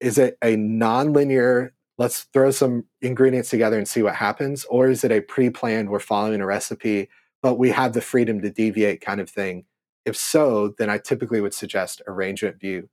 is 0.00 0.16
it 0.16 0.38
a 0.42 0.56
nonlinear, 0.56 1.72
let's 1.98 2.22
throw 2.32 2.50
some 2.52 2.84
ingredients 3.02 3.50
together 3.50 3.76
and 3.76 3.86
see 3.86 4.02
what 4.02 4.14
happens? 4.14 4.64
Or 4.70 4.88
is 4.88 5.04
it 5.04 5.12
a 5.12 5.20
pre 5.20 5.50
planned, 5.50 5.90
we're 5.90 5.98
following 5.98 6.40
a 6.40 6.46
recipe, 6.46 7.10
but 7.42 7.58
we 7.58 7.70
have 7.72 7.92
the 7.92 8.00
freedom 8.00 8.40
to 8.40 8.50
deviate 8.50 9.02
kind 9.02 9.20
of 9.20 9.28
thing? 9.28 9.66
If 10.06 10.16
so, 10.16 10.74
then 10.78 10.88
I 10.88 10.96
typically 10.96 11.42
would 11.42 11.52
suggest 11.52 12.00
arrangement 12.06 12.58
view. 12.58 12.88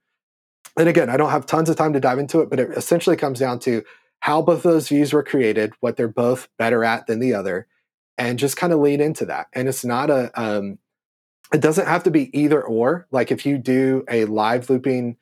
And 0.77 0.89
again, 0.89 1.09
I 1.09 1.17
don't 1.17 1.29
have 1.29 1.45
tons 1.45 1.69
of 1.69 1.75
time 1.75 1.93
to 1.93 1.99
dive 1.99 2.19
into 2.19 2.41
it, 2.41 2.49
but 2.49 2.59
it 2.59 2.71
essentially 2.71 3.15
comes 3.15 3.39
down 3.39 3.59
to 3.59 3.83
how 4.19 4.41
both 4.41 4.65
of 4.65 4.71
those 4.71 4.87
views 4.87 5.13
were 5.13 5.23
created, 5.23 5.73
what 5.81 5.97
they're 5.97 6.07
both 6.07 6.47
better 6.57 6.83
at 6.83 7.07
than 7.07 7.19
the 7.19 7.33
other, 7.33 7.67
and 8.17 8.39
just 8.39 8.57
kind 8.57 8.73
of 8.73 8.79
lean 8.79 9.01
into 9.01 9.25
that. 9.25 9.47
And 9.53 9.67
it's 9.67 9.85
not 9.85 10.09
a, 10.09 10.31
um, 10.39 10.79
it 11.53 11.61
doesn't 11.61 11.87
have 11.87 12.03
to 12.03 12.11
be 12.11 12.35
either 12.37 12.61
or. 12.61 13.07
Like 13.11 13.31
if 13.31 13.45
you 13.45 13.57
do 13.57 14.03
a 14.09 14.25
live 14.25 14.69
looping 14.69 15.17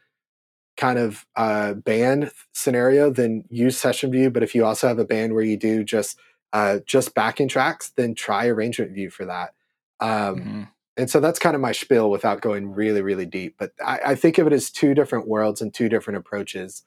kind 0.77 0.97
of 0.97 1.25
uh, 1.35 1.73
band 1.73 2.31
scenario, 2.53 3.09
then 3.11 3.43
use 3.49 3.77
session 3.77 4.11
view. 4.11 4.29
But 4.29 4.43
if 4.43 4.55
you 4.55 4.65
also 4.65 4.87
have 4.87 4.99
a 4.99 5.05
band 5.05 5.33
where 5.33 5.43
you 5.43 5.57
do 5.57 5.83
just 5.83 6.17
uh, 6.53 6.79
just 6.85 7.13
backing 7.13 7.47
tracks, 7.47 7.91
then 7.95 8.15
try 8.15 8.47
arrangement 8.47 8.91
view 8.91 9.09
for 9.09 9.25
that. 9.25 9.53
Um, 9.99 10.09
mm-hmm. 10.09 10.63
And 11.01 11.09
so 11.09 11.19
that's 11.19 11.39
kind 11.39 11.55
of 11.55 11.61
my 11.61 11.71
spiel 11.71 12.11
without 12.11 12.41
going 12.41 12.73
really, 12.73 13.01
really 13.01 13.25
deep. 13.25 13.55
But 13.57 13.71
I, 13.83 13.99
I, 14.05 14.15
think 14.15 14.37
of 14.37 14.45
it 14.45 14.53
as 14.53 14.69
two 14.69 14.93
different 14.93 15.27
worlds 15.27 15.59
and 15.59 15.73
two 15.73 15.89
different 15.89 16.17
approaches 16.17 16.83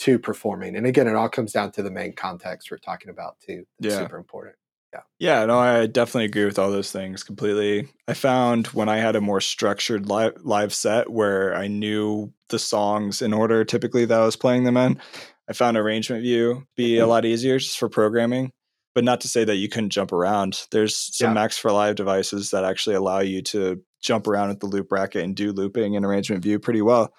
to 0.00 0.18
performing. 0.18 0.74
And 0.74 0.86
again, 0.86 1.06
it 1.06 1.14
all 1.14 1.28
comes 1.28 1.52
down 1.52 1.70
to 1.72 1.82
the 1.84 1.90
main 1.90 2.14
context 2.14 2.68
we're 2.68 2.78
talking 2.78 3.10
about 3.10 3.36
too. 3.38 3.64
That's 3.78 3.94
yeah. 3.94 4.00
super 4.00 4.16
important. 4.16 4.56
Yeah. 4.92 5.00
Yeah, 5.20 5.46
no, 5.46 5.60
I 5.60 5.86
definitely 5.86 6.24
agree 6.24 6.46
with 6.46 6.58
all 6.58 6.72
those 6.72 6.90
things 6.90 7.22
completely. 7.22 7.86
I 8.08 8.14
found 8.14 8.66
when 8.68 8.88
I 8.88 8.96
had 8.96 9.14
a 9.14 9.20
more 9.20 9.40
structured 9.40 10.08
live 10.08 10.34
live 10.42 10.74
set 10.74 11.08
where 11.08 11.54
I 11.54 11.68
knew 11.68 12.32
the 12.48 12.58
songs 12.58 13.22
in 13.22 13.32
order 13.32 13.64
typically 13.64 14.04
that 14.04 14.20
I 14.20 14.24
was 14.24 14.34
playing 14.34 14.64
them 14.64 14.76
in, 14.76 15.00
I 15.48 15.52
found 15.52 15.76
arrangement 15.76 16.22
view 16.22 16.66
be 16.76 16.98
a 16.98 17.02
mm-hmm. 17.02 17.08
lot 17.08 17.24
easier 17.24 17.60
just 17.60 17.78
for 17.78 17.88
programming 17.88 18.50
but 18.94 19.04
not 19.04 19.20
to 19.22 19.28
say 19.28 19.44
that 19.44 19.56
you 19.56 19.68
couldn't 19.68 19.90
jump 19.90 20.12
around. 20.12 20.66
There's 20.70 20.96
some 20.96 21.30
yeah. 21.30 21.34
Max 21.34 21.58
for 21.58 21.72
Live 21.72 21.96
devices 21.96 22.50
that 22.52 22.64
actually 22.64 22.96
allow 22.96 23.20
you 23.20 23.42
to 23.42 23.82
jump 24.00 24.26
around 24.26 24.50
with 24.50 24.60
the 24.60 24.66
loop 24.66 24.88
bracket 24.88 25.24
and 25.24 25.34
do 25.34 25.52
looping 25.52 25.96
and 25.96 26.04
arrangement 26.06 26.42
view 26.42 26.58
pretty 26.58 26.82
well. 26.82 27.12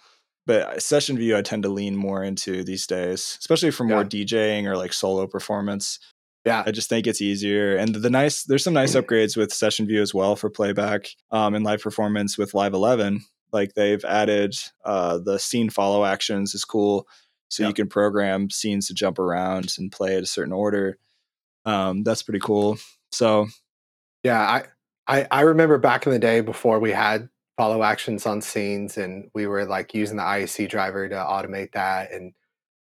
But 0.48 0.82
session 0.82 1.18
view, 1.18 1.36
I 1.36 1.42
tend 1.42 1.64
to 1.64 1.70
lean 1.70 1.96
more 1.96 2.24
into 2.24 2.64
these 2.64 2.86
days, 2.88 3.38
especially 3.40 3.72
for 3.72 3.84
more 3.84 4.02
yeah. 4.02 4.04
DJing 4.04 4.66
or 4.66 4.78
like 4.78 4.94
solo 4.94 5.28
performance. 5.28 6.00
Yeah, 6.46 6.64
I 6.66 6.72
just 6.72 6.88
think 6.88 7.08
it's 7.08 7.22
easier. 7.22 7.76
And 7.76 7.96
the 7.96 8.10
nice, 8.12 8.44
there's 8.44 8.64
some 8.64 8.76
nice 8.76 8.94
upgrades 8.96 9.36
with 9.36 9.52
session 9.52 9.88
view 9.88 10.02
as 10.02 10.14
well 10.14 10.36
for 10.36 10.50
playback 10.52 11.10
um, 11.32 11.56
and 11.56 11.66
live 11.66 11.82
performance 11.82 12.38
with 12.38 12.54
Live 12.54 12.74
11. 12.74 13.22
Like 13.52 13.74
they've 13.74 14.06
added 14.06 14.56
uh, 14.86 15.18
the 15.18 15.40
scene 15.40 15.72
follow 15.72 16.06
actions 16.06 16.54
is 16.54 16.64
cool, 16.64 17.08
so 17.50 17.64
yeah. 17.64 17.70
you 17.70 17.74
can 17.74 17.88
program 17.88 18.52
scenes 18.52 18.88
to 18.88 18.94
jump 18.94 19.18
around 19.18 19.74
and 19.80 19.92
play 19.92 20.16
at 20.16 20.24
a 20.24 20.28
certain 20.28 20.54
order 20.54 21.00
um, 21.66 22.04
that's 22.04 22.24
pretty 22.24 22.40
cool. 22.40 22.78
So, 23.12 23.48
yeah, 24.24 24.40
I, 24.42 24.64
I 25.08 25.28
I 25.32 25.42
remember 25.42 25.78
back 25.78 26.06
in 26.06 26.12
the 26.12 26.20
day 26.20 26.42
before 26.42 26.80
we 26.80 26.92
had 26.92 27.30
follow 27.58 27.84
actions 27.84 28.26
on 28.26 28.42
scenes, 28.42 28.98
and 28.98 29.30
we 29.34 29.48
were 29.48 29.66
like 29.66 29.94
using 29.94 30.18
the 30.18 30.24
IAC 30.24 30.70
driver 30.70 31.08
to 31.08 31.16
automate 31.16 31.72
that. 31.74 32.12
And 32.12 32.34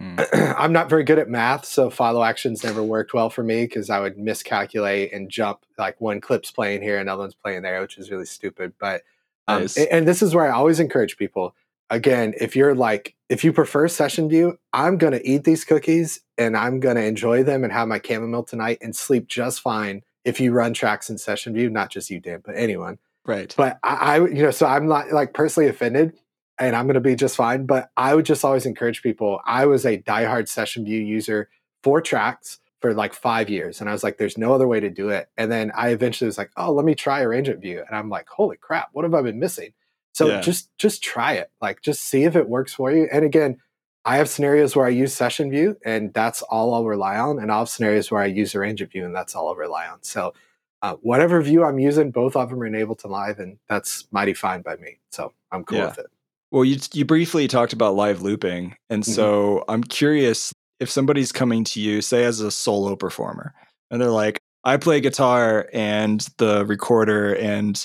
mm. 0.02 0.54
I'm 0.58 0.72
not 0.72 0.88
very 0.88 1.04
good 1.04 1.18
at 1.18 1.28
math, 1.28 1.64
so 1.64 1.90
follow 1.90 2.22
actions 2.22 2.64
never 2.64 2.82
worked 2.82 3.14
well 3.14 3.30
for 3.30 3.42
me 3.42 3.64
because 3.64 3.90
I 3.90 4.00
would 4.00 4.18
miscalculate 4.18 5.12
and 5.12 5.30
jump 5.30 5.60
like 5.78 6.00
one 6.00 6.20
clip's 6.20 6.50
playing 6.50 6.82
here, 6.82 6.98
another 6.98 7.22
one's 7.22 7.34
playing 7.34 7.62
there, 7.62 7.80
which 7.80 7.98
is 7.98 8.10
really 8.10 8.26
stupid. 8.26 8.74
But 8.78 9.02
um, 9.48 9.62
nice. 9.62 9.76
and, 9.76 9.88
and 9.88 10.08
this 10.08 10.22
is 10.22 10.34
where 10.34 10.46
I 10.46 10.50
always 10.54 10.80
encourage 10.80 11.16
people 11.16 11.54
again, 11.90 12.34
if 12.40 12.56
you're 12.56 12.74
like, 12.74 13.14
if 13.30 13.44
you 13.44 13.52
prefer 13.52 13.86
session 13.86 14.28
view, 14.28 14.58
I'm 14.72 14.98
going 14.98 15.12
to 15.12 15.26
eat 15.26 15.44
these 15.44 15.64
cookies 15.64 16.20
and 16.36 16.56
I'm 16.56 16.80
going 16.80 16.96
to 16.96 17.04
enjoy 17.04 17.44
them 17.44 17.62
and 17.62 17.72
have 17.72 17.86
my 17.86 18.00
chamomile 18.04 18.42
tonight 18.42 18.78
and 18.82 18.94
sleep 18.94 19.28
just 19.28 19.60
fine 19.60 20.02
if 20.24 20.40
you 20.40 20.52
run 20.52 20.74
tracks 20.74 21.08
in 21.08 21.16
session 21.16 21.54
view, 21.54 21.70
not 21.70 21.90
just 21.90 22.10
you, 22.10 22.18
Dan, 22.18 22.42
but 22.44 22.56
anyone. 22.56 22.98
Right. 23.24 23.54
But 23.56 23.78
I, 23.84 23.94
I 23.94 24.16
you 24.26 24.42
know, 24.42 24.50
so 24.50 24.66
I'm 24.66 24.88
not 24.88 25.12
like 25.12 25.32
personally 25.32 25.68
offended 25.68 26.12
and 26.58 26.74
I'm 26.74 26.86
going 26.86 26.94
to 26.94 27.00
be 27.00 27.14
just 27.14 27.36
fine. 27.36 27.66
But 27.66 27.90
I 27.96 28.16
would 28.16 28.26
just 28.26 28.44
always 28.44 28.66
encourage 28.66 29.00
people. 29.00 29.40
I 29.46 29.64
was 29.66 29.86
a 29.86 29.98
diehard 29.98 30.48
session 30.48 30.84
view 30.84 31.00
user 31.00 31.48
for 31.84 32.00
tracks 32.00 32.58
for 32.80 32.94
like 32.94 33.14
five 33.14 33.48
years. 33.48 33.80
And 33.80 33.88
I 33.88 33.92
was 33.92 34.02
like, 34.02 34.18
there's 34.18 34.38
no 34.38 34.52
other 34.54 34.66
way 34.66 34.80
to 34.80 34.90
do 34.90 35.08
it. 35.10 35.28
And 35.36 35.52
then 35.52 35.70
I 35.76 35.90
eventually 35.90 36.26
was 36.26 36.38
like, 36.38 36.50
oh, 36.56 36.72
let 36.72 36.84
me 36.84 36.96
try 36.96 37.20
arrangement 37.20 37.60
view. 37.60 37.84
And 37.86 37.96
I'm 37.96 38.08
like, 38.08 38.28
holy 38.28 38.56
crap, 38.56 38.88
what 38.92 39.04
have 39.04 39.14
I 39.14 39.22
been 39.22 39.38
missing? 39.38 39.72
So 40.12 40.28
yeah. 40.28 40.40
just 40.40 40.70
just 40.78 41.02
try 41.02 41.34
it. 41.34 41.50
Like 41.60 41.82
just 41.82 42.04
see 42.04 42.24
if 42.24 42.36
it 42.36 42.48
works 42.48 42.74
for 42.74 42.90
you. 42.90 43.08
And 43.12 43.24
again, 43.24 43.58
I 44.04 44.16
have 44.16 44.28
scenarios 44.28 44.74
where 44.74 44.86
I 44.86 44.90
use 44.90 45.14
session 45.14 45.50
view 45.50 45.76
and 45.84 46.12
that's 46.14 46.42
all 46.42 46.74
I'll 46.74 46.84
rely 46.84 47.18
on. 47.18 47.38
And 47.38 47.52
I'll 47.52 47.60
have 47.60 47.68
scenarios 47.68 48.10
where 48.10 48.22
I 48.22 48.26
use 48.26 48.54
arrangement 48.54 48.92
view 48.92 49.04
and 49.04 49.14
that's 49.14 49.34
all 49.34 49.48
I'll 49.48 49.54
rely 49.54 49.86
on. 49.86 50.02
So 50.02 50.34
uh, 50.82 50.96
whatever 51.02 51.40
view 51.42 51.64
I'm 51.64 51.78
using, 51.78 52.10
both 52.10 52.34
of 52.36 52.50
them 52.50 52.62
are 52.62 52.66
enabled 52.66 53.00
to 53.00 53.08
live 53.08 53.38
and 53.38 53.58
that's 53.68 54.06
mighty 54.10 54.34
fine 54.34 54.62
by 54.62 54.76
me. 54.76 54.98
So 55.10 55.32
I'm 55.52 55.64
cool 55.64 55.78
yeah. 55.78 55.86
with 55.86 55.98
it. 55.98 56.06
Well, 56.50 56.64
you 56.64 56.78
you 56.92 57.04
briefly 57.04 57.46
talked 57.46 57.72
about 57.72 57.94
live 57.94 58.22
looping, 58.22 58.74
and 58.88 59.04
mm-hmm. 59.04 59.12
so 59.12 59.64
I'm 59.68 59.84
curious 59.84 60.52
if 60.80 60.90
somebody's 60.90 61.30
coming 61.30 61.62
to 61.64 61.80
you, 61.80 62.02
say 62.02 62.24
as 62.24 62.40
a 62.40 62.50
solo 62.50 62.96
performer, 62.96 63.54
and 63.90 64.00
they're 64.00 64.10
like, 64.10 64.40
"I 64.64 64.76
play 64.76 65.00
guitar 65.00 65.68
and 65.72 66.26
the 66.38 66.66
recorder 66.66 67.36
and 67.36 67.84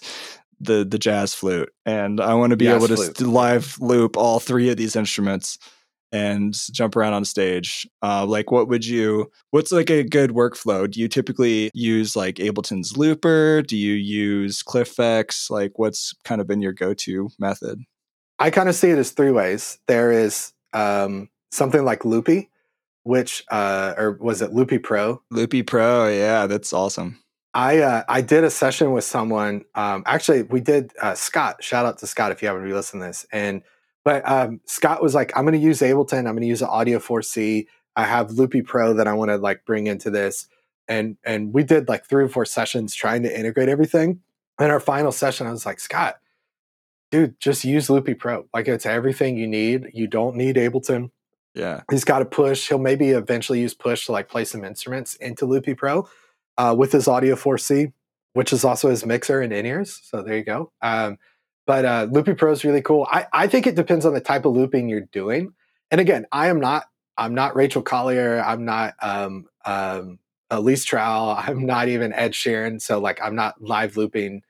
the 0.59 0.85
the 0.85 0.99
jazz 0.99 1.33
flute, 1.33 1.71
and 1.85 2.19
I 2.19 2.33
want 2.33 2.51
to 2.51 2.57
be 2.57 2.65
jazz 2.65 2.83
able 2.83 2.95
to 2.95 3.25
live 3.25 3.77
loop 3.79 4.17
all 4.17 4.39
three 4.39 4.69
of 4.69 4.77
these 4.77 4.95
instruments 4.95 5.57
and 6.11 6.57
jump 6.71 6.95
around 6.95 7.13
on 7.13 7.25
stage. 7.25 7.87
Uh, 8.01 8.25
like, 8.25 8.51
what 8.51 8.67
would 8.67 8.85
you? 8.85 9.31
What's 9.51 9.71
like 9.71 9.89
a 9.89 10.03
good 10.03 10.31
workflow? 10.31 10.89
Do 10.89 10.99
you 10.99 11.07
typically 11.07 11.71
use 11.73 12.15
like 12.15 12.35
Ableton's 12.35 12.97
Looper? 12.97 13.61
Do 13.63 13.75
you 13.75 13.93
use 13.93 14.63
ClyphX? 14.63 15.49
Like, 15.49 15.77
what's 15.77 16.13
kind 16.23 16.41
of 16.41 16.47
been 16.47 16.61
your 16.61 16.73
go 16.73 16.93
to 16.93 17.29
method? 17.39 17.81
I 18.39 18.49
kind 18.49 18.69
of 18.69 18.75
see 18.75 18.89
it 18.89 18.97
as 18.97 19.11
three 19.11 19.31
ways. 19.31 19.77
There 19.87 20.11
is 20.11 20.53
um, 20.73 21.29
something 21.51 21.83
like 21.83 22.05
Loopy, 22.05 22.49
which 23.03 23.43
uh, 23.51 23.93
or 23.97 24.17
was 24.21 24.41
it 24.41 24.53
Loopy 24.53 24.79
Pro? 24.79 25.21
Loopy 25.31 25.63
Pro, 25.63 26.07
yeah, 26.07 26.47
that's 26.47 26.73
awesome. 26.73 27.19
I 27.55 27.79
uh, 27.79 28.03
I 28.09 28.19
did 28.19 28.43
a 28.43 28.51
session 28.51 28.91
with 28.91 29.05
someone. 29.05 29.63
Um, 29.75 30.03
actually, 30.05 30.43
we 30.43 30.59
did 30.59 30.91
uh, 31.01 31.15
Scott. 31.15 31.63
Shout 31.63 31.85
out 31.85 31.97
to 31.99 32.07
Scott 32.07 32.33
if 32.33 32.41
you 32.41 32.49
haven't 32.49 32.63
re-listened 32.63 33.01
to 33.01 33.07
this. 33.07 33.25
And 33.31 33.63
but 34.03 34.29
um, 34.29 34.59
Scott 34.65 35.01
was 35.01 35.15
like, 35.15 35.31
"I'm 35.35 35.45
going 35.45 35.59
to 35.59 35.65
use 35.65 35.79
Ableton. 35.79 36.19
I'm 36.19 36.35
going 36.35 36.41
to 36.41 36.47
use 36.47 36.61
Audio 36.61 36.99
4C. 36.99 37.65
I 37.95 38.03
have 38.03 38.31
Loopy 38.31 38.61
Pro 38.61 38.93
that 38.95 39.07
I 39.07 39.13
want 39.13 39.29
to 39.31 39.37
like 39.37 39.63
bring 39.65 39.87
into 39.87 40.11
this." 40.11 40.47
And 40.89 41.15
and 41.23 41.53
we 41.53 41.63
did 41.63 41.87
like 41.87 42.05
three 42.05 42.25
or 42.25 42.27
four 42.27 42.43
sessions 42.43 42.93
trying 42.93 43.23
to 43.23 43.39
integrate 43.39 43.69
everything. 43.69 44.19
And 44.59 44.69
our 44.69 44.81
final 44.81 45.13
session, 45.13 45.47
I 45.47 45.51
was 45.51 45.65
like, 45.65 45.79
Scott, 45.79 46.17
dude, 47.09 47.39
just 47.39 47.63
use 47.63 47.89
Loopy 47.89 48.15
Pro. 48.15 48.47
Like 48.53 48.67
it's 48.67 48.85
everything 48.85 49.37
you 49.37 49.47
need. 49.47 49.91
You 49.93 50.07
don't 50.07 50.35
need 50.35 50.57
Ableton. 50.57 51.09
Yeah. 51.53 51.83
He's 51.89 52.03
got 52.03 52.21
a 52.21 52.25
push. 52.25 52.67
He'll 52.67 52.79
maybe 52.79 53.11
eventually 53.11 53.61
use 53.61 53.73
push 53.73 54.07
to 54.07 54.11
like 54.11 54.27
play 54.27 54.43
some 54.43 54.65
instruments 54.65 55.15
into 55.15 55.45
Loopy 55.45 55.73
Pro 55.73 56.05
uh, 56.57 56.75
with 56.77 56.91
his 56.91 57.07
Audio 57.07 57.35
4C, 57.35 57.93
which 58.33 58.53
is 58.53 58.63
also 58.63 58.89
his 58.89 59.05
mixer 59.05 59.41
and 59.41 59.53
in 59.53 59.65
ears. 59.65 59.99
So 60.03 60.21
there 60.21 60.37
you 60.37 60.43
go. 60.43 60.71
Um, 60.81 61.17
but 61.65 61.85
uh, 61.85 62.07
Loopy 62.11 62.35
Pro 62.35 62.51
is 62.51 62.63
really 62.63 62.81
cool. 62.81 63.07
I, 63.09 63.27
I 63.33 63.47
think 63.47 63.65
it 63.65 63.75
depends 63.75 64.05
on 64.05 64.13
the 64.13 64.21
type 64.21 64.45
of 64.45 64.53
looping 64.53 64.87
you're 64.87 65.01
doing. 65.01 65.53
And 65.91 65.99
again, 65.99 66.25
I 66.31 66.47
am 66.47 66.59
not 66.59 66.85
I'm 67.17 67.33
not 67.33 67.55
Rachel 67.55 67.81
Collier. 67.81 68.43
I'm 68.45 68.65
not 68.65 68.93
um, 69.01 69.45
um, 69.65 70.19
Elise 70.49 70.85
Trouw. 70.85 71.35
I'm 71.47 71.65
not 71.65 71.87
even 71.87 72.13
Ed 72.13 72.33
Sheeran. 72.33 72.81
So 72.81 72.99
like 72.99 73.19
I'm 73.21 73.35
not 73.35 73.61
live 73.61 73.97
looping 73.97 74.41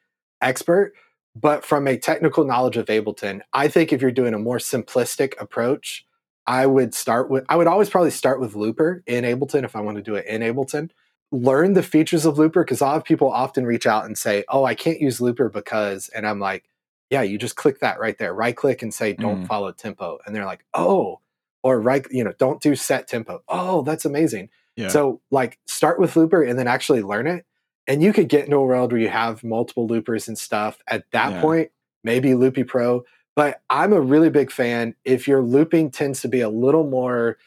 expert. 0.41 0.93
But 1.37 1.65
from 1.65 1.85
a 1.85 1.97
technical 1.97 2.45
knowledge 2.45 2.77
of 2.77 2.85
Ableton, 2.85 3.41
I 3.51 3.67
think 3.67 3.91
if 3.91 4.01
you're 4.01 4.09
doing 4.09 4.33
a 4.33 4.39
more 4.39 4.57
simplistic 4.57 5.33
approach, 5.39 6.05
I 6.47 6.65
would 6.65 6.93
start 6.93 7.29
with 7.29 7.45
I 7.49 7.57
would 7.57 7.67
always 7.67 7.89
probably 7.89 8.11
start 8.11 8.39
with 8.39 8.55
Looper 8.55 9.03
in 9.05 9.25
Ableton 9.25 9.65
if 9.65 9.75
I 9.75 9.81
want 9.81 9.97
to 9.97 10.03
do 10.03 10.15
it 10.15 10.25
in 10.27 10.41
Ableton 10.41 10.91
learn 11.31 11.73
the 11.73 11.83
features 11.83 12.25
of 12.25 12.37
Looper 12.37 12.63
because 12.63 12.81
a 12.81 12.85
lot 12.85 12.97
of 12.97 13.03
people 13.03 13.31
often 13.31 13.65
reach 13.65 13.85
out 13.85 14.05
and 14.05 14.17
say, 14.17 14.43
"Oh, 14.49 14.65
I 14.65 14.75
can't 14.75 15.01
use 15.01 15.21
Looper 15.21 15.49
because," 15.49 16.09
and 16.09 16.27
I'm 16.27 16.39
like, 16.39 16.69
"Yeah, 17.09 17.21
you 17.21 17.37
just 17.37 17.55
click 17.55 17.79
that 17.79 17.99
right 17.99 18.17
there, 18.17 18.33
right 18.33 18.55
click 18.55 18.81
and 18.81 18.93
say 18.93 19.13
don't 19.13 19.43
mm. 19.43 19.47
follow 19.47 19.71
tempo," 19.71 20.19
and 20.25 20.35
they're 20.35 20.45
like, 20.45 20.65
"Oh," 20.73 21.21
or 21.63 21.79
right, 21.79 22.05
you 22.11 22.23
know, 22.23 22.33
don't 22.37 22.61
do 22.61 22.75
set 22.75 23.07
tempo. 23.07 23.43
Oh, 23.47 23.81
that's 23.81 24.05
amazing. 24.05 24.49
Yeah. 24.75 24.89
So 24.89 25.21
like 25.31 25.59
start 25.65 25.99
with 25.99 26.15
Looper 26.15 26.43
and 26.43 26.59
then 26.59 26.67
actually 26.67 27.01
learn 27.01 27.27
it, 27.27 27.45
and 27.87 28.03
you 28.03 28.13
could 28.13 28.29
get 28.29 28.45
into 28.45 28.57
a 28.57 28.65
world 28.65 28.91
where 28.91 29.01
you 29.01 29.09
have 29.09 29.43
multiple 29.43 29.87
loopers 29.87 30.27
and 30.27 30.37
stuff. 30.37 30.77
At 30.87 31.09
that 31.11 31.33
yeah. 31.33 31.41
point, 31.41 31.71
maybe 32.03 32.35
Loopy 32.35 32.63
Pro. 32.63 33.03
But 33.35 33.61
I'm 33.69 33.91
a 33.91 33.99
really 33.99 34.29
big 34.29 34.49
fan. 34.49 34.95
If 35.03 35.27
your 35.27 35.41
looping 35.41 35.91
tends 35.91 36.21
to 36.21 36.29
be 36.29 36.39
a 36.39 36.49
little 36.49 36.89
more 36.89 37.37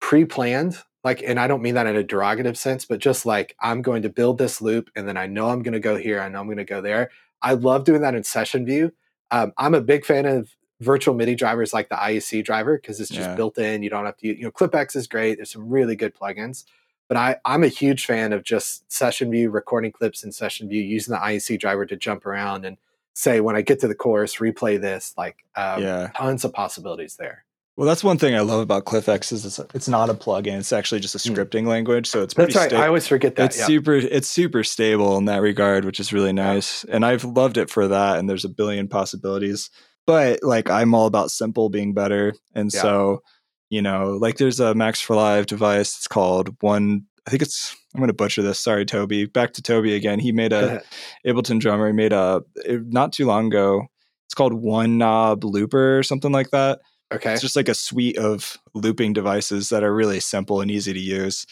pre-planned, 0.00 0.78
like, 1.02 1.22
and 1.22 1.40
I 1.40 1.46
don't 1.46 1.62
mean 1.62 1.74
that 1.74 1.86
in 1.86 1.96
a 1.96 2.04
derogative 2.04 2.56
sense, 2.56 2.84
but 2.84 2.98
just 2.98 3.24
like 3.24 3.56
I'm 3.60 3.82
going 3.82 4.02
to 4.02 4.08
build 4.08 4.38
this 4.38 4.60
loop 4.60 4.90
and 4.94 5.08
then 5.08 5.16
I 5.16 5.26
know 5.26 5.48
I'm 5.48 5.62
going 5.62 5.72
to 5.72 5.80
go 5.80 5.96
here, 5.96 6.20
I 6.20 6.28
know 6.28 6.40
I'm 6.40 6.46
going 6.46 6.58
to 6.58 6.64
go 6.64 6.80
there. 6.80 7.10
I 7.42 7.54
love 7.54 7.84
doing 7.84 8.02
that 8.02 8.14
in 8.14 8.24
session 8.24 8.66
view. 8.66 8.92
Um, 9.30 9.52
I'm 9.56 9.74
a 9.74 9.80
big 9.80 10.04
fan 10.04 10.26
of 10.26 10.50
virtual 10.80 11.14
MIDI 11.14 11.34
drivers 11.34 11.72
like 11.72 11.88
the 11.88 11.94
IAC 11.94 12.44
driver 12.44 12.76
because 12.76 13.00
it's 13.00 13.10
just 13.10 13.30
yeah. 13.30 13.34
built 13.34 13.58
in. 13.58 13.82
You 13.82 13.90
don't 13.90 14.04
have 14.04 14.16
to, 14.18 14.26
you 14.26 14.44
know, 14.44 14.50
ClyphX 14.50 14.96
is 14.96 15.06
great. 15.06 15.36
There's 15.36 15.50
some 15.50 15.68
really 15.68 15.96
good 15.96 16.14
plugins. 16.14 16.64
But 17.08 17.16
I, 17.16 17.36
I'm 17.44 17.64
a 17.64 17.68
huge 17.68 18.06
fan 18.06 18.32
of 18.32 18.44
just 18.44 18.90
session 18.90 19.30
view, 19.30 19.50
recording 19.50 19.90
clips 19.90 20.22
in 20.22 20.32
session 20.32 20.68
view, 20.68 20.80
using 20.80 21.12
the 21.12 21.18
IAC 21.18 21.58
driver 21.58 21.84
to 21.86 21.96
jump 21.96 22.24
around 22.24 22.64
and 22.64 22.76
say, 23.14 23.40
when 23.40 23.56
I 23.56 23.62
get 23.62 23.80
to 23.80 23.88
the 23.88 23.96
chorus, 23.96 24.36
replay 24.36 24.80
this. 24.80 25.14
Like, 25.16 25.44
um, 25.56 25.82
yeah. 25.82 26.10
tons 26.14 26.44
of 26.44 26.52
possibilities 26.52 27.16
there. 27.16 27.44
Well, 27.80 27.86
that's 27.86 28.04
one 28.04 28.18
thing 28.18 28.34
I 28.34 28.40
love 28.40 28.60
about 28.60 28.84
ClyphX 28.84 29.32
is 29.32 29.46
it's, 29.46 29.58
it's 29.72 29.88
not 29.88 30.10
a 30.10 30.12
plugin; 30.12 30.58
it's 30.58 30.70
actually 30.70 31.00
just 31.00 31.14
a 31.14 31.18
hmm. 31.18 31.34
scripting 31.34 31.62
mm. 31.62 31.68
language. 31.68 32.08
So 32.08 32.22
it's 32.22 32.34
pretty 32.34 32.52
that's 32.52 32.64
right. 32.64 32.70
Sta- 32.72 32.82
I 32.82 32.88
always 32.88 33.06
forget 33.06 33.36
that. 33.36 33.46
It's 33.46 33.58
yeah. 33.58 33.64
super. 33.64 33.94
It's 33.94 34.28
super 34.28 34.62
stable 34.64 35.16
in 35.16 35.24
that 35.24 35.40
regard, 35.40 35.86
which 35.86 35.98
is 35.98 36.12
really 36.12 36.34
nice. 36.34 36.84
And 36.84 37.06
I've 37.06 37.24
loved 37.24 37.56
it 37.56 37.70
for 37.70 37.88
that. 37.88 38.18
And 38.18 38.28
there's 38.28 38.44
a 38.44 38.50
billion 38.50 38.86
possibilities. 38.86 39.70
But 40.06 40.40
like, 40.42 40.68
I'm 40.68 40.94
all 40.94 41.06
about 41.06 41.30
simple 41.30 41.70
being 41.70 41.94
better, 41.94 42.34
and 42.54 42.70
yeah. 42.70 42.82
so 42.82 43.22
you 43.70 43.80
know, 43.80 44.10
like 44.10 44.36
there's 44.36 44.60
a 44.60 44.74
Max 44.74 45.00
for 45.00 45.16
Live 45.16 45.46
device. 45.46 45.96
It's 45.96 46.06
called 46.06 46.54
one. 46.60 47.06
I 47.26 47.30
think 47.30 47.40
it's. 47.40 47.74
I'm 47.94 48.00
going 48.00 48.08
to 48.08 48.12
butcher 48.12 48.42
this. 48.42 48.60
Sorry, 48.60 48.84
Toby. 48.84 49.24
Back 49.24 49.54
to 49.54 49.62
Toby 49.62 49.94
again. 49.94 50.18
He 50.18 50.32
made 50.32 50.52
a 50.52 50.82
Ableton 51.26 51.60
drummer. 51.60 51.86
He 51.86 51.94
made 51.94 52.12
a 52.12 52.42
not 52.66 53.14
too 53.14 53.24
long 53.24 53.46
ago. 53.46 53.86
It's 54.26 54.34
called 54.34 54.52
One 54.52 54.98
Knob 54.98 55.44
Looper 55.44 55.98
or 55.98 56.02
something 56.02 56.30
like 56.30 56.50
that. 56.50 56.80
Okay. 57.12 57.32
It's 57.32 57.42
just 57.42 57.56
like 57.56 57.68
a 57.68 57.74
suite 57.74 58.18
of 58.18 58.56
looping 58.74 59.12
devices 59.12 59.68
that 59.70 59.82
are 59.82 59.94
really 59.94 60.20
simple 60.20 60.60
and 60.60 60.70
easy 60.70 60.92
to 60.92 61.00
use. 61.00 61.46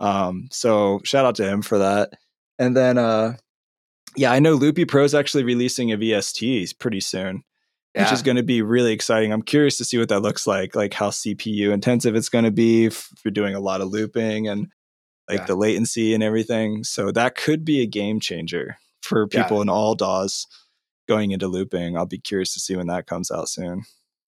Um, 0.00 0.48
so 0.50 1.00
shout 1.04 1.26
out 1.26 1.34
to 1.36 1.48
him 1.48 1.62
for 1.62 1.78
that. 1.78 2.10
And 2.58 2.76
then, 2.76 2.98
uh, 2.98 3.34
yeah, 4.16 4.32
I 4.32 4.38
know 4.38 4.54
Loopy 4.54 4.84
Pro 4.84 5.04
is 5.04 5.14
actually 5.14 5.44
releasing 5.44 5.92
a 5.92 5.98
VST 5.98 6.78
pretty 6.78 7.00
soon 7.00 7.44
yeah. 7.94 8.02
which 8.02 8.12
is 8.12 8.22
going 8.22 8.36
to 8.36 8.42
be 8.42 8.62
really 8.62 8.92
exciting. 8.92 9.32
I'm 9.32 9.42
curious 9.42 9.78
to 9.78 9.84
see 9.84 9.98
what 9.98 10.08
that 10.08 10.20
looks 10.20 10.46
like, 10.46 10.74
like 10.74 10.92
how 10.92 11.10
CPU 11.10 11.72
intensive 11.72 12.16
it's 12.16 12.28
going 12.28 12.44
to 12.44 12.50
be 12.50 12.86
if 12.86 13.08
you're 13.24 13.32
doing 13.32 13.54
a 13.54 13.60
lot 13.60 13.80
of 13.80 13.88
looping 13.88 14.48
and 14.48 14.68
like 15.28 15.40
yeah. 15.40 15.46
the 15.46 15.54
latency 15.54 16.12
and 16.12 16.22
everything. 16.22 16.84
So 16.84 17.12
that 17.12 17.36
could 17.36 17.64
be 17.64 17.80
a 17.80 17.86
game 17.86 18.20
changer 18.20 18.76
for 19.02 19.26
people 19.26 19.58
yeah. 19.58 19.62
in 19.62 19.68
all 19.68 19.94
DAWs 19.94 20.46
going 21.06 21.30
into 21.30 21.46
looping. 21.46 21.96
I'll 21.96 22.06
be 22.06 22.18
curious 22.18 22.52
to 22.54 22.60
see 22.60 22.76
when 22.76 22.88
that 22.88 23.06
comes 23.06 23.30
out 23.30 23.48
soon. 23.48 23.82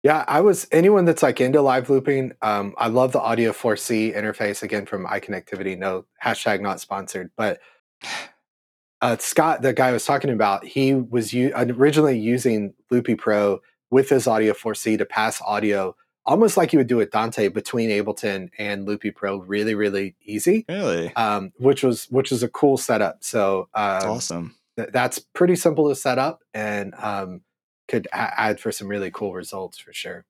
Yeah, 0.08 0.24
I 0.26 0.40
was 0.40 0.66
anyone 0.72 1.04
that's 1.04 1.22
like 1.22 1.38
into 1.38 1.60
live 1.60 1.90
looping. 1.90 2.32
Um, 2.40 2.74
I 2.78 2.88
love 2.88 3.12
the 3.12 3.20
Audio 3.20 3.52
4C 3.52 4.16
interface 4.16 4.62
again 4.62 4.86
from 4.86 5.04
iConnectivity. 5.04 5.76
No 5.76 6.06
hashtag 6.24 6.62
not 6.62 6.80
sponsored, 6.80 7.30
but 7.36 7.60
uh, 9.02 9.18
Scott, 9.18 9.60
the 9.60 9.74
guy 9.74 9.88
I 9.88 9.92
was 9.92 10.06
talking 10.06 10.30
about, 10.30 10.64
he 10.64 10.94
was 10.94 11.34
u- 11.34 11.52
originally 11.54 12.18
using 12.18 12.72
Loopy 12.90 13.16
Pro 13.16 13.60
with 13.90 14.08
his 14.08 14.26
Audio 14.26 14.54
4C 14.54 14.96
to 14.96 15.04
pass 15.04 15.42
audio, 15.42 15.94
almost 16.24 16.56
like 16.56 16.72
you 16.72 16.78
would 16.78 16.86
do 16.86 16.96
with 16.96 17.10
Dante 17.10 17.48
between 17.48 17.90
Ableton 17.90 18.48
and 18.56 18.86
Loopy 18.86 19.10
Pro, 19.10 19.36
really, 19.36 19.74
really 19.74 20.16
easy. 20.24 20.64
Really, 20.70 21.14
um, 21.16 21.52
which 21.58 21.82
was 21.82 22.06
which 22.06 22.30
was 22.30 22.42
a 22.42 22.48
cool 22.48 22.78
setup. 22.78 23.22
So 23.22 23.68
um, 23.74 24.08
awesome. 24.08 24.54
Th- 24.76 24.88
that's 24.90 25.18
pretty 25.18 25.56
simple 25.56 25.90
to 25.90 25.94
set 25.94 26.18
up 26.18 26.44
and 26.54 26.94
um, 26.94 27.42
could 27.88 28.06
add 28.12 28.60
for 28.60 28.70
some 28.70 28.88
really 28.88 29.10
cool 29.10 29.34
results 29.34 29.78
for 29.78 29.92
sure. 29.92 30.24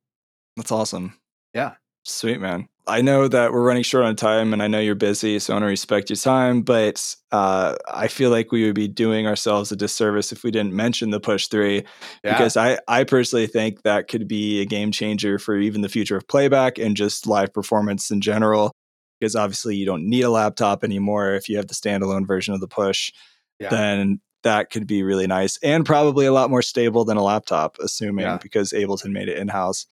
That's 0.57 0.73
awesome. 0.73 1.19
Yeah. 1.53 1.75
Sweet 2.05 2.41
man. 2.41 2.69
I 2.87 3.03
know 3.03 3.29
that 3.29 3.53
we're 3.53 3.63
running 3.63 3.83
short 3.83 4.07
on 4.07 4.17
time 4.17 4.55
and 4.55 4.63
I 4.63 4.67
know 4.67 4.81
you're 4.81 4.95
busy, 4.95 5.39
so 5.39 5.53
I 5.53 5.57
want 5.57 5.65
to 5.65 5.69
respect 5.69 6.09
your 6.09 6.17
time, 6.17 6.63
but 6.63 7.15
uh, 7.31 7.77
I 7.87 8.09
feel 8.09 8.31
like 8.31 8.51
we 8.51 8.65
would 8.65 8.75
be 8.75 8.89
doing 8.89 9.27
ourselves 9.27 9.71
a 9.71 9.77
disservice 9.77 10.33
if 10.33 10.43
we 10.43 10.51
didn't 10.51 10.73
mention 10.73 11.11
the 11.11 11.21
push 11.21 11.49
three 11.49 11.85
yeah. 12.25 12.33
because 12.33 12.57
I, 12.57 12.79
I 12.89 13.05
personally 13.05 13.47
think 13.47 13.83
that 13.83 14.09
could 14.09 14.27
be 14.27 14.63
a 14.63 14.65
game 14.65 14.91
changer 14.91 15.39
for 15.39 15.59
even 15.59 15.83
the 15.83 15.89
future 15.91 16.17
of 16.17 16.27
playback 16.29 16.79
and 16.79 16.97
just 16.97 17.27
live 17.27 17.53
performance 17.53 18.11
in 18.11 18.23
general. 18.23 18.73
Because 19.21 19.37
obviously 19.37 19.77
you 19.77 19.85
don't 19.85 20.09
need 20.09 20.23
a 20.23 20.31
laptop 20.31 20.83
anymore 20.83 21.35
if 21.35 21.49
you 21.49 21.57
have 21.57 21.67
the 21.67 21.75
standalone 21.75 22.27
version 22.27 22.55
of 22.55 22.61
the 22.61 22.69
push, 22.69 23.13
yeah. 23.59 23.69
then 23.69 24.21
that 24.43 24.71
could 24.71 24.87
be 24.87 25.03
really 25.03 25.27
nice 25.27 25.59
and 25.63 25.85
probably 25.85 26.27
a 26.27 26.33
lot 26.33 26.51
more 26.51 26.63
stable 26.63 27.05
than 27.05 27.17
a 27.17 27.23
laptop, 27.23 27.79
assuming 27.81 28.25
yeah. 28.25 28.39
because 28.41 28.73
Ableton 28.73 29.13
made 29.13 29.29
it 29.29 29.39
in 29.39 29.49
house. 29.49 29.87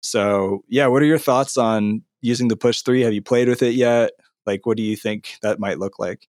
So, 0.00 0.64
yeah, 0.68 0.86
what 0.86 1.02
are 1.02 1.06
your 1.06 1.18
thoughts 1.18 1.56
on 1.56 2.02
using 2.20 2.48
the 2.48 2.56
Push 2.56 2.82
3? 2.82 3.02
Have 3.02 3.14
you 3.14 3.22
played 3.22 3.48
with 3.48 3.62
it 3.62 3.74
yet? 3.74 4.12
Like, 4.44 4.66
what 4.66 4.76
do 4.76 4.82
you 4.82 4.96
think 4.96 5.38
that 5.42 5.58
might 5.58 5.78
look 5.78 5.98
like? 5.98 6.28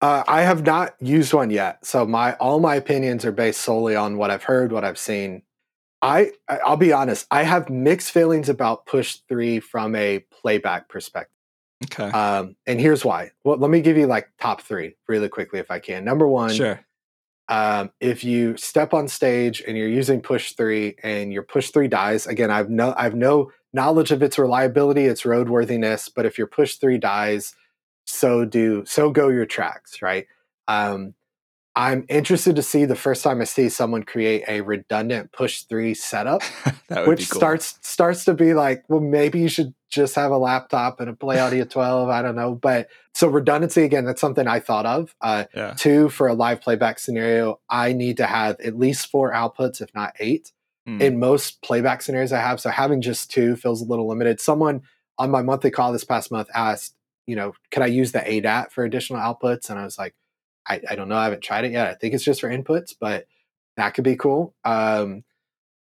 Uh, 0.00 0.22
I 0.28 0.42
have 0.42 0.64
not 0.64 0.94
used 1.00 1.32
one 1.32 1.50
yet. 1.50 1.84
So, 1.84 2.06
my 2.06 2.34
all 2.34 2.60
my 2.60 2.76
opinions 2.76 3.24
are 3.24 3.32
based 3.32 3.62
solely 3.62 3.96
on 3.96 4.16
what 4.16 4.30
I've 4.30 4.44
heard, 4.44 4.70
what 4.70 4.84
I've 4.84 4.98
seen. 4.98 5.42
I 6.02 6.32
I'll 6.48 6.76
be 6.76 6.92
honest, 6.92 7.26
I 7.32 7.42
have 7.42 7.68
mixed 7.68 8.12
feelings 8.12 8.48
about 8.48 8.86
Push 8.86 9.16
3 9.28 9.58
from 9.58 9.96
a 9.96 10.20
playback 10.30 10.88
perspective. 10.88 11.32
Okay. 11.84 12.10
Um, 12.10 12.56
and 12.66 12.80
here's 12.80 13.04
why. 13.04 13.30
Well, 13.42 13.56
let 13.56 13.70
me 13.70 13.80
give 13.80 13.96
you 13.96 14.06
like 14.06 14.28
top 14.40 14.62
three 14.62 14.96
really 15.06 15.28
quickly 15.28 15.60
if 15.60 15.70
I 15.70 15.78
can. 15.78 16.04
Number 16.04 16.26
one, 16.26 16.52
sure 16.52 16.80
um, 17.48 17.90
if 18.00 18.24
you 18.24 18.56
step 18.56 18.92
on 18.92 19.08
stage 19.08 19.62
and 19.66 19.76
you're 19.76 19.88
using 19.88 20.20
push 20.20 20.52
three 20.52 20.96
and 21.02 21.32
your 21.32 21.42
push 21.42 21.70
three 21.70 21.88
dies 21.88 22.26
again 22.26 22.50
i've 22.50 22.70
no 22.70 22.94
i've 22.96 23.14
no 23.14 23.50
knowledge 23.72 24.10
of 24.10 24.22
its 24.22 24.38
reliability 24.38 25.04
its 25.04 25.22
roadworthiness 25.22 26.10
but 26.14 26.26
if 26.26 26.38
your 26.38 26.46
push 26.46 26.76
three 26.76 26.98
dies 26.98 27.54
so 28.08 28.44
do 28.44 28.82
so 28.86 29.10
go 29.10 29.28
your 29.28 29.46
tracks 29.46 30.00
right? 30.00 30.26
Um, 30.66 31.14
I'm 31.76 32.04
interested 32.08 32.56
to 32.56 32.62
see 32.62 32.86
the 32.86 32.96
first 32.96 33.22
time 33.22 33.40
I 33.40 33.44
see 33.44 33.68
someone 33.68 34.02
create 34.02 34.44
a 34.48 34.62
redundant 34.62 35.30
push 35.32 35.62
three 35.62 35.94
setup, 35.94 36.42
which 37.06 37.30
cool. 37.30 37.38
starts 37.38 37.78
starts 37.82 38.24
to 38.24 38.34
be 38.34 38.52
like, 38.54 38.84
well, 38.88 39.00
maybe 39.00 39.38
you 39.38 39.48
should 39.48 39.74
just 39.88 40.16
have 40.16 40.32
a 40.32 40.38
laptop 40.38 41.00
and 41.00 41.08
a 41.08 41.14
Play 41.14 41.38
Audio 41.38 41.64
12. 41.64 42.08
I 42.08 42.20
don't 42.20 42.34
know, 42.34 42.54
but 42.54 42.88
so 43.14 43.28
redundancy 43.28 43.82
again, 43.84 44.04
that's 44.04 44.20
something 44.20 44.46
I 44.46 44.60
thought 44.60 44.86
of. 44.86 45.14
Uh, 45.20 45.44
yeah. 45.54 45.74
Two 45.76 46.08
for 46.08 46.26
a 46.26 46.34
live 46.34 46.60
playback 46.60 46.98
scenario, 46.98 47.60
I 47.70 47.92
need 47.92 48.16
to 48.18 48.26
have 48.26 48.60
at 48.60 48.78
least 48.78 49.10
four 49.10 49.32
outputs, 49.32 49.80
if 49.80 49.94
not 49.94 50.14
eight, 50.18 50.52
hmm. 50.86 51.00
in 51.00 51.18
most 51.18 51.62
playback 51.62 52.02
scenarios 52.02 52.32
I 52.32 52.40
have. 52.40 52.60
So 52.60 52.70
having 52.70 53.00
just 53.00 53.30
two 53.30 53.56
feels 53.56 53.80
a 53.80 53.86
little 53.86 54.08
limited. 54.08 54.40
Someone 54.40 54.82
on 55.16 55.30
my 55.30 55.42
monthly 55.42 55.70
call 55.70 55.92
this 55.92 56.04
past 56.04 56.30
month 56.30 56.48
asked, 56.54 56.94
you 57.26 57.36
know, 57.36 57.54
could 57.70 57.82
I 57.82 57.86
use 57.86 58.12
the 58.12 58.20
ADAT 58.20 58.72
for 58.72 58.84
additional 58.84 59.20
outputs? 59.20 59.70
And 59.70 59.78
I 59.78 59.84
was 59.84 59.98
like 59.98 60.14
I, 60.68 60.80
I 60.90 60.94
don't 60.94 61.08
know. 61.08 61.16
I 61.16 61.24
haven't 61.24 61.42
tried 61.42 61.64
it 61.64 61.72
yet. 61.72 61.88
I 61.88 61.94
think 61.94 62.14
it's 62.14 62.24
just 62.24 62.40
for 62.40 62.48
inputs, 62.48 62.94
but 62.98 63.26
that 63.76 63.94
could 63.94 64.04
be 64.04 64.16
cool. 64.16 64.54
Um, 64.64 65.24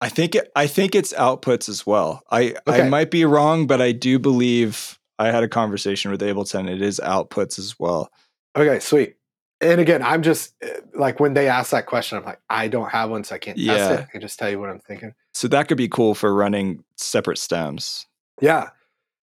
I 0.01 0.09
think 0.09 0.35
it, 0.35 0.51
I 0.55 0.66
think 0.66 0.94
it's 0.94 1.12
outputs 1.15 1.69
as 1.69 1.86
well. 1.86 2.23
I 2.31 2.55
okay. 2.66 2.82
I 2.82 2.89
might 2.89 3.11
be 3.11 3.24
wrong, 3.24 3.66
but 3.66 3.81
I 3.81 3.93
do 3.93 4.19
believe 4.19 4.98
I 5.19 5.31
had 5.31 5.43
a 5.43 5.48
conversation 5.48 6.11
with 6.11 6.20
Ableton. 6.20 6.69
It 6.69 6.82
is 6.82 7.01
outputs 7.03 7.59
as 7.59 7.78
well. 7.78 8.11
Okay, 8.55 8.78
sweet. 8.81 9.16
And 9.62 9.81
again, 9.81 10.03
I'm 10.03 10.23
just 10.23 10.55
eh, 10.61 10.81
like 10.94 11.19
when 11.19 11.32
they 11.32 11.48
ask 11.48 11.70
that 11.70 11.86
question, 11.86 12.19
I'm 12.19 12.24
like, 12.24 12.40
I 12.51 12.69
don't 12.69 12.90
have 12.90 13.09
one, 13.09 13.24
so 13.24 13.35
I 13.35 13.39
can't 13.39 13.57
yeah. 13.57 13.77
test 13.77 13.90
it. 13.90 14.03
I 14.03 14.11
can 14.12 14.20
just 14.20 14.39
tell 14.39 14.51
you 14.51 14.61
what 14.61 14.69
I'm 14.69 14.81
thinking. 14.81 15.15
So 15.32 15.48
that 15.48 15.69
could 15.69 15.78
be 15.78 15.89
cool 15.89 16.15
for 16.15 16.35
running 16.35 16.85
separate 16.97 17.39
stems. 17.39 18.07
Yeah, 18.43 18.69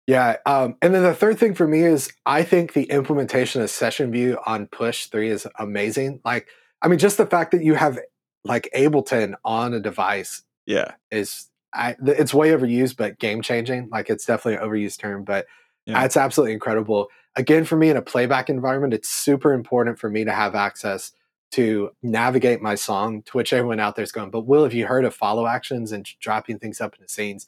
yeah. 0.08 0.38
Um, 0.46 0.76
and 0.82 0.96
then 0.96 1.04
the 1.04 1.14
third 1.14 1.38
thing 1.38 1.54
for 1.54 1.68
me 1.68 1.84
is 1.84 2.12
I 2.26 2.44
think 2.44 2.74
the 2.74 2.86
implementation 2.86 3.62
of 3.62 3.70
session 3.70 4.12
view 4.12 4.40
on 4.46 4.68
push 4.68 5.08
three 5.08 5.30
is 5.30 5.46
amazing. 5.60 6.22
Like, 6.24 6.48
I 6.82 6.88
mean, 6.88 6.98
just 6.98 7.18
the 7.18 7.26
fact 7.26 7.52
that 7.52 7.64
you 7.64 7.76
have 7.76 8.00
like 8.46 8.70
Ableton 8.74 9.36
on 9.44 9.74
a 9.74 9.80
device. 9.80 10.44
Yeah. 10.66 10.94
Is 11.12 11.50
I, 11.74 11.96
it's 12.06 12.34
way 12.34 12.52
overused, 12.52 12.98
but 12.98 13.20
game 13.20 13.42
changing. 13.42 13.90
Like 13.90 14.10
it's 14.10 14.26
definitely 14.26 14.56
an 14.56 14.70
overused 14.70 15.00
term, 15.00 15.24
but 15.26 15.46
yeah. 15.86 16.04
it's 16.04 16.18
absolutely 16.18 16.54
incredible. 16.54 17.08
Again, 17.36 17.66
for 17.66 17.76
me 17.76 17.90
in 17.90 17.98
a 17.98 18.02
playback 18.02 18.50
environment, 18.50 18.94
it's 18.94 19.10
super 19.10 19.54
important 19.54 20.00
for 20.00 20.10
me 20.10 20.24
to 20.26 20.32
have 20.32 20.56
access 20.56 21.12
to 21.52 21.92
navigate 22.02 22.62
my 22.62 22.76
song 22.76 23.22
to 23.24 23.38
which 23.38 23.54
everyone 23.54 23.80
out 23.80 23.96
there's 23.96 24.12
going, 24.12 24.30
but 24.30 24.46
Will, 24.46 24.64
have 24.64 24.74
you 24.74 24.86
heard 24.86 25.06
of 25.06 25.16
follow 25.16 25.48
actions 25.48 25.92
and 25.92 26.06
dropping 26.20 26.60
things 26.60 26.82
up 26.82 26.96
into 26.96 27.12
scenes? 27.12 27.48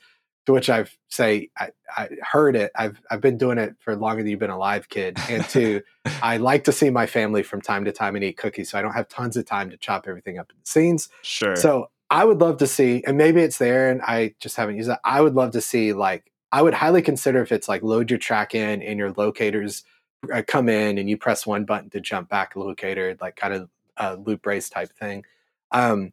To 0.49 0.53
which 0.53 0.69
I've 0.69 0.97
say 1.09 1.49
I, 1.57 1.69
I, 1.95 2.09
heard 2.23 2.55
it. 2.55 2.71
I've 2.75 2.99
I've 3.11 3.21
been 3.21 3.37
doing 3.37 3.59
it 3.59 3.75
for 3.79 3.95
longer 3.95 4.23
than 4.23 4.31
you've 4.31 4.39
been 4.39 4.49
alive, 4.49 4.89
kid. 4.89 5.17
And 5.29 5.47
two, 5.47 5.83
I 6.23 6.37
like 6.37 6.63
to 6.63 6.71
see 6.71 6.89
my 6.89 7.05
family 7.05 7.43
from 7.43 7.61
time 7.61 7.85
to 7.85 7.91
time 7.91 8.15
and 8.15 8.23
eat 8.23 8.37
cookies, 8.37 8.71
so 8.71 8.79
I 8.79 8.81
don't 8.81 8.93
have 8.93 9.07
tons 9.07 9.37
of 9.37 9.45
time 9.45 9.69
to 9.69 9.77
chop 9.77 10.07
everything 10.07 10.39
up 10.39 10.51
in 10.51 10.57
scenes. 10.65 11.09
Sure. 11.21 11.55
So 11.55 11.91
I 12.09 12.25
would 12.25 12.41
love 12.41 12.57
to 12.57 12.67
see, 12.67 13.03
and 13.05 13.15
maybe 13.15 13.41
it's 13.41 13.59
there, 13.59 13.91
and 13.91 14.01
I 14.01 14.33
just 14.39 14.55
haven't 14.55 14.77
used 14.77 14.89
it. 14.89 14.97
I 15.03 15.21
would 15.21 15.35
love 15.35 15.51
to 15.51 15.61
see 15.61 15.93
like 15.93 16.31
I 16.51 16.63
would 16.63 16.73
highly 16.73 17.03
consider 17.03 17.41
if 17.41 17.51
it's 17.51 17.69
like 17.69 17.83
load 17.83 18.09
your 18.09 18.19
track 18.19 18.55
in 18.55 18.81
and 18.81 18.97
your 18.97 19.11
locators 19.11 19.83
uh, 20.33 20.41
come 20.47 20.67
in 20.67 20.97
and 20.97 21.07
you 21.07 21.15
press 21.15 21.45
one 21.45 21.63
button 21.63 21.91
to 21.91 22.01
jump 22.01 22.27
back 22.27 22.55
locator, 22.55 23.15
like 23.21 23.35
kind 23.35 23.53
of 23.53 23.69
a 23.97 24.15
loop 24.15 24.47
race 24.47 24.67
type 24.67 24.91
thing. 24.97 25.25
Um, 25.71 26.11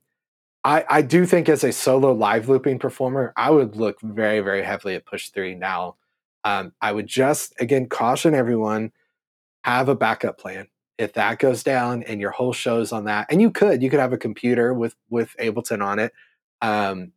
I, 0.67 0.85
I 0.91 1.03
do 1.03 1.27
think 1.27 1.49
as 1.49 1.63
a 1.63 1.73
solo 1.73 2.11
live 2.13 2.49
looping 2.49 2.81
performer, 2.81 3.33
I 3.37 3.51
would 3.51 3.77
look 3.77 4.01
very, 4.01 4.41
very 4.41 4.65
heavily 4.65 4.97
at 4.97 5.07
push 5.07 5.29
three 5.29 5.55
now. 5.55 5.95
Um, 6.43 6.73
I 6.81 6.91
would 6.91 7.07
just 7.07 7.55
again 7.61 7.89
caution 7.89 8.35
everyone, 8.35 8.91
have 9.63 9.89
a 9.89 9.95
backup 9.95 10.39
plan. 10.39 10.67
If 10.99 11.13
that 11.13 11.39
goes 11.39 11.63
down 11.63 12.03
and 12.03 12.21
your 12.21 12.33
whole 12.33 12.53
show's 12.53 12.91
on 12.91 13.05
that, 13.05 13.29
and 13.31 13.41
you 13.41 13.53
could, 13.53 13.81
you 13.81 13.91
could 13.91 14.01
have 14.01 14.13
a 14.13 14.19
computer 14.19 14.75
with 14.75 14.97
with 15.09 15.37
Ableton 15.39 15.85
on 15.85 16.01
it. 16.01 16.13
Um, 16.61 17.13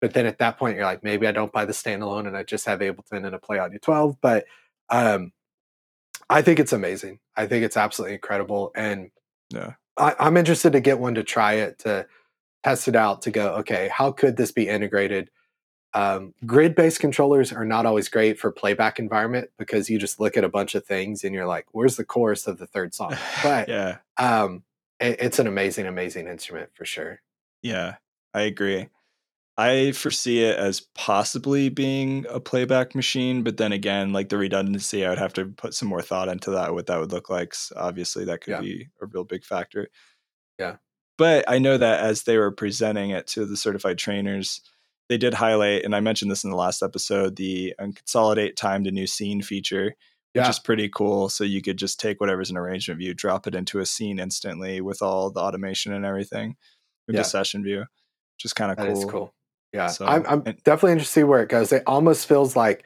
but 0.00 0.14
then 0.14 0.24
at 0.24 0.38
that 0.38 0.58
point, 0.58 0.76
you're 0.76 0.86
like, 0.86 1.04
maybe 1.04 1.26
I 1.26 1.32
don't 1.32 1.52
buy 1.52 1.66
the 1.66 1.72
standalone 1.74 2.26
and 2.26 2.36
I 2.36 2.42
just 2.42 2.64
have 2.64 2.80
Ableton 2.80 3.26
and 3.26 3.34
a 3.34 3.38
Play 3.38 3.58
Audio 3.58 3.78
12. 3.82 4.16
But 4.22 4.46
um, 4.88 5.32
I 6.30 6.40
think 6.40 6.58
it's 6.58 6.72
amazing. 6.72 7.18
I 7.36 7.46
think 7.46 7.64
it's 7.64 7.76
absolutely 7.76 8.14
incredible. 8.14 8.72
And 8.74 9.10
Yeah. 9.50 9.74
I, 9.98 10.14
I'm 10.18 10.36
interested 10.38 10.72
to 10.72 10.80
get 10.80 10.98
one 10.98 11.14
to 11.16 11.22
try 11.22 11.54
it, 11.54 11.78
to 11.80 12.06
test 12.64 12.88
it 12.88 12.96
out, 12.96 13.22
to 13.22 13.30
go, 13.30 13.54
okay, 13.56 13.88
how 13.92 14.10
could 14.10 14.36
this 14.36 14.50
be 14.50 14.68
integrated? 14.68 15.30
Um, 15.92 16.34
grid 16.44 16.74
based 16.74 16.98
controllers 16.98 17.52
are 17.52 17.64
not 17.64 17.86
always 17.86 18.08
great 18.08 18.38
for 18.38 18.50
playback 18.50 18.98
environment 18.98 19.50
because 19.58 19.88
you 19.88 19.98
just 19.98 20.18
look 20.18 20.36
at 20.36 20.42
a 20.42 20.48
bunch 20.48 20.74
of 20.74 20.84
things 20.84 21.22
and 21.22 21.32
you're 21.34 21.46
like, 21.46 21.66
where's 21.70 21.96
the 21.96 22.04
chorus 22.04 22.46
of 22.48 22.58
the 22.58 22.66
third 22.66 22.94
song? 22.98 23.14
But 23.42 23.68
yeah. 23.68 23.98
um, 24.16 24.64
it, 24.98 25.18
it's 25.20 25.38
an 25.38 25.46
amazing, 25.46 25.86
amazing 25.86 26.26
instrument 26.26 26.70
for 26.74 26.84
sure. 26.84 27.20
Yeah. 27.62 27.96
I 28.32 28.42
agree. 28.42 28.88
I 29.56 29.92
foresee 29.92 30.42
it 30.42 30.58
as 30.58 30.80
possibly 30.96 31.68
being 31.68 32.26
a 32.28 32.40
playback 32.40 32.96
machine, 32.96 33.44
but 33.44 33.56
then 33.56 33.70
again, 33.70 34.12
like 34.12 34.28
the 34.28 34.36
redundancy, 34.36 35.06
I 35.06 35.10
would 35.10 35.18
have 35.18 35.32
to 35.34 35.44
put 35.46 35.74
some 35.74 35.86
more 35.86 36.02
thought 36.02 36.28
into 36.28 36.50
that, 36.50 36.74
what 36.74 36.86
that 36.86 36.98
would 36.98 37.12
look 37.12 37.30
like. 37.30 37.54
So 37.54 37.76
obviously, 37.78 38.24
that 38.24 38.40
could 38.40 38.50
Yeah. 38.50 38.60
be 38.60 38.88
a 39.00 39.06
real 39.06 39.22
big 39.22 39.44
factor. 39.44 39.88
Yeah. 40.58 40.78
But 41.16 41.44
I 41.48 41.58
know 41.58 41.76
that 41.78 42.00
as 42.00 42.24
they 42.24 42.36
were 42.38 42.50
presenting 42.50 43.10
it 43.10 43.26
to 43.28 43.44
the 43.46 43.56
certified 43.56 43.98
trainers, 43.98 44.60
they 45.08 45.16
did 45.18 45.34
highlight, 45.34 45.84
and 45.84 45.94
I 45.94 46.00
mentioned 46.00 46.30
this 46.30 46.44
in 46.44 46.50
the 46.50 46.56
last 46.56 46.82
episode, 46.82 47.36
the 47.36 47.74
um, 47.78 47.92
consolidate 47.92 48.56
time 48.56 48.84
to 48.84 48.90
new 48.90 49.06
scene 49.06 49.42
feature, 49.42 49.94
which 50.32 50.42
Yeah. 50.44 50.48
is 50.48 50.58
pretty 50.58 50.88
cool. 50.88 51.28
So 51.28 51.44
you 51.44 51.62
could 51.62 51.76
just 51.76 52.00
take 52.00 52.20
whatever's 52.20 52.50
an 52.50 52.56
arrangement 52.56 52.98
view, 52.98 53.14
drop 53.14 53.46
it 53.46 53.54
into 53.54 53.80
a 53.80 53.86
scene 53.86 54.18
instantly 54.18 54.80
with 54.80 55.02
all 55.02 55.30
the 55.30 55.40
automation 55.40 55.92
and 55.92 56.04
everything 56.04 56.56
into 57.06 57.18
Yeah. 57.20 57.22
session 57.24 57.62
view, 57.62 57.80
which 57.80 58.44
is 58.46 58.52
kind 58.54 58.72
of 58.72 58.78
cool. 58.78 59.08
cool. 59.08 59.34
Yeah, 59.72 59.88
So, 59.88 60.06
I'm, 60.06 60.24
I'm 60.26 60.42
and- 60.46 60.62
definitely 60.64 60.92
interested 60.92 61.12
to 61.14 61.20
see 61.20 61.24
where 61.24 61.42
it 61.42 61.48
goes. 61.48 61.70
It 61.72 61.82
almost 61.86 62.26
feels 62.26 62.56
like 62.56 62.84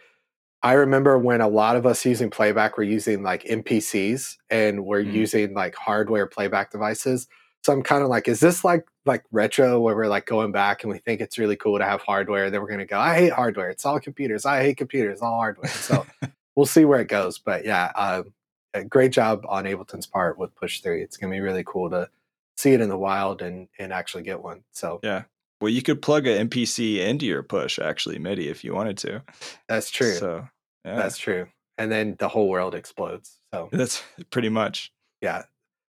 I 0.62 0.72
remember 0.72 1.16
when 1.18 1.40
a 1.40 1.48
lot 1.48 1.76
of 1.76 1.86
us 1.86 2.04
using 2.04 2.30
playback 2.30 2.76
were 2.76 2.82
using 2.82 3.22
like 3.22 3.44
MPCs 3.44 4.36
and 4.50 4.84
we're 4.84 5.04
Mhm. 5.04 5.12
using 5.12 5.54
like 5.54 5.76
hardware 5.76 6.26
playback 6.26 6.72
devices. 6.72 7.28
So 7.64 7.72
I'm 7.72 7.82
kind 7.82 8.02
of 8.02 8.08
like, 8.08 8.28
is 8.28 8.40
this 8.40 8.64
like 8.64 8.86
like 9.04 9.24
retro 9.30 9.80
where 9.80 9.94
we're 9.94 10.06
like 10.06 10.26
going 10.26 10.52
back 10.52 10.82
and 10.82 10.92
we 10.92 10.98
think 10.98 11.20
it's 11.20 11.38
really 11.38 11.56
cool 11.56 11.78
to 11.78 11.84
have 11.84 12.00
hardware? 12.02 12.50
Then 12.50 12.60
we're 12.60 12.68
gonna 12.70 12.86
go, 12.86 12.98
I 12.98 13.14
hate 13.14 13.32
hardware. 13.32 13.70
It's 13.70 13.84
all 13.84 14.00
computers. 14.00 14.46
I 14.46 14.62
hate 14.62 14.76
computers. 14.76 15.20
All 15.20 15.36
hardware. 15.36 15.70
So 15.70 16.06
we'll 16.56 16.66
see 16.66 16.84
where 16.84 17.00
it 17.00 17.08
goes. 17.08 17.38
But 17.38 17.64
yeah, 17.64 17.92
um, 17.94 18.32
a 18.74 18.84
great 18.84 19.12
job 19.12 19.44
on 19.48 19.64
Ableton's 19.64 20.06
part 20.06 20.38
with 20.38 20.54
Push 20.54 20.80
Three. 20.80 21.02
It's 21.02 21.16
gonna 21.16 21.32
be 21.32 21.40
really 21.40 21.64
cool 21.64 21.90
to 21.90 22.08
see 22.56 22.72
it 22.72 22.80
in 22.80 22.88
the 22.88 22.98
wild 22.98 23.42
and 23.42 23.68
and 23.78 23.92
actually 23.92 24.22
get 24.22 24.42
one. 24.42 24.62
So 24.72 25.00
Yeah. 25.02 25.24
Well, 25.60 25.70
you 25.70 25.82
could 25.82 26.00
plug 26.00 26.26
an 26.28 26.48
MPC 26.48 26.98
into 26.98 27.26
your 27.26 27.42
push, 27.42 27.80
actually, 27.80 28.20
MIDI, 28.20 28.48
if 28.48 28.62
you 28.62 28.74
wanted 28.74 28.96
to. 28.98 29.22
that's 29.68 29.90
true. 29.90 30.14
So, 30.14 30.48
yeah, 30.84 30.94
That's 30.94 31.18
true. 31.18 31.48
And 31.76 31.90
then 31.90 32.14
the 32.20 32.28
whole 32.28 32.48
world 32.48 32.76
explodes. 32.76 33.38
So 33.52 33.68
that's 33.72 34.02
pretty 34.30 34.50
much 34.50 34.92
yeah, 35.20 35.42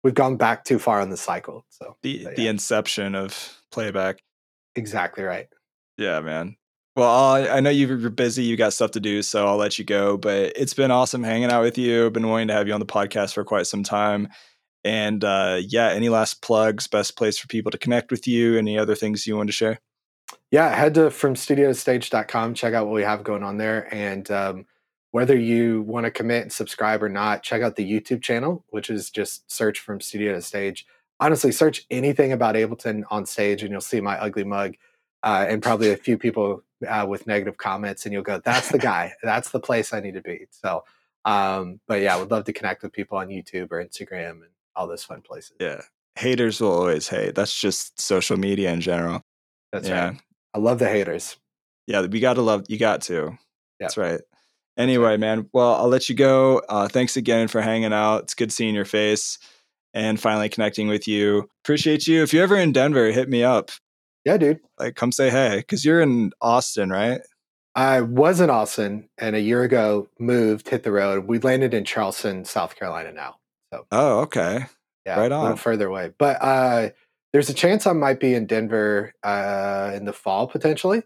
we've 0.07 0.15
gone 0.15 0.37
back 0.37 0.65
too 0.65 0.79
far 0.79 1.01
on 1.01 1.11
the 1.11 1.17
cycle. 1.17 1.67
So 1.69 1.97
the 2.03 2.23
But 2.23 2.37
the 2.37 2.47
inception 2.47 3.17
of 3.17 3.61
playback. 3.73 4.23
exactly 4.77 5.25
right. 5.25 5.49
Yeah, 5.99 6.21
man. 6.21 6.57
Well, 6.95 7.11
I, 7.11 7.49
I 7.49 7.61
know 7.61 7.71
you're 7.71 8.09
busy. 8.09 8.45
You 8.45 8.57
got 8.57 8.73
stuff 8.73 8.93
to 8.93 9.01
do, 9.01 9.21
so 9.23 9.49
I'll 9.49 9.57
let 9.57 9.81
you 9.81 9.85
go. 9.85 10.17
But 10.17 10.53
it's 10.55 10.75
been 10.75 10.93
awesome 10.93 11.25
hanging 11.25 11.51
out 11.51 11.63
with 11.65 11.77
you. 11.77 12.07
I've 12.07 12.13
been 12.13 12.29
wanting 12.29 12.47
to 12.49 12.55
have 12.55 12.69
you 12.69 12.73
on 12.75 12.79
the 12.79 12.87
podcast 12.87 13.35
for 13.35 13.43
quite 13.43 13.67
some 13.67 13.83
time. 13.83 14.29
And 14.85 15.25
uh, 15.25 15.59
yeah, 15.61 15.89
any 15.89 16.09
last 16.09 16.41
plugs? 16.41 16.87
Best 16.87 17.17
place 17.17 17.37
for 17.37 17.49
people 17.49 17.73
to 17.73 17.79
connect 17.79 18.13
with 18.13 18.29
you? 18.29 18.57
Any 18.57 18.79
other 18.79 18.95
things 18.95 19.27
you 19.27 19.37
want 19.37 19.49
to 19.49 19.53
share? 19.53 19.81
Yeah, 20.53 20.73
head 20.73 20.95
to 20.95 21.09
fromstudiostage.com, 21.11 22.55
check 22.55 22.75
out 22.75 22.87
what 22.87 22.95
we 22.95 23.03
have 23.03 23.25
going 23.25 23.43
on 23.43 23.57
there. 23.57 23.93
And 23.93 24.31
um, 24.31 24.67
whether 25.17 25.35
you 25.35 25.81
want 25.81 26.05
to 26.05 26.11
commit 26.11 26.43
and 26.43 26.53
subscribe 26.53 27.03
or 27.03 27.09
not, 27.09 27.43
check 27.43 27.63
out 27.63 27.77
the 27.77 27.91
YouTube 27.91 28.21
channel, 28.21 28.67
which 28.69 28.91
is 28.91 29.09
just 29.09 29.51
search 29.51 29.79
from 29.79 29.99
studio 29.99 30.35
to 30.35 30.43
stage. 30.43 30.87
Honestly, 31.21 31.51
search 31.53 31.87
anything 31.91 32.33
about 32.33 32.55
Ableton 32.55 33.03
on 33.09 33.25
stage 33.25 33.63
and 33.63 33.73
you'll 33.73 33.81
see 33.81 34.03
my 34.03 34.21
ugly 34.21 34.45
mug 34.45 34.75
uh, 35.23 35.47
and 35.49 35.63
probably 35.63 35.91
a 35.91 35.97
few 36.07 36.19
people 36.19 36.63
uh, 36.87 37.07
with 37.09 37.27
negative 37.27 37.57
comments. 37.57 38.05
And 38.05 38.13
you'll 38.13 38.25
go, 38.25 38.43
that's 38.45 38.69
the 38.69 38.77
guy. 38.77 39.15
that's 39.23 39.49
the 39.53 39.59
place 39.59 39.95
I 39.95 40.01
need 40.01 40.13
to 40.17 40.21
be. 40.21 40.49
So, 40.51 40.85
um, 41.25 41.81
but 41.89 42.03
yeah, 42.03 42.15
I 42.15 42.19
would 42.21 42.31
love 42.31 42.45
to 42.45 42.53
connect 42.53 42.83
with 42.83 42.93
people 42.93 43.17
on 43.17 43.29
YouTube 43.29 43.73
or 43.73 43.83
Instagram 43.83 44.33
and 44.33 44.51
all 44.75 44.87
those 44.87 45.03
fun 45.03 45.23
places. 45.23 45.57
Yeah, 45.59 45.81
haters 46.17 46.61
will 46.61 46.73
always 46.73 47.09
hate. 47.09 47.35
That's 47.35 47.59
just 47.59 47.99
social 47.99 48.37
media 48.37 48.71
in 48.71 48.83
general. 48.83 49.23
That's 49.73 49.89
yeah. 49.89 50.09
right. 50.09 50.21
I 50.53 50.59
love 50.59 50.79
the 50.79 50.91
haters. 50.91 51.39
yeah, 51.87 52.03
we 52.03 52.21
got 52.21 52.35
to 52.35 52.43
love. 52.43 52.67
You 52.69 52.77
got 52.77 53.01
to. 53.05 53.39
That's 53.81 53.97
right. 53.97 54.21
Anyway, 54.77 55.17
man. 55.17 55.49
Well, 55.53 55.75
I'll 55.75 55.89
let 55.89 56.09
you 56.09 56.15
go. 56.15 56.61
Uh, 56.69 56.89
thanks 56.89 57.17
again 57.17 57.49
for 57.49 57.61
hanging 57.61 57.93
out. 57.93 58.25
It's 58.25 58.35
good 58.35 58.53
seeing 58.53 58.75
your 58.75 58.85
face 58.85 59.39
and 59.95 60.21
finally 60.21 60.49
connecting 60.49 60.89
with 60.89 61.09
you. 61.09 61.49
Appreciate 61.65 62.07
you. 62.07 62.23
If 62.23 62.33
you're 62.35 62.43
ever 62.43 62.57
in 62.57 62.73
Denver, 62.73 63.11
hit 63.11 63.29
me 63.29 63.43
up. 63.43 63.71
Yeah, 64.25 64.37
dude. 64.37 64.61
Like, 64.79 64.97
come 64.97 65.13
say 65.13 65.31
hey, 65.31 65.59
because 65.59 65.85
you're 65.85 66.01
in 66.01 66.33
Austin, 66.41 66.91
right? 66.91 67.21
I 67.75 68.01
was 68.01 68.41
in 68.41 68.51
Austin 68.51 69.09
and 69.19 69.37
a 69.37 69.41
year 69.41 69.63
ago 69.63 70.09
moved, 70.19 70.69
hit 70.69 70.83
the 70.83 70.93
road. 70.93 71.27
We 71.27 71.39
landed 71.39 71.75
in 71.75 71.85
Charleston, 71.85 72.45
South 72.45 72.75
Carolina 72.77 73.13
now. 73.13 73.37
Oh, 73.93 74.21
okay. 74.21 74.67
Yeah, 75.05 75.21
Right 75.21 75.31
on. 75.31 75.39
a 75.41 75.43
little 75.43 75.57
further 75.59 75.87
away. 75.87 76.13
But 76.19 76.39
uh, 76.43 76.89
there's 77.33 77.51
a 77.51 77.55
chance 77.55 77.87
I 77.87 77.93
might 77.93 78.19
be 78.19 78.35
in 78.35 78.47
Denver 78.47 79.13
uh, 79.23 79.93
in 79.95 80.05
the 80.07 80.13
fall 80.13 80.47
potentially. 80.49 81.03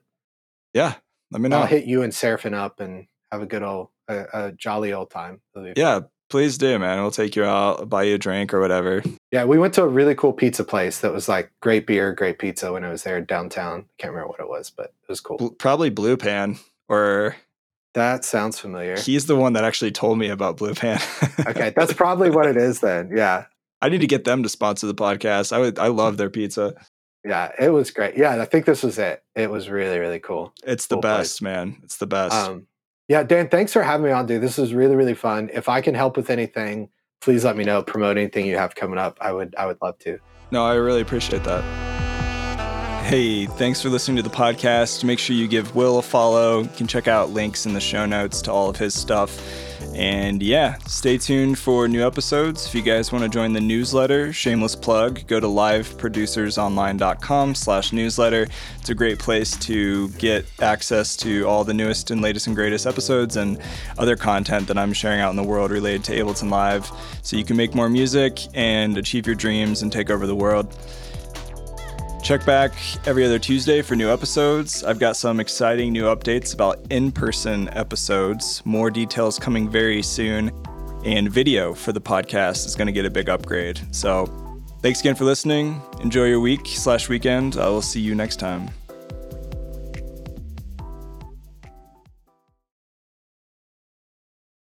Yeah. 0.72 0.94
Let 1.32 1.40
me 1.42 1.48
know. 1.48 1.58
I'll 1.58 1.66
hit 1.66 1.84
you 1.84 2.02
and 2.02 2.12
Seraphin 2.12 2.54
up 2.54 2.80
and 2.80 3.06
have 3.32 3.42
a 3.42 3.46
good 3.46 3.62
old, 3.62 3.88
uh, 4.08 4.24
a 4.32 4.52
jolly 4.52 4.92
old 4.92 5.10
time. 5.10 5.40
It'll 5.54 5.64
be 5.64 5.70
fun. 5.70 5.74
yeah, 5.76 6.00
please 6.28 6.58
do, 6.58 6.78
man. 6.78 7.00
We'll 7.00 7.10
take 7.10 7.36
you 7.36 7.44
out, 7.44 7.88
buy 7.88 8.04
you 8.04 8.14
a 8.16 8.18
drink 8.18 8.52
or 8.54 8.60
whatever. 8.60 9.02
Yeah, 9.32 9.44
we 9.44 9.58
went 9.58 9.74
to 9.74 9.82
a 9.82 9.88
really 9.88 10.14
cool 10.14 10.32
pizza 10.32 10.64
place 10.64 11.00
that 11.00 11.12
was 11.12 11.28
like 11.28 11.52
great 11.60 11.86
beer, 11.86 12.12
great 12.12 12.38
pizza 12.38 12.72
when 12.72 12.84
I 12.84 12.90
was 12.90 13.02
there 13.04 13.20
downtown. 13.20 13.86
Can't 13.98 14.12
remember 14.12 14.28
what 14.30 14.40
it 14.40 14.48
was, 14.48 14.70
but 14.70 14.86
it 15.02 15.08
was 15.08 15.20
cool. 15.20 15.36
Bl- 15.38 15.48
probably 15.48 15.90
Blue 15.90 16.16
Pan, 16.16 16.58
or 16.88 17.36
That 17.94 18.24
sounds 18.24 18.58
familiar. 18.58 18.98
he's 18.98 19.26
the 19.26 19.36
one 19.36 19.52
that 19.54 19.64
actually 19.64 19.92
told 19.92 20.18
me 20.18 20.28
about 20.28 20.56
Blue 20.56 20.74
Pan. 20.74 21.00
Okay, 21.46 21.72
that's 21.76 21.92
probably 21.92 22.30
what 22.30 22.46
it 22.46 22.56
is 22.56 22.80
then. 22.80 23.10
Yeah. 23.14 23.46
I 23.82 23.88
need 23.88 24.02
to 24.02 24.06
get 24.06 24.24
them 24.24 24.42
to 24.42 24.48
sponsor 24.50 24.86
the 24.86 24.94
podcast. 24.94 25.52
I 25.54 25.58
would. 25.58 25.78
I 25.78 25.86
love 25.86 26.18
their 26.18 26.28
pizza. 26.28 26.74
Yeah, 27.24 27.50
it 27.58 27.70
was 27.70 27.90
great. 27.90 28.14
Yeah, 28.16 28.40
I 28.40 28.44
think 28.44 28.66
this 28.66 28.82
was 28.82 28.98
it. 28.98 29.22
It 29.34 29.50
was 29.50 29.68
really, 29.70 29.98
really 29.98 30.20
cool. 30.20 30.52
It's 30.66 30.86
the 30.86 30.96
Cool 30.96 31.02
place. 31.02 31.16
best, 31.18 31.42
man. 31.42 31.76
It's 31.82 31.96
the 31.96 32.06
best. 32.06 32.34
Um, 32.34 32.66
yeah, 33.10 33.24
Dan, 33.24 33.48
thanks 33.48 33.72
for 33.72 33.82
having 33.82 34.06
me 34.06 34.12
on, 34.12 34.26
dude. 34.26 34.40
This 34.40 34.56
was 34.56 34.72
really, 34.72 34.94
really 34.94 35.14
fun. 35.14 35.50
If 35.52 35.68
I 35.68 35.80
can 35.80 35.96
help 35.96 36.16
with 36.16 36.30
anything, 36.30 36.90
please 37.20 37.44
let 37.44 37.56
me 37.56 37.64
know. 37.64 37.82
Promote 37.82 38.16
anything 38.16 38.46
you 38.46 38.56
have 38.56 38.76
coming 38.76 39.00
up. 39.00 39.18
I 39.20 39.32
would, 39.32 39.52
I 39.58 39.66
would 39.66 39.78
love 39.82 39.98
to. 39.98 40.20
No, 40.52 40.64
I 40.64 40.74
really 40.74 41.00
appreciate 41.00 41.42
that. 41.42 41.64
Hey, 43.04 43.46
thanks 43.46 43.82
for 43.82 43.88
listening 43.88 44.16
to 44.18 44.22
the 44.22 44.30
podcast. 44.30 45.02
Make 45.02 45.18
sure 45.18 45.34
you 45.34 45.48
give 45.48 45.74
Will 45.74 45.98
a 45.98 46.02
follow. 46.02 46.60
You 46.60 46.68
can 46.76 46.86
check 46.86 47.08
out 47.08 47.30
links 47.30 47.66
in 47.66 47.74
the 47.74 47.80
show 47.80 48.06
notes 48.06 48.40
to 48.42 48.52
all 48.52 48.70
of 48.70 48.76
his 48.76 48.94
stuff. 48.94 49.36
And 49.94 50.42
yeah, 50.42 50.78
stay 50.86 51.18
tuned 51.18 51.58
for 51.58 51.88
new 51.88 52.06
episodes. 52.06 52.66
If 52.66 52.74
you 52.74 52.82
guys 52.82 53.12
want 53.12 53.24
to 53.24 53.28
join 53.28 53.52
the 53.52 53.60
newsletter, 53.60 54.32
shameless 54.32 54.76
plug, 54.76 55.26
go 55.26 55.40
to 55.40 55.46
liveproducersonline.com 55.46 57.54
slash 57.54 57.92
newsletter. 57.92 58.46
It's 58.78 58.88
a 58.88 58.94
great 58.94 59.18
place 59.18 59.56
to 59.58 60.08
get 60.10 60.46
access 60.60 61.16
to 61.18 61.44
all 61.44 61.64
the 61.64 61.74
newest 61.74 62.10
and 62.10 62.22
latest 62.22 62.46
and 62.46 62.56
greatest 62.56 62.86
episodes 62.86 63.36
and 63.36 63.60
other 63.98 64.16
content 64.16 64.68
that 64.68 64.78
I'm 64.78 64.92
sharing 64.92 65.20
out 65.20 65.30
in 65.30 65.36
the 65.36 65.42
world 65.42 65.70
related 65.70 66.04
to 66.04 66.12
Ableton 66.12 66.50
Live 66.50 66.90
so 67.22 67.36
you 67.36 67.44
can 67.44 67.56
make 67.56 67.74
more 67.74 67.88
music 67.88 68.40
and 68.54 68.96
achieve 68.96 69.26
your 69.26 69.36
dreams 69.36 69.82
and 69.82 69.92
take 69.92 70.08
over 70.08 70.26
the 70.26 70.36
world. 70.36 70.74
Check 72.22 72.44
back 72.46 72.72
every 73.06 73.24
other 73.24 73.38
Tuesday 73.38 73.82
for 73.82 73.96
new 73.96 74.10
episodes. 74.10 74.84
I've 74.84 74.98
got 74.98 75.16
some 75.16 75.40
exciting 75.40 75.92
new 75.92 76.04
updates 76.04 76.54
about 76.54 76.78
in 76.90 77.10
person 77.10 77.68
episodes, 77.70 78.62
more 78.64 78.90
details 78.90 79.38
coming 79.38 79.68
very 79.68 80.02
soon, 80.02 80.52
and 81.04 81.30
video 81.30 81.74
for 81.74 81.92
the 81.92 82.00
podcast 82.00 82.66
is 82.66 82.76
going 82.76 82.86
to 82.86 82.92
get 82.92 83.04
a 83.04 83.10
big 83.10 83.28
upgrade. 83.28 83.80
So, 83.90 84.26
thanks 84.80 85.00
again 85.00 85.14
for 85.14 85.24
listening. 85.24 85.82
Enjoy 86.02 86.26
your 86.26 86.40
week 86.40 86.66
slash 86.66 87.08
weekend. 87.08 87.56
I 87.56 87.68
will 87.68 87.82
see 87.82 88.00
you 88.00 88.14
next 88.14 88.36
time. 88.36 88.70